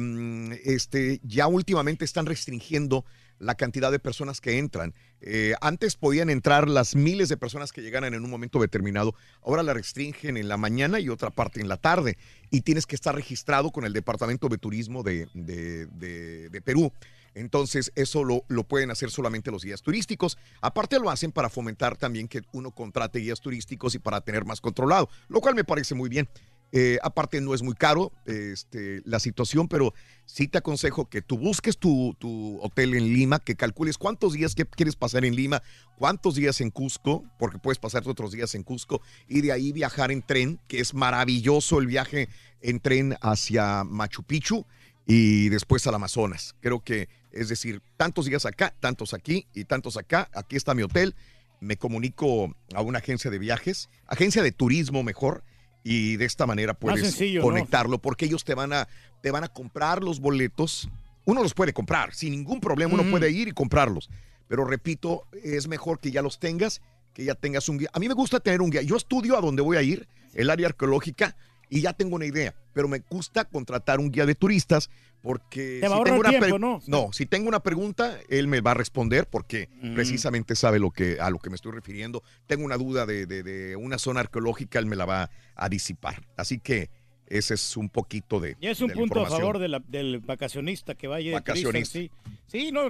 [0.64, 3.04] este, ya últimamente están restringiendo
[3.38, 4.94] la cantidad de personas que entran.
[5.20, 9.14] Eh, antes podían entrar las miles de personas que llegaran en un momento determinado.
[9.42, 12.16] Ahora la restringen en la mañana y otra parte en la tarde.
[12.50, 16.90] Y tienes que estar registrado con el Departamento de Turismo de, de- de- de Perú.
[17.34, 20.38] Entonces, eso lo, lo pueden hacer solamente los guías turísticos.
[20.62, 24.62] Aparte, lo hacen para fomentar también que uno contrate guías turísticos y para tener más
[24.62, 26.26] controlado, lo cual me parece muy bien.
[26.72, 31.38] Eh, aparte, no es muy caro este, la situación, pero sí te aconsejo que tú
[31.38, 32.16] busques tu,
[32.60, 35.62] hotel en Lima, que calcules cuántos días que quieres pasar en Lima,
[35.96, 40.10] cuántos días en Cusco, porque puedes pasarte otros días en Cusco, y de ahí viajar
[40.10, 42.28] en tren, que es maravilloso el viaje
[42.60, 44.66] en tren hacia Machu Picchu
[45.06, 46.56] y después al Amazonas.
[46.60, 50.82] Creo que, es decir, tantos días acá, tantos aquí y tantos acá, aquí está mi
[50.82, 51.14] hotel,
[51.60, 55.44] me comunico a una agencia de viajes, agencia de turismo mejor,
[55.88, 57.46] y de esta manera puedes sencillo, ¿no?
[57.46, 58.88] conectarlo, porque ellos te van, a,
[59.22, 60.88] te van a comprar los boletos.
[61.24, 64.10] Uno los puede comprar, sin ningún problema, uno puede ir y comprarlos.
[64.48, 66.82] Pero repito, es mejor que ya los tengas,
[67.14, 67.88] que ya tengas un guía.
[67.92, 68.82] A mí me gusta tener un guía.
[68.82, 71.36] Yo estudio a donde voy a ir, el área arqueológica,
[71.70, 72.54] y ya tengo una idea.
[72.72, 74.90] Pero me gusta contratar un guía de turistas
[75.22, 76.80] porque Te va a si tengo una tiempo, ¿no?
[76.86, 79.94] no, si tengo una pregunta, él me va a responder porque Mm.
[79.94, 82.22] precisamente sabe lo que, a lo que me estoy refiriendo.
[82.46, 86.22] Tengo una duda de, de- de una zona arqueológica, él me la va a disipar.
[86.36, 86.90] Así que
[87.26, 88.56] ese es un poquito de.
[88.60, 91.34] Y es un de la punto a favor de la- del vacacionista que vaya de
[91.34, 91.98] Vacacionista.
[91.98, 92.30] turista, sí.
[92.46, 92.82] Sí, no,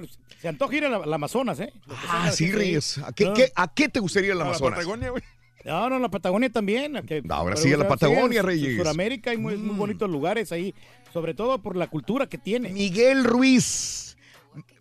[0.42, 1.72] se antoja ir al al Amazonas, ¿eh?
[2.10, 2.98] Ah, sí, Reyes.
[2.98, 3.32] ¿A qué, No.
[3.32, 4.74] qué- a qué te gustaría el A la Amazonas?
[4.80, 5.10] Patagonia,
[5.66, 7.04] No, no, la Patagonia también.
[7.06, 8.74] que- Ahora sí, a la Patagonia, en Reyes.
[8.74, 8.78] Mm.
[8.78, 10.72] Sudamérica hay muy, muy bonitos lugares ahí,
[11.12, 12.68] sobre todo por la cultura que tiene.
[12.68, 14.16] Miguel Ruiz,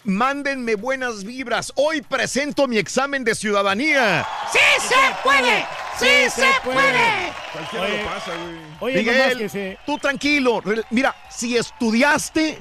[0.04, 1.74] mándenme buenas vibras.
[1.76, 4.28] Hoy presento mi examen de ciudadanía.
[4.52, 5.66] ¡Sí se puede!
[5.98, 7.34] ¡Sí, se puede!
[7.52, 8.56] Cualquiera Oye, lo pasa, güey.
[8.82, 9.78] Oye, Miguel, nomás que se...
[9.88, 10.62] tú tranquilo.
[10.92, 12.60] Mira, si estudiaste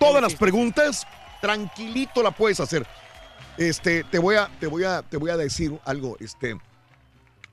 [0.00, 1.06] todas las preguntas,
[1.42, 2.86] tranquilito la puedes hacer.
[3.58, 6.16] Este, te voy a, te voy a, te voy a decir algo.
[6.20, 6.56] Este,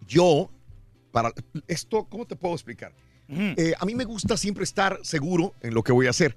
[0.08, 0.52] yo,
[1.12, 1.34] para
[1.68, 2.94] esto, ¿cómo te puedo explicar?
[3.30, 6.36] Eh, a mí me gusta siempre estar seguro en lo que voy a hacer.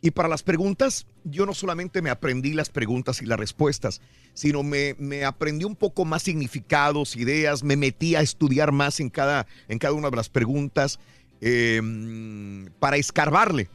[0.00, 4.00] Y para las preguntas, yo no solamente me aprendí las preguntas y las respuestas,
[4.34, 9.10] sino me, me aprendí un poco más significados, ideas, me metí a estudiar más en
[9.10, 11.00] cada, en cada una de las preguntas
[11.40, 11.80] eh,
[12.78, 13.68] para escarbarle.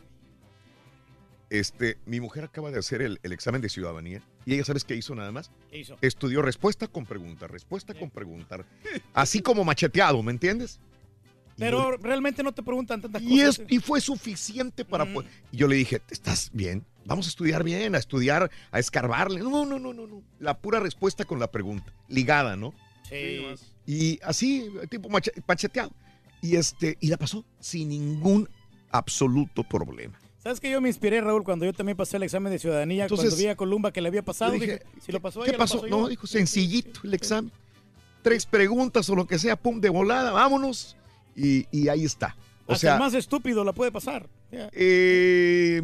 [1.51, 4.95] Este, mi mujer acaba de hacer el, el examen de ciudadanía y ella, ¿sabes qué
[4.95, 5.51] hizo nada más?
[5.69, 5.97] ¿Qué hizo?
[6.01, 8.63] Estudió respuesta con pregunta, respuesta con pregunta.
[9.13, 10.79] Así como macheteado, ¿me entiendes?
[11.57, 13.59] Pero realmente no te preguntan tantas Y, cosas.
[13.59, 15.05] es, y fue suficiente para...
[15.13, 16.85] po- Y yo le dije, ¿estás bien?
[17.03, 19.41] Vamos a estudiar bien, a estudiar, a escarbarle.
[19.41, 20.23] No, no, no, no, no.
[20.39, 22.73] La pura respuesta con la pregunta, ligada, ¿no?
[23.09, 23.45] Sí.
[23.85, 25.91] Y así, tipo mache- macheteado.
[26.41, 28.47] Y, este, y la pasó sin ningún
[28.89, 30.17] absoluto problema.
[30.43, 33.29] ¿Sabes que yo me inspiré, Raúl, cuando yo también pasé el examen de ciudadanía, Entonces,
[33.29, 34.51] cuando vi a Columba que le había pasado?
[34.53, 35.81] dije, dije, si lo pasó ¿Qué ella, lo pasó?
[35.87, 36.07] No, yo.
[36.07, 37.51] dijo, sencillito el examen.
[38.23, 40.95] Tres preguntas o lo que sea, pum, de volada, vámonos.
[41.35, 42.35] Y, y ahí está.
[42.65, 44.27] O Hasta sea, el más estúpido la puede pasar.
[44.51, 45.81] Eh,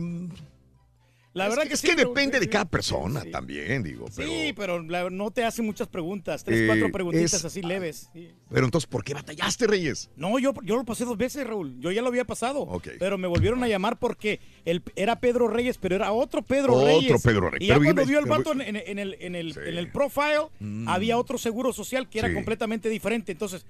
[1.37, 4.05] La es verdad que, que es sí, que depende de cada persona también, digo.
[4.15, 7.61] Pero, Sí, pero la- no te hacen muchas preguntas, tres, Eh, cuatro preguntitas es- así
[7.61, 8.09] leves.
[8.13, 8.29] sí.
[8.49, 10.09] pero entonces, ¿por qué batallaste, Reyes?
[10.15, 11.79] No, yo, yo lo pasé dos veces, Raúl.
[11.79, 12.67] Yo ya lo había pasado.
[12.99, 16.87] Pero me volvieron a llamar porque él era Pedro Reyes, pero era otro Pedro Otro
[16.87, 17.21] Reyes.
[17.23, 17.63] Pedro Reyes.
[17.63, 19.77] Y ya Pero cuando dime, dio el vato en, en- en el, en, el, en
[19.77, 20.47] el profile,
[20.87, 22.31] había otro seguro social que era Mm.
[22.31, 22.35] Sí.
[22.35, 23.31] completamente diferente.
[23.31, 23.65] Entonces,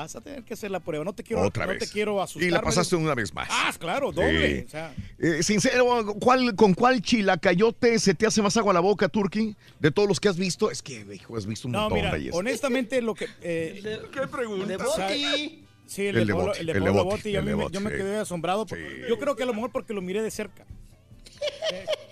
[0.00, 1.04] vas a tener que hacer la prueba.
[1.04, 1.78] No te quiero, Otra no vez.
[1.80, 2.48] te quiero asustar.
[2.48, 3.48] Y la pasaste una vez más.
[3.50, 4.60] Ah, claro, doble.
[4.60, 4.64] Sí.
[4.66, 8.80] O sea, Eh, sincero, ¿cuál, ¿con cuál chilacayote se te hace más agua a la
[8.80, 9.54] boca, Turki?
[9.80, 12.10] De todos los que has visto, es que, hijo, has visto un no, montón, mira,
[12.10, 12.34] Reyes.
[12.34, 13.26] honestamente lo que...
[13.42, 14.66] eh, ¿Qué pregunta?
[14.66, 15.62] De Boti.
[15.86, 17.50] Sí, el, El de Botti, el de el de Pablo Botti, Botti, yo, el me-
[17.52, 17.96] de me- Botti, yo me sí.
[17.96, 18.66] quedé asombrado.
[18.66, 20.64] por- Yo creo que a lo mejor porque lo miré de cerca.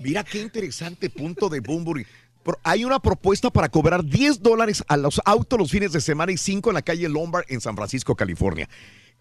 [0.00, 2.06] Mira qué interesante punto de Bumburi.
[2.62, 6.36] Hay una propuesta para cobrar 10 dólares a los autos los fines de semana y
[6.36, 8.68] 5 en la calle Lombard en San Francisco, California.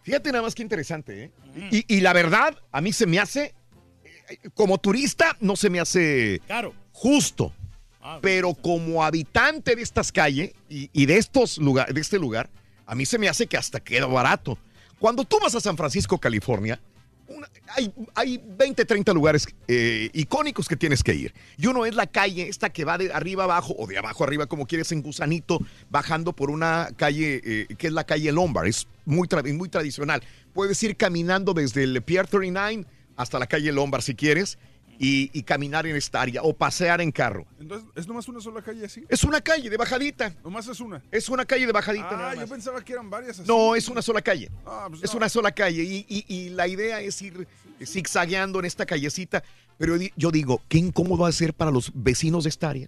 [0.02, 1.32] Fíjate nada más qué interesante, ¿eh?
[1.72, 3.54] Y, y la verdad, a mí se me hace,
[4.30, 6.74] eh, como turista, no se me hace Claro.
[6.92, 7.54] justo.
[8.02, 12.50] Ah, Pero como habitante de estas calles y, y de, estos lugar, de este lugar,
[12.86, 14.58] a mí se me hace que hasta queda barato.
[15.00, 16.82] Cuando tú vas a San Francisco, California,
[17.76, 21.34] hay, hay 20, 30 lugares eh, icónicos que tienes que ir.
[21.58, 24.46] Y uno es la calle, esta que va de arriba abajo o de abajo arriba,
[24.46, 28.68] como quieres, en gusanito, bajando por una calle eh, que es la calle Lombard.
[28.68, 30.22] Es muy, muy tradicional.
[30.54, 34.58] Puedes ir caminando desde el Pier 39 hasta la calle Lombard si quieres
[35.04, 37.46] y, y caminar en esta área o pasear en carro.
[37.60, 39.04] Entonces, ¿es nomás una sola calle así?
[39.10, 40.34] Es una calle de bajadita.
[40.44, 41.02] Nomás es una.
[41.12, 42.10] Es una calle de bajadita.
[42.12, 42.50] Ah, nada yo más.
[42.50, 43.48] pensaba que eran varias así.
[43.48, 44.50] No, es una sola calle.
[44.66, 45.18] Ah, pues Es no.
[45.18, 47.48] una sola calle y, y- y la idea es ir
[47.86, 49.44] zigzagueando en esta callecita.
[49.78, 52.88] Pero yo digo, qué incómodo va a ser para los vecinos de esta área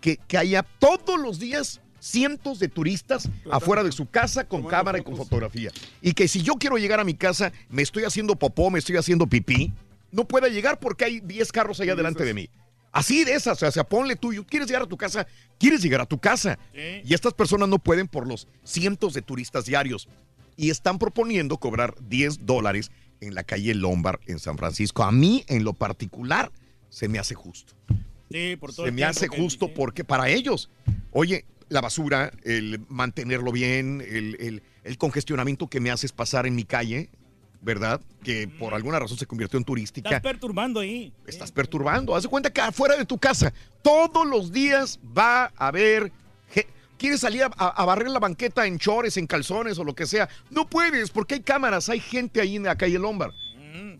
[0.00, 4.98] que, que haya todos los días cientos de turistas afuera de su casa con cámara
[4.98, 5.70] y con fotografía.
[6.00, 8.96] Y que si yo quiero llegar a mi casa, me estoy haciendo popó, me estoy
[8.96, 9.72] haciendo pipí,
[10.12, 12.48] no pueda llegar porque hay 10 carros allá delante de mí.
[12.92, 14.44] Así de esas, o sea, ponle tuyo.
[14.44, 15.26] ¿Quieres llegar a tu casa?
[15.58, 16.58] ¿Quieres llegar a tu casa?
[17.04, 20.08] Y estas personas no pueden por los cientos de turistas diarios.
[20.56, 22.90] Y están proponiendo cobrar 10 dólares
[23.20, 25.04] en la calle Lombard en San Francisco.
[25.04, 26.50] A mí, en lo particular,
[26.88, 27.74] se me hace justo.
[28.30, 30.68] Sí, por todo Se me hace que- justo porque para ellos,
[31.12, 36.56] oye, la basura, el mantenerlo bien, el, el- el congestionamiento que me haces pasar en
[36.56, 37.10] mi calle,
[37.62, 38.00] ¿verdad?
[38.22, 40.08] Que por alguna razón se convirtió en turística.
[40.08, 41.12] Estás perturbando ahí.
[41.26, 42.14] estás perturbando.
[42.14, 46.12] Haz de cuenta que afuera de tu casa, todos los días va a haber.
[46.98, 50.04] ¿Quieres salir a, a- a barrer la banqueta en chores, en calzones o lo que
[50.06, 50.28] sea?
[50.50, 53.32] No puedes, porque hay cámaras, hay gente ahí en la calle Lombard.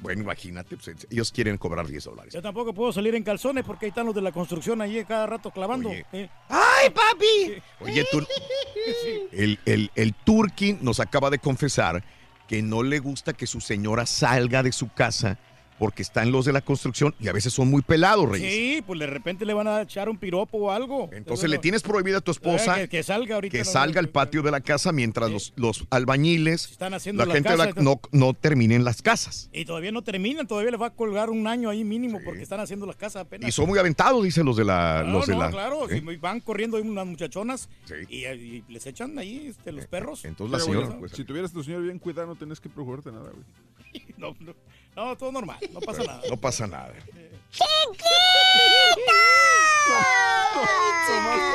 [0.03, 2.35] Bueno, imagínate, pues, ellos quieren cobrar 10 dólares.
[2.35, 5.27] Yo tampoco puedo salir en calzones porque ahí están los de la construcción ahí cada
[5.27, 5.91] rato clavando.
[5.91, 7.63] Eh, ¡Ay, papi!
[7.81, 8.21] Oye, tú.
[9.33, 12.03] El, el, el turqui nos acaba de confesar
[12.51, 15.39] que no le gusta que su señora salga de su casa
[15.81, 18.53] porque están los de la construcción y a veces son muy pelados, Reyes.
[18.55, 21.09] Sí, pues de repente le van a echar un piropo o algo.
[21.11, 23.51] Entonces le tienes prohibida a tu esposa Eh, que, que salga ahorita.
[23.53, 27.33] que no- salga al patio de la casa mientras los, los albañiles, Están haciendo la
[27.35, 27.83] gente la- casas.
[27.83, 29.49] no, no terminen las casas.
[29.55, 32.61] Y todavía no terminan, todavía les va a colgar un año ahí mínimo porque están
[32.61, 33.49] haciendo las casas apenas.
[33.49, 35.03] Y son muy aventados, dicen los de la...
[35.07, 36.03] No, los de no, la claro, ¿eh?
[36.07, 37.71] si van corriendo ahí unas muchachonas
[38.11, 40.27] y, y les echan ahí este, los perros.
[40.27, 40.99] Entonces la señora...
[40.99, 44.05] pues, si tuvieras a tu señor bien cuidado, no tenés que preocuparte nada, güey.
[44.19, 44.53] No, no,
[44.97, 46.23] no, todo normal, no pasa nada.
[46.29, 46.95] no pasa nada.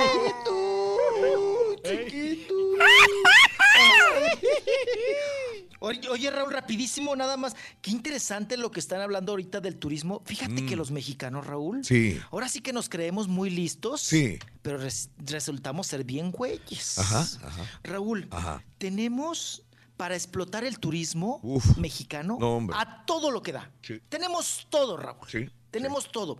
[0.05, 2.53] Chiquito, chiquito.
[5.79, 7.55] Oye, oye, Raúl, rapidísimo, nada más.
[7.81, 10.21] Qué interesante lo que están hablando ahorita del turismo.
[10.25, 10.67] Fíjate Mm.
[10.67, 11.83] que los mexicanos, Raúl.
[11.85, 12.19] Sí.
[12.31, 14.01] Ahora sí que nos creemos muy listos.
[14.01, 14.39] Sí.
[14.63, 16.97] Pero res- resultamos ser bien güeyes.
[16.97, 17.69] Ajá, ajá.
[17.83, 18.63] Raúl, Ajá.
[18.79, 19.63] tenemos
[19.97, 21.77] para explotar el turismo Uf.
[21.77, 23.71] mexicano No, a todo lo que da.
[23.81, 23.99] Sí.
[24.09, 25.27] Tenemos todo, Raúl.
[25.27, 25.49] Sí.
[25.71, 26.37] Tenemos todo.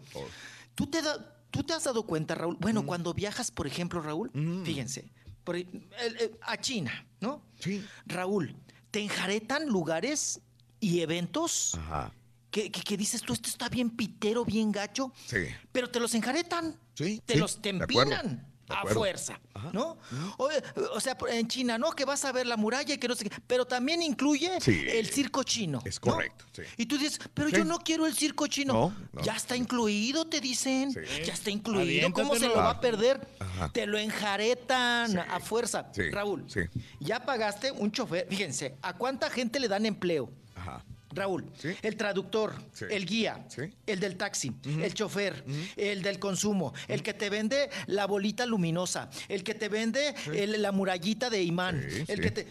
[0.76, 2.58] ¿Tú te, da- ¿Tú te has dado cuenta, Raúl?
[2.60, 2.86] Bueno, Mm.
[2.86, 4.30] cuando viajas, por ejemplo, Raúl,
[4.66, 5.10] fíjense,
[5.44, 5.62] por e-
[6.02, 7.42] el- el- a China, ¿no?
[7.60, 7.86] Sí.
[8.06, 8.56] Raúl,
[8.92, 10.42] te enjaretan lugares
[10.82, 12.12] y eventos Ajá.
[12.52, 15.46] que, que- que dices tú, esto está bien pitero, bien gacho, Sí.
[15.72, 16.78] pero te los enjaretan.
[16.94, 17.22] Sí.
[17.26, 19.40] Te los te empinan a fuerza,
[19.74, 19.98] ¿no?
[20.38, 20.50] O,
[20.94, 21.92] o sea, en China, ¿no?
[21.92, 24.86] Que vas a ver la muralla y que no sé qué, pero también incluye Sí.
[24.88, 25.82] el circo chino.
[25.86, 26.14] Es ¿no?
[26.14, 26.46] correcto.
[26.52, 26.64] Sí.
[26.78, 27.58] Y tú dices, pero Sí.
[27.58, 28.74] yo no quiero el circo chino.
[28.74, 29.22] No, no.
[29.22, 30.92] Ya está incluido, te dicen.
[30.92, 31.00] Sí.
[31.26, 32.12] Ya está incluido.
[32.12, 33.28] ¿Cómo se lo va a perder?
[33.40, 33.70] Ajá.
[33.72, 35.18] Te lo enjaretan Sí.
[35.18, 35.88] a fuerza.
[35.94, 36.62] Sí, Raúl, sí.
[37.00, 38.28] ya pagaste un chofer.
[38.30, 40.32] Fíjense, ¿a cuánta gente le dan empleo?
[40.56, 40.84] Ajá.
[41.16, 41.70] Raúl, Sí.
[41.82, 42.86] el traductor, Sí.
[42.90, 43.62] el guía, Sí.
[43.88, 45.44] el del taxi, el chofer,
[45.78, 50.62] el del consumo, el que te vende la bolita luminosa, el que te vende el-
[50.62, 52.48] la murallita de imán, el que te...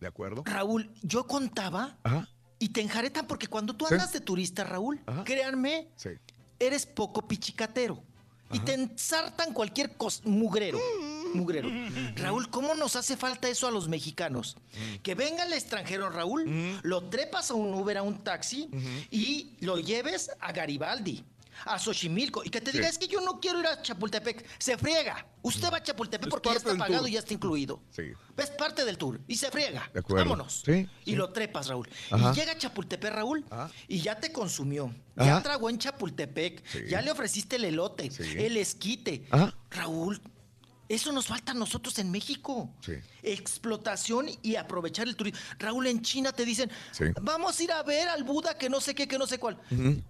[0.00, 0.42] ¿De acuerdo?
[0.46, 2.28] Raúl, yo contaba Ajá.
[2.58, 5.24] y te enjaretan porque cuando tú andas de turista, Raúl, Ajá.
[5.24, 5.88] créanme,
[6.58, 8.02] eres poco pichicatero.
[8.52, 10.78] Y te ensartan cualquier cos mugrero.
[11.34, 11.68] Mugrero.
[12.16, 14.56] Raúl, ¿cómo nos hace falta eso a los mexicanos?
[15.02, 18.68] Que venga el extranjero, Raúl, lo trepas a un Uber, a un taxi
[19.10, 21.24] y lo lleves a Garibaldi,
[21.64, 22.90] a Xochimilco y que te diga, Sí.
[22.90, 24.44] es que yo no quiero ir a Chapultepec.
[24.58, 25.26] Se friega.
[25.42, 27.08] Usted va a Chapultepec Es porque ya está pagado tour.
[27.08, 27.80] y ya está incluido.
[27.90, 28.02] Sí.
[28.36, 29.88] Es parte del tour y se friega.
[29.94, 30.24] De acuerdo.
[30.24, 30.62] Vámonos.
[30.66, 31.88] Sí, Y lo trepas, Raúl.
[32.10, 32.32] Ajá.
[32.32, 33.70] Y llega a Chapultepec, Raúl, Ajá.
[33.88, 34.92] y ya te consumió.
[35.16, 35.26] Ajá.
[35.36, 36.86] Ya tragó en Chapultepec.
[36.88, 39.26] Ya le ofreciste el elote, el esquite.
[39.70, 40.20] Raúl,
[40.88, 42.70] eso nos falta a nosotros en México.
[42.80, 42.92] Sí.
[43.22, 45.38] Explotación y aprovechar el turismo.
[45.58, 47.04] Raúl, en China te dicen, Sí.
[47.22, 49.58] vamos a ir a ver al Buda que no sé qué, que no sé cuál.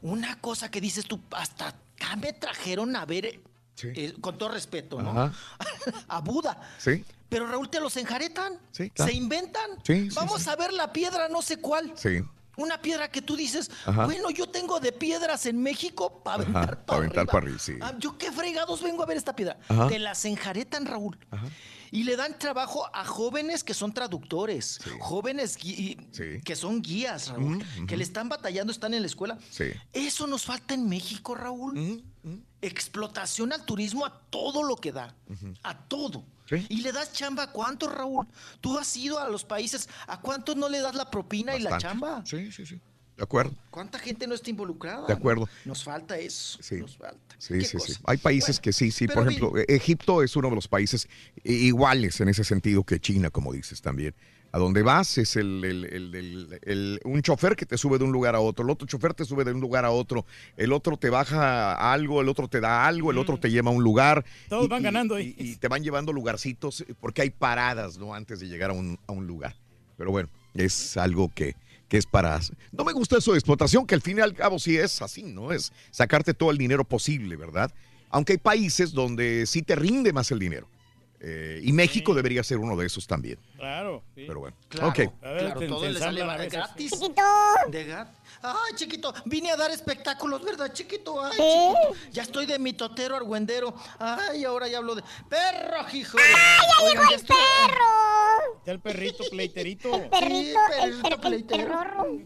[0.02, 3.40] Una cosa que dices tú, hasta acá me trajeron a ver, eh,
[3.74, 3.88] Sí.
[3.94, 5.10] eh, con todo respeto, ¿no?
[5.10, 5.32] Ajá.
[6.08, 6.60] a Buda.
[6.78, 7.04] Sí.
[7.28, 8.58] Pero Raúl, te los enjaretan.
[8.70, 9.10] Sí, claro.
[9.10, 9.70] Se inventan.
[9.84, 11.92] Sí, Vamos a ver la piedra no sé cuál.
[11.96, 12.20] Sí.
[12.56, 14.06] Una piedra que tú dices, Ajá.
[14.06, 17.32] bueno, yo tengo de piedras en México para Ajá, aventar pa' aventar arriba.
[17.32, 17.72] pa' arriba, sí.
[17.82, 19.58] Ah, yo qué fregados vengo a ver esta piedra.
[19.68, 19.88] Ajá.
[19.88, 21.18] Te las enjaretan, Raúl.
[21.92, 25.96] Y le dan trabajo a jóvenes que son traductores, jóvenes Sí.
[26.44, 29.38] que son guías, Raúl, Ujú, que le están batallando, están en la escuela.
[29.50, 29.66] Sí.
[29.92, 32.02] Eso nos falta en México, Raúl.
[32.62, 35.14] Explotación al turismo a todo lo que da.
[35.62, 36.24] A todo.
[36.48, 36.64] Sí.
[36.68, 38.26] Y le das chamba a cuántos, Raúl.
[38.60, 41.78] Tú has ido a los países, ¿a cuántos no le das la propina y la
[41.78, 42.22] chamba?
[42.24, 42.80] Sí, sí, sí.
[43.16, 43.54] De acuerdo.
[43.70, 45.06] ¿Cuánta gente no está involucrada?
[45.06, 45.48] De acuerdo.
[45.64, 46.58] Nos falta eso.
[46.62, 46.76] Sí.
[46.76, 47.34] Nos falta.
[47.38, 47.94] Sí, ¿Qué sí, sí.
[48.04, 49.08] Hay países Bueno, que sí, sí.
[49.08, 51.08] Por ejemplo, Egipto es uno de los países
[51.42, 54.14] iguales en ese sentido que China, como dices también.
[54.52, 58.12] A donde vas es el, el- el- el- un chofer que te sube de un
[58.12, 60.24] lugar a otro, el otro chofer te sube de un lugar a otro,
[60.56, 63.74] el otro te baja algo, el otro te da algo, el otro te lleva a
[63.74, 64.24] un lugar.
[64.48, 65.34] Todos y- van ganando ahí.
[65.36, 68.14] Y, y te van llevando lugarcitos porque hay paradas, ¿no?
[68.14, 69.56] Antes de llegar a un, a un lugar.
[69.98, 71.54] Pero bueno, es algo que,
[71.88, 72.40] que es para...
[72.72, 75.22] No me gusta eso de explotación, que al fin y al cabo sí es así,
[75.24, 75.52] ¿no?
[75.52, 77.70] Es sacarte todo el dinero posible, ¿verdad?
[78.08, 80.66] Aunque hay países donde sí te rinde más el dinero.
[81.20, 83.38] Eh, y México debería ser uno de esos también.
[83.56, 84.02] Claro.
[84.14, 84.24] sí.
[84.26, 84.56] Pero bueno.
[84.68, 84.98] Claro, ok.
[84.98, 86.52] A ver, claro, te- todo te le sale a veces.
[86.52, 86.90] gratis.
[86.92, 87.22] Chiquito.
[87.70, 88.12] De gat-
[88.42, 91.24] Ay, chiquito, vine a dar espectáculos, ¿verdad, chiquito?
[91.24, 91.42] Ay, Sí.
[91.42, 92.10] chiquito.
[92.12, 93.74] Ya estoy de mitotero argüendero.
[93.98, 96.18] Ay, ahora ya hablo de perro, hijo.
[96.18, 97.36] ¡Ay, ya Oigan, llegó ya el estoy-
[97.66, 98.58] perro!
[98.58, 99.94] Está el perrito pleiterito.
[99.94, 101.66] El perrito, el, perrito per- el pleitero.
[101.66, 102.20] perrorro.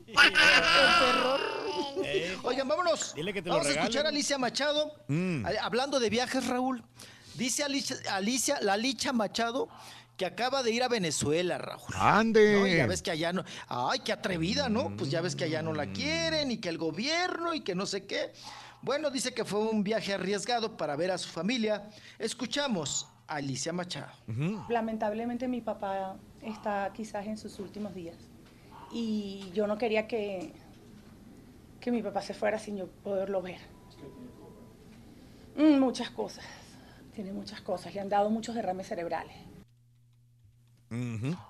[2.05, 3.15] Eh, Oigan, vámonos.
[3.15, 3.89] Dile que te lo Vamos a regalen.
[3.91, 4.93] escuchar a Alicia Machado.
[5.09, 5.45] Mm.
[5.47, 6.83] A- Hablando de viajes, Raúl.
[7.41, 9.71] Dice Alicia, Alicia, la Licha Machado,
[10.19, 11.95] que acaba de ir a Venezuela, Raúl.
[11.95, 12.53] Ande.
[12.53, 13.45] No, y ya ves que allá no.
[13.67, 14.95] Ay, qué atrevida, ¿no?
[14.95, 17.87] Pues ya ves que allá no la quieren y que el gobierno y que no
[17.87, 18.35] sé qué.
[18.83, 21.89] Bueno, dice que fue un viaje arriesgado para ver a su familia.
[22.19, 24.13] Escuchamos a Alicia Machado.
[24.69, 28.19] Lamentablemente mi papá está quizás en sus últimos días
[28.93, 30.53] y yo no quería que,
[31.81, 33.61] que mi papá se fuera sin yo poderlo ver.
[35.57, 36.45] Mm, muchas cosas,
[37.11, 39.37] tiene muchas cosas, le han dado muchos derrames cerebrales.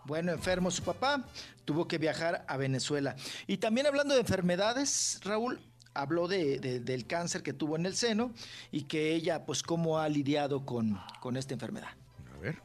[0.05, 1.24] Bueno, enfermo su papá,
[1.64, 3.16] tuvo que viajar a Venezuela.
[3.47, 5.58] Y también hablando de enfermedades, Raúl
[5.94, 8.32] habló de, de- del cáncer que tuvo en el seno
[8.70, 11.89] y que ella, pues, cómo ha lidiado con, con esta enfermedad.
[12.36, 12.58] A ver.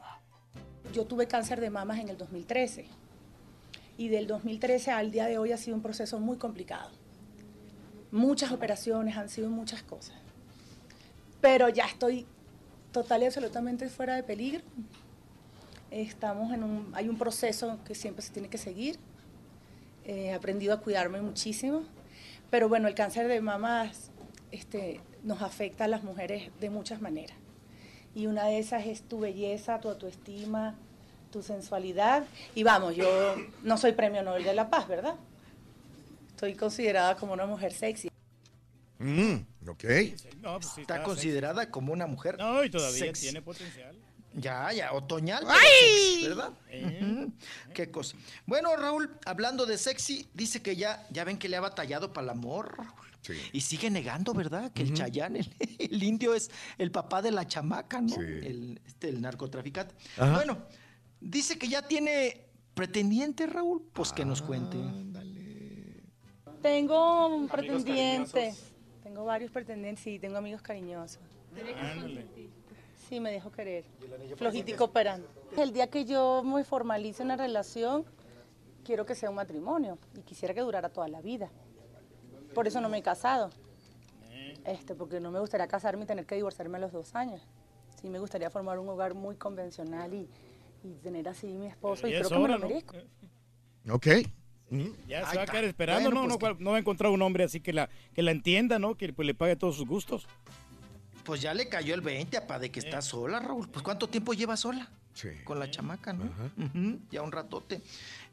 [0.92, 2.86] Yo tuve cáncer de mamas en el 2013
[3.96, 6.90] y del 2013 al día de hoy ha sido un proceso muy complicado.
[8.12, 10.14] Muchas operaciones, han sido muchas cosas.
[11.40, 12.26] Pero ya estoy
[12.96, 14.62] total y absolutamente fuera de peligro.
[15.90, 18.98] Estamos en un, hay un proceso que siempre se tiene que seguir
[20.06, 21.82] He aprendido a cuidarme muchísimo.
[22.48, 23.92] Pero bueno, el cáncer de mama
[24.50, 27.36] este, nos afecta a las mujeres de muchas maneras.
[28.14, 30.74] Y una de esas es tu belleza, tu autoestima,
[31.30, 32.24] tu sensualidad.
[32.54, 33.06] Y vamos, yo
[33.62, 35.16] no soy premio Nobel de la Paz, ¿verdad?
[36.28, 38.08] Estoy considerada como una mujer sexy.
[39.00, 39.84] Mm, ok.
[40.42, 42.36] No, pues sí Está considerada como una mujer.
[42.38, 43.22] No, y todavía sexy.
[43.22, 43.96] tiene potencial.
[44.34, 45.44] Ya, ya, otoñal.
[45.46, 46.10] pero ¡Ay!
[46.20, 46.50] sexy, ¿Verdad?
[47.00, 47.32] Ujú.
[47.72, 48.16] Qué cosa.
[48.44, 52.24] Bueno, Raúl, hablando de sexy, dice que ya, ya ven que le ha batallado para
[52.26, 52.74] el amor.
[52.76, 52.90] Raúl.
[53.52, 54.70] Y sigue negando, ¿verdad?
[54.72, 58.14] Que el Chayán, el, el indio, es el papá de la chamaca, ¿no?
[58.20, 59.94] El, este, el narcotraficante.
[60.16, 60.34] Ajá.
[60.34, 60.58] Bueno,
[61.20, 63.82] dice que ya tiene pretendiente, Raúl.
[63.92, 64.76] Pues que nos cuente.
[66.62, 68.32] Tengo un Amigos pretendiente.
[68.32, 68.72] cariñosos.
[69.16, 71.22] Tengo varios pretendientes, sí, tengo amigos cariñosos.
[73.08, 73.86] Sí, me dejo querer.
[74.36, 75.26] Flojito y cooperando.
[75.56, 78.04] El día que yo me formalice una relación,
[78.84, 81.48] quiero que sea un matrimonio y quisiera que durara toda la vida.
[82.54, 83.48] Por eso no me he casado.
[84.66, 87.40] Este, porque no me gustaría casarme y tener que divorciarme a los dos años.
[87.98, 90.28] Sí, me gustaría formar un hogar muy convencional y,
[90.84, 92.68] y tener así mi esposo y Ya creo que me lo ¿no?
[92.68, 92.96] merezco.
[93.90, 94.06] Ok.
[94.70, 94.86] Mm.
[95.06, 95.52] Ya se va a está.
[95.52, 96.38] quedar esperando, Bueno, ¿no?
[96.38, 98.96] pues no, va a encontrar un hombre así que la, que la entienda, ¿no?
[98.96, 100.26] Que pues, le pague todos sus gustos.
[101.24, 103.68] Pues ya le cayó el 20, apá, de que está sola, Raúl.
[103.68, 104.88] Pues ¿cuánto tiempo lleva sola?
[105.14, 105.28] Sí.
[105.44, 106.28] Con la chamaca, ¿no?
[107.10, 107.82] Ya un ratote.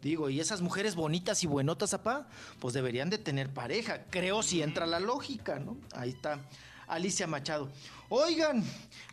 [0.01, 2.27] Digo, y esas mujeres bonitas y buenotas, apá,
[2.59, 4.03] pues deberían de tener pareja.
[4.09, 5.77] Creo si entra la lógica, ¿no?
[5.95, 6.39] Ahí está
[6.87, 7.69] Alicia Machado.
[8.09, 8.63] Oigan,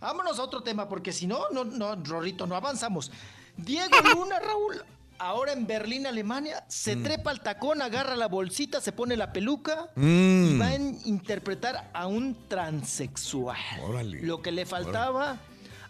[0.00, 3.10] vámonos a otro tema, porque si no, no, no, Rorrito, no avanzamos.
[3.57, 4.82] Diego Luna, Raúl,
[5.20, 9.90] ahora en Berlín, Alemania, se trepa al tacón, agarra la bolsita, se pone la peluca
[9.97, 10.60] y Mm.
[10.60, 13.58] va a in- interpretar a un transexual.
[13.82, 14.23] Órale.
[14.23, 15.39] Lo que le faltaba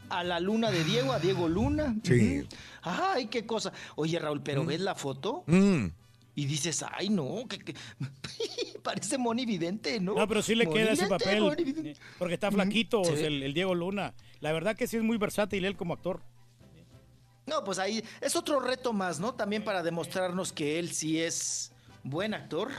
[0.09, 1.95] a la luna de Diego, a Diego Luna.
[2.03, 2.45] Sí.
[2.83, 3.73] Ay, qué cosa.
[3.97, 5.87] Oye, Raúl, pero ves la foto Mm.
[6.35, 7.75] y dices, ay, no, que, que-
[8.83, 10.15] parece Moni Vidente, ¿no?
[10.15, 11.97] No, pero sí le queda ese papel.
[12.19, 13.13] Porque está flaquito, Sí.
[13.13, 14.15] o sea, el, el Diego Luna.
[14.41, 16.23] La verdad que sí es muy versátil él como actor.
[17.51, 19.35] No, pues ahí es otro reto más, ¿no?
[19.35, 21.73] También para demostrarnos que él sí es
[22.03, 22.71] buen actor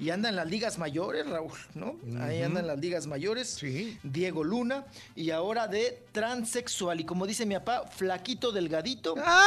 [0.00, 1.96] y anda en las ligas mayores, Raúl, ¿no?
[2.20, 3.58] Ahí anda en las ligas mayores.
[4.04, 9.16] Diego Luna y ahora de transexual y como dice mi papá, flaquito delgadito.
[9.16, 9.40] Está,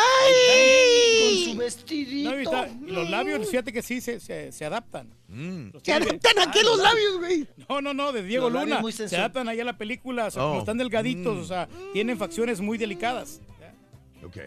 [1.22, 2.32] Con su vestidito.
[2.32, 5.10] No, está- los labios, fíjate que sí se, se, se adaptan.
[5.30, 7.48] Los ¿Se adaptan a qué Ah, los labios, güey?
[7.70, 8.80] No, no, no, de Diego Los Luna.
[8.82, 10.48] muy Se adaptan ahí a la película, o sea, Oh.
[10.50, 13.40] como están delgaditos, o sea, tienen facciones muy delicadas.
[14.24, 14.38] Ok.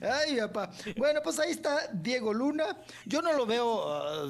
[0.00, 0.70] Ay, papá.
[0.96, 2.76] Bueno, pues ahí está Diego Luna.
[3.04, 3.82] Yo no lo veo.
[3.92, 4.26] ah,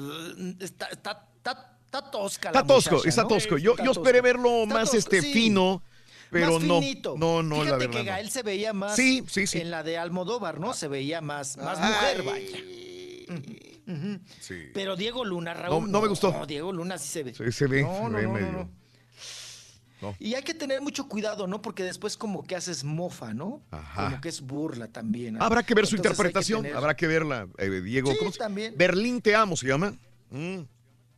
[0.59, 3.27] está, está, está, está tosca la Está tosco, muchacha, está ¿no?
[3.29, 3.57] tosco.
[3.57, 5.33] Yo, yo esperé verlo más tosco, este sí.
[5.33, 5.83] fino,
[6.31, 6.79] pero Más no.
[6.79, 7.15] finito.
[7.17, 7.91] No, no, Fíjate la verdad.
[7.93, 8.05] que no.
[8.05, 9.59] Gael se veía más Sí, sí, sí.
[9.59, 10.73] en la de Almodóvar, ¿no?
[10.73, 11.91] Se veía más, más Ay.
[11.93, 12.57] mujer, vaya.
[13.87, 14.19] Ujú.
[14.41, 14.55] Sí.
[14.73, 15.83] Pero Diego Luna, Raúl.
[15.83, 16.31] No- no me gustó.
[16.31, 17.33] No, Diego Luna sí se ve.
[17.33, 18.69] Sí, se ve, No, se no, ve no, no, medio.
[20.01, 20.15] No.
[20.19, 21.61] Y hay que tener mucho cuidado, ¿no?
[21.61, 23.61] Porque después como que haces mofa, ¿no?
[23.71, 24.05] Ajá.
[24.09, 25.35] Como que es burla también.
[25.35, 25.43] ¿no?
[25.43, 28.11] Habrá que ver su Entonces hay que interpretación, tener- habrá que verla, eh, Diego.
[28.11, 28.73] Sí, ¿cómo se- también.
[28.77, 29.93] Berlín te amo, se llama.
[30.29, 30.59] Mm.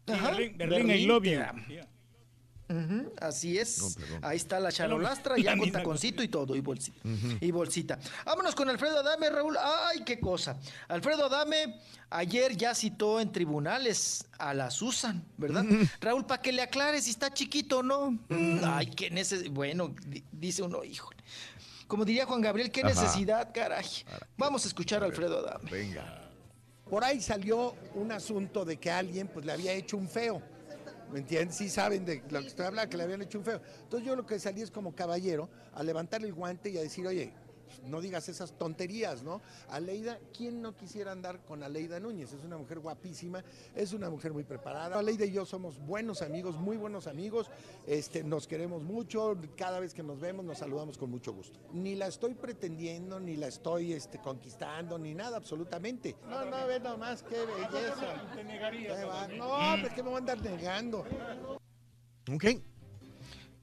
[0.07, 1.81] Ajá, Berlín, Berlín, I love te you.
[3.21, 3.97] Así es.
[3.97, 4.05] No.
[4.21, 6.99] Ahí está la charolastra, ya la con misma taconcito y todo, y bolsita.
[7.41, 7.99] Y bolsita.
[8.25, 9.57] Vámonos con Alfredo Adame, Raúl.
[9.57, 10.57] Ay, qué cosa.
[10.87, 11.79] Alfredo Adame
[12.11, 15.63] ayer ya citó en tribunales a la Susan, ¿verdad?
[16.01, 18.17] Raúl, para que le aclare si está chiquito o no.
[18.63, 19.51] Ay, qué necesidad.
[19.51, 21.17] Bueno, di- dice uno, híjole.
[21.87, 22.89] Como diría Juan Gabriel, qué Ajá.
[22.89, 23.85] necesidad, caray.
[24.37, 25.71] Vamos a escuchar a Alfredo Adame.
[25.71, 26.15] Venga.
[26.87, 30.41] Por ahí salió un asunto de que alguien pues le había hecho un feo.
[31.11, 31.55] ¿Me entiendes?
[31.55, 33.61] Sí saben de lo que estoy hablando, que le habían hecho un feo.
[33.83, 37.07] Entonces yo lo que salí es como caballero a levantar el guante y a decir,
[37.07, 37.33] oye,
[37.85, 39.41] no digas esas tonterías, ¿no?
[39.69, 42.33] Aleida, ¿quién no quisiera andar con Aleida Núñez?
[42.33, 43.43] Es una mujer guapísima,
[43.75, 44.97] es una mujer muy preparada.
[44.97, 47.49] Aleida y yo somos buenos amigos, muy buenos amigos,
[47.87, 51.59] este, nos queremos mucho, cada vez que nos vemos nos saludamos con mucho gusto.
[51.73, 56.15] Ni la estoy pretendiendo, ni la estoy este, conquistando, ni nada absolutamente.
[56.29, 58.35] No, no, ve nomás, qué belleza.
[58.35, 59.27] Te negaría.
[59.37, 61.05] No, pues que me voy a andar negando.
[62.33, 62.45] Ok.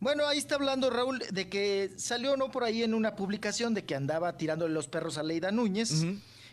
[0.01, 3.85] Bueno, ahí está hablando Raúl de que salió no por ahí en una publicación de
[3.85, 6.05] que andaba tirándole los perros a Leida Núñez.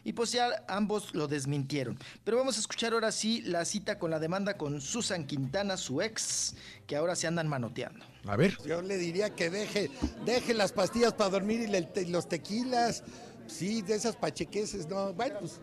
[0.06, 1.98] Y pues ya ambos lo desmintieron.
[2.26, 6.02] Pero vamos a escuchar ahora sí la cita con la demanda con Susan Quintana, su
[6.02, 6.56] ex,
[6.88, 8.06] que ahora se andan manoteando.
[8.26, 8.58] A ver.
[8.66, 9.90] Yo le diría que deje,
[10.26, 13.04] deje las pastillas para dormir y le- los tequilas.
[13.48, 15.14] Sí, de esas pachequeses, no.
[15.14, 15.60] Bueno, pues,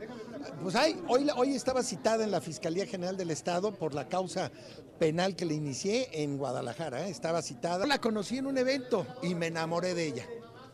[0.62, 4.08] pues hay, hoy, la- hoy estaba citada en la Fiscalía General del Estado por la
[4.08, 4.50] causa
[4.98, 7.06] penal que le inicié en Guadalajara.
[7.06, 7.10] ¿eh?
[7.10, 7.86] Estaba citada.
[7.86, 10.26] La conocí en un evento y me enamoré de ella.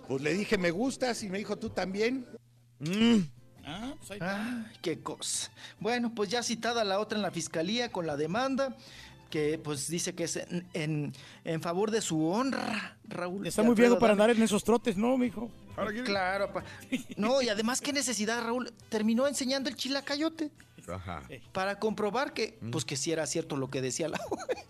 [0.08, 2.26] Pues le dije, me gustas y me dijo, tú también.
[2.80, 3.18] Mm.
[3.64, 4.44] Ah, pues ahí está.
[4.66, 5.50] Ay, qué cosa.
[5.80, 8.76] Bueno, pues ya citada la otra en la fiscalía con la demanda,
[9.30, 11.12] que pues dice que es en, en-
[11.44, 13.46] en favor de su honra, Raúl.
[13.46, 15.50] Está muy viejo para andar en esos trotes, ¿no, mijo?
[16.04, 16.64] Claro, pa-
[17.16, 20.50] no, y además qué necesidad, Raúl, terminó enseñando el chilacayote
[20.88, 21.22] Ajá.
[21.52, 24.18] para comprobar que, pues que sí era cierto lo que decía la,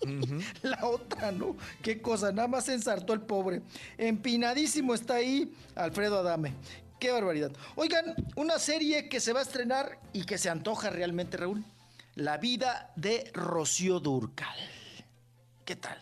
[0.62, 1.56] la otra, ¿no?
[1.82, 3.62] Qué cosa, nada más se ensartó el pobre.
[3.98, 6.54] Empinadísimo está ahí Alfredo Adame.
[6.98, 7.52] Qué barbaridad.
[7.74, 11.62] Oigan, una serie que se va a estrenar y que se antoja realmente, Raúl.
[12.14, 14.56] La vida de Rocío Durcal.
[15.66, 15.98] ¿Qué tal?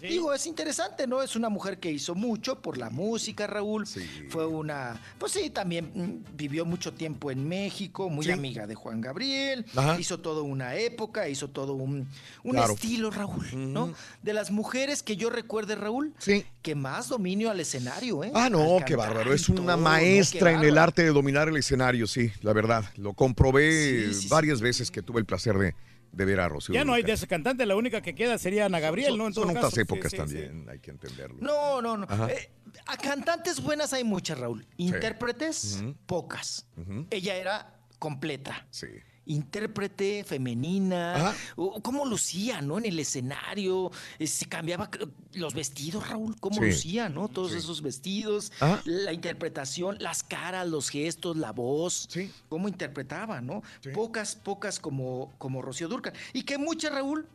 [0.00, 1.22] Digo, es interesante, ¿no?
[1.22, 3.86] Es una mujer que hizo mucho por la música, Raúl.
[4.28, 8.30] Fue una, pues sí, también mm, vivió mucho tiempo en México, muy Sí.
[8.32, 9.64] amiga de Juan Gabriel.
[9.76, 9.98] Ajá.
[10.00, 12.08] Hizo toda una época, hizo todo un,
[12.42, 12.74] un Claro.
[12.74, 13.92] estilo, Raúl, ¿no?
[14.22, 16.14] De las mujeres que yo recuerde, Raúl,
[16.62, 18.32] que más dominio al escenario, ¿eh?
[18.34, 19.32] Ah, no, qué bárbaro.
[19.32, 22.84] Es una maestra en el arte de dominar el escenario, sí, la verdad.
[22.96, 24.28] Lo comprobé Sí, sí, sí.
[24.28, 25.74] varias veces que tuve el placer de,
[26.12, 26.74] de ver a Rocío.
[26.74, 29.26] Ya no hay de ese cantante, la única que queda sería Ana Gabriel, Son- ¿no?
[29.28, 29.80] En son otras caso.
[29.80, 31.38] Épocas sí, también, hay que entenderlo.
[31.40, 32.06] No, no, no.
[32.28, 32.50] Eh,
[32.86, 34.66] a cantantes buenas hay muchas, Raúl.
[34.76, 36.66] Intérpretes, pocas.
[37.10, 38.66] Ella era completa.
[38.70, 38.86] Sí.
[39.30, 41.36] Intérprete femenina, Ajá.
[41.82, 42.78] cómo lucía, ¿no?
[42.78, 44.90] En el escenario, eh, se cambiaba
[45.34, 46.66] los vestidos, Raúl, cómo Sí.
[46.70, 47.28] lucía, ¿no?
[47.28, 48.82] Todos esos vestidos, Ajá.
[48.84, 52.08] la interpretación, las caras, los gestos, la voz,
[52.48, 53.62] cómo interpretaba, ¿no?
[53.94, 56.12] Pocas, pocas como, como Rocío Durcal.
[56.32, 57.28] Y que muchas, Raúl,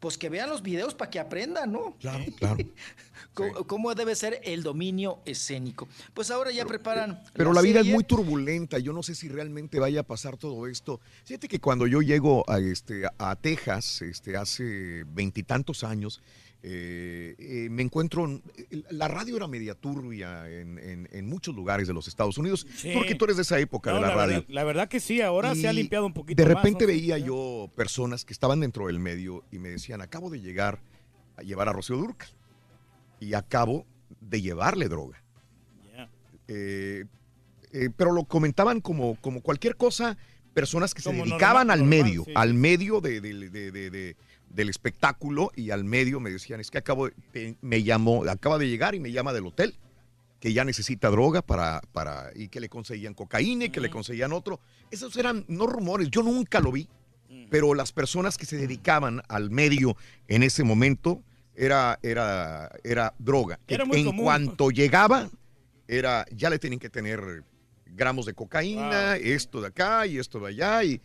[0.00, 1.94] pues que vean los videos para que aprendan, ¿no?
[2.00, 2.56] Claro, claro.
[3.34, 5.86] ¿Cómo, cómo debe ser el dominio escénico?
[6.14, 7.22] Pues ahora ya preparan.
[7.34, 8.78] Pero la vida es muy turbulenta.
[8.78, 11.00] Yo no sé si realmente vaya a pasar todo esto.
[11.24, 16.20] Fíjate que cuando yo llego a, este, a Texas, este, hace veintitantos años,
[16.62, 18.24] eh, eh, me encuentro.
[18.26, 18.42] en-
[18.90, 22.66] La radio era media turbia en, en- en muchos lugares de los Estados Unidos.
[22.76, 22.90] Sí.
[22.94, 24.34] Porque tú eres de esa época No, de la, radio.
[24.40, 26.88] Verdad, la verdad que sí, ahora se ha limpiado un poquito De más, repente ¿no?
[26.88, 30.80] veía yo personas que estaban dentro del medio y me decían, acabo de llegar
[31.36, 32.28] a llevar a Rocío Durcal
[33.20, 33.86] y acabo
[34.20, 35.22] de llevarle droga.
[36.48, 37.04] Eh,
[37.72, 40.18] eh, pero lo comentaban como, como cualquier cosa,
[40.52, 42.32] personas que se dedicaban normal- al normal, medio, sí.
[42.34, 44.16] al medio de- de- de- de- de-
[44.50, 48.68] del espectáculo y al medio me decían, es que acabo, de- me llamó, acaba de
[48.68, 49.74] llegar y me llama del hotel
[50.40, 54.32] que ya necesita droga para, para y que le conseguían cocaína y que le conseguían
[54.32, 54.58] otro.
[54.90, 56.88] Esos eran no rumores, yo nunca lo vi,
[57.50, 59.96] pero las personas que se dedicaban al medio
[60.28, 61.22] en ese momento
[61.54, 63.60] era, era, era droga.
[63.68, 64.24] Era muy en común.
[64.24, 65.28] cuanto llegaba,
[65.86, 67.44] era, ya le tenían que tener
[67.86, 71.00] gramos de cocaína, esto de acá y esto de allá, y,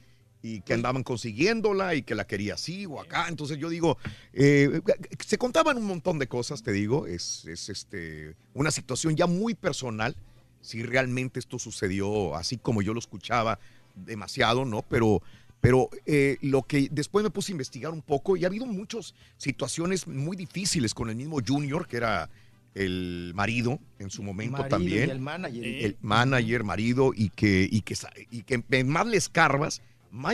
[0.46, 3.26] y que andaban consiguiéndola y que la quería así o acá.
[3.30, 3.98] Entonces yo digo,
[4.32, 4.80] eh,
[5.26, 9.56] se contaban un montón de cosas, te digo, es, es este, una situación ya muy
[9.56, 10.16] personal,
[10.62, 13.58] si realmente esto sucedió así como yo lo escuchaba
[13.96, 14.84] demasiado, ¿no?
[14.84, 15.24] Pero,
[15.62, 19.16] pero eh, lo que después me puse a investigar un poco y ha habido muchas
[19.38, 22.30] situaciones muy difíciles con el mismo Junior, que era
[22.76, 25.08] el marido en su momento Marido también.
[25.08, 25.66] y el manager.
[25.66, 27.96] El manager, marido, y que, y que,
[28.30, 29.82] y que en más le escarbas,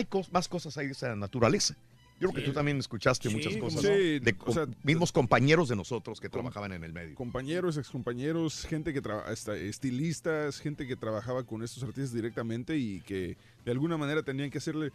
[0.08, 1.74] cos- más cosas hay de esa naturaleza.
[2.20, 3.88] Yo creo que tú también escuchaste Sí, muchas cosas no.
[3.90, 7.16] de Sí, o sea, mismos compañeros de nosotros que trabajaban en el medio.
[7.16, 13.36] Compañeros, excompañeros, gente que trabaja, estilistas, gente que trabajaba con estos artistas directamente y que
[13.64, 14.92] de alguna manera tenían que hacerle.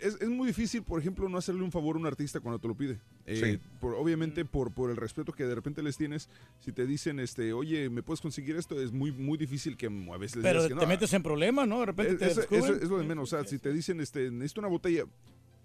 [0.00, 2.68] Es, es muy difícil, por ejemplo, no hacerle un favor a un artista cuando te
[2.68, 2.98] lo pide.
[3.26, 3.60] Eh, Sí.
[3.80, 6.28] por- obviamente, por, por el respeto que de repente les tienes,
[6.60, 8.80] si te dicen, este, oye, ¿me puedes conseguir esto?
[8.80, 10.86] Es muy, muy difícil que a veces les Pero digas que te no.
[10.86, 11.80] metes en problemas, ¿no?
[11.80, 13.32] De repente Es, te es- es lo de menos.
[13.32, 15.04] O sea, si te dicen, este, necesito una botella.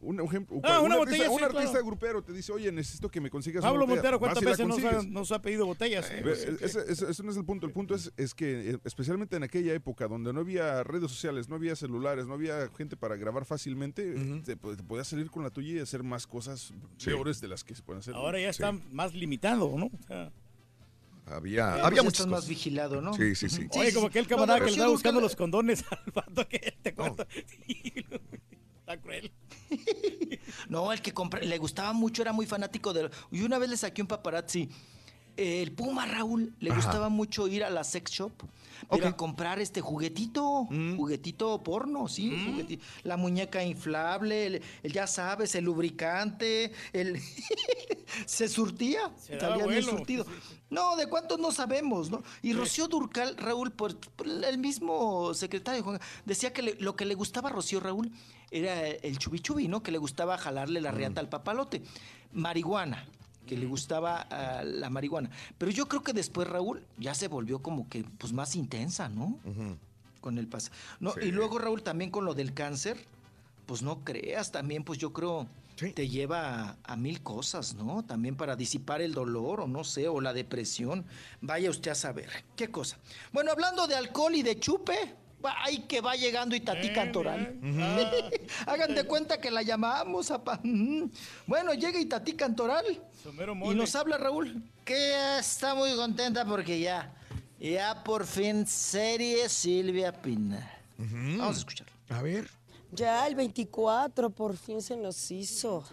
[0.06, 1.86] Un ejemplo, Ah, un una artista, botella, un sí, artista claro.
[1.86, 4.12] grupero te dice, oye, necesito que me consigas Pablo una botella.
[4.12, 5.08] Montero, ¿cuántas veces nos ha, consigues.
[5.12, 6.10] nos ha pedido botellas?
[6.12, 6.24] Eh,
[6.62, 7.66] ese, ese- ese no es el punto.
[7.66, 11.50] El punto es, es que, eh, especialmente en aquella época donde no había redes sociales,
[11.50, 14.14] no había celulares, no había gente para grabar fácilmente,
[14.46, 17.06] te, po- te podías salir con la tuya y hacer más cosas Sí.
[17.08, 18.14] peores de las que se pueden hacer.
[18.16, 18.62] Ahora ya Sí.
[18.62, 19.88] está más limitado, ¿no?
[19.88, 20.32] O sea,
[21.28, 22.50] Había, Eh, había pues ya muchas estás más cosas.
[22.50, 23.12] vigilado, ¿no?
[23.16, 23.68] Sí, sí, sí.
[23.72, 26.94] Oye, como aquel camarada No, que le estaba buscando los condones al vato que te
[26.94, 27.26] cuento.
[28.80, 29.32] Está cruel.
[30.70, 33.10] No, el que compra- le gustaba mucho, era muy fanático de...
[33.32, 34.70] Y una vez le saqué un paparazzi.
[35.38, 36.80] El Puma Raúl le Ajá.
[36.82, 38.32] gustaba mucho ir a la sex shop,
[38.90, 40.96] pero a comprar este juguetito, Mm.
[40.98, 47.20] juguetito porno, sí, jugueti- la muñeca inflable, el, el- ya sabes, el lubricante, el
[48.26, 50.26] se surtía, salía bien surtido.
[50.70, 52.24] No, de cuántos no sabemos, ¿no?
[52.42, 57.06] Y Rocío Durcal, Raúl, por, por el mismo secretario, Juan, decía que le- lo que
[57.06, 58.12] le gustaba a Rocío Raúl
[58.52, 59.84] era el chubichubi, ¿no?
[59.84, 61.82] Que le gustaba jalarle la reata al papalote.
[62.32, 63.06] Marihuana,
[63.46, 64.28] que le gustaba
[64.64, 65.30] la marihuana.
[65.58, 69.40] Pero yo creo que después, Raúl, ya se volvió como que, pues, más intensa, ¿no?
[70.22, 70.72] con el pas.
[71.00, 72.98] No, y luego Raúl también con lo del cáncer,
[73.68, 78.04] pues no creas, también pues yo creo te lleva a, a mil cosas, ¿no?
[78.04, 81.06] También para disipar el dolor o no sé, o la depresión.
[81.42, 82.98] Vaya usted a saber, qué cosa.
[83.34, 87.60] Bueno, hablando de alcohol y de chupe, ay que va llegando Itatí Cantoral.
[88.66, 90.60] Hagan de cuenta que la llamamos, apa.
[90.64, 91.10] Ujú.
[91.48, 92.86] Bueno, llega Itatí Cantoral
[93.72, 97.14] y nos habla Raúl que está muy contenta porque ya,
[97.60, 100.72] ya por fin serie Silvia Pina.
[100.98, 101.88] Vamos a escuchar.
[102.10, 102.50] A ver.
[102.92, 105.84] Ya el 24 por fin se nos hizo.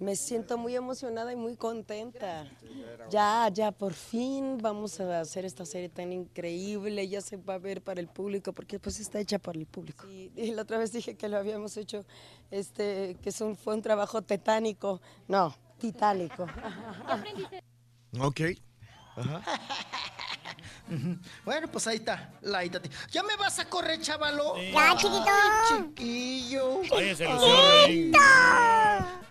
[0.00, 2.46] Me siento muy emocionada y muy contenta.
[3.10, 7.08] Ya, ya, por fin vamos a hacer esta serie tan increíble.
[7.08, 10.06] Ya se va a ver para el público, porque pues está hecha para el público.
[10.06, 12.04] Y, y la otra vez dije que lo habíamos hecho,
[12.50, 15.00] este, que es un- fue un trabajo tetánico.
[15.26, 16.46] No, titánico.
[18.20, 18.40] Ok.
[19.16, 19.42] Ajá.
[21.44, 22.64] Bueno, pues ahí está, la.
[22.64, 24.56] ¿Ya me vas a correr, chavalo?
[24.56, 25.24] Ya, chiquito.
[25.26, 26.80] Ay, chiquillo.
[27.16, 28.12] Se Ay, Ruin.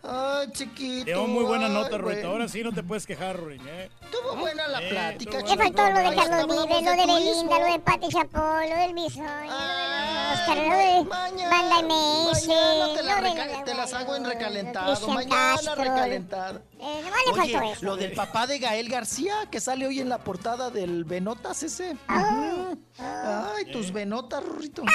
[0.09, 1.05] Ay, chiquito.
[1.05, 2.29] Te dio muy buena nota, bueno.
[2.29, 3.89] Ahora sí no te puedes quejar, Ruin, ¿eh?
[4.05, 6.97] Estuvo buena la Eh, plática, Le faltó lo de Carlos Vives, lo de.
[6.97, 12.47] Belinda, lo de Pati Chapoy, lo del Bisoño, lo de Oscar, lo de Banda MS,
[12.47, 15.07] Mañana te, la lo de reca- te las hago en recalentado.
[15.09, 15.75] Mañana Castro.
[15.75, 16.61] recalentado.
[16.79, 17.85] Eh, nomás le faltó Oye, eso.
[17.85, 21.03] lo del papá de Gael García, que sale hoy en la portada del
[21.47, 21.91] Venotas ese.
[22.09, 22.79] Ujú.
[22.99, 24.81] Ay, tus Venotas, Rurito.
[24.83, 24.91] Ujú.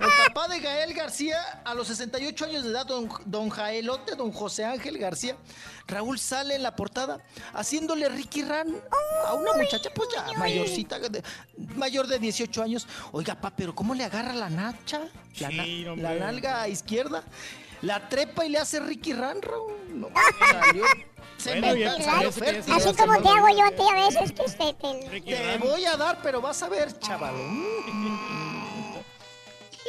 [0.00, 4.32] El papá de Gael García, a los 68 años de edad, don, don Jaelote, don
[4.32, 5.36] José Ángel García,
[5.86, 7.18] Raúl sale en la portada
[7.52, 8.68] haciéndole Ricky Ran
[9.26, 11.22] a una muchacha, pues ya mayorcita, de-
[11.76, 12.86] mayor de 18 años.
[13.12, 15.02] Oiga, pa, pero ¿cómo le agarra la nacha?
[15.96, 17.22] La, nalga izquierda.
[17.82, 19.72] La trepa y le hace Ricky Ran, Raúl.
[19.88, 20.08] No,
[20.50, 20.84] salió.
[21.42, 25.20] Se Bueno, se Así como te hago yo a ti a veces, que este, te-
[25.22, 27.34] Te voy a dar, pero vas a ver, chaval.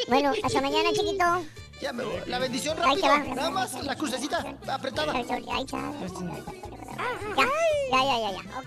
[0.07, 1.43] Bueno, hasta mañana, chiquito.
[1.81, 2.21] Ya me voy.
[2.27, 2.93] La bendición va.
[3.35, 5.13] Nada más la crucecita apretada.
[5.13, 5.79] Ya, ya, ya, ya, ya.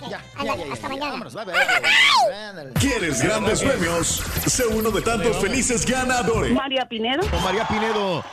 [0.01, 1.11] Ya, ya, ándale, ya, ya, hasta mañana.
[1.13, 2.73] Vámonos, bye, bye, bye.
[2.75, 4.23] ¿Quieres grandes premios?
[4.47, 6.53] Sé uno de tantos felices ganadores.
[6.53, 7.23] María Pinedo.
[7.43, 8.25] María Pinedo.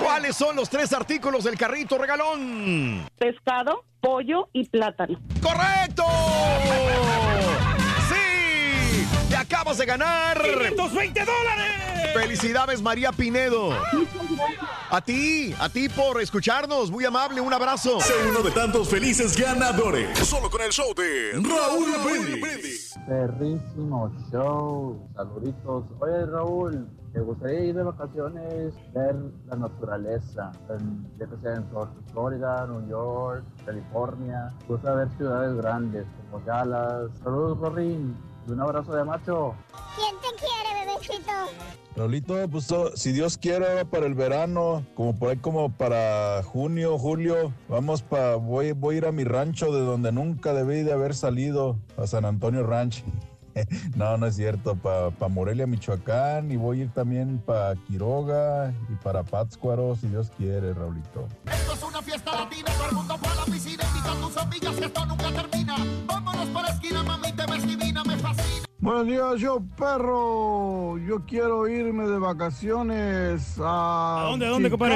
[0.00, 3.08] ¿Cuáles son los tres artículos del carrito regalón?
[3.18, 5.18] Pescado, pollo y plátano.
[5.42, 6.04] ¡Correcto!
[8.08, 9.06] ¡Sí!
[9.30, 10.42] ¡Te acabas de ganar!
[10.42, 11.87] 520 dólares!
[12.14, 13.70] ¡Felicidades, María Pinedo!
[14.90, 16.90] A ti, a ti por escucharnos.
[16.90, 18.00] Muy amable, un abrazo.
[18.00, 20.18] Sé uno de tantos felices ganadores.
[20.20, 22.94] Solo con el show de Raúl Brindis.
[23.06, 25.08] Perrísimo show.
[25.14, 25.84] Saluditos.
[26.00, 29.14] Oye, Raúl, ¿te gustaría ir de vacaciones, ver
[29.48, 30.50] la naturaleza?
[30.70, 34.48] En, ya que sea en Flor- Florida, New York, California.
[34.66, 37.10] Gusta ver ciudades grandes como Dallas.
[37.22, 38.16] Saludos, Rorín.
[38.48, 39.54] Y un abrazo de macho.
[39.94, 41.32] ¿Quién te quiere, bebecito?
[41.96, 46.96] Raulito, pues to- si Dios quiere para el verano, como por ahí como para junio,
[46.98, 50.92] julio, vamos para, voy, voy a ir a mi rancho de donde nunca debí de
[50.92, 53.04] haber salido, a San Antonio Ranch.
[53.96, 58.94] No, no es cierto, para Morelia, Michoacán, y voy a ir también para Quiroga y
[59.02, 61.26] para Pátzcuaro, si Dios quiere, Raulito.
[61.50, 64.36] Esto es una fiesta latina, todo el mundo fue a la piscina, invita a tus
[64.36, 65.76] amigas esto nunca termina.
[66.06, 68.16] Vámonos para la esquina, mami, te ves divina, me.
[68.80, 70.98] Buenos días, yo perro.
[70.98, 74.94] Yo quiero irme de vacaciones a, ¿A dónde, a dónde, compadre?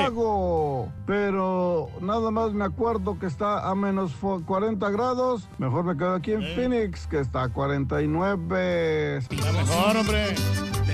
[1.04, 5.48] Pero nada más me acuerdo que está a menos fo- 40 grados.
[5.58, 9.16] Mejor me quedo aquí en Phoenix, que está a 49.
[9.18, 10.34] Está mejor, hombre.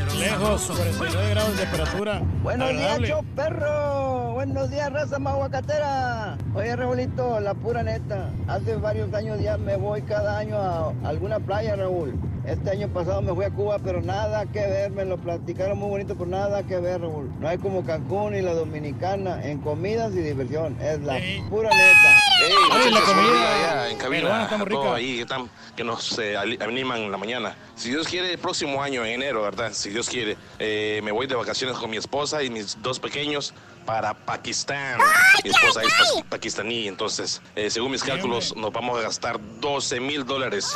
[0.07, 2.23] Lejos, 49 grados de temperatura.
[2.43, 3.07] Buenos Agradable.
[3.07, 4.33] días, show perro.
[4.35, 6.39] Buenos días, raza mahuacatera.
[6.55, 8.31] Oye, Raulito, la pura neta.
[8.47, 12.15] Hace varios años ya me voy cada año a alguna playa, Raúl.
[12.47, 14.91] Este año pasado me fui a Cuba, pero nada que ver.
[14.93, 17.31] Me lo platicaron muy bonito, pero nada que ver, Raúl.
[17.41, 20.77] No hay como Cancún y la Dominicana en comidas y diversión.
[20.81, 21.19] Es la
[21.51, 22.28] pura neta.
[22.41, 23.91] Hey, Ay, la comida.
[23.91, 24.95] en Peruana, cabina, está muy a todos rica.
[24.95, 27.57] ahí que, están, que nos eh, animan en la mañana.
[27.75, 29.73] Si Dios quiere, el próximo año, en enero, ¿verdad?
[29.73, 33.55] Si Dios quiere, eh, me voy de vacaciones con mi esposa y mis dos pequeños
[33.87, 35.01] para Pakistán.
[35.43, 40.25] Mi esposa es pakistaní, entonces, eh, según mis cálculos, nos vamos a gastar 12 mil
[40.27, 40.71] dólares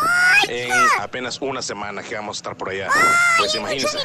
[0.49, 2.89] en apenas una semana que vamos a estar por allá.
[3.39, 3.99] Pues imagínense,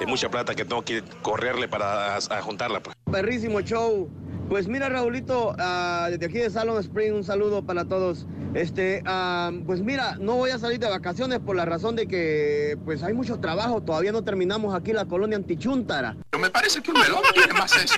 [0.00, 2.80] es mucha plata que tengo que correrle para a- a juntarla.
[2.80, 2.96] Pues.
[3.14, 4.10] Perrísimo show.
[4.48, 8.26] Pues mira, Raulito, ah, desde aquí de Salon Spring, un saludo para todos.
[8.54, 12.76] Este, ah, pues mira, no voy a salir de vacaciones por la razón de que
[12.84, 13.80] pues hay mucho trabajo.
[13.82, 16.16] Todavía no terminamos aquí la colonia Antichuntara.
[16.40, 17.94] Me parece que un melón tiene más eso.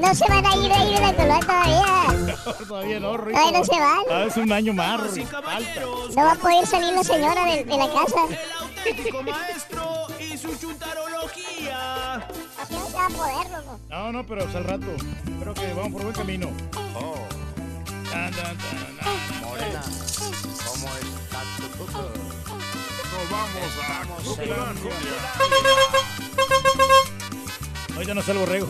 [0.00, 2.56] No se van a ir de ahí de la colonia todavía.
[2.66, 3.38] Todavía no, Rico.
[3.38, 3.98] Ay, no se van.
[4.10, 5.16] Ah, es un año más.
[6.16, 8.20] No va a poder salir la señora de, de la casa.
[8.58, 12.26] auténtico maestro y su chuntarología.
[12.58, 13.80] Así no se va a poder, loco.
[13.88, 14.86] No, no, pero al rato.
[15.40, 16.50] Creo que vamos por buen camino.
[16.94, 17.14] Oh.
[18.10, 18.32] Tan.
[19.42, 19.82] Morena,
[20.66, 22.02] ¿cómo está tu cuco?
[23.12, 24.92] Nos vamos a Cuculandia.
[27.94, 28.68] Ahorita no está el borrego.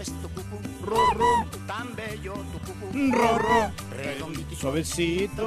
[0.00, 0.58] Es tu cucu.
[0.82, 1.44] Rorro.
[1.66, 3.12] Tan bello tu cucu.
[3.12, 3.70] Rorro.
[3.90, 4.56] Redondito.
[4.56, 5.46] Suavecito.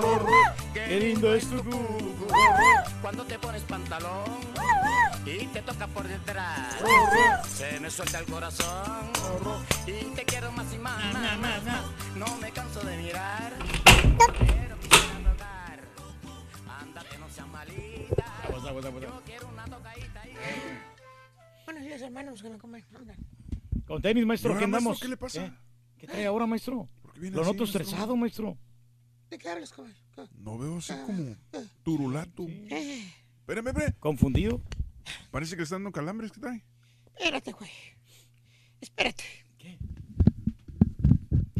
[0.75, 2.27] Qué lindo es tu cucu.
[3.01, 4.25] Cuando te pones pantalón
[5.25, 6.75] y te toca por detrás,
[7.48, 9.11] se me suelta el corazón
[9.88, 11.03] y te quiero más y más.
[12.15, 13.53] No me canso de mirar.
[14.38, 14.90] Quiero que.
[16.80, 18.25] Ándate, no seas malita.
[19.01, 20.33] Yo quiero una tocadita ahí.
[21.65, 22.85] Buenos días, hermanos, que no comen.
[23.85, 24.89] Con tenis, maestro, ¿Y ¿qué andamos?
[24.89, 25.59] maestro, qué le pasa?
[25.95, 26.89] ¿Qué, ¿Qué trae ahora, maestro?
[27.19, 27.81] viene Lo así, noto maestro?
[27.81, 28.57] estresado, maestro.
[29.29, 29.95] ¿De qué hablas, caballo?
[30.15, 30.21] ¿Qué?
[30.37, 31.35] No veo así como
[31.83, 32.45] turulato.
[32.47, 33.03] Eh,
[33.39, 33.93] Espérame, espérame.
[33.99, 34.61] ¿Confundido?
[35.31, 36.31] Parece que le está dando calambres.
[36.31, 36.63] ¿Qué trae?
[37.15, 37.69] espérate, güey.
[38.81, 39.23] Espérate.
[39.57, 39.77] ¿Qué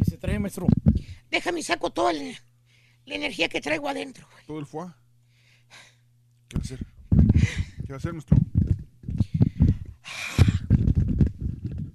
[0.04, 0.66] se trae, maestro?
[1.30, 2.22] Déjame saco toda la,
[3.06, 4.46] la energía que traigo adentro, güey.
[4.46, 4.90] Todo el foie.
[6.48, 6.86] ¿Qué va a hacer?
[7.86, 8.36] ¿Qué va a hacer, maestro?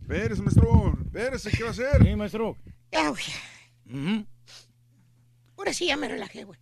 [0.10, 0.98] Espérese, maestro.
[1.06, 2.04] Espérese, ¿qué va a hacer?
[2.04, 2.58] Sí, maestro.
[2.92, 3.24] Ya, güey.
[3.86, 4.26] Ujú.
[5.56, 6.60] Ahora sí ya me relajé, güey.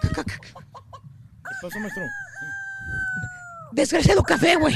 [0.00, 0.08] ¿Qué
[1.62, 2.02] pasa, maestro?
[3.70, 4.74] Desgraciado café, güey.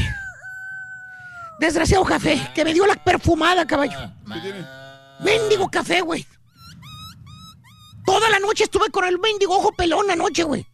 [1.59, 3.99] Desgraciado café, que me dio la perfumada, caballo.
[4.33, 4.65] ¿Qué tiene?
[5.19, 6.25] Mendigo café, güey.
[8.07, 10.65] Toda la noche estuve con el mendigo ojo pelón anoche, güey.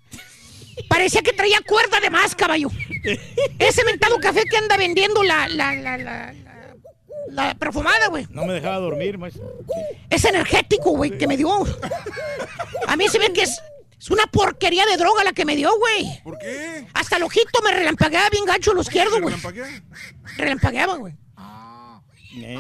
[0.87, 2.69] Parecía que traía cuerda de más, caballo.
[3.59, 6.77] Ese mentado café que anda vendiendo la, la, la, la, la,
[7.29, 8.27] la perfumada, güey.
[8.31, 9.45] No me dejaba dormir, maestro.
[10.11, 11.49] Es energético, güey, que me dio.
[12.87, 13.61] A mí se ve que es,
[13.99, 16.23] es una porquería de droga la que me dio, güey.
[16.23, 16.87] ¿Por qué?
[16.95, 19.35] Hasta el ojito me relampagueaba bien gacho lo izquierdo, güey.
[19.35, 19.83] ¿Relampaguea?
[20.37, 21.15] Relampagueaba, güey.
[22.39, 22.59] ¿Eh?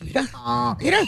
[0.00, 1.00] Mira, mira.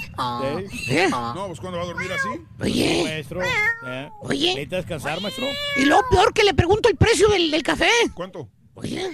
[0.88, 1.08] ¿Eh?
[1.10, 2.28] No, pues ¿cuándo va a dormir así?
[2.60, 3.40] Oye, Maestro.
[3.42, 4.10] ¿eh?
[4.22, 4.48] Oye.
[4.48, 5.46] ¿Necesita descansar, maestro?
[5.76, 7.88] y lo peor que le pregunto el precio del, del café.
[8.14, 8.48] ¿Cuánto?
[8.80, 9.10] Oye,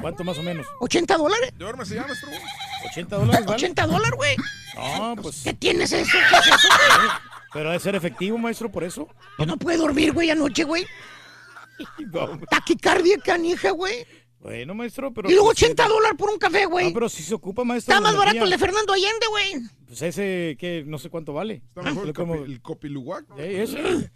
[0.00, 0.66] ¿Cuánto más o menos?
[0.80, 1.52] ¿80 dólares?
[1.56, 2.28] Duérmese ya, maestro.
[2.94, 3.56] ¿80 dólares, vale?
[3.56, 4.36] 80 dólares, güey.
[4.74, 5.42] No, pues...
[5.44, 6.10] ¿Qué tienes eso?
[6.12, 7.08] ¿Qué es eso, güey?
[7.52, 9.08] Pero debe ser efectivo, maestro, por eso.
[9.38, 10.84] Yo no puedo dormir, güey, anoche, güey.
[12.12, 14.06] No, Taquicardia canija, güey.
[14.40, 15.30] Bueno, maestro, pero...
[15.30, 16.88] Y luego pues, 80 dólares por un café, güey.
[16.88, 17.94] No, pero si se ocupa, maestro.
[17.94, 18.58] Está más barato el de.
[18.58, 19.54] Fernando Allende, güey.
[19.86, 21.62] Pues ese, que no sé cuánto vale.
[21.68, 23.24] Está mejor el, Como- el copiluguac.
[23.38, 24.10] Eh, ese.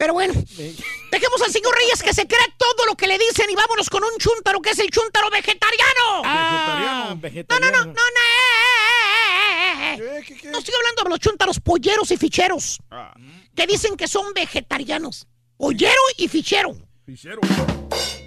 [0.00, 0.74] Pero bueno, Eh,
[1.12, 4.02] dejemos al señor Reyes que se crea todo lo que le dicen y vámonos con
[4.02, 6.22] un chúntaro que es el chúntaro vegetariano.
[6.24, 7.70] Ah, No, vegetariano.
[7.70, 8.00] no, no, no, no.
[8.00, 10.22] eh, eh, eh, eh.
[10.24, 10.48] ¿Qué, qué, qué?
[10.50, 13.12] No estoy hablando de los chúntaros polleros y ficheros Ah,
[13.54, 15.26] que dicen que son vegetarianos.
[15.58, 16.74] Pollero y fichero.
[17.04, 17.40] fichero.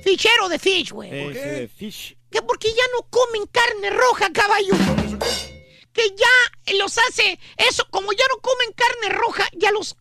[0.04, 1.10] Fichero de fish, güey.
[1.10, 2.16] De fish.
[2.30, 4.76] Que porque ya no comen carne roja, caballo.
[4.76, 5.90] ¿Eso qué?
[5.92, 9.96] Que ya los hace eso, como ya no comen carne roja, ya los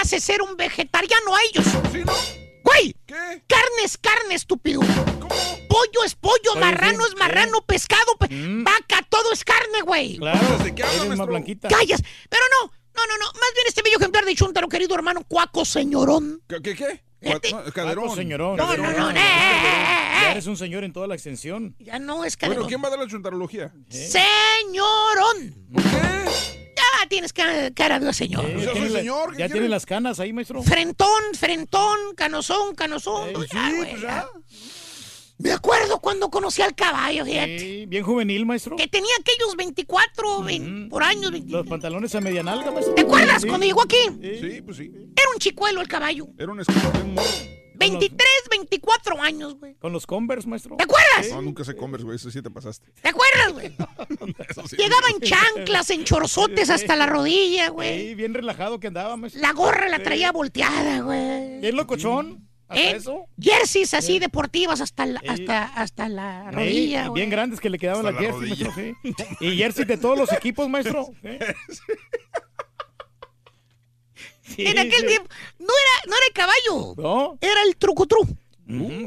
[0.00, 1.64] hace ser un vegetariano a ellos.
[1.92, 2.12] ¿Sí, no?
[2.64, 3.42] Güey, ¿Qué?
[3.46, 4.80] carne es carne, estúpido.
[4.80, 5.34] ¿Cómo?
[5.68, 8.64] Pollo es pollo, Oye, marrano sí, es marrano, pescado, pe- Mm.
[8.64, 10.18] vaca, todo es carne, güey.
[10.18, 11.26] Claro, ¿De qué habla, eres más maestro?
[11.26, 11.68] blanquita.
[11.68, 12.02] Callas.
[12.28, 13.26] Pero no, no, no, no.
[13.26, 16.42] Más bien este bello ejemplar de Chuntaro, querido hermano, cuaco señorón.
[16.48, 16.74] ¿Qué, qué?
[16.74, 17.02] qué?
[17.20, 18.04] Este- No, caderón.
[18.04, 18.56] Paco, señorón.
[18.56, 19.14] No, no, no, no.
[19.14, 21.74] Ya eres un señor en toda la extensión.
[21.78, 22.68] Ya no es Bueno, caderón.
[22.68, 23.72] ¿quién va a dar la chuntarología?
[23.88, 25.54] Señorón.
[25.72, 26.67] ¿Por qué?
[27.02, 28.44] Ya tienes cara, cara de señor.
[28.44, 30.62] Eh, Pues yo tiene señor, ¿qué Ya tiene las canas ahí, maestro.
[30.62, 33.28] Frentón, frentón, canosón, canosón.
[33.28, 34.08] Eh, Pues Sí, ya, güey, pues ya.
[34.08, 34.28] ya.
[35.40, 37.58] Me acuerdo cuando conocí al caballo, fíjate.
[37.60, 38.74] Sí, bien juvenil, maestro.
[38.74, 41.30] Que tenía aquellos 24 vein- por años.
[41.30, 41.52] 20.
[41.52, 42.94] Los pantalones a media nalga, maestro.
[42.94, 43.48] ¿Te acuerdas Sí.
[43.48, 43.96] cuando llegó aquí?
[44.40, 44.90] Sí, pues sí.
[44.92, 46.26] Era un chicuelo el caballo.
[46.36, 47.28] Era un escudo, un morro.
[47.78, 49.74] 23, 24 años, güey.
[49.76, 50.76] Con los Converse, maestro.
[50.76, 51.30] ¿Te acuerdas?
[51.30, 52.16] No, nunca se Converse, güey.
[52.16, 52.90] Eso sí te pasaste.
[53.00, 53.74] ¿Te acuerdas, güey?
[54.68, 54.76] Sí.
[54.76, 58.08] Llegaba en chanclas, en chorzotes hasta la rodilla, güey.
[58.08, 59.40] Sí, bien relajado que andaba, maestro.
[59.40, 61.60] La gorra la traía volteada, güey.
[61.60, 62.48] Bien locochón.
[62.68, 62.96] ¿Hasta ¿Eh?
[62.96, 63.24] eso?
[63.40, 65.28] Jerseys así deportivas hasta la, Eh.
[65.28, 67.20] hasta, hasta la Sí, rodilla, güey.
[67.20, 68.94] bien grandes que le quedaban Hasta las la jerseys, maestro,
[69.38, 69.46] sí.
[69.46, 71.06] Y jerseys de todos los equipos, maestro.
[74.54, 75.06] Sí, En aquel sí.
[75.06, 75.28] tiempo
[75.58, 77.38] no era, no era el caballo, ¿No?
[77.40, 78.18] era el trucutru.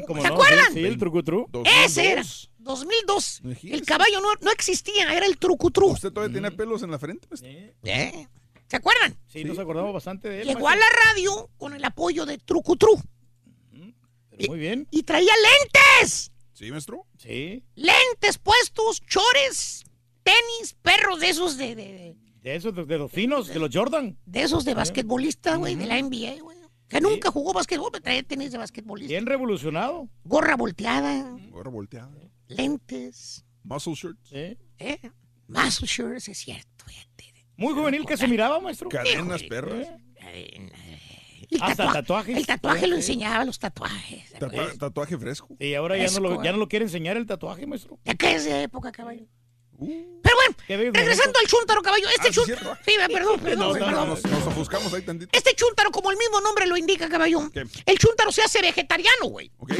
[0.06, 0.34] ¿cómo ¿Se no?
[0.34, 0.66] acuerdan?
[0.72, 1.46] Sí, sí, el trucutru.
[1.50, 1.84] 2002.
[1.84, 2.22] Ese era.
[2.58, 3.40] 2002.
[3.44, 3.76] Imagínese.
[3.78, 5.88] El caballo no, no existía, era el trucutru.
[5.88, 7.28] ¿Usted todavía tiene pelos en la frente?
[7.84, 8.26] ¿Eh?
[8.68, 9.16] ¿Se acuerdan?
[9.26, 10.48] Sí, nos acordamos bastante de él.
[10.48, 13.00] Llegó a la radio con el apoyo de trucutru
[14.30, 14.88] Pero Muy bien.
[14.90, 15.32] y traía
[16.00, 16.32] lentes.
[16.54, 17.06] Sí, maestro.
[17.18, 17.62] Sí.
[17.74, 19.84] Lentes puestos, chores,
[20.22, 23.70] tenis, perros de esos de, de, de- De esos, de, de los finos, de los
[23.72, 24.18] Jordan.
[24.26, 26.58] de esos de basquetbolista, güey, de la NBA, güey.
[26.88, 29.08] Que nunca jugó basquetbol, pero traía tenis de basquetbolista.
[29.10, 30.08] Bien revolucionado.
[30.24, 32.10] Gorra volteada, Ahora volteada.
[32.48, 34.28] lentes, Muscle shirts.
[34.32, 34.58] ¿Eh?
[34.78, 34.98] ¿eh?
[35.48, 36.68] Muscle shirts, es cierto.
[37.56, 38.88] Muy juvenil que se miraba, maestro.
[38.88, 39.86] Cadenas, perras.
[40.20, 42.36] El Hasta tatua- tatuajes.
[42.36, 44.32] El tatuaje lo enseñaba, los tatuajes.
[44.38, 45.54] Tatua- tatuaje fresco.
[45.60, 46.52] Y ahora ya no, lo, ya eh.
[46.52, 47.98] no lo quiere enseñar el tatuaje, maestro.
[48.04, 49.26] ¿De qué es de época, caballo?
[49.82, 50.20] Uh.
[50.22, 52.08] Pero bueno, regresando al chúntaro, caballo.
[52.08, 52.78] Este Ah, cierto.
[52.84, 55.36] Sí, perdón, perdón, No, no, nos, nos ofuscamos ahí tantito.
[55.36, 57.50] Este chúntaro, como el mismo nombre lo indica, caballo.
[57.52, 57.66] ¿Qué?
[57.86, 59.50] El chúntaro se hace vegetariano, güey.
[59.58, 59.72] ¿Ok?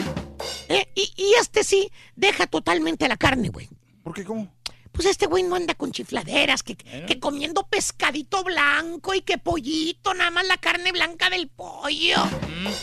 [0.68, 0.88] ¿Eh?
[0.94, 3.68] Y, y este sí deja totalmente la carne, güey.
[4.02, 4.24] ¿Por qué?
[4.24, 4.52] ¿Cómo?
[4.90, 10.12] Pues este güey no anda con chifladeras, que, que comiendo pescadito blanco y que pollito,
[10.12, 12.16] nada más la carne blanca del pollo.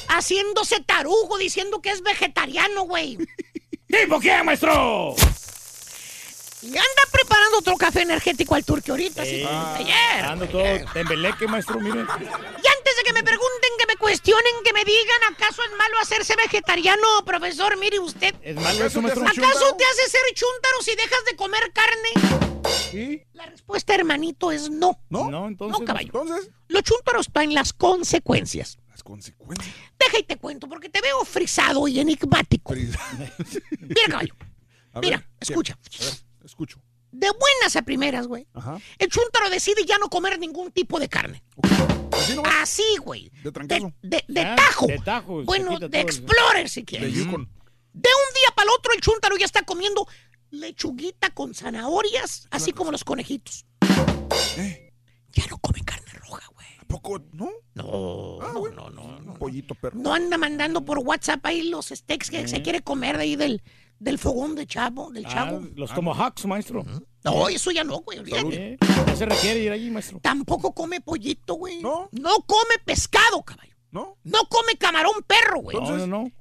[0.07, 3.17] Haciéndose tarugo, diciendo que es vegetariano, güey.
[3.87, 5.15] ¿Tipo qué, maestro?
[6.61, 9.41] Y anda preparando otro café energético al turque ahorita, sí.
[9.41, 9.45] Sí.
[9.45, 10.25] Ayer.
[10.25, 10.63] Ando todo
[10.93, 11.99] tembeleque, maestro, mire.
[11.99, 15.97] Y antes de que me pregunten, que me cuestionen, que me digan, ¿acaso es malo
[16.01, 17.77] hacerse vegetariano, profesor?
[17.79, 18.35] Mire usted.
[18.41, 19.25] ¿Es malo eso, maestro?
[19.25, 22.69] ¿Acaso te hace ser chúntaro si dejas de comer carne?
[22.91, 23.23] ¿Sí?
[23.33, 24.99] La respuesta, hermanito, es no.
[25.09, 25.29] ¿No?
[25.31, 25.79] No, entonces.
[25.79, 26.07] No, caballo.
[26.07, 28.79] Entonces, Lo chúntaro está en las consecuencias.
[28.89, 29.73] las consecuencias.
[29.97, 32.73] Deja y te cuento, porque te veo frisado y enigmático.
[33.79, 34.35] Mira, caballo.
[34.93, 35.73] A Mira, escucha.
[35.73, 36.13] A ver,
[36.49, 36.81] escucho.
[37.11, 38.47] De buenas a primeras, güey.
[38.53, 38.77] Ajá.
[38.99, 41.43] El chúntaro decide ya no comer ningún tipo de carne.
[42.61, 43.31] Así güey.
[43.43, 43.93] De trancazo.
[44.01, 44.87] De, de Ah, tajo.
[44.87, 47.13] de tajo, Bueno, de el- explorer, si De quieres.
[47.13, 47.45] Yukon.
[47.93, 50.07] De un día para el otro, el chúntaro ya está comiendo
[50.51, 53.65] lechuguita con zanahorias, así como los conejitos.
[54.57, 54.93] ¿Eh?
[55.31, 56.67] Ya no come carne roja, güey.
[56.79, 57.19] ¿A poco?
[57.33, 57.49] ¿No?
[57.75, 58.89] No, Ah, no, bueno.
[58.89, 59.31] no, no, no.
[59.33, 59.97] Un pollito perro.
[59.99, 63.61] No anda mandando por WhatsApp ahí los steaks que se quiere comer de ahí del,
[63.99, 65.67] del fogón de chavo, del Ah, chavo.
[65.75, 66.85] los tomahawks, maestro.
[67.23, 68.19] No, eso ya no, güey.
[68.19, 68.77] olvídate.
[69.17, 70.19] Se requiere ir allí, maestro.
[70.21, 71.81] Tampoco come pollito, güey.
[71.81, 72.07] No.
[72.11, 73.75] No come pescado, caballo.
[73.91, 74.17] ¿No?
[74.23, 75.75] No come camarón perro, güey.
[75.77, 76.31] No, no, no.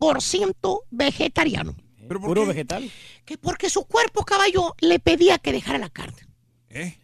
[0.00, 1.76] 100% vegetariano.
[2.08, 2.48] ¿Pero por Puro qué?
[2.48, 2.90] vegetal.
[3.24, 6.26] Que porque su cuerpo, caballo, le pedía que dejara la carne.
[6.70, 6.98] ¿Eh?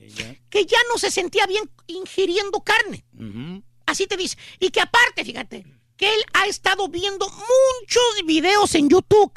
[0.50, 3.04] Que ya no se sentía bien ingiriendo carne.
[3.14, 3.62] Ujú.
[3.86, 4.36] Así te dice.
[4.58, 5.64] Y que aparte, fíjate,
[5.96, 9.32] que él ha estado viendo muchos videos en YouTube.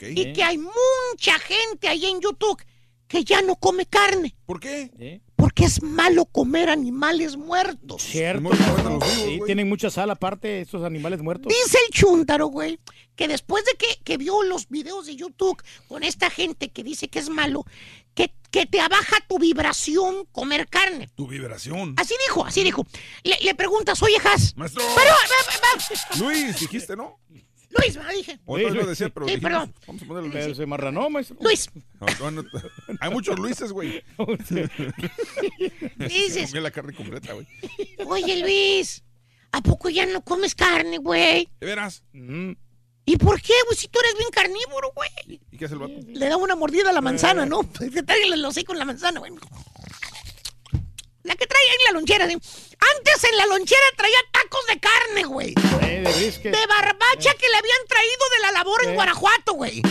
[0.00, 2.62] Y que hay mucha gente ahí en YouTube
[3.08, 4.36] que ya no come carne.
[4.44, 4.90] ¿Por qué?
[4.98, 5.20] ¿Eh?
[5.34, 8.02] Porque es malo comer animales muertos.
[8.02, 8.50] Cierto.
[9.14, 11.48] Sí, tienen mucha sal aparte estos animales muertos.
[11.48, 12.78] Dice el chúntaro, güey,
[13.16, 17.08] que después de que, que vio los videos de YouTube con esta gente que dice
[17.08, 17.64] que es malo,
[18.14, 21.08] que, que te abaja tu vibración comer carne.
[21.14, 21.94] Tu vibración.
[21.96, 22.86] Así dijo, así dijo.
[23.22, 24.54] Le, le preguntas, oye, Has.
[24.56, 24.82] Maestro.
[24.96, 26.16] Pero, va, va, va.
[26.18, 27.18] Luis, dijiste, ¿no?
[27.70, 28.38] Luis, me dije.
[28.46, 29.74] Luis, lo decía, pero Sí, dijimos, perdón.
[29.86, 30.56] Vamos a ponerle Pero Luis.
[30.56, 31.36] se marranó, maestro.
[31.40, 31.70] Luis,
[32.20, 32.48] No, no, no.
[33.00, 34.02] Hay muchos Luises, güey.
[35.98, 37.46] dices, Comí la carne completa, güey.
[38.06, 39.02] oye, Luis,
[39.52, 41.48] ¿a poco ya no comes carne, güey?
[41.60, 42.02] ¿De veras?
[42.14, 42.56] Ujú.
[43.04, 43.76] ¿Y por qué, güey?
[43.76, 45.40] Si tú eres bien carnívoro, güey.
[45.50, 45.94] ¿Y qué hace el vato?
[46.06, 47.60] Le da una mordida a la manzana, ¿no?
[47.78, 49.32] Que traigan el hocico en la manzana, güey.
[51.28, 52.32] La que trae ahí en la lonchera, ¿sí?
[52.34, 55.54] Antes en la lonchera traía tacos de carne, güey.
[55.82, 56.50] Eh, de.
[56.50, 58.94] De barbacha que le habían traído de la labor en Eh.
[58.94, 59.82] Guanajuato, güey.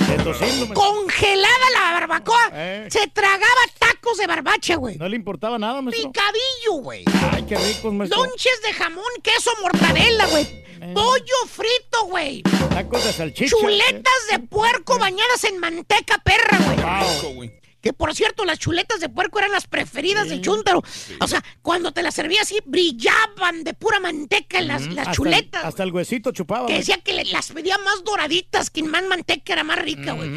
[0.74, 2.50] Congelada la barbacoa.
[2.54, 2.88] Eh.
[2.92, 4.98] Se tragaba tacos de barbacha, güey.
[4.98, 6.12] No le importaba nada, maestro.
[6.12, 7.04] Picadillo, güey.
[7.32, 8.24] Ay, qué ricos, maestro.
[8.26, 10.66] Lonches de jamón, queso, mortadela, güey.
[10.94, 12.42] Pollo frito, güey.
[12.44, 13.56] Tacos de salchicha.
[13.56, 16.78] Chuletas de puerco bañadas en manteca perra, güey.
[16.78, 17.52] Rico, güey.
[17.88, 20.84] Que por cierto, las chuletas de puerco eran las preferidas del chúntaro.
[21.22, 25.16] O sea, cuando te las servía así, brillaban de pura manteca las, las Hasta el-
[25.16, 25.64] chuletas.
[25.64, 26.68] hasta el huesito chupaba.
[26.68, 30.30] que decía que le- las pedía más doraditas, que más manteca era más rica, güey.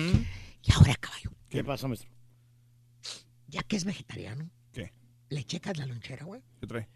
[0.62, 2.08] Y ahora, caballo, ¿Qué pasa, maestro?
[3.48, 4.92] ya que es vegetariano, ¿Qué?
[5.28, 6.40] le checas la lonchera, güey.
[6.60, 6.88] ¿Qué trae?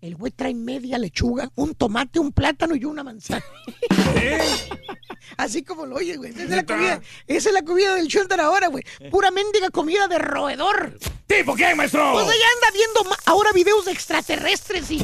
[0.00, 3.44] El güey trae media lechuga, un tomate, un plátano y una manzana.
[5.36, 6.30] Así como lo oyes, güey.
[6.30, 8.84] Esa es la comida, esa es la comida del chúntaro ahora, güey.
[9.10, 10.98] Pura mendiga comida de roedor.
[11.26, 12.12] ¿Tipo qué, maestro?
[12.12, 15.02] Pues ella anda viendo ahora videos de extraterrestres y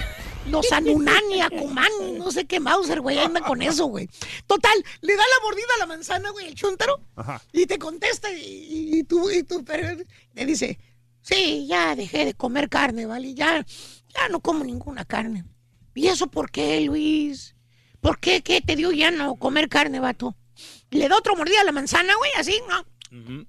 [0.48, 4.08] los Anunani, Akumani, no sé qué Mauser, güey, anda con eso, güey.
[4.46, 7.42] Total, le da la mordida a la manzana, güey, el chúntaro, Ajá.
[7.52, 9.96] y te contesta y, y tú, y tú, pero
[10.34, 10.78] le dice,
[11.22, 13.34] sí, ya dejé de comer carne, ¿vale?
[13.34, 13.64] Ya,
[14.14, 15.44] ya no como ninguna carne.
[15.94, 17.54] ¿Y eso por qué, Luis?
[18.00, 18.42] ¿Por qué?
[18.42, 20.36] ¿Qué te dio ya no comer carne, vato?
[20.90, 23.44] Le da otro mordida a la manzana, güey, así, ¿no?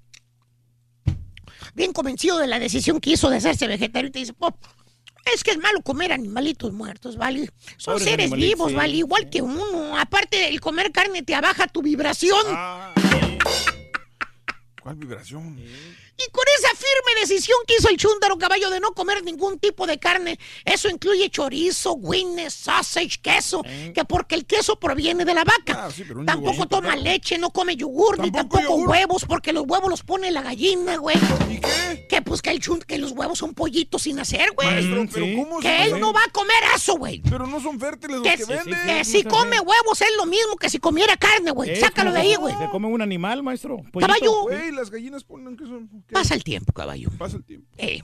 [1.74, 4.58] Bien convencido de la decisión que hizo de hacerse vegetariano, y te dice, "Po,
[5.34, 7.50] es que es malo comer animalitos muertos, ¿vale?
[7.77, 8.94] Son Pobres seres vivos, sí, ¿vale?
[8.98, 9.30] Igual sí.
[9.32, 9.98] que uno.
[9.98, 12.45] Aparte, el comer carne te abaja tu vibración.
[12.48, 12.94] Ah,
[14.82, 15.60] ¿Cuál vibración?
[16.18, 19.85] Y con esa firme decisión que hizo el chúndaro caballo de no comer ningún tipo
[19.85, 23.61] de carne, eso incluye chorizo, wines, sausage, queso,
[23.94, 25.85] que porque el queso proviene de la vaca.
[25.88, 27.02] Ah, sí, pero un tampoco yogurcito, toma ¿no?
[27.02, 28.90] leche, no come yogur, ni ¿Tampoco tampoco yogur?
[28.90, 31.18] huevos, porque los huevos los pone la gallina, güey.
[31.52, 32.08] ¿Y qué?
[32.08, 34.69] Que pues que el chun, que los huevos son pollitos sin hacer, güey.
[34.69, 37.22] Maestro, pero ¿cómo se Que él no va a comer eso, güey.
[37.30, 38.85] Pero no son fértiles los Que, que si- venden.
[38.88, 41.72] que si come huevos es lo mismo que si comiera carne, güey.
[41.72, 42.56] Es Sácalo de ahí, güey.
[42.58, 43.77] Se come un animal, maestro.
[43.92, 44.00] Pollito.
[44.00, 44.42] Caballo.
[44.44, 45.66] Güey, las gallinas ponen que
[46.11, 47.09] Pasa el tiempo, caballo.
[47.17, 47.67] Pasa el tiempo.
[47.77, 48.01] Eh,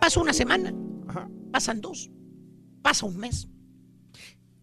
[0.00, 0.72] pasa una semana,
[1.08, 1.28] Ajá.
[1.52, 2.10] pasan dos,
[2.82, 3.48] pasa un mes.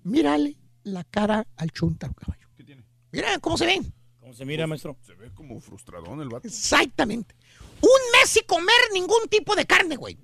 [0.04, 2.48] Mírale la cara al chuntaro, caballo.
[2.56, 2.86] ¿Qué tiene?
[3.12, 3.82] Mira cómo se ve.
[4.20, 4.98] ¿Cómo se mira, maestro?
[5.02, 6.48] Se ve como frustradón el vato.
[6.48, 7.36] Exactamente.
[7.82, 10.18] Un mes sin comer ningún tipo de carne, güey.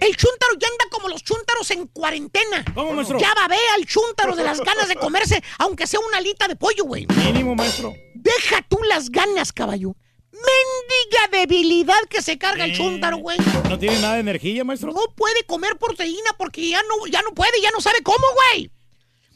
[0.00, 2.64] El chúntaro ya anda como los chúntaros en cuarentena.
[2.74, 3.18] ¿Cómo, maestro?
[3.18, 6.84] Ya babea el chúntaro de las ganas de comerse, aunque sea una alita de pollo,
[6.84, 7.06] güey.
[7.24, 7.92] Mínimo, maestro.
[8.14, 9.96] Deja tú las ganas, caballo.
[10.34, 13.38] Mendiga debilidad que se carga el chúntaro, güey.
[13.68, 14.92] ¿No tiene nada de energía, maestro?
[14.92, 18.70] No puede comer proteína porque ya no, ya no puede, ya no sabe cómo, güey.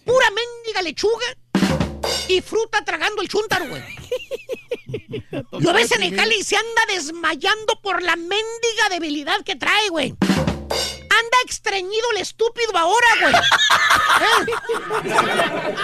[0.04, 1.26] Pura mendiga lechuga
[2.28, 3.82] y fruta tragando el chúntaro, güey.
[5.60, 9.88] Lo ves en el jale y se anda desmayando por la mendiga debilidad que trae,
[9.90, 10.10] güey.
[10.10, 13.34] Anda extrañido el estúpido ahora, güey.
[15.04, 15.74] ¿Eh?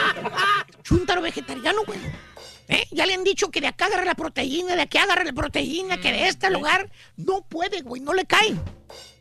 [0.83, 2.01] Chúntaro vegetariano, güey.
[2.69, 2.87] ¿Eh?
[2.91, 6.01] Ya le han dicho que de acá agarra la proteína, de aquí agarra la proteína,
[6.01, 8.55] que de este lugar no puede, güey, no le cae.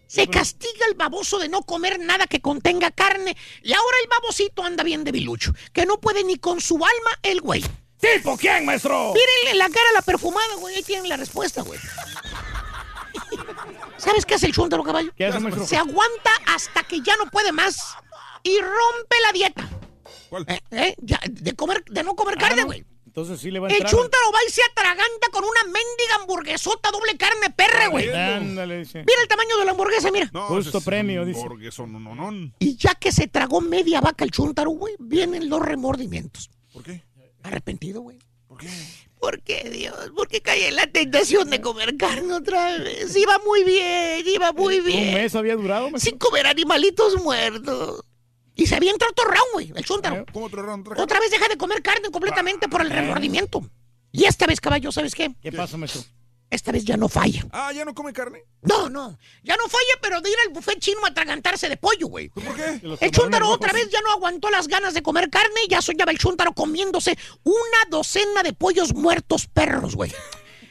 [0.07, 3.35] Se castiga el baboso de no comer nada que contenga carne.
[3.63, 7.41] Y ahora el babosito anda bien debilucho, que no puede ni con su alma el
[7.41, 7.63] güey.
[7.99, 9.13] ¿Tipo quién, maestro?
[9.13, 10.75] Mírenle la cara a la perfumada, güey.
[10.75, 11.79] Ahí tienen la respuesta, güey.
[13.97, 15.11] ¿Sabes qué hace el chúntaro, caballo?
[15.15, 15.65] ¿Qué hace, maestro?
[15.65, 17.95] Se aguanta hasta que ya no puede más
[18.43, 19.69] y rompe la dieta.
[20.29, 20.45] ¿Cuál?
[20.47, 22.85] Eh, eh, ya, de, comer, de no comer carne, güey.
[23.15, 23.91] Entonces sí le va a El entrar.
[23.91, 28.09] chúntaro va y se atraganta con una mendiga hamburguesota doble carne perre, güey.
[28.09, 29.03] Ándale, dice.
[29.05, 30.31] Mira el tamaño de la hamburguesa, mira.
[30.33, 31.39] No, Justo premio, un dice.
[31.41, 32.51] hamburguesón, no, no, no.
[32.57, 36.49] Y ya que se tragó media vaca el chúntaro, güey, vienen los remordimientos.
[36.73, 37.03] ¿Por qué?
[37.43, 38.17] Arrepentido, güey.
[38.47, 38.69] ¿Por qué?
[39.19, 39.95] ¿Por qué, Dios?
[40.15, 43.15] ¿Por qué caí en la tentación de comer carne otra vez?
[43.15, 45.13] Iba muy bien, iba muy ¿Un bien.
[45.13, 46.09] mes había durado, maestro?
[46.09, 48.01] Sin comer animalitos muertos.
[48.55, 50.25] Y se había entrado otro round, güey, el chúntaro.
[50.31, 50.87] ¿Cómo otro round?
[50.99, 53.63] Otra vez deja de comer carne completamente por el remordimiento.
[54.11, 55.33] Y esta vez, caballo, ¿sabes qué?
[55.41, 56.03] ¿Qué pasa, maestro?
[56.51, 57.43] Esta vez ya no falla.
[57.51, 58.43] Ah, ¿ya no come carne?
[58.61, 59.17] No, no.
[59.41, 62.29] Ya no falla, pero de ir al buffet chino a atragantarse de pollo, güey.
[62.29, 62.79] ¿Por qué?
[62.99, 66.11] El chúntaro otra vez ya no aguantó las ganas de comer carne y ya soñaba
[66.11, 67.57] el chúntaro comiéndose una
[67.89, 70.13] docena de pollos muertos perros, güey.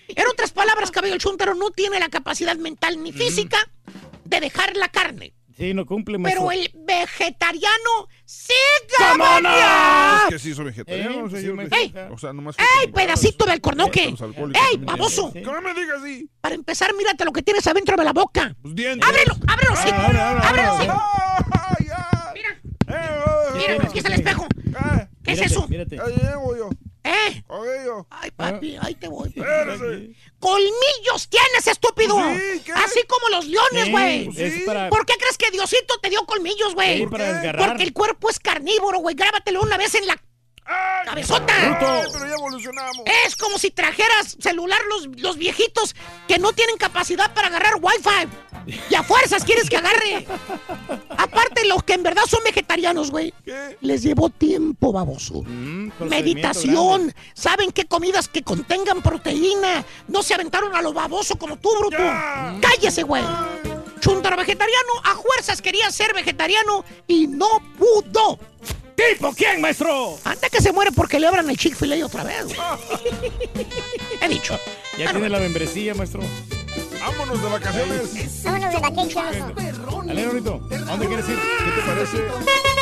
[0.06, 3.58] En otras palabras, cabello, el chúntaro no tiene la capacidad mental ni física
[4.24, 5.34] de dejar la carne.
[5.56, 6.48] Sí, no cumple, maestro.
[6.48, 8.52] Pero el vegetariano sí,
[8.98, 9.46] cabrón.
[9.46, 11.54] Es que sí soy vegetariano, Eh, sí, señor.
[11.56, 11.78] maestro.
[11.78, 11.94] ¡Ey!
[12.10, 12.56] O sea, nomás...
[12.58, 14.04] ¡Ey, pedacito de alcornoque!
[14.04, 15.30] ¡Ey, baboso!
[15.32, 15.48] tienen.
[15.48, 16.30] ¿Cómo me digas así?
[16.40, 18.54] Para empezar, mírate lo que tienes adentro de la boca.
[18.62, 19.08] Pues dientes.
[19.08, 19.34] ¡Ábrelo!
[19.48, 19.88] ¡Ábrelo, sí!
[19.92, 20.86] Abre, abre, ¡Ábrelo, sí!
[20.88, 22.32] ¡Ay, Ah!
[22.34, 22.48] Mira,
[22.88, 23.84] ¡Eh, mira, tienes?
[23.88, 24.46] aquí está ¿Qué el espejo.
[24.66, 25.08] eh!
[25.22, 25.68] ¿Qué es Mírate, eso?
[25.68, 25.96] Mírate.
[25.96, 26.70] ¡Ya llego yo!
[27.04, 27.42] ¿Eh?
[28.10, 29.28] Ay, papi, ahí te voy.
[29.34, 30.14] ¡Espérese!
[30.38, 32.14] ¡Colmillos tienes, estúpido!
[32.16, 32.72] Pues sí, ¿qué?
[32.72, 34.28] Así como los leones, güey.
[34.36, 36.98] es para- ¿Por qué crees que Diosito te dio colmillos, güey?
[36.98, 37.06] Sí.
[37.66, 39.14] Porque el cuerpo es carnívoro, güey.
[39.16, 40.16] Grábatelo una vez en la
[40.64, 41.06] ¡Ay!
[41.06, 41.54] cabezota.
[41.54, 43.04] ¡Ay, pero ya evolucionamos!
[43.26, 45.94] Es como si trajeras celular los, los viejitos
[46.28, 48.28] que no tienen capacidad para agarrar wifi.
[48.90, 50.26] Y a fuerzas quieres que agarre.
[51.16, 53.34] Aparte, los que en verdad son vegetarianos, güey.
[53.80, 55.42] Les llevó tiempo, baboso.
[55.44, 57.06] Mm, Meditación.
[57.06, 57.14] grande.
[57.34, 59.84] Saben qué comidas que contengan proteína.
[60.06, 61.98] No se aventaron a lo baboso como tú, bruto.
[61.98, 62.56] Ya.
[62.60, 63.24] Cállese, güey.
[64.00, 68.38] Chuntaro vegetariano, a fuerzas quería ser vegetariano y no pudo.
[68.94, 70.18] ¿Tipo quién, maestro?
[70.24, 72.58] Anda que se muere porque le abran el Chick-fil-A otra vez, güey.
[74.20, 74.58] He dicho.
[74.98, 76.22] Ya tiene la membresía, maestro.
[77.00, 78.42] ¡Vámonos de vacaciones!
[78.44, 80.02] Vámonos de vacation, loco.
[80.04, 80.60] Dale, Rorito.
[80.70, 81.36] ¿A dónde quieres ir?
[81.36, 82.81] ¿Qué te parece?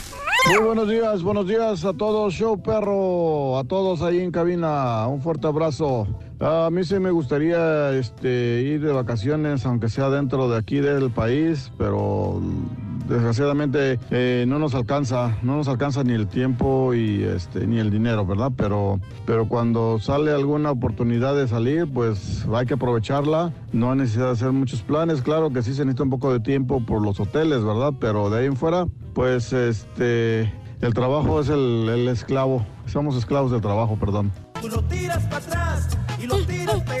[0.47, 5.21] Muy buenos días, buenos días a todos, show perro, a todos ahí en cabina, un
[5.21, 6.07] fuerte abrazo.
[6.39, 11.11] A mí sí me gustaría este, ir de vacaciones, aunque sea dentro de aquí del
[11.11, 12.41] país, pero
[13.11, 17.91] desgraciadamente eh, no nos alcanza, no nos alcanza ni el tiempo y este, ni el
[17.91, 18.51] dinero, ¿verdad?
[18.55, 23.53] Pero, pero cuando sale alguna oportunidad de salir, pues hay que aprovecharla.
[23.73, 25.21] No hay necesidad de hacer muchos planes.
[25.21, 27.93] Claro que sí se necesita un poco de tiempo por los hoteles, ¿verdad?
[27.99, 32.65] Pero de ahí en fuera, pues este, el trabajo es el, esclavo.
[32.85, 34.31] Somos esclavos del trabajo, perdón.
[34.61, 37.00] Tú lo tiras para atrás y lo tiras para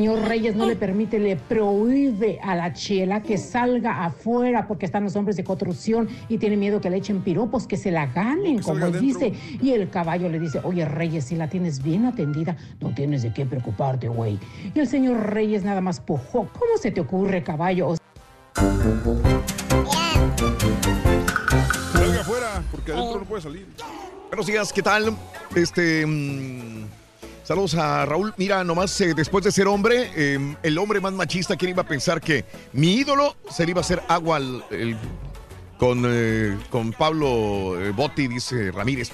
[0.00, 5.04] Señor Reyes no le permite, le prohíbe a la chela que salga afuera porque están
[5.04, 8.56] los hombres de construcción y tiene miedo que le echen piropos, que se la ganen,
[8.56, 9.34] Que como dice.
[9.60, 13.34] Y el caballo le dice, oye Reyes, si la tienes bien atendida, no tienes de
[13.34, 14.38] qué preocuparte, güey.
[14.74, 16.48] Y el señor Reyes nada más pujó.
[16.58, 17.96] ¿Cómo se te ocurre, caballo?
[21.92, 23.66] Salga afuera, porque adentro no puede salir.
[24.28, 25.14] Buenos días, ¿qué tal?
[25.54, 26.06] Este.
[26.06, 26.99] mm,
[27.50, 28.32] saludos a Raúl.
[28.36, 31.86] Mira, nomás eh, después de ser hombre, eh, el hombre más machista, ¿quién iba a
[31.86, 34.38] pensar que mi ídolo se le iba a hacer agua
[35.76, 39.10] con, eh, con Pablo eh, Botti, dice Ramírez?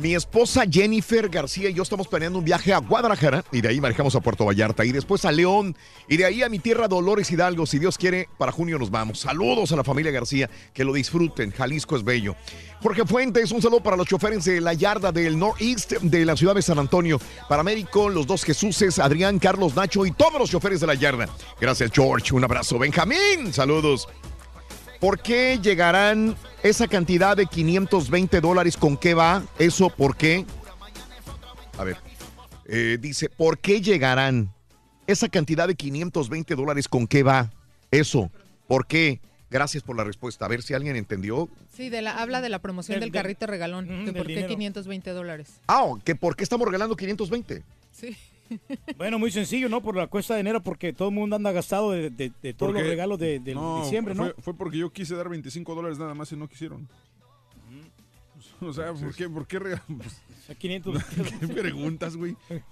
[0.00, 3.80] Mi esposa Jennifer García y yo estamos planeando un viaje a Guadalajara y de ahí
[3.80, 5.76] manejamos a Puerto Vallarta y después a León
[6.08, 7.66] y de ahí a mi tierra Dolores Hidalgo.
[7.66, 9.18] Si Dios quiere, para junio nos vamos.
[9.18, 11.50] Saludos a la familia García, que lo disfruten.
[11.50, 12.36] Jalisco es bello.
[12.80, 16.54] Jorge Fuentes, un saludo para los choferes de la yarda del Northeast de la ciudad
[16.54, 17.20] de San Antonio.
[17.48, 21.28] Para Américo, los dos Jesuses, Adrián, Carlos, Nacho y todos los choferes de la yarda.
[21.60, 22.32] Gracias, George.
[22.34, 22.78] Un abrazo.
[22.78, 24.06] Benjamín, saludos.
[25.00, 28.76] ¿Por qué llegarán esa cantidad de 520 dólares?
[28.76, 29.44] ¿Con qué va?
[29.58, 30.44] ¿Eso por qué?
[31.78, 31.96] A ver,
[32.66, 34.52] eh, dice, ¿por qué llegarán
[35.06, 36.88] esa cantidad de 520 dólares?
[36.88, 37.50] ¿Con qué va?
[37.92, 38.30] Eso,
[38.66, 39.20] ¿por qué?
[39.50, 40.44] Gracias por la respuesta.
[40.44, 41.48] A ver si alguien entendió.
[41.74, 43.86] Sí, de la, habla de la promoción Del- carrito regalón.
[43.86, 44.48] ¿Por qué dinero.
[44.48, 45.48] 520 dólares?
[45.68, 47.62] Ah, que ¿por qué estamos regalando 520?
[47.92, 48.16] Sí.
[48.96, 49.80] Bueno, muy sencillo, ¿no?
[49.82, 52.72] Por la cuesta de enero, porque todo el mundo anda gastado de, de- de todos
[52.72, 54.24] los regalos de, de diciembre, ¿no?
[54.24, 56.88] Fue, fue porque yo quise dar 25 dólares nada más y no quisieron.
[58.60, 59.28] O sea, ¿por qué?
[59.28, 59.82] ¿Por qué regal-
[60.50, 61.04] A 500.
[61.40, 62.36] ¿Qué preguntas, güey?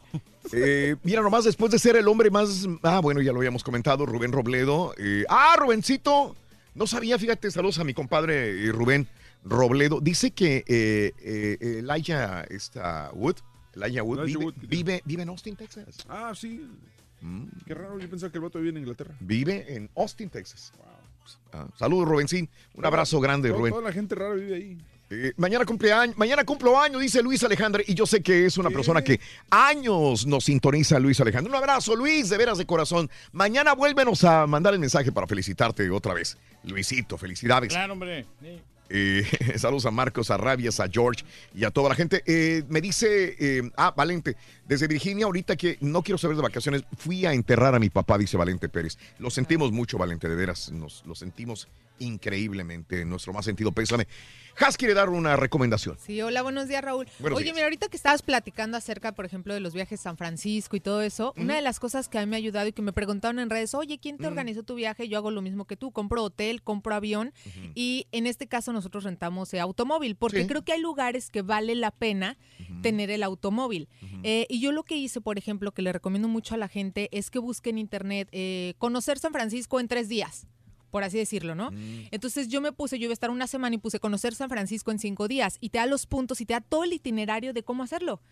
[0.53, 2.69] Eh, mira, nomás después de ser el hombre más.
[2.85, 4.95] Ah, bueno, ya lo habíamos comentado, Rubén Robledo.
[4.97, 6.37] Eh, ah, Rubencito.
[6.77, 9.09] No sabía, fíjate, saludos a mi compadre eh, Rubén
[9.43, 10.01] Robledo.
[10.01, 13.39] Dice que eh, eh, Elijah esta Wood,
[13.77, 15.97] Elijah Wood, Elijah vive, Wood, ¿qué vive, vive en Austin, Texas.
[16.09, 16.67] Ah, sí.
[17.67, 19.15] Qué raro, yo pensaba que el vato vivía en Inglaterra.
[19.21, 20.73] Vive en Austin, Texas.
[21.53, 22.49] Ah, saludos, Rubencín.
[22.75, 23.73] Un abrazo grande, Toda- Rubén.
[23.73, 24.79] Toda la gente rara vive ahí.
[25.09, 28.71] Eh, mañana cumpleaños, mañana cumplo años, dice Luis Alejandro, y yo sé que es una
[28.71, 31.51] persona que años nos sintoniza, Luis Alejandro.
[31.53, 33.09] Un abrazo, Luis, de veras de corazón.
[33.33, 36.37] Mañana vuélvenos a mandar el mensaje para felicitarte otra vez.
[36.65, 37.69] Luisito, felicidades.
[37.73, 38.27] Claro, hombre.
[38.43, 38.61] Sí.
[39.57, 41.25] Saludos a Marcos, a Rabias, a George
[41.55, 42.23] y a toda la gente.
[42.27, 46.85] Eh, me dice, eh, ah, Valente, desde Virginia, ahorita que no quiero saber de vacaciones,
[46.97, 48.99] fui a enterrar a mi papá, dice Valente Pérez.
[49.19, 54.07] Lo sentimos mucho, Valente, de veras, nos lo sentimos increíblemente, en nuestro más sentido pésame.
[54.59, 55.97] Has quiere dar una recomendación.
[55.99, 57.07] Sí, hola, buenos días, Raúl.
[57.19, 57.55] Buenos Oye, días.
[57.55, 60.81] mira, ahorita que estabas platicando acerca, por ejemplo, de los viajes a San Francisco y
[60.81, 62.93] todo eso, una de las cosas que a mí me ha ayudado y que me
[62.93, 65.09] preguntaron en redes, oye, ¿quién te organizó tu viaje?
[65.09, 67.33] Yo hago lo mismo que tú, compro hotel, compro avión
[67.75, 70.47] y en este caso nosotros rentamos eh, automóvil, porque Sí.
[70.47, 72.37] creo que hay lugares que vale la pena
[72.83, 73.89] tener el automóvil.
[74.23, 77.09] Eh, y yo lo que hice, por ejemplo, que le recomiendo mucho a la gente,
[77.13, 80.47] es que busque en internet eh, conocer San Francisco en tres días
[80.97, 81.73] por así decirlo, ¿no?
[82.11, 84.91] Entonces yo me puse, yo iba a estar una semana y puse conocer San Francisco
[84.93, 87.63] en cinco días y te da los puntos y te da todo el itinerario de
[87.63, 88.23] cómo hacerlo.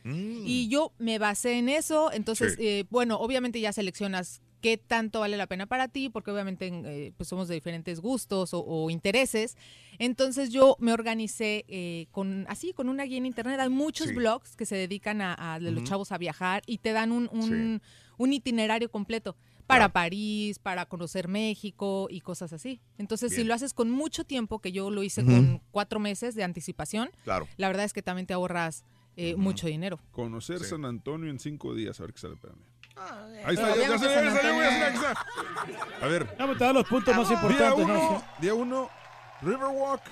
[0.46, 2.66] Y yo me basé en eso, entonces, Sí.
[2.66, 7.12] eh, bueno, obviamente ya seleccionas qué tanto vale la pena para ti, porque obviamente eh,
[7.18, 9.58] pues somos de diferentes gustos o, o intereses.
[9.98, 13.60] Entonces yo me organicé eh, con así, con una guía en internet.
[13.60, 14.14] Hay muchos Sí.
[14.14, 17.82] blogs que se dedican a, los chavos a viajar y te dan un, un,
[18.16, 19.36] un itinerario completo
[19.66, 22.80] para París, para conocer México y cosas así.
[22.98, 26.44] Entonces, si lo haces con mucho tiempo, que yo lo hice con cuatro meses de
[26.44, 27.48] anticipación, Claro.
[27.56, 28.84] la verdad es que también te ahorras
[29.16, 30.00] eh, mucho dinero.
[30.10, 30.66] Conocer Sí.
[30.70, 32.00] San Antonio en cinco días.
[32.00, 32.58] A ver qué sale, espérame.
[32.96, 35.08] Ah, Ahí está, ya, ya salió, ya salió, ya salió.
[36.02, 36.26] A ver.
[36.38, 37.94] No, pero te da los puntos más Día importantes, ¿no?
[38.10, 38.90] uno, día uno,
[39.42, 40.02] Riverwalk.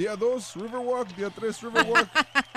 [0.00, 1.14] Día dos, Riverwalk.
[1.14, 2.08] Día tres, Riverwalk.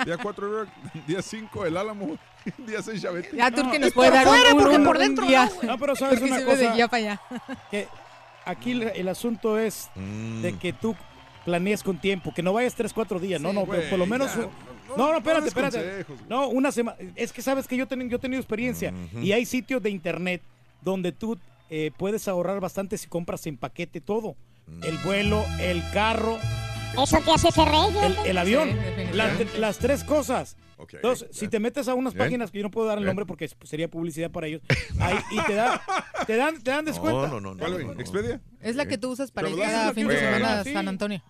[0.06, 0.68] día cuatro, River-
[1.06, 2.16] Día cinco, El Álamo.
[2.66, 3.36] Día seis, Chavete.
[3.36, 5.26] Ya, Turki nos es puede por dar un, fuera, un- porque un- por un dentro
[5.26, 5.44] guía.
[5.44, 5.66] no, güey.
[5.66, 6.74] No, pero sabes una sirve de cosa.
[6.74, 7.20] guía para allá.
[7.70, 7.88] Que
[8.46, 10.40] aquí el, el asunto es Mm.
[10.40, 10.96] de que tú
[11.44, 14.06] planees con tiempo, que no vayas tres, cuatro días, no, Sí, no, pero por lo
[14.06, 14.34] menos...
[14.34, 14.50] ya, un-
[14.88, 15.78] no, no, no, no espérate, espérate.
[16.04, 16.18] consejos.
[16.30, 16.96] No, una semana.
[17.14, 18.90] Es que sabes que yo, ten- yo he tenido experiencia
[19.20, 20.40] y hay sitios de internet
[20.80, 24.34] donde tú eh, puedes ahorrar bastante si compras en paquete todo.
[24.82, 26.38] El vuelo, el carro
[27.02, 28.70] Eso te hace ser rey, El, avión.
[28.70, 30.56] Sí, las, las tres cosas.
[30.92, 32.26] Entonces, si te metes a unas Bien.
[32.26, 33.08] páginas que yo no puedo dar el Bien.
[33.08, 34.60] nombre porque pues, sería publicidad para ellos,
[35.00, 35.82] ahí, y te, da,
[36.26, 37.26] te, dan, te dan descuento.
[37.28, 37.58] No, no, no.
[37.58, 37.86] ¿Cuál, no, güey?
[37.88, 38.00] no, no.
[38.00, 38.40] ¿Expedia?
[38.60, 40.64] Es la que tú usas para ir cada fin de semana a.
[40.64, 41.22] San Antonio.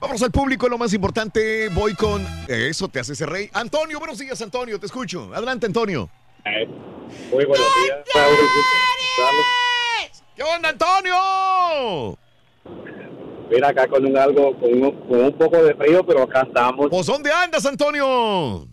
[0.00, 1.68] Vamos al público, lo más importante.
[1.70, 2.24] Voy con.
[2.48, 3.50] Eso te hace ser rey.
[3.52, 4.78] Antonio, buenos días, Antonio.
[4.78, 5.30] Te escucho.
[5.34, 6.08] Adelante, Antonio.
[7.30, 7.98] Muy buenos días.
[10.36, 12.18] ¿Qué onda, Antonio?
[13.50, 16.88] Mira, acá con un algo, con un, con un poco de frío, pero acá estamos.
[16.90, 18.66] ¿Pues dónde andas, Antonio?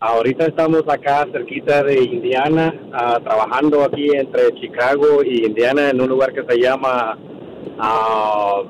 [0.00, 6.08] Ahorita estamos acá cerquita de Indiana, ah, trabajando aquí entre Chicago y Indiana en un
[6.08, 7.16] lugar que se llama,
[7.78, 8.62] ah,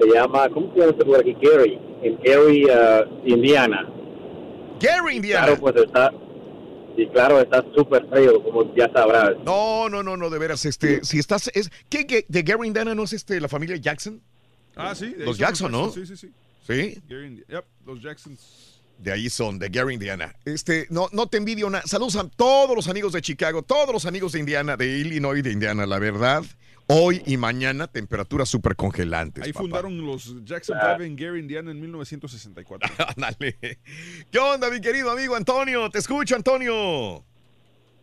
[0.00, 1.36] se llama, ¿cómo se llama este lugar aquí?
[1.40, 3.88] Gary, en Gary, ah, Indiana.
[4.80, 5.46] Gary, Indiana.
[5.46, 6.12] Claro, pues está,
[6.96, 9.34] y claro, está súper frío, como ya sabrás.
[9.44, 12.94] No, no, no, no, de veras, este, si estás, es, ¿qué, qué, de Gary Indiana
[12.94, 14.20] no es este, la familia Jackson?
[14.76, 15.12] Ah, sí.
[15.14, 15.90] de Los son Jackson, ¿no?
[15.90, 16.32] Sí, sí, sí.
[16.66, 18.80] Sí, Gary Yep, los Jacksons.
[18.98, 20.34] de ahí son, de Gary Indiana.
[20.44, 21.84] Este, no, no te envidio nada.
[21.86, 25.52] Saludos a todos los amigos de Chicago, todos los amigos de Indiana, de Illinois, de
[25.52, 26.42] Indiana, la verdad.
[26.86, 29.42] Hoy y mañana temperaturas súper congelantes.
[29.44, 29.62] Ahí papá.
[29.62, 30.96] fundaron los Jackson Ah.
[30.98, 32.88] 5 en Gary, Indiana en 1964.
[33.16, 33.56] Ándale.
[34.30, 35.88] ¿Qué onda, mi querido amigo Antonio?
[35.90, 37.24] Te escucho, Antonio.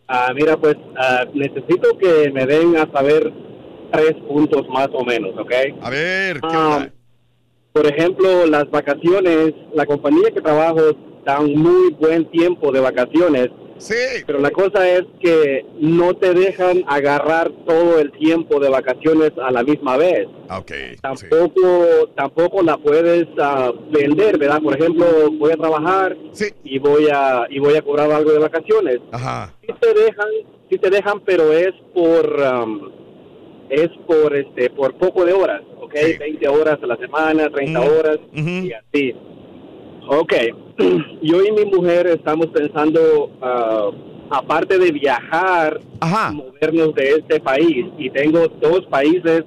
[0.08, 3.32] Ah, mira, pues ah, necesito que me den a saber
[3.94, 5.52] tres puntos más o menos, ¿ok?
[5.82, 6.94] A ver, ¿qué Ah, onda?
[7.74, 10.82] por ejemplo, las vacaciones, la compañía que trabajo
[11.26, 13.48] da un muy buen tiempo de vacaciones,
[13.82, 14.24] Sí.
[14.28, 19.52] pero la cosa es que no te dejan agarrar todo el tiempo de vacaciones a
[19.52, 20.28] la misma vez.
[20.50, 20.72] Ah, Ok.
[20.72, 20.98] sí.
[21.02, 24.62] Tampoco, tampoco la puedes ah, vender, ¿verdad?
[24.62, 25.06] Por ejemplo,
[25.40, 26.46] voy a trabajar Sí.
[26.64, 29.00] y voy a y voy a cobrar algo de vacaciones.
[29.12, 29.52] Ajá.
[29.62, 30.28] Sí te dejan,
[30.70, 32.92] sí te dejan, pero es por um,
[33.70, 35.94] es por este por poco de horas, ¿ok?
[36.20, 37.84] 20 horas a la semana, 30 Mm.
[37.84, 39.16] horas y así.
[40.08, 40.34] Ok,
[41.22, 43.92] yo y mi mujer estamos pensando, ah,
[44.30, 45.80] aparte de viajar,
[46.34, 47.86] movernos de este país.
[47.98, 49.44] Y tengo dos países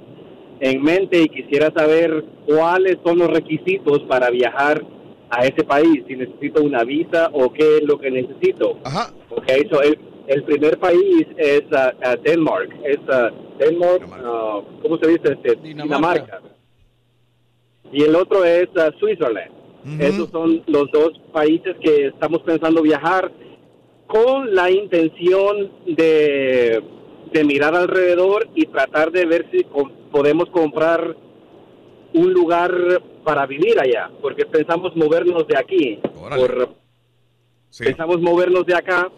[0.60, 4.84] en mente y quisiera saber cuáles son los requisitos para viajar
[5.30, 6.04] a ese país.
[6.06, 8.78] Si necesito una visa o qué es lo que necesito.
[8.84, 9.12] Ajá.
[9.30, 9.98] Ok, so el,
[10.28, 12.70] el primer país es ah, Denmark.
[12.84, 15.32] Es ah, Denmark, ah, ¿cómo se dice?
[15.32, 16.40] Este, Dinamarca.
[17.92, 18.68] Y el otro es
[19.98, 23.30] Esos son los dos países que estamos pensando viajar
[24.06, 26.82] con la intención de,
[27.32, 29.66] de mirar alrededor y tratar de ver si
[30.10, 31.16] podemos comprar
[32.14, 32.72] un lugar
[33.24, 35.98] para vivir allá, porque pensamos movernos de aquí.
[36.36, 36.68] Por,
[37.76, 39.10] Pensamos movernos de acá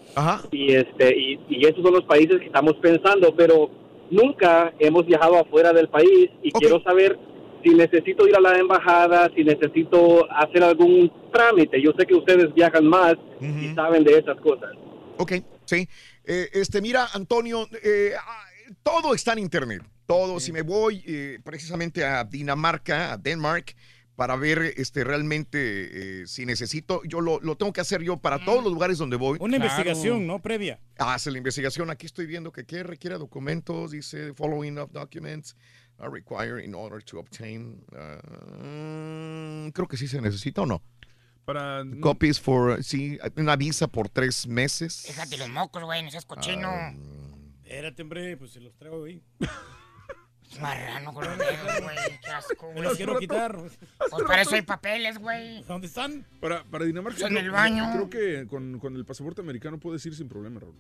[0.51, 3.69] y este y, y esos son los países que estamos pensando, pero
[4.11, 7.19] nunca hemos viajado afuera del país y quiero saber
[7.67, 11.83] si necesito ir a la embajada, si necesito hacer algún trámite.
[11.83, 14.71] Yo sé que ustedes viajan más y saben de esas cosas.
[15.19, 15.33] Ok,
[15.65, 15.89] sí.
[16.25, 18.45] Eh, este, mira, Antonio, eh, ah,
[18.83, 19.83] todo está en internet.
[20.07, 20.39] Todo.
[20.39, 23.75] Si me voy eh, precisamente a Dinamarca, a Denmark,
[24.15, 28.45] para ver este realmente eh, si necesito, yo lo, lo tengo que hacer yo para
[28.45, 29.39] todos los lugares donde voy.
[29.41, 30.41] Una investigación, ¿no?
[30.41, 30.79] Previa.
[30.99, 31.91] Hace la investigación.
[31.91, 33.91] Aquí estoy viendo que ¿qué requiere documentos.
[33.91, 35.57] Dice following of documents
[35.99, 37.83] are required in order to obtain.
[37.93, 40.83] uh, creo que sí se necesita o no.
[41.45, 45.05] Para Copies for, sí, una visa por tres meses.
[45.07, 46.69] Déjate los mocos, güey, no seas cochino.
[46.69, 46.93] Ah,
[47.63, 49.23] Espérate, hombre, pues se los traigo ahí.
[50.61, 51.97] Marrano con los dedos, güey.
[52.23, 52.85] Qué asco, Me güey.
[52.85, 53.57] los quiero quitar.
[53.57, 55.63] Pues para eso hay papeles, güey.
[55.65, 56.25] ¿Dónde están?
[56.41, 57.27] Para, para Dinamarca.
[57.27, 57.91] En creo- el baño.
[57.93, 60.75] Creo que con, con el pasaporte americano puedes ir sin problema, Raúl.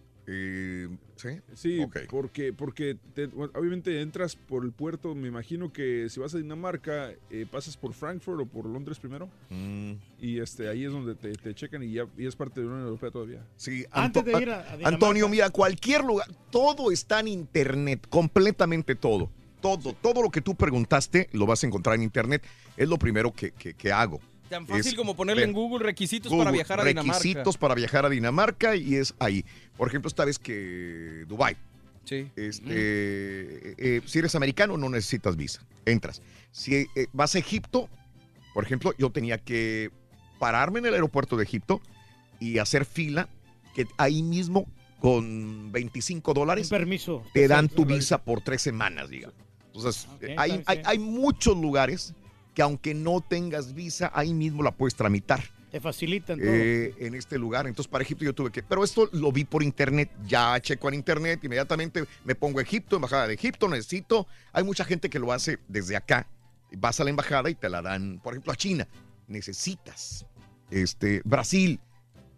[1.16, 1.40] ¿Sí?
[1.54, 5.14] Sí, porque, porque te- bueno, obviamente entras por el puerto.
[5.14, 9.28] Me imagino que si vas a Dinamarca, eh, pasas por Frankfurt o por Londres primero.
[9.50, 9.92] Mm.
[10.20, 12.72] Y este ahí es donde te, te checan y ya y es parte de la
[12.72, 13.46] Unión Europea todavía.
[13.56, 14.88] Sí, Antes Anto- de ir a- a Dinamarca.
[14.88, 19.30] Antonio, mira, cualquier lugar, todo está en internet, completamente todo.
[19.76, 22.44] Todo, todo lo que tú preguntaste lo vas a encontrar en internet.
[22.76, 24.20] Es lo primero que, que- que hago.
[24.48, 27.18] Tan fácil Es como ponerle ver en Google requisitos Google, para viajar a Dinamarca.
[27.18, 29.44] Requisitos para viajar a Dinamarca y es ahí.
[29.76, 31.56] Por ejemplo, esta vez que Dubai.
[32.04, 32.30] Sí.
[32.36, 35.62] Este, eh, eh, si eres americano no necesitas visa.
[35.84, 36.22] Entras.
[36.52, 37.88] Si eh, vas a Egipto,
[38.54, 39.90] por ejemplo, yo tenía que
[40.38, 41.80] pararme en el aeropuerto de Egipto
[42.38, 43.28] y hacer fila
[43.74, 44.66] que ahí mismo
[45.00, 47.22] con 25 dólares permiso.
[47.34, 49.32] te dan tu visa por tres semanas, diga.
[49.76, 52.14] Entonces, eh, hay, hay muchos lugares
[52.54, 55.42] que aunque no tengas visa, ahí mismo la puedes tramitar.
[55.70, 56.48] Te facilitan todo.
[56.48, 57.66] eh, en este lugar.
[57.66, 58.62] Entonces, para Egipto yo tuve que.
[58.62, 60.10] Pero esto lo vi por internet.
[60.26, 61.40] Ya checo en internet.
[61.44, 63.68] Inmediatamente me pongo a Egipto, embajada de Egipto.
[63.68, 64.26] Necesito.
[64.52, 66.26] Hay mucha gente que lo hace desde acá.
[66.78, 68.88] vas a la embajada y te la dan, por ejemplo, a China,
[69.28, 70.24] necesitas.
[70.70, 71.78] Este, Brasil,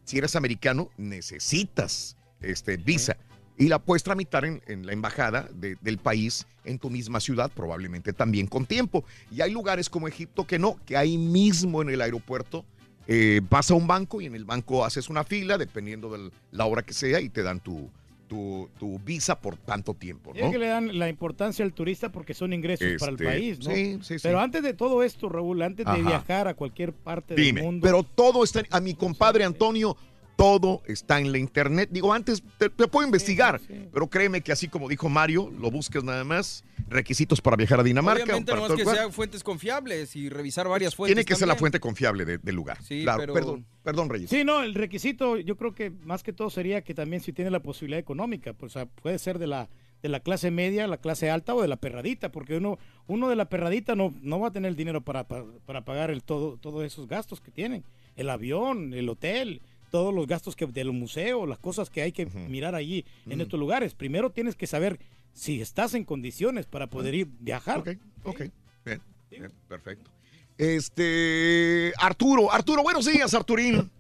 [0.04, 3.16] si eres americano, necesitas este, visa.
[3.58, 7.50] Y la puedes tramitar en, en la embajada de- del país en tu misma ciudad,
[7.54, 9.04] probablemente también con tiempo.
[9.34, 12.64] Y hay lugares como Egipto que no, que ahí mismo en el aeropuerto
[13.08, 16.66] eh, vas a un banco y en el banco haces una fila, dependiendo de la
[16.66, 17.88] hora que sea, y te dan tu,
[18.28, 20.30] tu, tu visa por tanto tiempo.
[20.34, 20.50] Y es ¿no?
[20.52, 23.74] que le dan la importancia al turista porque son ingresos para el Este, país, ¿no?
[23.74, 24.22] sí, sí, sí.
[24.22, 27.84] Pero antes de todo esto, Raúl, antes de viajar a cualquier parte Dime, del mundo,
[27.84, 29.96] pero todo está, a mi compadre Antonio,
[30.38, 31.88] todo está en la internet.
[31.90, 33.60] Digo, antes te, te puedo investigar,
[33.92, 37.82] pero créeme que así como dijo Mario, lo buscas nada más, requisitos para viajar a
[37.82, 38.22] Dinamarca.
[38.22, 41.16] Obviamente para no es que sean fuentes confiables y revisar varias fuentes.
[41.16, 42.78] Tiene que ser la fuente confiable de- del lugar.
[42.84, 44.30] Sí, Claro, pero- perdón, perdón, Reyes.
[44.30, 47.50] Sí, no, el requisito yo creo que más que todo sería que también si tiene
[47.50, 49.68] la posibilidad económica, pues, o sea, puede ser de la
[50.00, 53.34] de la clase media, la clase alta o de la perradita, porque uno uno de
[53.34, 56.56] la perradita no, no va a tener el dinero para, para, para pagar el todo
[56.58, 57.82] todos esos gastos que tienen,
[58.14, 59.60] el avión, el hotel,
[59.90, 63.58] todos los gastos que del museo, las cosas que hay que mirar allí en estos
[63.58, 63.94] lugares.
[63.94, 64.98] Primero tienes que saber
[65.32, 67.78] si estás en condiciones para poder ir viajar.
[67.80, 67.88] Ok,
[68.24, 68.40] ok,
[68.84, 69.00] bien,
[69.30, 70.10] bien, perfecto.
[70.56, 73.90] Este, Arturo, Arturo, buenos días, Arturín.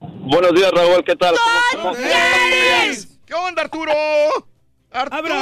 [0.00, 1.34] Buenos días, Raúl, ¿qué tal?
[1.72, 1.96] ¿Cómo- cómo-
[3.26, 3.92] ¿Qué onda, Arturo?
[4.90, 5.34] ¡Arturo!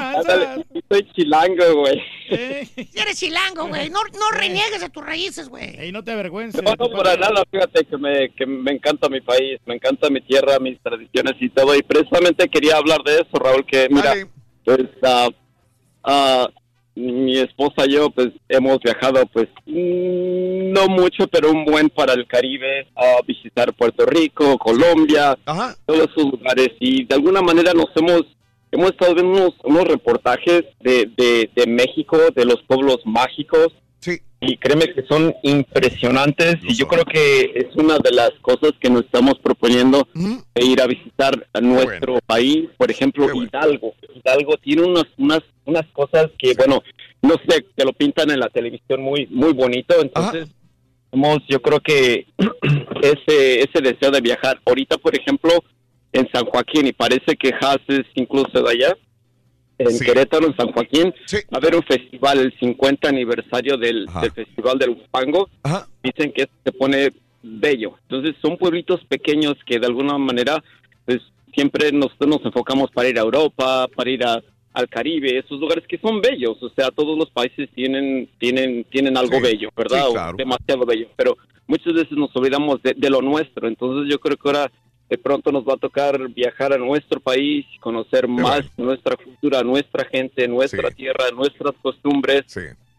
[0.00, 2.00] Ándale, Soy chilango, güey.
[2.74, 3.90] Si eres chilango, güey.
[3.90, 5.88] No, no reniegues de tus raíces, güey.
[5.88, 6.62] Y no te avergüences.
[6.62, 10.20] No, no, para nada, fíjate que me, que me encanta mi país, me encanta mi
[10.20, 11.74] tierra, mis tradiciones y todo.
[11.74, 14.14] Y precisamente quería hablar de eso, Raúl, que mira,
[14.64, 15.28] pues ah,
[16.04, 16.48] ah,
[16.94, 22.12] mi esposa y yo pues hemos viajado pues mm, no mucho, pero un buen para
[22.12, 25.36] el Caribe, a visitar Puerto Rico, Colombia,
[25.86, 26.70] todos esos lugares.
[26.78, 28.24] Y de alguna manera nos hemos
[28.72, 33.68] hemos estado viendo unos, unos reportajes de, de, de México, de los pueblos mágicos.
[34.42, 38.88] Y créeme que son impresionantes y yo creo que es una de las cosas que
[38.88, 42.70] nos estamos proponiendo de ir a visitar a nuestro país.
[42.78, 43.92] Por ejemplo, Hidalgo.
[44.14, 46.82] Hidalgo tiene unas, unas, unas cosas que, bueno,
[47.20, 50.00] no sé, que lo pintan en la televisión muy, muy bonito.
[50.00, 50.48] Entonces,
[51.12, 52.26] hemos, yo creo que
[53.02, 54.58] ese, ese deseo de viajar.
[54.64, 55.50] Ahorita, por ejemplo,
[56.12, 58.96] en San Joaquín, y parece que Haas es incluso de allá,
[59.78, 61.14] en Querétaro, en San Joaquín,
[61.52, 65.48] va a haber un festival, el 50 aniversario del, del Festival del Hupango.
[66.02, 67.10] Dicen que se pone
[67.42, 67.94] bello.
[68.02, 70.62] Entonces, son pueblitos pequeños que de alguna manera,
[71.06, 71.20] pues
[71.54, 74.42] siempre nosotros nos enfocamos para ir a Europa, para ir a-
[74.74, 76.62] al Caribe, esos lugares que son bellos.
[76.62, 80.04] O sea, todos los países tienen, tienen, tienen algo Sí, bello, ¿verdad?
[80.10, 81.08] sí, O demasiado bello.
[81.16, 83.66] Pero muchas veces nos olvidamos de, de lo nuestro.
[83.66, 84.70] Entonces, yo creo que ahora
[85.10, 90.04] de pronto nos va a tocar viajar a nuestro país, conocer más nuestra cultura, nuestra
[90.04, 92.44] gente, nuestra tierra, nuestras costumbres,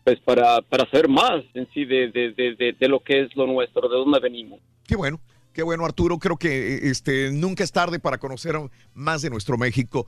[0.03, 3.47] pues para, para saber más en sí de, de, de, de, lo que es lo
[3.47, 4.59] nuestro, de dónde venimos.
[4.85, 5.21] Qué bueno,
[5.53, 6.17] qué bueno, Arturo.
[6.17, 8.57] Creo que eh, este, nunca es tarde para conocer
[8.93, 10.07] más de nuestro México.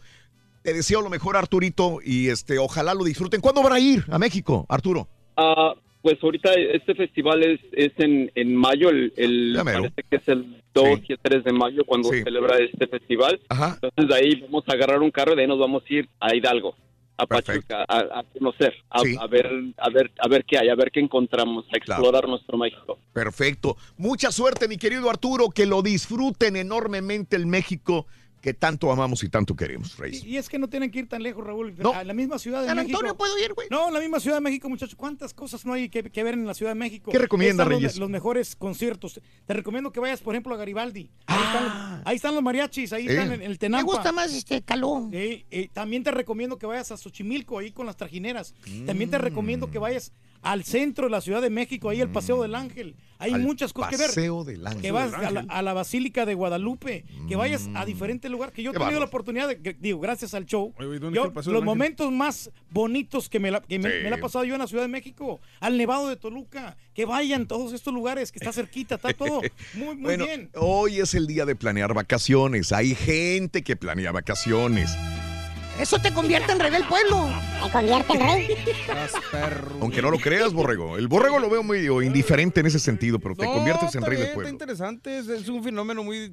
[0.61, 3.40] Te deseo lo mejor, Arturito, y este, ojalá lo disfruten.
[3.40, 5.07] ¿Cuándo van a ir a México, Arturo?
[5.38, 5.73] Ah,
[6.03, 10.61] pues ahorita este festival es, es en, en mayo, el, el- parece que es el
[10.73, 13.40] 2 y el 3 de mayo cuando se celebra este festival.
[13.49, 16.09] Entonces de ahí vamos a agarrar un carro y de ahí nos vamos a ir
[16.19, 16.75] a Hidalgo,
[17.15, 20.75] a Pachuca, a, a conocer, a, a ver, a ver, a ver qué hay, a
[20.75, 22.99] ver qué encontramos, a explorar nuestro México.
[23.14, 23.77] Perfecto.
[23.98, 28.07] Mucha suerte, mi querido Arturo, que lo disfruten enormemente el México
[28.44, 30.22] que tanto amamos y tanto queremos, Reyes.
[30.26, 31.74] Y es que no tienen que ir tan lejos, Raúl.
[31.96, 32.98] A la misma Ciudad de San México.
[32.98, 33.70] Antonio puedo ir, güey.
[33.72, 34.96] No, en la misma Ciudad de México, muchachos.
[34.96, 37.10] ¿Cuántas cosas no hay que, que ver en la Ciudad de México?
[37.10, 37.98] ¿Qué recomienda, los- Reyes?
[37.98, 39.22] Los, mejores conciertos.
[39.46, 41.10] Te recomiendo que vayas, por ejemplo, a Garibaldi.
[41.26, 41.46] Ahí, Ah.
[41.54, 43.14] están, ahí están los mariachis, ahí Sí.
[43.14, 43.86] están en el Tenampa.
[43.88, 45.10] Me gusta más este calón.
[45.14, 48.54] Sí, y también te recomiendo que vayas a Xochimilco, ahí con las trajineras.
[48.86, 50.12] También te recomiendo que vayas
[50.44, 52.96] al centro de la Ciudad de México, ahí el Paseo del Ángel.
[53.20, 53.36] Hay Mm.
[53.36, 54.08] Al muchas cosas que ver.
[54.08, 54.82] Paseo del Ángel.
[54.82, 55.46] Que vas a la, Ángel.
[55.48, 58.54] a la Basílica de Guadalupe, que vayas a diferentes lugares.
[58.54, 60.74] Que yo he tenido la oportunidad, de, que- digo, gracias al show.
[60.78, 61.66] ¿dónde yo- está el Paseo los Ángel?
[61.66, 63.98] momentos más bonitos que me la, que me, Sí.
[64.04, 67.06] me la ha pasado yo en la Ciudad de México, al Nevado de Toluca, que
[67.06, 69.40] vayan todos estos lugares, que está cerquita, está todo
[69.76, 70.50] muy, muy bueno, bien.
[70.56, 72.74] hoy es el día de planear vacaciones.
[72.74, 74.92] Hay gente que planea vacaciones.
[75.80, 77.27] Eso te convierte en rey del pueblo.
[77.64, 78.48] Me convierte en rey.
[79.82, 80.98] Aunque no lo creas, Borrego.
[80.98, 84.10] El Borrego lo veo medio indiferente en ese sentido, pero te No, conviertes en está
[84.10, 84.43] rey del pueblo.
[84.43, 86.32] Está interesante, es, es un fenómeno muy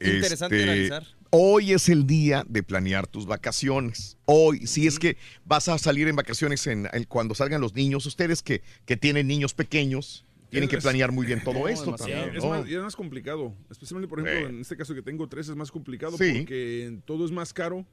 [0.00, 1.06] interesante de Este, analizar.
[1.30, 4.16] Hoy es el día de planear tus vacaciones.
[4.24, 8.04] Hoy, si es que vas a salir en vacaciones en, en- cuando salgan los niños,
[8.06, 12.34] ustedes que, que tienen niños pequeños, tienen que planear muy bien todo No, esto también.
[12.36, 13.54] Es más, y es más complicado.
[13.70, 14.54] Especialmente, por ejemplo, Sí.
[14.54, 16.32] en este caso que tengo tres es más complicado Sí.
[16.40, 17.86] porque todo es más caro.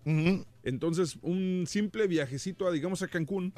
[0.63, 3.53] Entonces, un simple viajecito a, digamos, a Cancún,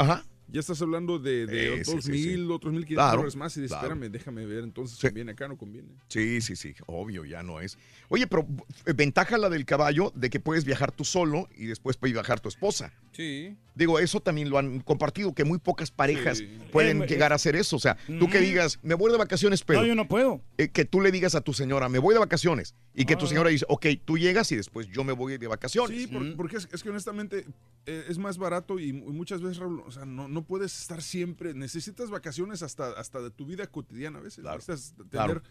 [0.52, 2.30] ya estás hablando de, de Eh, sí, otros sí, sí.
[2.30, 3.94] mil, otros mil quinientos dólares más y dices, claro.
[3.94, 5.08] espérame, déjame ver, entonces Sí.
[5.08, 5.90] conviene acá, no conviene.
[6.08, 7.78] Sí, sí, sí, obvio, ya no es.
[8.10, 8.48] Oye, pero
[8.86, 12.40] eh, ventaja la del caballo de que puedes viajar tú solo y después puede viajar
[12.40, 12.92] tu esposa.
[13.12, 13.56] Sí.
[13.80, 16.60] Digo, eso también lo han compartido, que muy pocas parejas Sí.
[16.72, 17.78] pueden Eh, llegar a hacer eso.
[17.78, 19.80] O sea, tú que digas, me voy de vacaciones, pero...
[19.82, 20.42] No, yo no puedo.
[20.58, 23.26] eh, que tú le digas a tu señora, me voy de vacaciones, y que tu
[23.26, 23.30] Ah.
[23.30, 25.98] señora dice, ok, tú llegas y después yo me voy de vacaciones.
[25.98, 27.46] Sí, por- porque es, es que honestamente
[27.86, 31.02] eh, es más barato y, mu- muchas veces, Raúl, o sea, no, no puedes estar
[31.02, 34.44] siempre, necesitas vacaciones hasta, hasta de tu vida cotidiana a veces.
[34.44, 35.42] Necesitas tener, claro.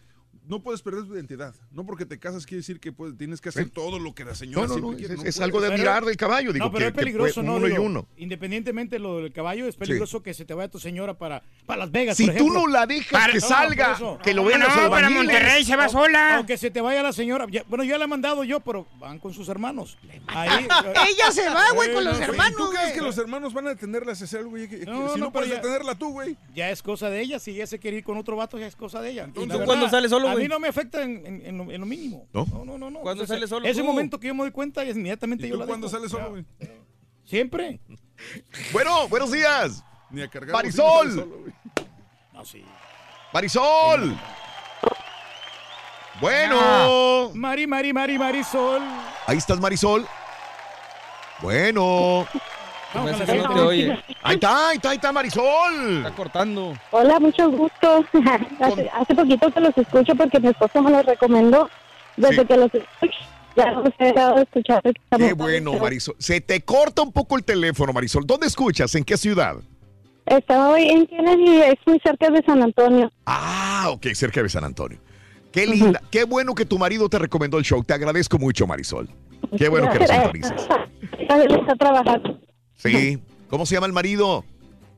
[0.47, 1.55] No puedes perder tu identidad.
[1.71, 3.71] No porque te casas quiere decir que puedes- tienes que hacer Sí.
[3.71, 5.29] todo lo que la señora No, no, siempre no, quiere.
[5.29, 7.43] es- No algo de admirar del caballo, digo, no, pero que- es que peligroso, fue
[7.45, 7.57] ¿no?
[7.57, 8.07] uno y uno.
[8.17, 11.81] Independientemente de lo del caballo, es peligroso que se te vaya tu señora para, para
[11.81, 14.69] Las Vegas, Si por tú no la dejas que por salga, que lo vean los
[14.71, 15.69] albañiles.
[15.95, 17.47] O- O que se te vaya la señora.
[17.51, 19.97] Ya- bueno, yo la he mandado yo, pero van con sus hermanos.
[20.29, 20.67] Ahí,
[21.09, 23.67] Ella se va, güey, con Eh, los no, hermanos, ¿Tú crees que los hermanos van
[23.67, 24.51] a detenerla a hacer algo?
[24.51, 24.69] güey?
[24.69, 26.37] Que- que- No, si no, no, puedes ya- detenerla tú, güey.
[26.55, 27.39] Ya es cosa de ella.
[27.39, 29.25] Si ella se quiere ir con otro vato, ya es cosa de ella.
[29.25, 30.45] ¿Y La tú verdad, cuándo sales solo, A güey?
[30.45, 32.27] mí no me afecta en, en- en lo, en lo mínimo.
[32.33, 32.47] ¿No?
[32.47, 32.91] No, no, no.
[32.91, 33.01] no.
[33.01, 33.87] ¿Cuándo Entonces, sales solo Ese tú?
[33.87, 35.97] momento que yo me doy cuenta, es inmediatamente ¿Y yo tú la cuándo dejo.
[35.99, 36.45] sales solo, güey?
[37.25, 37.81] Siempre.
[38.73, 39.85] Bueno, buenos días.
[40.11, 40.53] Ni a cargar.
[40.55, 41.11] Marisol.
[41.13, 41.39] solo.
[42.33, 42.65] No, sí.
[43.33, 44.17] Marisol.
[46.21, 47.31] Bueno.
[47.35, 48.83] Mari, Mari, Mari, Marisol.
[49.27, 50.07] Ahí estás, Marisol.
[51.41, 52.27] Bueno.
[52.95, 53.99] Vamos no te oye.
[54.23, 55.99] Ahí está, ahí está, ahí está Marisol.
[55.99, 56.75] Está cortando.
[56.91, 58.05] Hola, mucho gusto.
[58.61, 61.69] hace, hace poquito que los escucho porque mi esposo me los recomendó.
[62.17, 62.47] Desde Sí.
[62.47, 63.19] que los escucho,
[63.57, 64.83] ya los he dejado de escuchar.
[65.17, 66.17] Qué bueno, Marisol.
[66.19, 68.27] Se te corta un poco el teléfono, Marisol.
[68.27, 68.95] ¿Dónde escuchas?
[68.95, 69.57] ¿En qué ciudad?
[70.27, 73.11] Estaba hoy en Kennedy, es muy cerca de San Antonio.
[73.25, 74.99] Ah, ok, cerca de San Antonio.
[75.53, 77.83] Qué linda, qué bueno que tu marido te recomendó el show.
[77.83, 79.09] Te agradezco mucho, Marisol.
[79.57, 80.69] Qué bueno que nos sintonizas.
[81.19, 82.39] Está trabajando.
[82.79, 83.19] Sí.
[83.51, 84.45] ¿Cómo se llama el marido?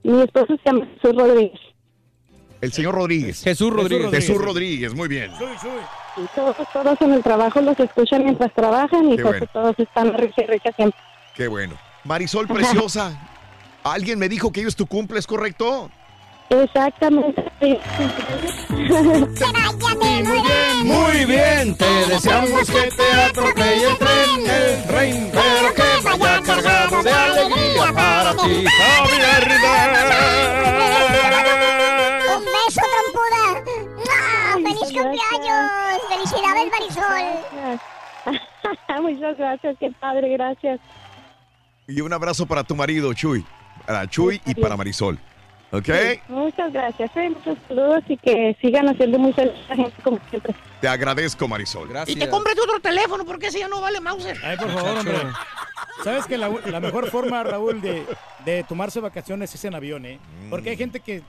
[0.03, 1.61] Mi esposo se llama Jesús Rodríguez.
[2.61, 3.43] El señor Rodríguez.
[3.43, 4.11] Jesús Rodríguez.
[4.11, 5.31] Jesús Rodríguez, muy bien.
[6.17, 9.47] Y todos, todos en el trabajo los escuchan mientras trabajan y Qué pues bueno.
[9.53, 11.01] todos están risa y risa siempre.
[11.35, 11.75] Qué bueno.
[12.05, 13.29] Marisol preciosa.
[13.83, 15.91] Alguien me dijo que hoy es tu cumple, ¿es correcto?
[16.51, 17.45] Exactamente.
[20.83, 27.03] Muy bien, te deseamos que te atropelle el tren, el tren, pero que vaya cargado
[27.05, 30.03] de alegría para ti, Javier Rivera.
[32.37, 33.45] Un beso, trompuda.
[34.55, 35.71] ¡Feliz cumpleaños!
[36.09, 37.27] ¡Felicidades, Marisol!
[39.03, 40.81] Muchas gracias, qué padre, gracias.
[41.87, 43.47] Y un abrazo para tu marido, Chuy.
[43.87, 45.19] Para Chuy y para Marisol.
[45.73, 45.85] ¿Ok?
[45.87, 50.03] Sí, muchas gracias, eh, muchos saludos y que sigan haciendo muy feliz a la gente
[50.03, 50.55] como siempre.
[50.81, 51.89] Te agradezco, Marisol.
[52.07, 54.37] Y te compres otro teléfono porque ese ya no vale Mauser.
[54.43, 55.15] Ay, por favor, hombre.
[56.03, 58.05] ¿Sabes que la, la mejor forma, Raúl, de,
[58.45, 60.19] de tomarse vacaciones es en avión, eh?
[60.49, 61.23] Porque hay gente que,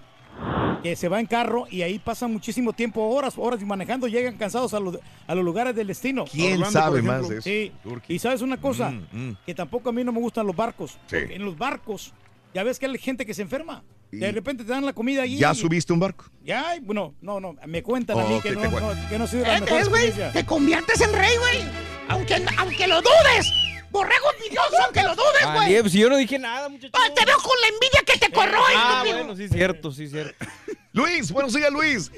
[0.82, 4.74] que se va en carro y ahí pasan muchísimo tiempo, horas, horas manejando, llegan cansados
[4.74, 4.98] a los,
[5.28, 6.24] a los lugares del destino.
[6.26, 7.42] ¿Quién Orlando, sabe más de eso?
[7.44, 7.72] Sí.
[7.84, 8.16] Turquía.
[8.16, 9.38] Y sabes una cosa, Mm, mm.
[9.46, 10.98] que tampoco a mí no me gustan los barcos.
[11.08, 11.18] Sí.
[11.18, 12.14] En los barcos,
[12.54, 13.84] ya ves que hay gente que se enferma.
[14.12, 15.38] De repente te dan la comida allí.
[15.38, 16.26] ¿Ya subiste un barco?
[16.44, 19.44] Ya, bueno, no, no, me cuentan a mí que, no, te no- que no sido
[19.46, 20.32] la ¿Eh, mejor.
[20.34, 21.64] Te conviertes en rey, güey.
[22.10, 23.52] Aunque, aunque lo dudes.
[23.90, 25.68] Borrego envidioso, aunque lo dudes, Ah, güey.
[25.70, 26.94] Diego, si yo no dije nada, muchacho.
[26.96, 29.18] Ah, te veo con la envidia que te corroe, Ah, estúpido.
[29.26, 30.46] bueno, sí, cierto, sí, cierto.
[30.94, 32.12] Luis, buenos días, Luis.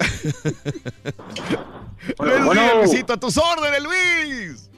[2.16, 2.74] Bueno, Luis, bueno.
[2.78, 4.70] Luisito, a tus órdenes, Luis.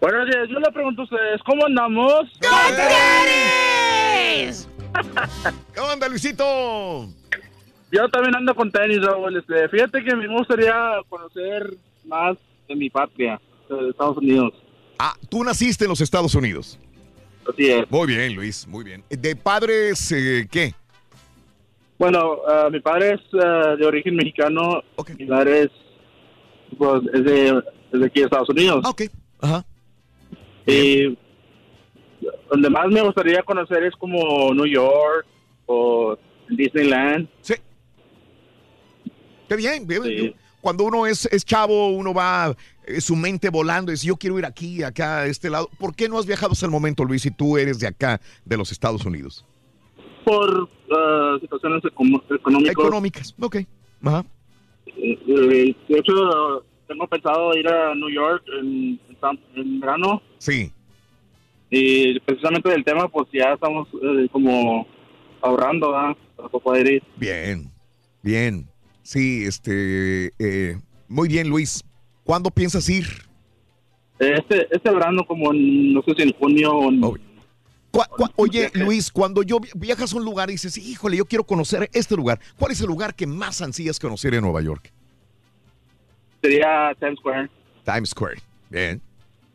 [0.00, 2.28] Buenos días, yo le pregunto a ustedes, ¿cómo andamos?
[5.74, 7.08] ¿Cómo anda, Luisito?
[7.90, 9.36] Yo también ando con tenis, Raúl.
[9.36, 10.74] Este, fíjate que me gustaría
[11.08, 12.36] conocer más
[12.68, 14.52] de mi patria, de Estados Unidos.
[14.98, 16.78] Ah, tú naciste en los Estados Unidos.
[17.50, 17.90] Así es.
[17.90, 19.02] Muy bien, Luis, muy bien.
[19.08, 20.74] ¿De padres eh, qué?
[21.98, 24.82] Bueno, ah, mi padre es ah, de origen mexicano,
[25.18, 25.70] mi madre es,
[26.76, 28.84] pues, es, de, es de aquí de Estados Unidos.
[28.86, 29.02] ok.
[29.40, 29.64] Ajá.
[30.66, 31.16] Y
[32.50, 35.26] donde más me gustaría conocer es como New York
[35.66, 36.16] o
[36.48, 37.28] Disneyland.
[37.40, 37.54] Sí.
[39.48, 40.34] Qué bien, bien, Sí.
[40.60, 42.54] Cuando uno es, es chavo, uno va
[42.84, 45.70] eh, su mente volando y dice, yo quiero ir aquí, acá, a este lado.
[45.78, 48.56] ¿Por qué no has viajado hasta el momento, Luis, si tú eres de acá, de
[48.56, 49.46] los Estados Unidos?
[50.24, 52.72] Por ah, situaciones económicas.
[52.72, 53.56] Económicas, ok.
[54.02, 54.24] Ajá.
[54.86, 58.98] Eh, eh, de hecho, tengo pensado ir a New York en,
[59.54, 60.20] en verano.
[60.38, 60.72] Sí.
[61.70, 64.86] Y precisamente del tema, pues ya estamos eh, como
[65.42, 66.16] ahorrando, ¿verdad?
[66.36, 67.02] Para poder ir.
[67.16, 67.70] Bien,
[68.22, 68.66] bien.
[69.02, 71.84] Sí, este, eh, muy bien, Luis.
[72.24, 73.06] ¿Cuándo piensas ir?
[74.18, 77.02] Este, este verano, como en, no sé si en junio o en,
[78.36, 81.88] Oye, Luis, cuando yo vi- viajas a un lugar y dices, híjole, yo quiero conocer
[81.92, 84.92] este lugar, ¿cuál es el lugar que más ansías conocer en Nueva York?
[86.42, 87.48] Sería Times Square.
[87.84, 88.36] Times Square.
[88.70, 89.00] Bien.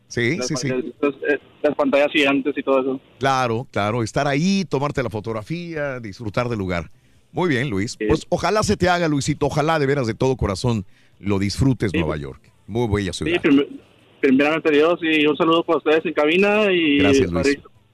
[0.08, 0.68] Sí, las, sí, sí.
[0.68, 1.14] las- las-
[1.62, 3.00] las pantallas gigantes y todo eso.
[3.18, 4.02] Claro, claro.
[4.02, 6.90] Estar ahí, tomarte la fotografía, disfrutar del lugar.
[7.32, 7.96] Muy bien, Luis.
[8.08, 9.46] Pues ojalá se te haga, Luisito.
[9.46, 10.84] Ojalá de veras de todo corazón
[11.18, 12.50] lo disfrutes, Nueva York.
[12.66, 13.40] Muy bella Sí, ciudad.
[13.42, 13.80] prim-
[14.20, 17.46] primeramente Dios y un saludo para ustedes en cabina y Gracias, Luis.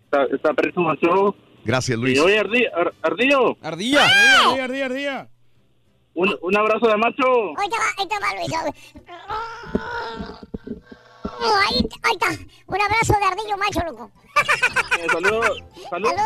[0.04, 0.54] Está, está.
[1.64, 2.16] Gracias, Luis.
[2.16, 3.56] Y oye, Ardi- Ar- Ardillo.
[3.62, 4.04] Ardilla.
[4.04, 5.28] Ardilla, ardilla, ardilla.
[6.14, 7.24] Un, un abrazo de macho.
[7.56, 8.50] Ahí te va, ahí te va, Luis.
[11.38, 12.30] Oh, ahí, ahí está.
[12.66, 14.10] Un abrazo de ardillo macho, loco.
[15.12, 15.62] Saludos.
[15.88, 16.16] Saludos,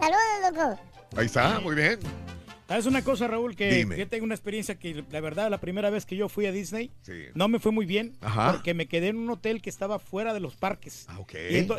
[0.00, 0.80] saludos, loco.
[1.16, 1.98] Ahí está, muy bien.
[2.68, 3.54] ¿Sabes una cosa, Raúl?
[3.54, 3.98] Que Dime.
[3.98, 6.90] yo tengo una experiencia que, la verdad, la primera vez que yo fui a Disney,
[7.02, 7.12] Sí.
[7.34, 8.16] no me fue muy bien.
[8.22, 8.52] Ajá.
[8.52, 11.06] Porque me quedé en un hotel que estaba fuera de los parques.
[11.10, 11.18] Ah.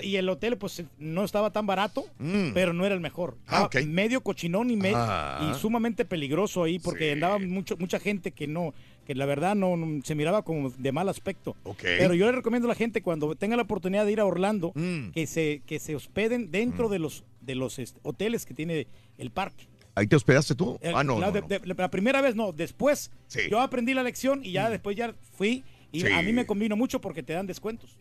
[0.04, 2.52] Y, el hotel, pues, no estaba tan barato, Mm.
[2.54, 3.38] pero no era el mejor.
[3.48, 3.68] Ah.
[3.88, 5.50] Medio cochinón y, me- Ah.
[5.52, 9.76] y sumamente peligroso ahí, porque andaba mucho, mucha gente que no, que la verdad no,
[9.78, 11.56] no- se miraba como de mal aspecto.
[11.82, 14.72] Pero yo le recomiendo a la gente cuando tenga la oportunidad de ir a Orlando,
[14.76, 15.10] Mm.
[15.12, 19.32] que se, que se hospeden dentro de los, de los este, hoteles que tiene el
[19.32, 19.68] parque.
[19.96, 20.80] ¿Ahí te hospedaste tú?
[20.82, 21.48] El- ah, no, la, no, de- no.
[21.48, 23.42] de- la primera vez no, después Sí.
[23.52, 26.08] yo aprendí la lección y ya después ya fui y Sí.
[26.08, 27.98] a mí me convino mucho porque te dan descuentos.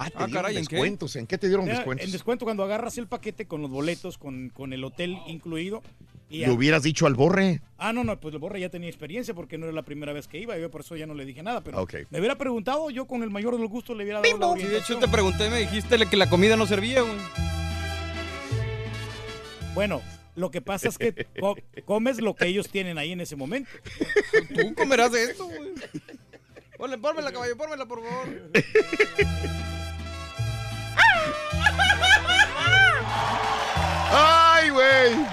[0.00, 0.76] Ah, te Ah, dieron caray, ¿en qué?
[0.76, 1.16] descuentos.
[1.16, 2.06] ¿En qué te dieron descuentos?
[2.06, 5.82] En descuento cuando agarras el paquete con los boletos, con, con el hotel incluido.
[6.30, 7.62] Y Le hubieras dicho al borre.
[7.78, 10.28] Ah, no, no, pues el borre ya tenía experiencia porque no era la primera vez
[10.28, 11.94] que iba, yo por eso ya no le dije nada, pero Ok.
[12.10, 14.66] me hubiera preguntado, yo con el mayor de los gustos le hubiera dado la Sí,
[14.66, 17.14] de hecho te pregunté, me dijiste que la comida no servía, güey.
[19.74, 20.02] Bueno,
[20.36, 23.70] lo que pasa es que co- comes lo que ellos tienen ahí en ese momento.
[24.54, 25.70] Tú comerás esto, güey.
[26.76, 28.50] Ponle, pórmela, caballo, pórmela, por favor.
[34.10, 35.26] ¡Ay, güey!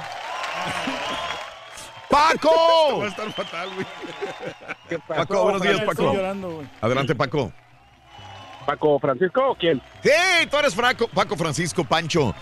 [2.09, 2.99] ¡Paco!
[2.99, 4.99] Va a estar fatal, güey.
[5.07, 6.13] Paco, buenos días, Paco.
[6.13, 6.63] llorando.
[6.81, 7.51] Adelante, Paco.
[8.65, 9.81] ¿Paco Francisco o quién?
[10.03, 10.09] Sí,
[10.49, 12.33] tú eres Franco, Paco Francisco Pancho.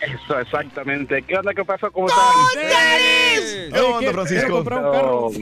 [0.00, 1.22] Eso, exactamente.
[1.22, 1.54] ¿Qué onda?
[1.54, 1.90] ¿Qué pasó?
[1.90, 2.22] ¿Cómo están?
[3.72, 4.64] ¿Qué onda, Francisco?
[4.70, 5.32] Oh.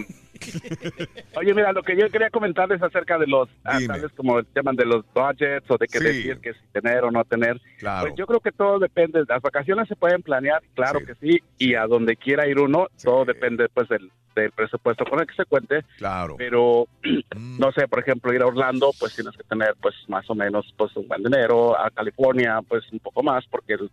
[1.36, 3.88] Oye, mira, lo que yo quería comentarles acerca de los, ah, Dime.
[3.92, 6.04] tal vez como llaman de los budgets o de que Sí.
[6.04, 7.60] decir que si tener o no tener.
[7.78, 8.02] Claro.
[8.08, 9.22] Pues yo creo que todo depende.
[9.28, 13.24] Las vacaciones se pueden planear, claro que sí, y a donde quiera ir uno, todo
[13.24, 15.84] depende pues del, del presupuesto con el que se cuente.
[15.98, 16.36] Claro.
[16.36, 16.86] Pero,
[17.58, 20.72] no sé, por ejemplo, ir a Orlando, pues tienes que tener pues más o menos
[20.76, 21.78] pues un buen dinero.
[21.78, 23.90] A California, pues un poco más, porque el-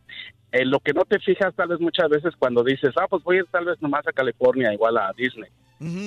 [0.54, 3.38] en lo que no te fijas tal vez muchas veces cuando dices, ah, pues voy
[3.38, 5.50] a ir tal vez nomás a California, igual a Disney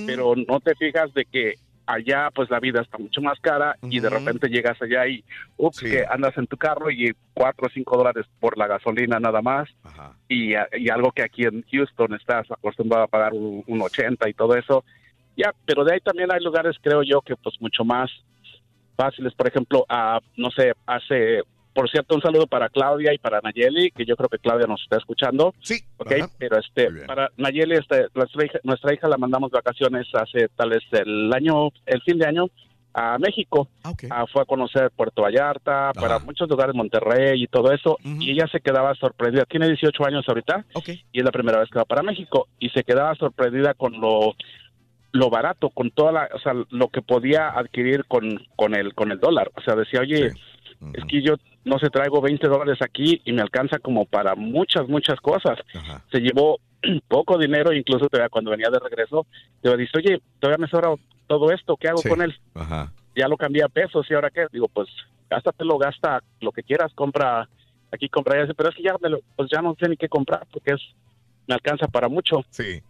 [0.06, 1.54] pero no te fijas de que
[1.86, 5.22] allá pues la vida está mucho más cara y de repente llegas allá y
[5.56, 9.42] ups, que andas en tu carro y cuatro o cinco dólares por la gasolina nada
[9.42, 9.68] más
[10.28, 14.34] y, y algo que aquí en Houston estás acostumbrado a pagar un, un 80 y
[14.34, 14.84] todo eso.
[15.36, 18.10] Ya pero de ahí también hay lugares creo yo que pues mucho más
[18.96, 19.34] fáciles.
[19.34, 21.42] Por ejemplo a no sé hace
[21.74, 24.82] por cierto un saludo para Claudia y para Nayeli que yo creo que Claudia nos
[24.82, 29.50] está escuchando sí Ok, pero este, para Nayeli, este, nuestra, hija, nuestra hija la mandamos
[29.50, 32.46] vacaciones hace tal vez el año, el fin de año
[32.94, 33.68] a México.
[34.08, 37.98] Ah, fue a conocer Puerto Vallarta, para muchos lugares, Monterrey y todo eso.
[38.04, 39.44] Y ella se quedaba sorprendida.
[39.44, 40.64] Tiene 18 años ahorita
[41.12, 42.48] y es la primera vez que va para México.
[42.58, 44.34] Y se quedaba sorprendida con lo
[45.12, 49.12] lo barato, con toda la, o sea, lo que podía adquirir con, con el con
[49.12, 49.52] el dólar.
[49.54, 50.32] O sea, decía, oye,
[50.92, 54.86] es que yo no sé, traigo 20 dólares aquí y me alcanza como para muchas,
[54.88, 55.58] muchas cosas.
[56.12, 56.58] Se llevó
[57.08, 59.26] poco dinero, incluso todavía cuando venía de regreso,
[59.62, 60.94] te dice, oye, todavía me sobra
[61.26, 62.08] todo esto, ¿qué hago Sí.
[62.08, 62.34] con él?
[62.54, 62.92] Ajá.
[63.16, 64.46] Ya lo cambié a pesos y ahora qué?
[64.52, 64.88] Digo, pues
[65.30, 67.48] gástatelo, gasta lo que quieras, compra
[67.90, 70.08] aquí, compra allá, pero es que ya, me lo- pues ya no sé ni qué
[70.08, 70.80] comprar porque es
[71.46, 72.42] me alcanza para mucho.
[72.50, 72.82] Sí.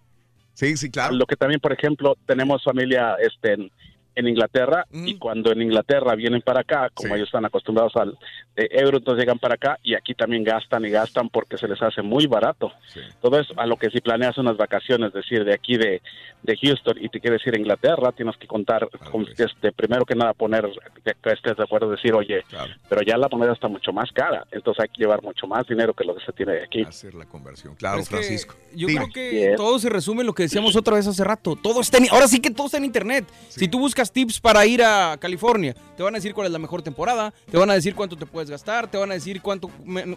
[0.54, 1.14] Sí, sí, claro.
[1.16, 3.70] Lo que también, por ejemplo, tenemos familia este en,
[4.14, 8.16] en Inglaterra y cuando en Inglaterra vienen para acá, como ellos están acostumbrados al
[8.56, 11.80] eh, euro, entonces llegan para acá y aquí también gastan y gastan porque se les
[11.82, 12.72] hace muy barato.
[13.20, 16.00] Todo eso, a lo que si planeas unas vacaciones, es decir, de aquí de,
[16.42, 20.14] de Houston y te quieres ir a Inglaterra, tienes que contar, con, este, primero que
[20.14, 20.68] nada poner,
[21.04, 22.42] que, que estés de acuerdo, decir, oye,
[22.88, 25.92] pero ya la moneda está mucho más cara, entonces hay que llevar mucho más dinero
[25.94, 26.82] que lo que se tiene aquí.
[26.82, 27.74] Hacer la conversión.
[27.74, 28.54] Claro, Es Francisco.
[28.74, 29.08] Yo Dime.
[29.10, 31.56] creo que todo se resume en lo que decíamos otra vez hace rato.
[31.60, 33.24] Todo está en- ahora sí que todo está en internet.
[33.48, 36.58] Si tú buscas tips para ir a California, te van a decir cuál es la
[36.58, 39.70] mejor temporada, te van a decir cuánto te puedes gastar, te van a decir cuánto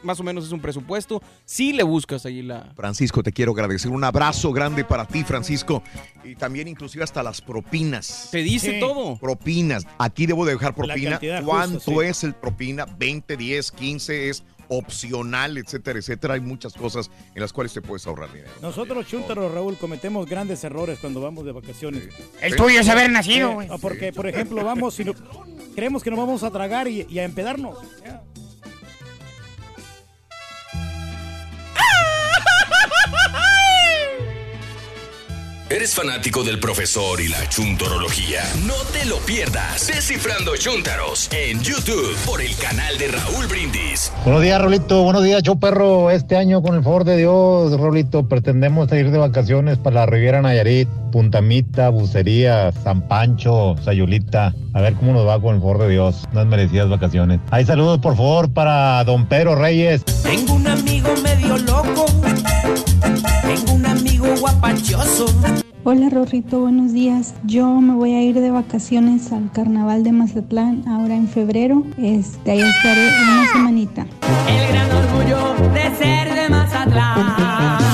[0.04, 1.22] más o menos es un presupuesto.
[1.46, 2.72] Si le buscas ahí la...
[2.76, 3.92] Francisco, te quiero agradecer.
[3.92, 5.84] Un abrazo grande para ti, Francisco.
[6.24, 8.30] Y también inclusive hasta las propinas.
[8.32, 8.80] Te dice Sí.
[8.80, 9.18] todo.
[9.18, 9.86] Propinas.
[9.98, 11.20] Aquí debo de dejar propina.
[11.46, 11.98] ¿Cuánto sí.
[12.06, 12.86] es el propina?
[12.86, 14.30] ¿20, 10, 15?
[14.30, 16.34] ¿Es opcional, etcétera, etcétera.
[16.36, 18.52] Hay muchas cosas en las cuales te puedes ahorrar dinero.
[18.62, 22.10] Nosotros, chúntaros, Raúl, cometemos grandes errores cuando vamos de vacaciones.
[22.42, 23.68] El tuyo es haber nacido, güey.
[23.72, 25.14] Ah, porque, por ejemplo, vamos y no-
[25.76, 27.78] creemos que nos vamos a tragar y, y a empedarnos.
[35.70, 38.40] ¿Eres fanático del profesor y la chuntorología?
[38.66, 39.88] No te lo pierdas.
[39.88, 44.14] Descifrando Chuntaros en YouTube por el canal de Raúl Brindis.
[44.24, 45.04] Buenos días, Rolito.
[45.04, 46.10] Buenos días, yo perro.
[46.10, 50.42] Este año, con el favor de Dios, Rolito, pretendemos ir de vacaciones para la Riviera
[50.42, 54.54] Nayarit, Puntamita, Bucería, San Pancho, Sayulita.
[54.74, 56.24] A ver cómo nos va con el favor de Dios.
[56.32, 57.42] Unas merecidas vacaciones.
[57.52, 60.06] Hay saludos, por favor, para don Pedro Reyes.
[60.24, 62.06] Tengo un amigo medio loco.
[65.84, 67.34] Hola Rorrito, buenos días.
[67.44, 71.84] Yo me voy a ir de vacaciones al carnaval de Mazatlán ahora en febrero.
[71.98, 74.08] Este, ahí estaré una semanita.
[74.48, 77.87] El gran orgullo de ser de Mazatlán.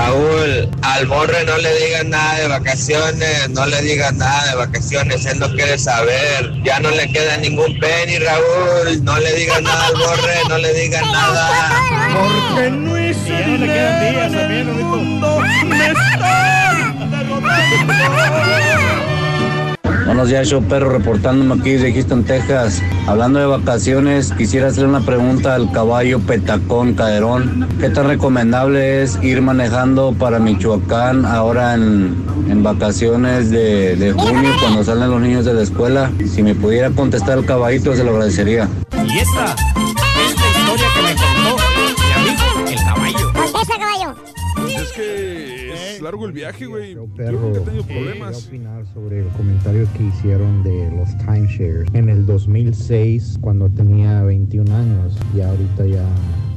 [0.00, 5.26] Raúl, al borre no le digas nada de vacaciones, no le digas nada de vacaciones,
[5.26, 9.88] él no quiere saber, ya no le queda ningún penny, Raúl, no le digas nada
[9.88, 11.70] al borre, no le digas nada.
[12.14, 15.40] Porque no hice Y ya no le quedan días también, Rorrito.
[20.10, 22.82] Buenos días, yo perro, reportándome aquí de Houston, Texas.
[23.06, 27.68] Hablando de vacaciones, quisiera hacerle una pregunta al caballo Petacón Caderón.
[27.78, 34.50] ¿Qué tan recomendable es ir manejando para Michoacán ahora en, en vacaciones de, de junio,
[34.60, 36.10] cuando salen los niños de la escuela?
[36.28, 38.68] Si me pudiera contestar el caballito, se lo agradecería.
[39.06, 41.56] Y esta es la historia que me contó
[42.02, 43.32] mi amigo el caballo.
[43.32, 44.29] Contesta, caballo.
[44.80, 46.94] Es que es largo el viaje, güey.
[46.94, 48.46] Yo Perro, nunca he tenido problemas.
[48.46, 51.86] opinar sobre el comentario que hicieron de los timeshares.
[51.92, 56.06] En el 2006, cuando tenía 21 años, y ahorita ya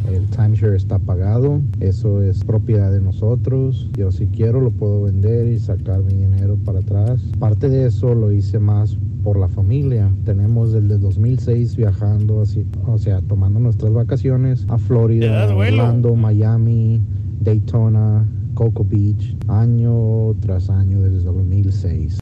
[0.09, 1.61] el timeshare está pagado.
[1.81, 3.89] Eso es propiedad de nosotros.
[3.97, 7.21] Yo si quiero lo puedo vender y sacar mi dinero para atrás.
[7.39, 10.09] Parte de eso lo hice más por la familia.
[10.25, 17.01] Tenemos desde 2006 viajando, así, o sea, tomando nuestras vacaciones a Florida, Orlando, Miami,
[17.39, 22.19] Daytona, Cocoa Beach, año tras año desde 2006.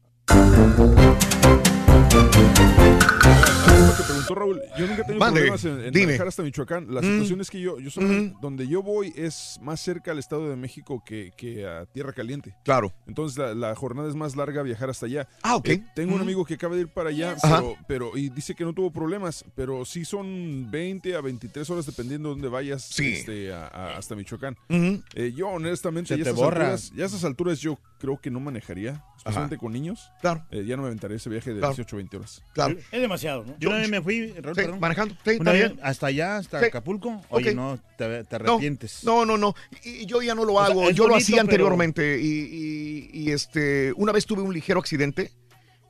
[2.11, 6.93] Que preguntó Raúl, yo nunca he tenido Mande, problemas en, en manejar hasta Michoacán.
[6.93, 7.05] La Mm.
[7.05, 10.57] situación es que yo, yo solamente- donde yo voy es más cerca al Estado de
[10.57, 12.53] México que, que a Tierra Caliente.
[12.65, 12.91] Claro.
[13.07, 15.29] Entonces la, la jornada es más larga viajar hasta allá.
[15.41, 15.69] Ah, ok.
[15.69, 16.23] Eh, tengo un Mm.
[16.23, 19.45] amigo que acaba de ir para allá, pero, pero y dice que no tuvo problemas,
[19.55, 23.13] pero sí son 20 a 23 horas dependiendo de dónde vayas Sí.
[23.13, 24.57] este, a- a- hasta Michoacán.
[24.69, 25.01] Ujú.
[25.15, 26.71] Eh, yo honestamente ya a te estas borra.
[26.73, 30.09] alturas- ya a esas alturas yo creo que no manejaría, especialmente con niños.
[30.21, 30.43] Claro.
[30.49, 31.75] Eh, ya no me aventaría ese viaje de Claro.
[31.75, 32.41] 18 20 horas.
[32.53, 32.77] Claro.
[32.91, 33.55] Es demasiado, ¿no?
[33.59, 34.79] Yo una vez me fui, Raúl, Sí, perdón.
[34.79, 35.15] manejando.
[35.23, 35.79] Sí, Una está vez bien.
[35.83, 36.65] hasta allá, hasta Sí.
[36.65, 37.21] Acapulco.
[37.29, 39.03] Oye, no, te, te No, arrepientes.
[39.03, 39.55] No, no, no.
[39.83, 40.89] Y y yo ya no lo O sea, hago.
[40.91, 42.19] yo lo hacía pero- anteriormente.
[42.21, 45.31] Y, y- y, este, una vez tuve un ligero accidente.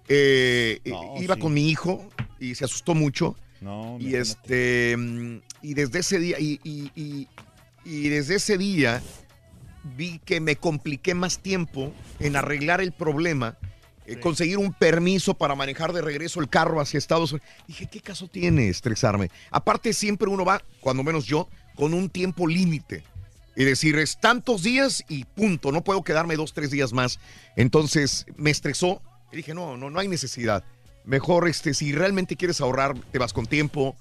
[0.08, 1.42] Eh, No, iba sí.
[1.42, 2.10] con mi hijo
[2.40, 3.36] y se asustó mucho.
[3.62, 7.28] No, y este mm, y desde ese día y, y- y-
[7.86, 9.02] y desde ese día
[9.96, 13.58] vi que me compliqué más tiempo en arreglar el problema
[14.06, 17.50] eh, conseguir un permiso para manejar de regreso el carro hacia Estados Unidos.
[17.68, 22.48] Dije qué caso tiene estresarme aparte siempre uno va cuando menos yo con un tiempo
[22.48, 23.04] límite.
[23.56, 27.20] Y decir es tantos días y punto no puedo quedarme dos tres días más
[27.56, 29.02] entonces me estresó.
[29.32, 30.64] Y dije no no no hay necesidad.
[31.04, 33.96] Mejor, este, si realmente quieres ahorrar, te vas con tiempo,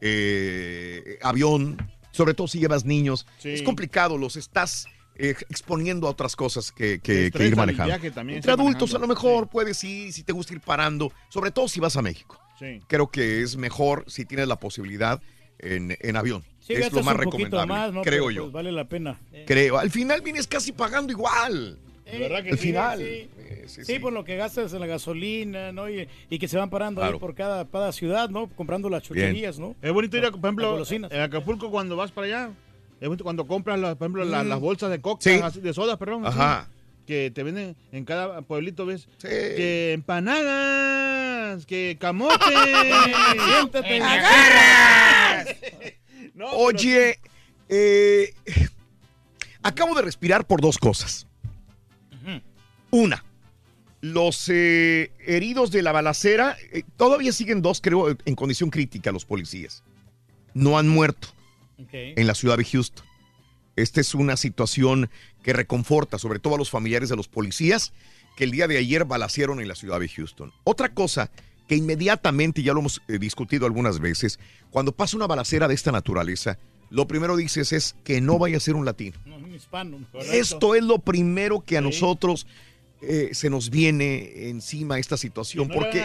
[0.00, 1.76] eh, avión,
[2.12, 3.26] sobre todo si llevas niños.
[3.38, 3.50] Sí.
[3.50, 4.86] Es complicado, los estás
[5.18, 7.86] exponiendo a otras cosas que, que- Te que ir manejando.
[7.94, 11.50] viaje también, Entre adultos a lo mejor puedes ir, si te gusta ir parando, sobre
[11.50, 12.40] todo si vas a México.
[12.58, 12.80] Sí.
[12.86, 15.20] Creo que es mejor si tienes la posibilidad
[15.58, 16.42] en, en avión.
[16.60, 18.02] Sí, es lo más recomendable, más, ¿no?
[18.02, 18.42] creo Pero, yo.
[18.44, 19.20] pues, vale la pena.
[19.46, 19.78] Creo.
[19.78, 21.78] Al final vienes casi pagando igual.
[22.04, 22.66] ¿Verdad que Al sí?
[22.68, 22.98] final.
[22.98, 23.28] Sí,
[23.66, 25.88] sí, Sí, por lo que gastas en la gasolina, ¿no?
[25.90, 27.14] Y, y que se van parando Claro.
[27.14, 28.48] ahí por cada, cada ciudad, ¿no?
[28.48, 29.74] Comprando las chucherías, ¿no?
[29.82, 32.50] Es bonito ir, a, por ejemplo, en Acapulco cuando vas para allá.
[33.22, 34.48] Cuando compras, las, por ejemplo, Mm.
[34.48, 35.60] las bolsas de coca, Sí.
[35.60, 36.24] de sodas, perdón.
[37.06, 39.06] que te venden en cada pueblito, ¿ves?
[39.20, 42.34] Que empanadas, que camote.
[43.46, 44.00] Siéntate.
[46.34, 47.18] No, Oye,
[47.70, 48.34] eh,
[49.62, 51.26] acabo de respirar por dos cosas.
[52.90, 53.24] Una,
[54.00, 59.24] los eh, heridos de la balacera, eh, todavía siguen dos, creo, en condición crítica los
[59.24, 59.82] policías.
[60.54, 61.28] No han muerto
[61.78, 63.04] en la ciudad de Houston.
[63.76, 65.10] Esta es una situación
[65.42, 67.92] que reconforta, sobre todo a los familiares de los policías
[68.36, 70.52] que el día de ayer balacieron en la ciudad de Houston.
[70.64, 71.30] Otra cosa
[71.68, 74.38] que inmediatamente, ya lo hemos eh, discutido algunas veces,
[74.70, 76.58] cuando pasa una balacera de esta naturaleza,
[76.90, 79.18] lo primero dices es que no vaya a ser un latino.
[79.24, 79.98] No, un hispano.
[80.32, 82.46] Esto es lo primero que a nosotros
[83.02, 85.68] eh, se nos viene encima esta situación.
[85.68, 86.00] No porque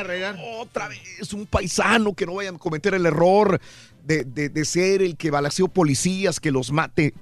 [0.60, 3.60] otra vez un paisano que no vaya a cometer el error
[4.04, 7.14] de, de- de ser el que balaceó policías, que los mate.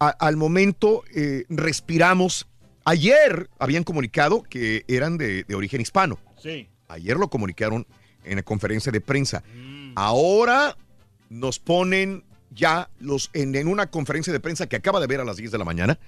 [0.00, 2.46] A- al momento eh, respiramos.
[2.84, 6.18] Ayer habían comunicado que eran de, de origen hispano.
[6.42, 6.68] Sí.
[6.88, 7.86] Ayer lo comunicaron
[8.24, 9.42] en la conferencia de prensa.
[9.94, 10.76] Ahora
[11.30, 15.24] nos ponen ya los en, en una conferencia de prensa que acaba de ver a
[15.24, 15.98] las 10 de la mañana.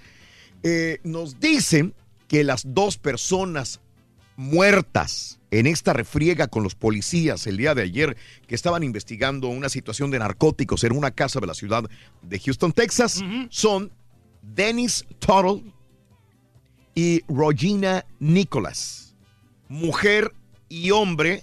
[0.62, 1.94] eh, nos dicen
[2.28, 3.80] que las dos personas
[4.36, 9.68] muertas en esta refriega con los policías el día de ayer que estaban investigando una
[9.68, 11.84] situación de narcóticos en una casa de la ciudad
[12.22, 13.90] de Houston, Texas, son
[14.42, 15.72] Dennis Tuttle
[16.94, 19.14] y Regina Nicholas,
[19.68, 20.32] mujer
[20.68, 21.42] y hombre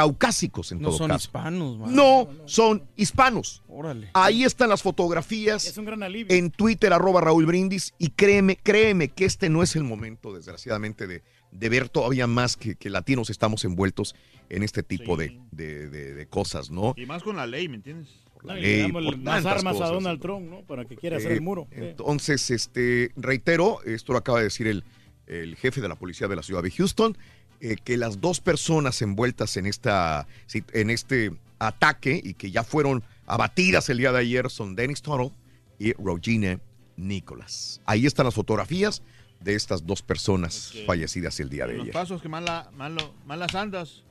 [0.00, 1.24] caucásicos en No todo son caso.
[1.28, 1.94] hispanos, man.
[1.94, 3.62] No, son hispanos.
[3.68, 4.10] Órale.
[4.14, 6.34] Ahí están las fotografías Es un gran alivio.
[6.34, 11.06] en Twitter, arroba Raúl Brindis, y créeme, créeme que este no es el momento, desgraciadamente,
[11.06, 11.22] de,
[11.52, 14.14] de ver todavía más que, que latinos estamos envueltos
[14.48, 16.94] en este tipo de, de- de- de cosas, ¿no?
[16.96, 18.08] Y más con la ley, ¿me entiendes?
[18.42, 19.86] No, y ley, le damos por más armas a.
[19.88, 20.62] Donald Trump, ¿no?
[20.62, 21.68] Para que quiera hacer Eh, el muro.
[21.72, 24.82] Entonces, este, reitero, esto lo acaba de decir el,
[25.26, 27.16] el jefe de la policía de la ciudad de Houston,
[27.60, 30.26] eh, que las dos personas envueltas en, esta,
[30.72, 35.32] en este ataque y que ya fueron abatidas el día de ayer son Dennis Tuttle
[35.78, 36.58] y Regina
[36.96, 37.80] Nicholas.
[37.86, 39.02] Ahí están las fotografías
[39.40, 41.92] de estas dos personas fallecidas el día de Los ayer.
[41.94, 44.02] pasos que mala, malo, malas andas,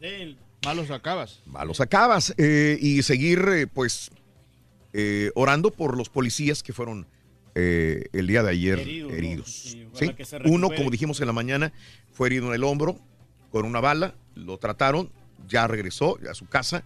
[0.65, 1.41] malos acabas.
[1.45, 2.33] Malos acabas.
[2.37, 4.09] eh, y seguir, eh, pues,
[4.93, 7.05] eh, orando por los policías que fueron
[7.55, 10.15] eh, el día de ayer Heridos, ¿sí?
[10.45, 11.73] Uno, como dijimos en la mañana,
[12.11, 12.99] fue herido en el hombro
[13.51, 15.09] con una bala, lo trataron,
[15.47, 16.83] ya regresó a su casa.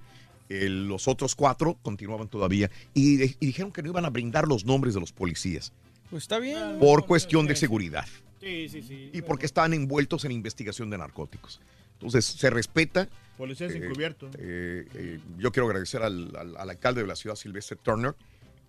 [0.50, 4.46] Eh, los otros cuatro continuaban todavía y, de- y dijeron que no iban a brindar
[4.48, 5.72] los nombres de los policías
[6.10, 6.80] Pues está bien.
[6.80, 8.06] por cuestión de seguridad
[8.42, 9.10] Sí, sí, sí.
[9.14, 11.62] y porque estaban envueltos en investigación de narcóticos.
[11.94, 13.08] Entonces, se respeta.
[13.38, 14.36] Policías Eh, encubiertos.
[14.38, 18.14] eh, eh, yo quiero agradecer al, al- al alcalde de la ciudad, Silvestre Turner,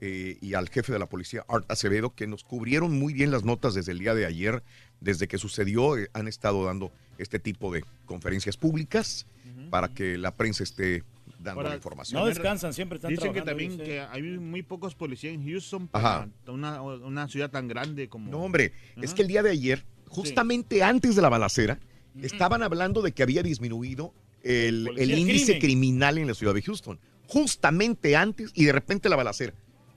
[0.01, 3.45] eh, y al jefe de la policía, Art Acevedo, que nos cubrieron muy bien las
[3.45, 4.63] notas desde el día de ayer,
[5.01, 5.97] desde que sucedió.
[5.97, 9.27] eh, han estado dando este tipo de conferencias públicas
[9.71, 11.05] para que la prensa esté
[11.39, 12.21] dando Ahora, la información.
[12.21, 16.29] No descansan, siempre están Dicen que también que hay muy pocos policías en Houston Ajá.
[16.45, 18.31] para una, una ciudad tan grande como...
[18.31, 21.79] No, hombre, es que el día de ayer, justamente antes de la balacera,
[22.21, 25.05] estaban hablando de que había disminuido el, Policía.
[25.05, 25.61] el El índice crimen.
[25.61, 26.99] criminal en la ciudad de Houston.
[27.29, 29.55] Justamente antes y de repente la balacera.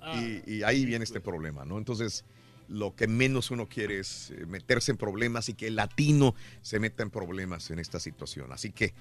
[0.08, 0.16] Ah.
[0.18, 1.78] y, y ahí viene este problema, ¿no?
[1.78, 2.24] Entonces,
[2.70, 6.80] lo que menos uno quiere es eh, meterse en problemas y que el latino se
[6.80, 8.52] meta en problemas en esta situación.
[8.52, 8.94] Así que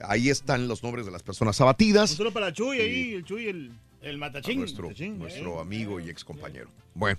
[0.00, 2.10] ahí están los nombres de las personas abatidas.
[2.10, 3.72] Saludo para Chuy ahí, el Chuy, el...
[4.00, 4.60] El matachín.
[4.60, 5.60] nuestro, Matachín, nuestro eh.
[5.60, 6.70] amigo y ex compañero.
[6.94, 7.18] Bueno,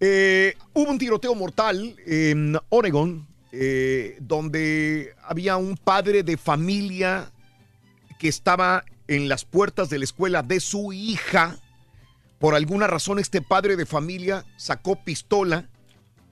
[0.00, 7.30] eh, hubo un tiroteo mortal en Oregon, eh, donde había un padre de familia
[8.18, 11.56] que estaba en las puertas de la escuela de su hija.
[12.38, 15.68] Por alguna razón, este padre de familia sacó pistola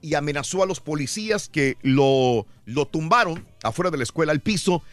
[0.01, 4.83] y amenazó a los policías que lo, lo tumbaron afuera de la escuela al piso.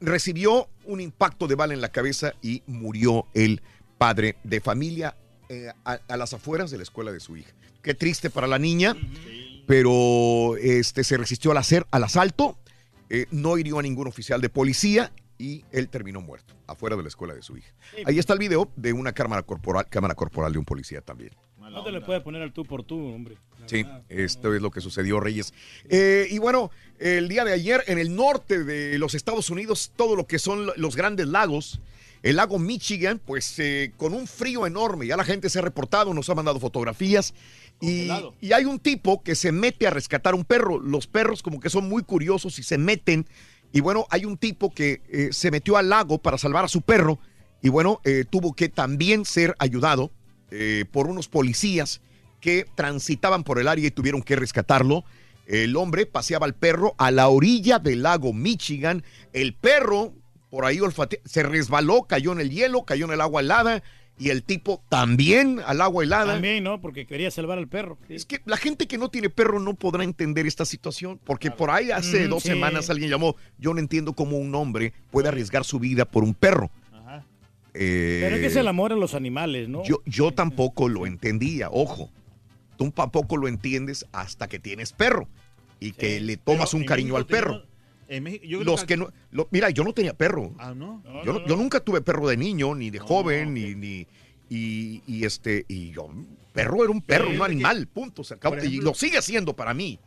[0.00, 3.62] Recibió un impacto de bala en la cabeza y murió el
[3.98, 5.16] padre de familia
[5.48, 7.52] eh, a, a las afueras de la escuela de su hija.
[7.82, 8.96] Qué triste para la niña,
[9.66, 12.58] pero este, se resistió al, hacer, al asalto,
[13.10, 17.08] eh, no hirió a ningún oficial de policía y él terminó muerto afuera de la
[17.08, 17.72] escuela de su hija.
[18.04, 21.30] Ahí está el video de una cámara corporal, cámara corporal de un policía también.
[21.58, 23.36] No te le puedes poner al tú por tú, hombre.
[23.66, 25.52] Sí, esto es lo que sucedió, Reyes.
[25.88, 30.14] Eh, y bueno, el día de ayer en el norte de los Estados Unidos, todo
[30.14, 31.80] lo que son los grandes lagos,
[32.22, 36.14] el lago Michigan, pues eh, con un frío enorme, ya la gente se ha reportado,
[36.14, 37.34] nos ha mandado fotografías.
[37.80, 38.08] Y,
[38.40, 40.78] y hay un tipo que se mete a rescatar un perro.
[40.78, 43.26] Los perros como que son muy curiosos y se meten.
[43.74, 46.80] Y bueno, hay un tipo que eh, se metió al lago para salvar a su
[46.80, 47.18] perro.
[47.60, 50.12] Y bueno, eh, tuvo que también ser ayudado
[50.52, 52.00] eh, por unos policías
[52.40, 55.02] que transitaban por el área y tuvieron que rescatarlo.
[55.46, 59.02] El hombre paseaba al perro a la orilla del lago Michigan.
[59.32, 60.12] El perro,
[60.50, 63.82] por ahí olfate- se resbaló, cayó en el hielo, cayó en el agua helada.
[64.16, 66.34] Y el tipo también al agua helada.
[66.34, 66.80] También, ¿no?
[66.80, 67.98] Porque quería salvar al perro.
[68.08, 71.70] Es que la gente que no tiene perro no podrá entender esta situación, porque por
[71.70, 72.50] ahí hace Mm, dos sí.
[72.50, 76.32] semanas alguien llamó, yo no entiendo cómo un hombre puede arriesgar su vida por un
[76.34, 76.70] perro.
[77.76, 79.82] Eh, Pero es que es el amor a los animales, ¿no?
[79.82, 82.08] yo, yo tampoco lo entendía, ojo.
[82.76, 85.26] Tú tampoco lo entiendes hasta que tienes perro
[85.80, 87.64] y que le tomas un cariño al perro.
[88.16, 90.52] En México, yo creo Los que no, lo- mira, yo no tenía perro.
[90.58, 91.02] Ah, ¿no?
[91.24, 94.06] yo, no- yo nunca tuve perro de niño, ni de joven, ni, ni
[94.50, 96.08] y, y este, y yo,
[96.52, 98.56] perro era un perro, un que- animal, punto, se acabó.
[98.62, 99.98] y lo sigue siendo para mí.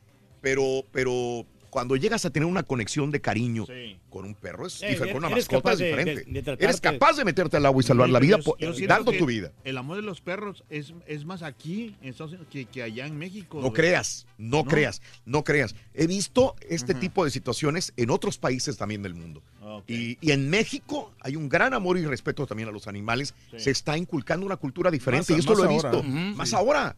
[0.41, 3.65] Pero, pero cuando llegas a tener una conexión de cariño
[4.09, 6.15] con un perro, es diferente, con una mascota es diferente.
[6.25, 8.43] de- de tratarte- eres capaz de meterte al agua y salvar Sí, la vida yo-
[8.43, 9.51] por- yo siento dando tu vida.
[9.63, 13.05] El amor de los perros es, es más aquí en Estados Unidos que, que allá
[13.05, 13.59] en México.
[13.61, 14.65] No creas, no, ¿No?
[14.65, 15.75] creas, no creas.
[15.93, 19.43] He visto este tipo de situaciones en otros países también del mundo.
[19.87, 23.33] Y, y en México hay un gran amor y respeto también a los animales.
[23.57, 25.91] Se está inculcando una cultura diferente Más- y esto lo he ahora.
[25.91, 26.03] visto.
[26.03, 26.55] Más Sí.
[26.55, 26.95] ahora.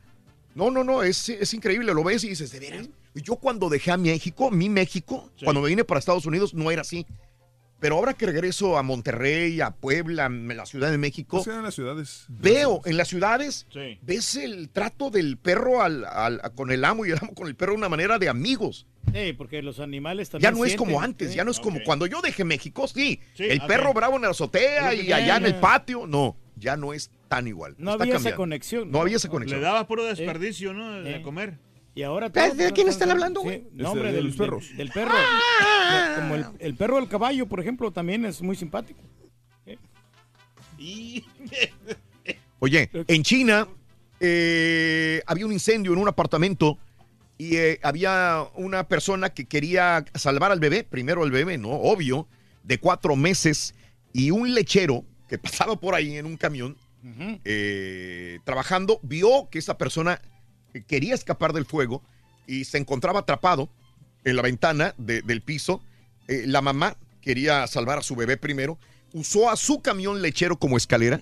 [0.56, 1.93] No, no, no, es, es increíble.
[1.93, 2.89] Lo ves y dices, ¿de veras?
[3.15, 6.81] Yo cuando dejé a México, mi México, cuando me vine para Estados Unidos, no era
[6.81, 7.05] así.
[7.81, 11.55] Pero ahora que regreso a Monterrey, a Puebla, a la Ciudad de México, O sea,
[11.55, 12.25] en las ciudades.
[12.27, 13.97] veo en las ciudades, Sí.
[14.01, 17.55] ves el trato del perro al- al- con el amo y el amo con el
[17.55, 18.85] perro de una manera de amigos.
[19.13, 21.38] Sí, porque los animales Ya también no es como antes, sí.
[21.38, 23.21] ya no es como cuando yo dejé México, sí.
[23.33, 26.91] Sí, el perro bravo en la azotea y allá en el patio, no, ya no
[26.93, 27.75] es tan igual.
[27.77, 28.91] No está había esa conexión.
[28.91, 29.61] No había esa conexión.
[29.61, 31.01] Le daba puro desperdicio, ¿no?
[31.01, 31.21] De Eh.
[31.21, 31.57] comer.
[31.99, 33.63] Y ahora ¿De- todo- de quién están todo- hablando, sí, güey?
[33.73, 34.69] No, hombre, de los perros.
[34.69, 35.11] del- del perro.
[36.15, 39.01] Como el, el perro del caballo, por ejemplo, también es muy simpático.
[40.77, 41.25] Y...
[42.59, 43.67] Oye, en China
[44.21, 46.77] eh, había un incendio en un apartamento
[47.37, 51.69] y eh, había una persona que quería salvar al bebé, primero al bebé, ¿no?
[51.71, 52.29] Obvio,
[52.63, 53.75] de cuatro meses,
[54.13, 56.77] y un lechero que pasaba por ahí en un camión
[57.43, 60.21] eh, trabajando, vio que esa persona
[60.88, 62.03] quería escapar del fuego
[62.48, 63.69] y se encontraba atrapado
[64.23, 65.81] en la ventana de- del piso.
[66.27, 68.77] Eh, la mamá quería salvar a su bebé primero,
[69.14, 71.22] usó a su camión lechero como escalera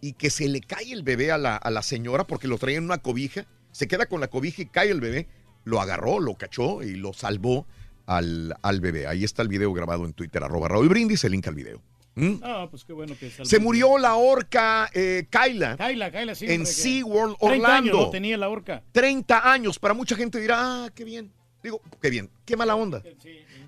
[0.00, 2.78] y que se le cae el bebé a la, a la señora porque lo traía
[2.78, 5.28] en una cobija, se queda con la cobija y cae el bebé,
[5.64, 7.66] lo agarró, lo cachó y lo salvó
[8.06, 9.06] al, al bebé.
[9.06, 11.80] Ahí está el video grabado en Twitter, arroba Raúl Brindis, el link al video.
[12.14, 12.34] ¿Mm?
[12.42, 13.44] Ah, pues qué bueno que salvó.
[13.44, 16.46] Se murió la orca eh, Kyla Kaila, Kaila, sí.
[16.46, 17.98] en SeaWorld 30 años Orlando.
[17.98, 18.82] no tenía la horca.
[18.92, 19.78] 30 años.
[19.78, 21.32] Para mucha gente dirá, ah, qué bien.
[21.62, 23.02] Digo, qué bien, qué mala onda.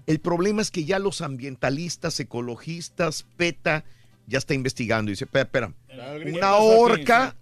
[0.06, 3.84] El problema es que ya los ambientalistas, ecologistas, PETA,
[4.26, 5.72] ya está investigando y dice, espera, espera,
[6.22, 7.36] ¿Qué una orca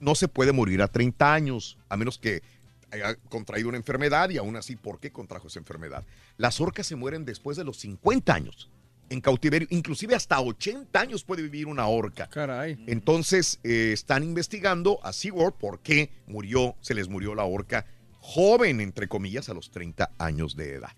[0.00, 2.42] no se puede morir a 30 años, a menos que
[2.90, 6.04] haya contraído una enfermedad y aún así, ¿por qué contrajo esa enfermedad?
[6.36, 8.70] Las orcas se mueren después de los 50 años
[9.10, 12.28] en cautiverio, inclusive hasta 80 años puede vivir una orca.
[12.28, 12.78] Caray.
[12.86, 17.86] Entonces, eh, están investigando a SeaWorld por qué murió, se les murió la orca
[18.20, 20.92] joven, entre comillas, a los 30 años de edad.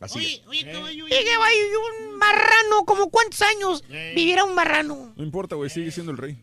[0.00, 0.42] Así es.
[0.48, 5.14] Oye, caballo, y un marrano, ¿como cuántos años viviera un marrano?
[5.16, 6.38] No importa, güey, sigue siendo el rey.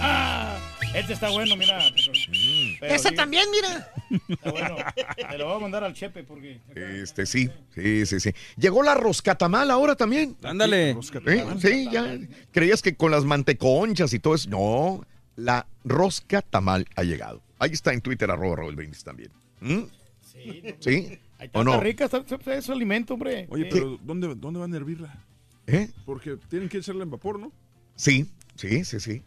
[0.00, 0.56] Ah,
[0.94, 1.78] este está bueno, mira.
[1.78, 2.12] Pero
[2.80, 3.92] Ese sí, también, mira.
[4.28, 4.76] Está bueno.
[5.30, 6.60] Te lo voy a mandar al Chepe porque.
[6.74, 8.30] Este, sí, sí, sí, sí.
[8.56, 10.36] Llegó la roscatamal ahora también.
[10.42, 10.90] Ándale.
[10.90, 11.44] ¿Eh?
[11.60, 12.18] Sí, ya.
[12.52, 14.48] Creías que con las manteconchas y todo eso.
[14.50, 15.04] No,
[15.36, 17.42] la rosca tamal ha llegado.
[17.58, 19.30] Ahí está en Twitter, arroba Raúl Brindis también.
[19.60, 19.82] ¿Mm?
[20.20, 20.62] Sí.
[20.80, 21.18] ¿Sí?
[21.38, 21.70] Ahí ¿O está, no?
[21.72, 23.46] está rica, está, está- es alimento, hombre.
[23.50, 23.70] Oye, Sí.
[23.72, 25.22] pero ¿dónde, ¿dónde van a hervirla?
[25.66, 25.88] ¿Eh?
[26.04, 27.52] Porque tienen que echarla en vapor, ¿no?
[27.94, 29.22] Sí, sí, sí, sí.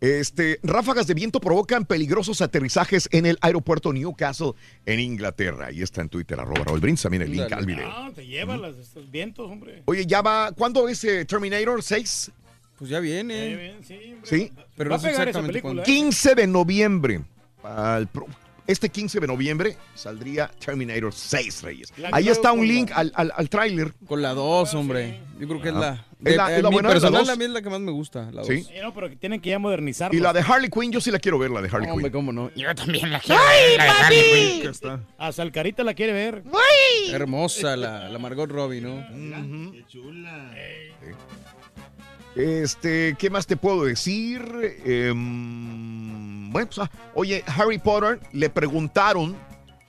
[0.00, 4.52] Este, ráfagas de viento provocan peligrosos aterrizajes en el aeropuerto Newcastle
[4.86, 5.66] en Inglaterra.
[5.66, 7.86] Ahí está en Twitter, arroba Raúl Brindis, también el link al video.
[7.90, 9.82] Ah, te lleva las, estos vientos, hombre.
[9.84, 12.30] Oye, ya va, ¿cuándo es eh, Terminator 6?
[12.78, 13.52] Pues ya viene.
[13.52, 14.20] Eh, bien, sí, hombre.
[14.24, 14.52] Sí.
[14.74, 15.82] Pero Va no a sé exactamente película, cuándo.
[15.82, 15.84] ¿eh?
[15.84, 17.20] 15 de noviembre.
[17.62, 18.26] Al pro-
[18.66, 21.92] este 15 de noviembre saldría Terminator 6, Reyes.
[21.98, 23.92] La Ahí está un link al, al, al tráiler.
[24.06, 25.20] Con la 2, hombre.
[25.38, 25.78] Yo creo que es Ah.
[25.80, 26.06] la.
[26.24, 27.28] ¿Es la- es la mi buena, la personal, dos?
[27.28, 28.30] la mía es la que más me gusta.
[28.32, 28.46] La 2.
[28.46, 28.66] Sí.
[28.82, 30.14] No, pero que tienen que ya modernizar.
[30.14, 32.12] Y la de Harley Quinn, yo sí la quiero ver, la de Harley Hombre, Quinn.
[32.12, 32.50] cómo no.
[32.54, 33.40] Yo también la quiero.
[33.42, 34.70] ¡Ay, ver, la de Harley Quinn.
[34.70, 35.00] Está.
[35.18, 36.42] Hasta el carita la quiere ver.
[36.52, 37.10] ¡Ay!
[37.12, 39.02] Hermosa la, la Margot Robbie, ¿no?
[39.72, 40.50] Qué chula.
[42.36, 44.40] Este, ¿qué más te puedo decir?
[44.84, 49.36] Em, bueno, pues, ah, oye, Harry Potter, le preguntaron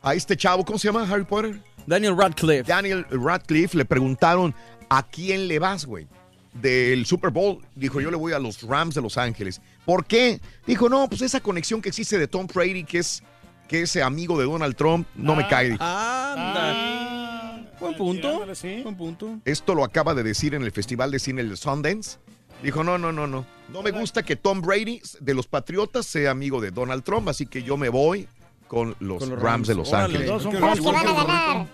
[0.01, 1.59] a este chavo, ¿cómo se llama Harry Potter?
[1.85, 2.63] Daniel Radcliffe.
[2.63, 4.55] Daniel Radcliffe, le preguntaron,
[4.89, 6.07] ¿a quién le vas, güey?
[6.53, 9.61] Del Super Bowl, dijo, yo le voy a los Rams de Los Ángeles.
[9.85, 10.41] ¿Por qué?
[10.67, 13.23] Dijo, no, pues esa conexión que existe de Tom Brady, que es,
[13.69, 15.47] que es amigo de Donald Trump, no me Ah.
[15.47, 15.69] cae.
[15.69, 15.83] dijo.
[15.83, 16.71] Anda.
[16.73, 18.53] Ah, Buen punto.
[18.55, 18.81] sí.
[18.83, 19.39] Buen punto.
[19.45, 22.17] Esto lo acaba de decir en el Festival de Cine de Sundance.
[22.61, 23.45] Dijo, no, no, no, no.
[23.69, 27.45] No me gusta que Tom Brady de los Patriotas sea amigo de Donald Trump, así
[27.47, 28.27] que yo me voy
[28.67, 29.43] con los, Con los Rams.
[29.43, 29.67] Rams.
[29.69, 29.93] de Los.
[29.93, 30.27] Ángeles.
[30.27, 31.67] Los dos son Creo Los que van a Igual que ganar.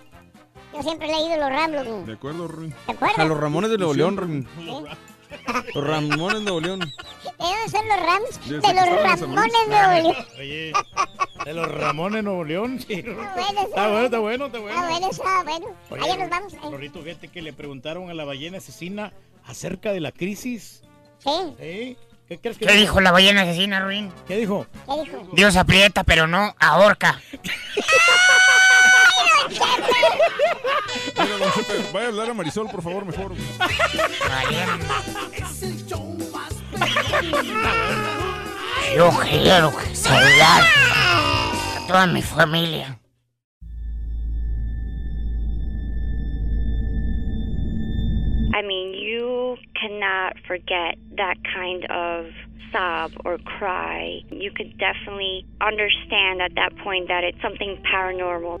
[0.78, 2.02] Yo siempre he leído los Rams, loco.
[2.06, 2.72] De acuerdo, Rui.
[2.86, 3.18] ¿Te acuerdas?
[3.18, 4.48] A los Ramones de Nuevo León.
[5.74, 6.80] Los Ramones de Nuevo León.
[6.80, 6.86] ¿De
[7.38, 8.48] dónde son los Rams?
[8.48, 10.26] De que los Ramones de Nuevo León.
[10.38, 10.72] Oye,
[11.44, 12.80] De los Ramones Nuevo León.
[12.80, 13.02] Sí.
[13.02, 13.22] bueno,
[13.66, 14.78] Está bueno, está bueno, está bueno.
[14.80, 15.66] Ah, bueno, está bueno.
[15.90, 16.52] Oye, Allá nos vamos.
[16.54, 16.58] eh.
[16.62, 19.12] Rorrito, fíjate que le preguntaron a la ballena asesina
[19.44, 20.82] acerca de la crisis.
[21.18, 21.30] Sí.
[21.58, 21.96] ¿Eh?
[22.26, 24.10] ¿Qué crees que ¿Qué dijo la ballena asesina, Ruin?
[24.26, 24.66] ¿Qué dijo?
[24.86, 25.28] ¿Qué dijo?
[25.34, 27.20] Dios aprieta, pero no ahorca.
[31.16, 33.32] Oiga, don Chepe, vaya a hablar a Marisol, por favor, mejor.
[38.94, 40.62] Yo quiero saludar
[40.94, 42.98] a toda mi familia.
[48.54, 52.26] I mean, you cannot forget that kind of
[52.72, 54.20] sob or cry.
[54.30, 58.60] You could definitely understand at that point that it's something paranormal.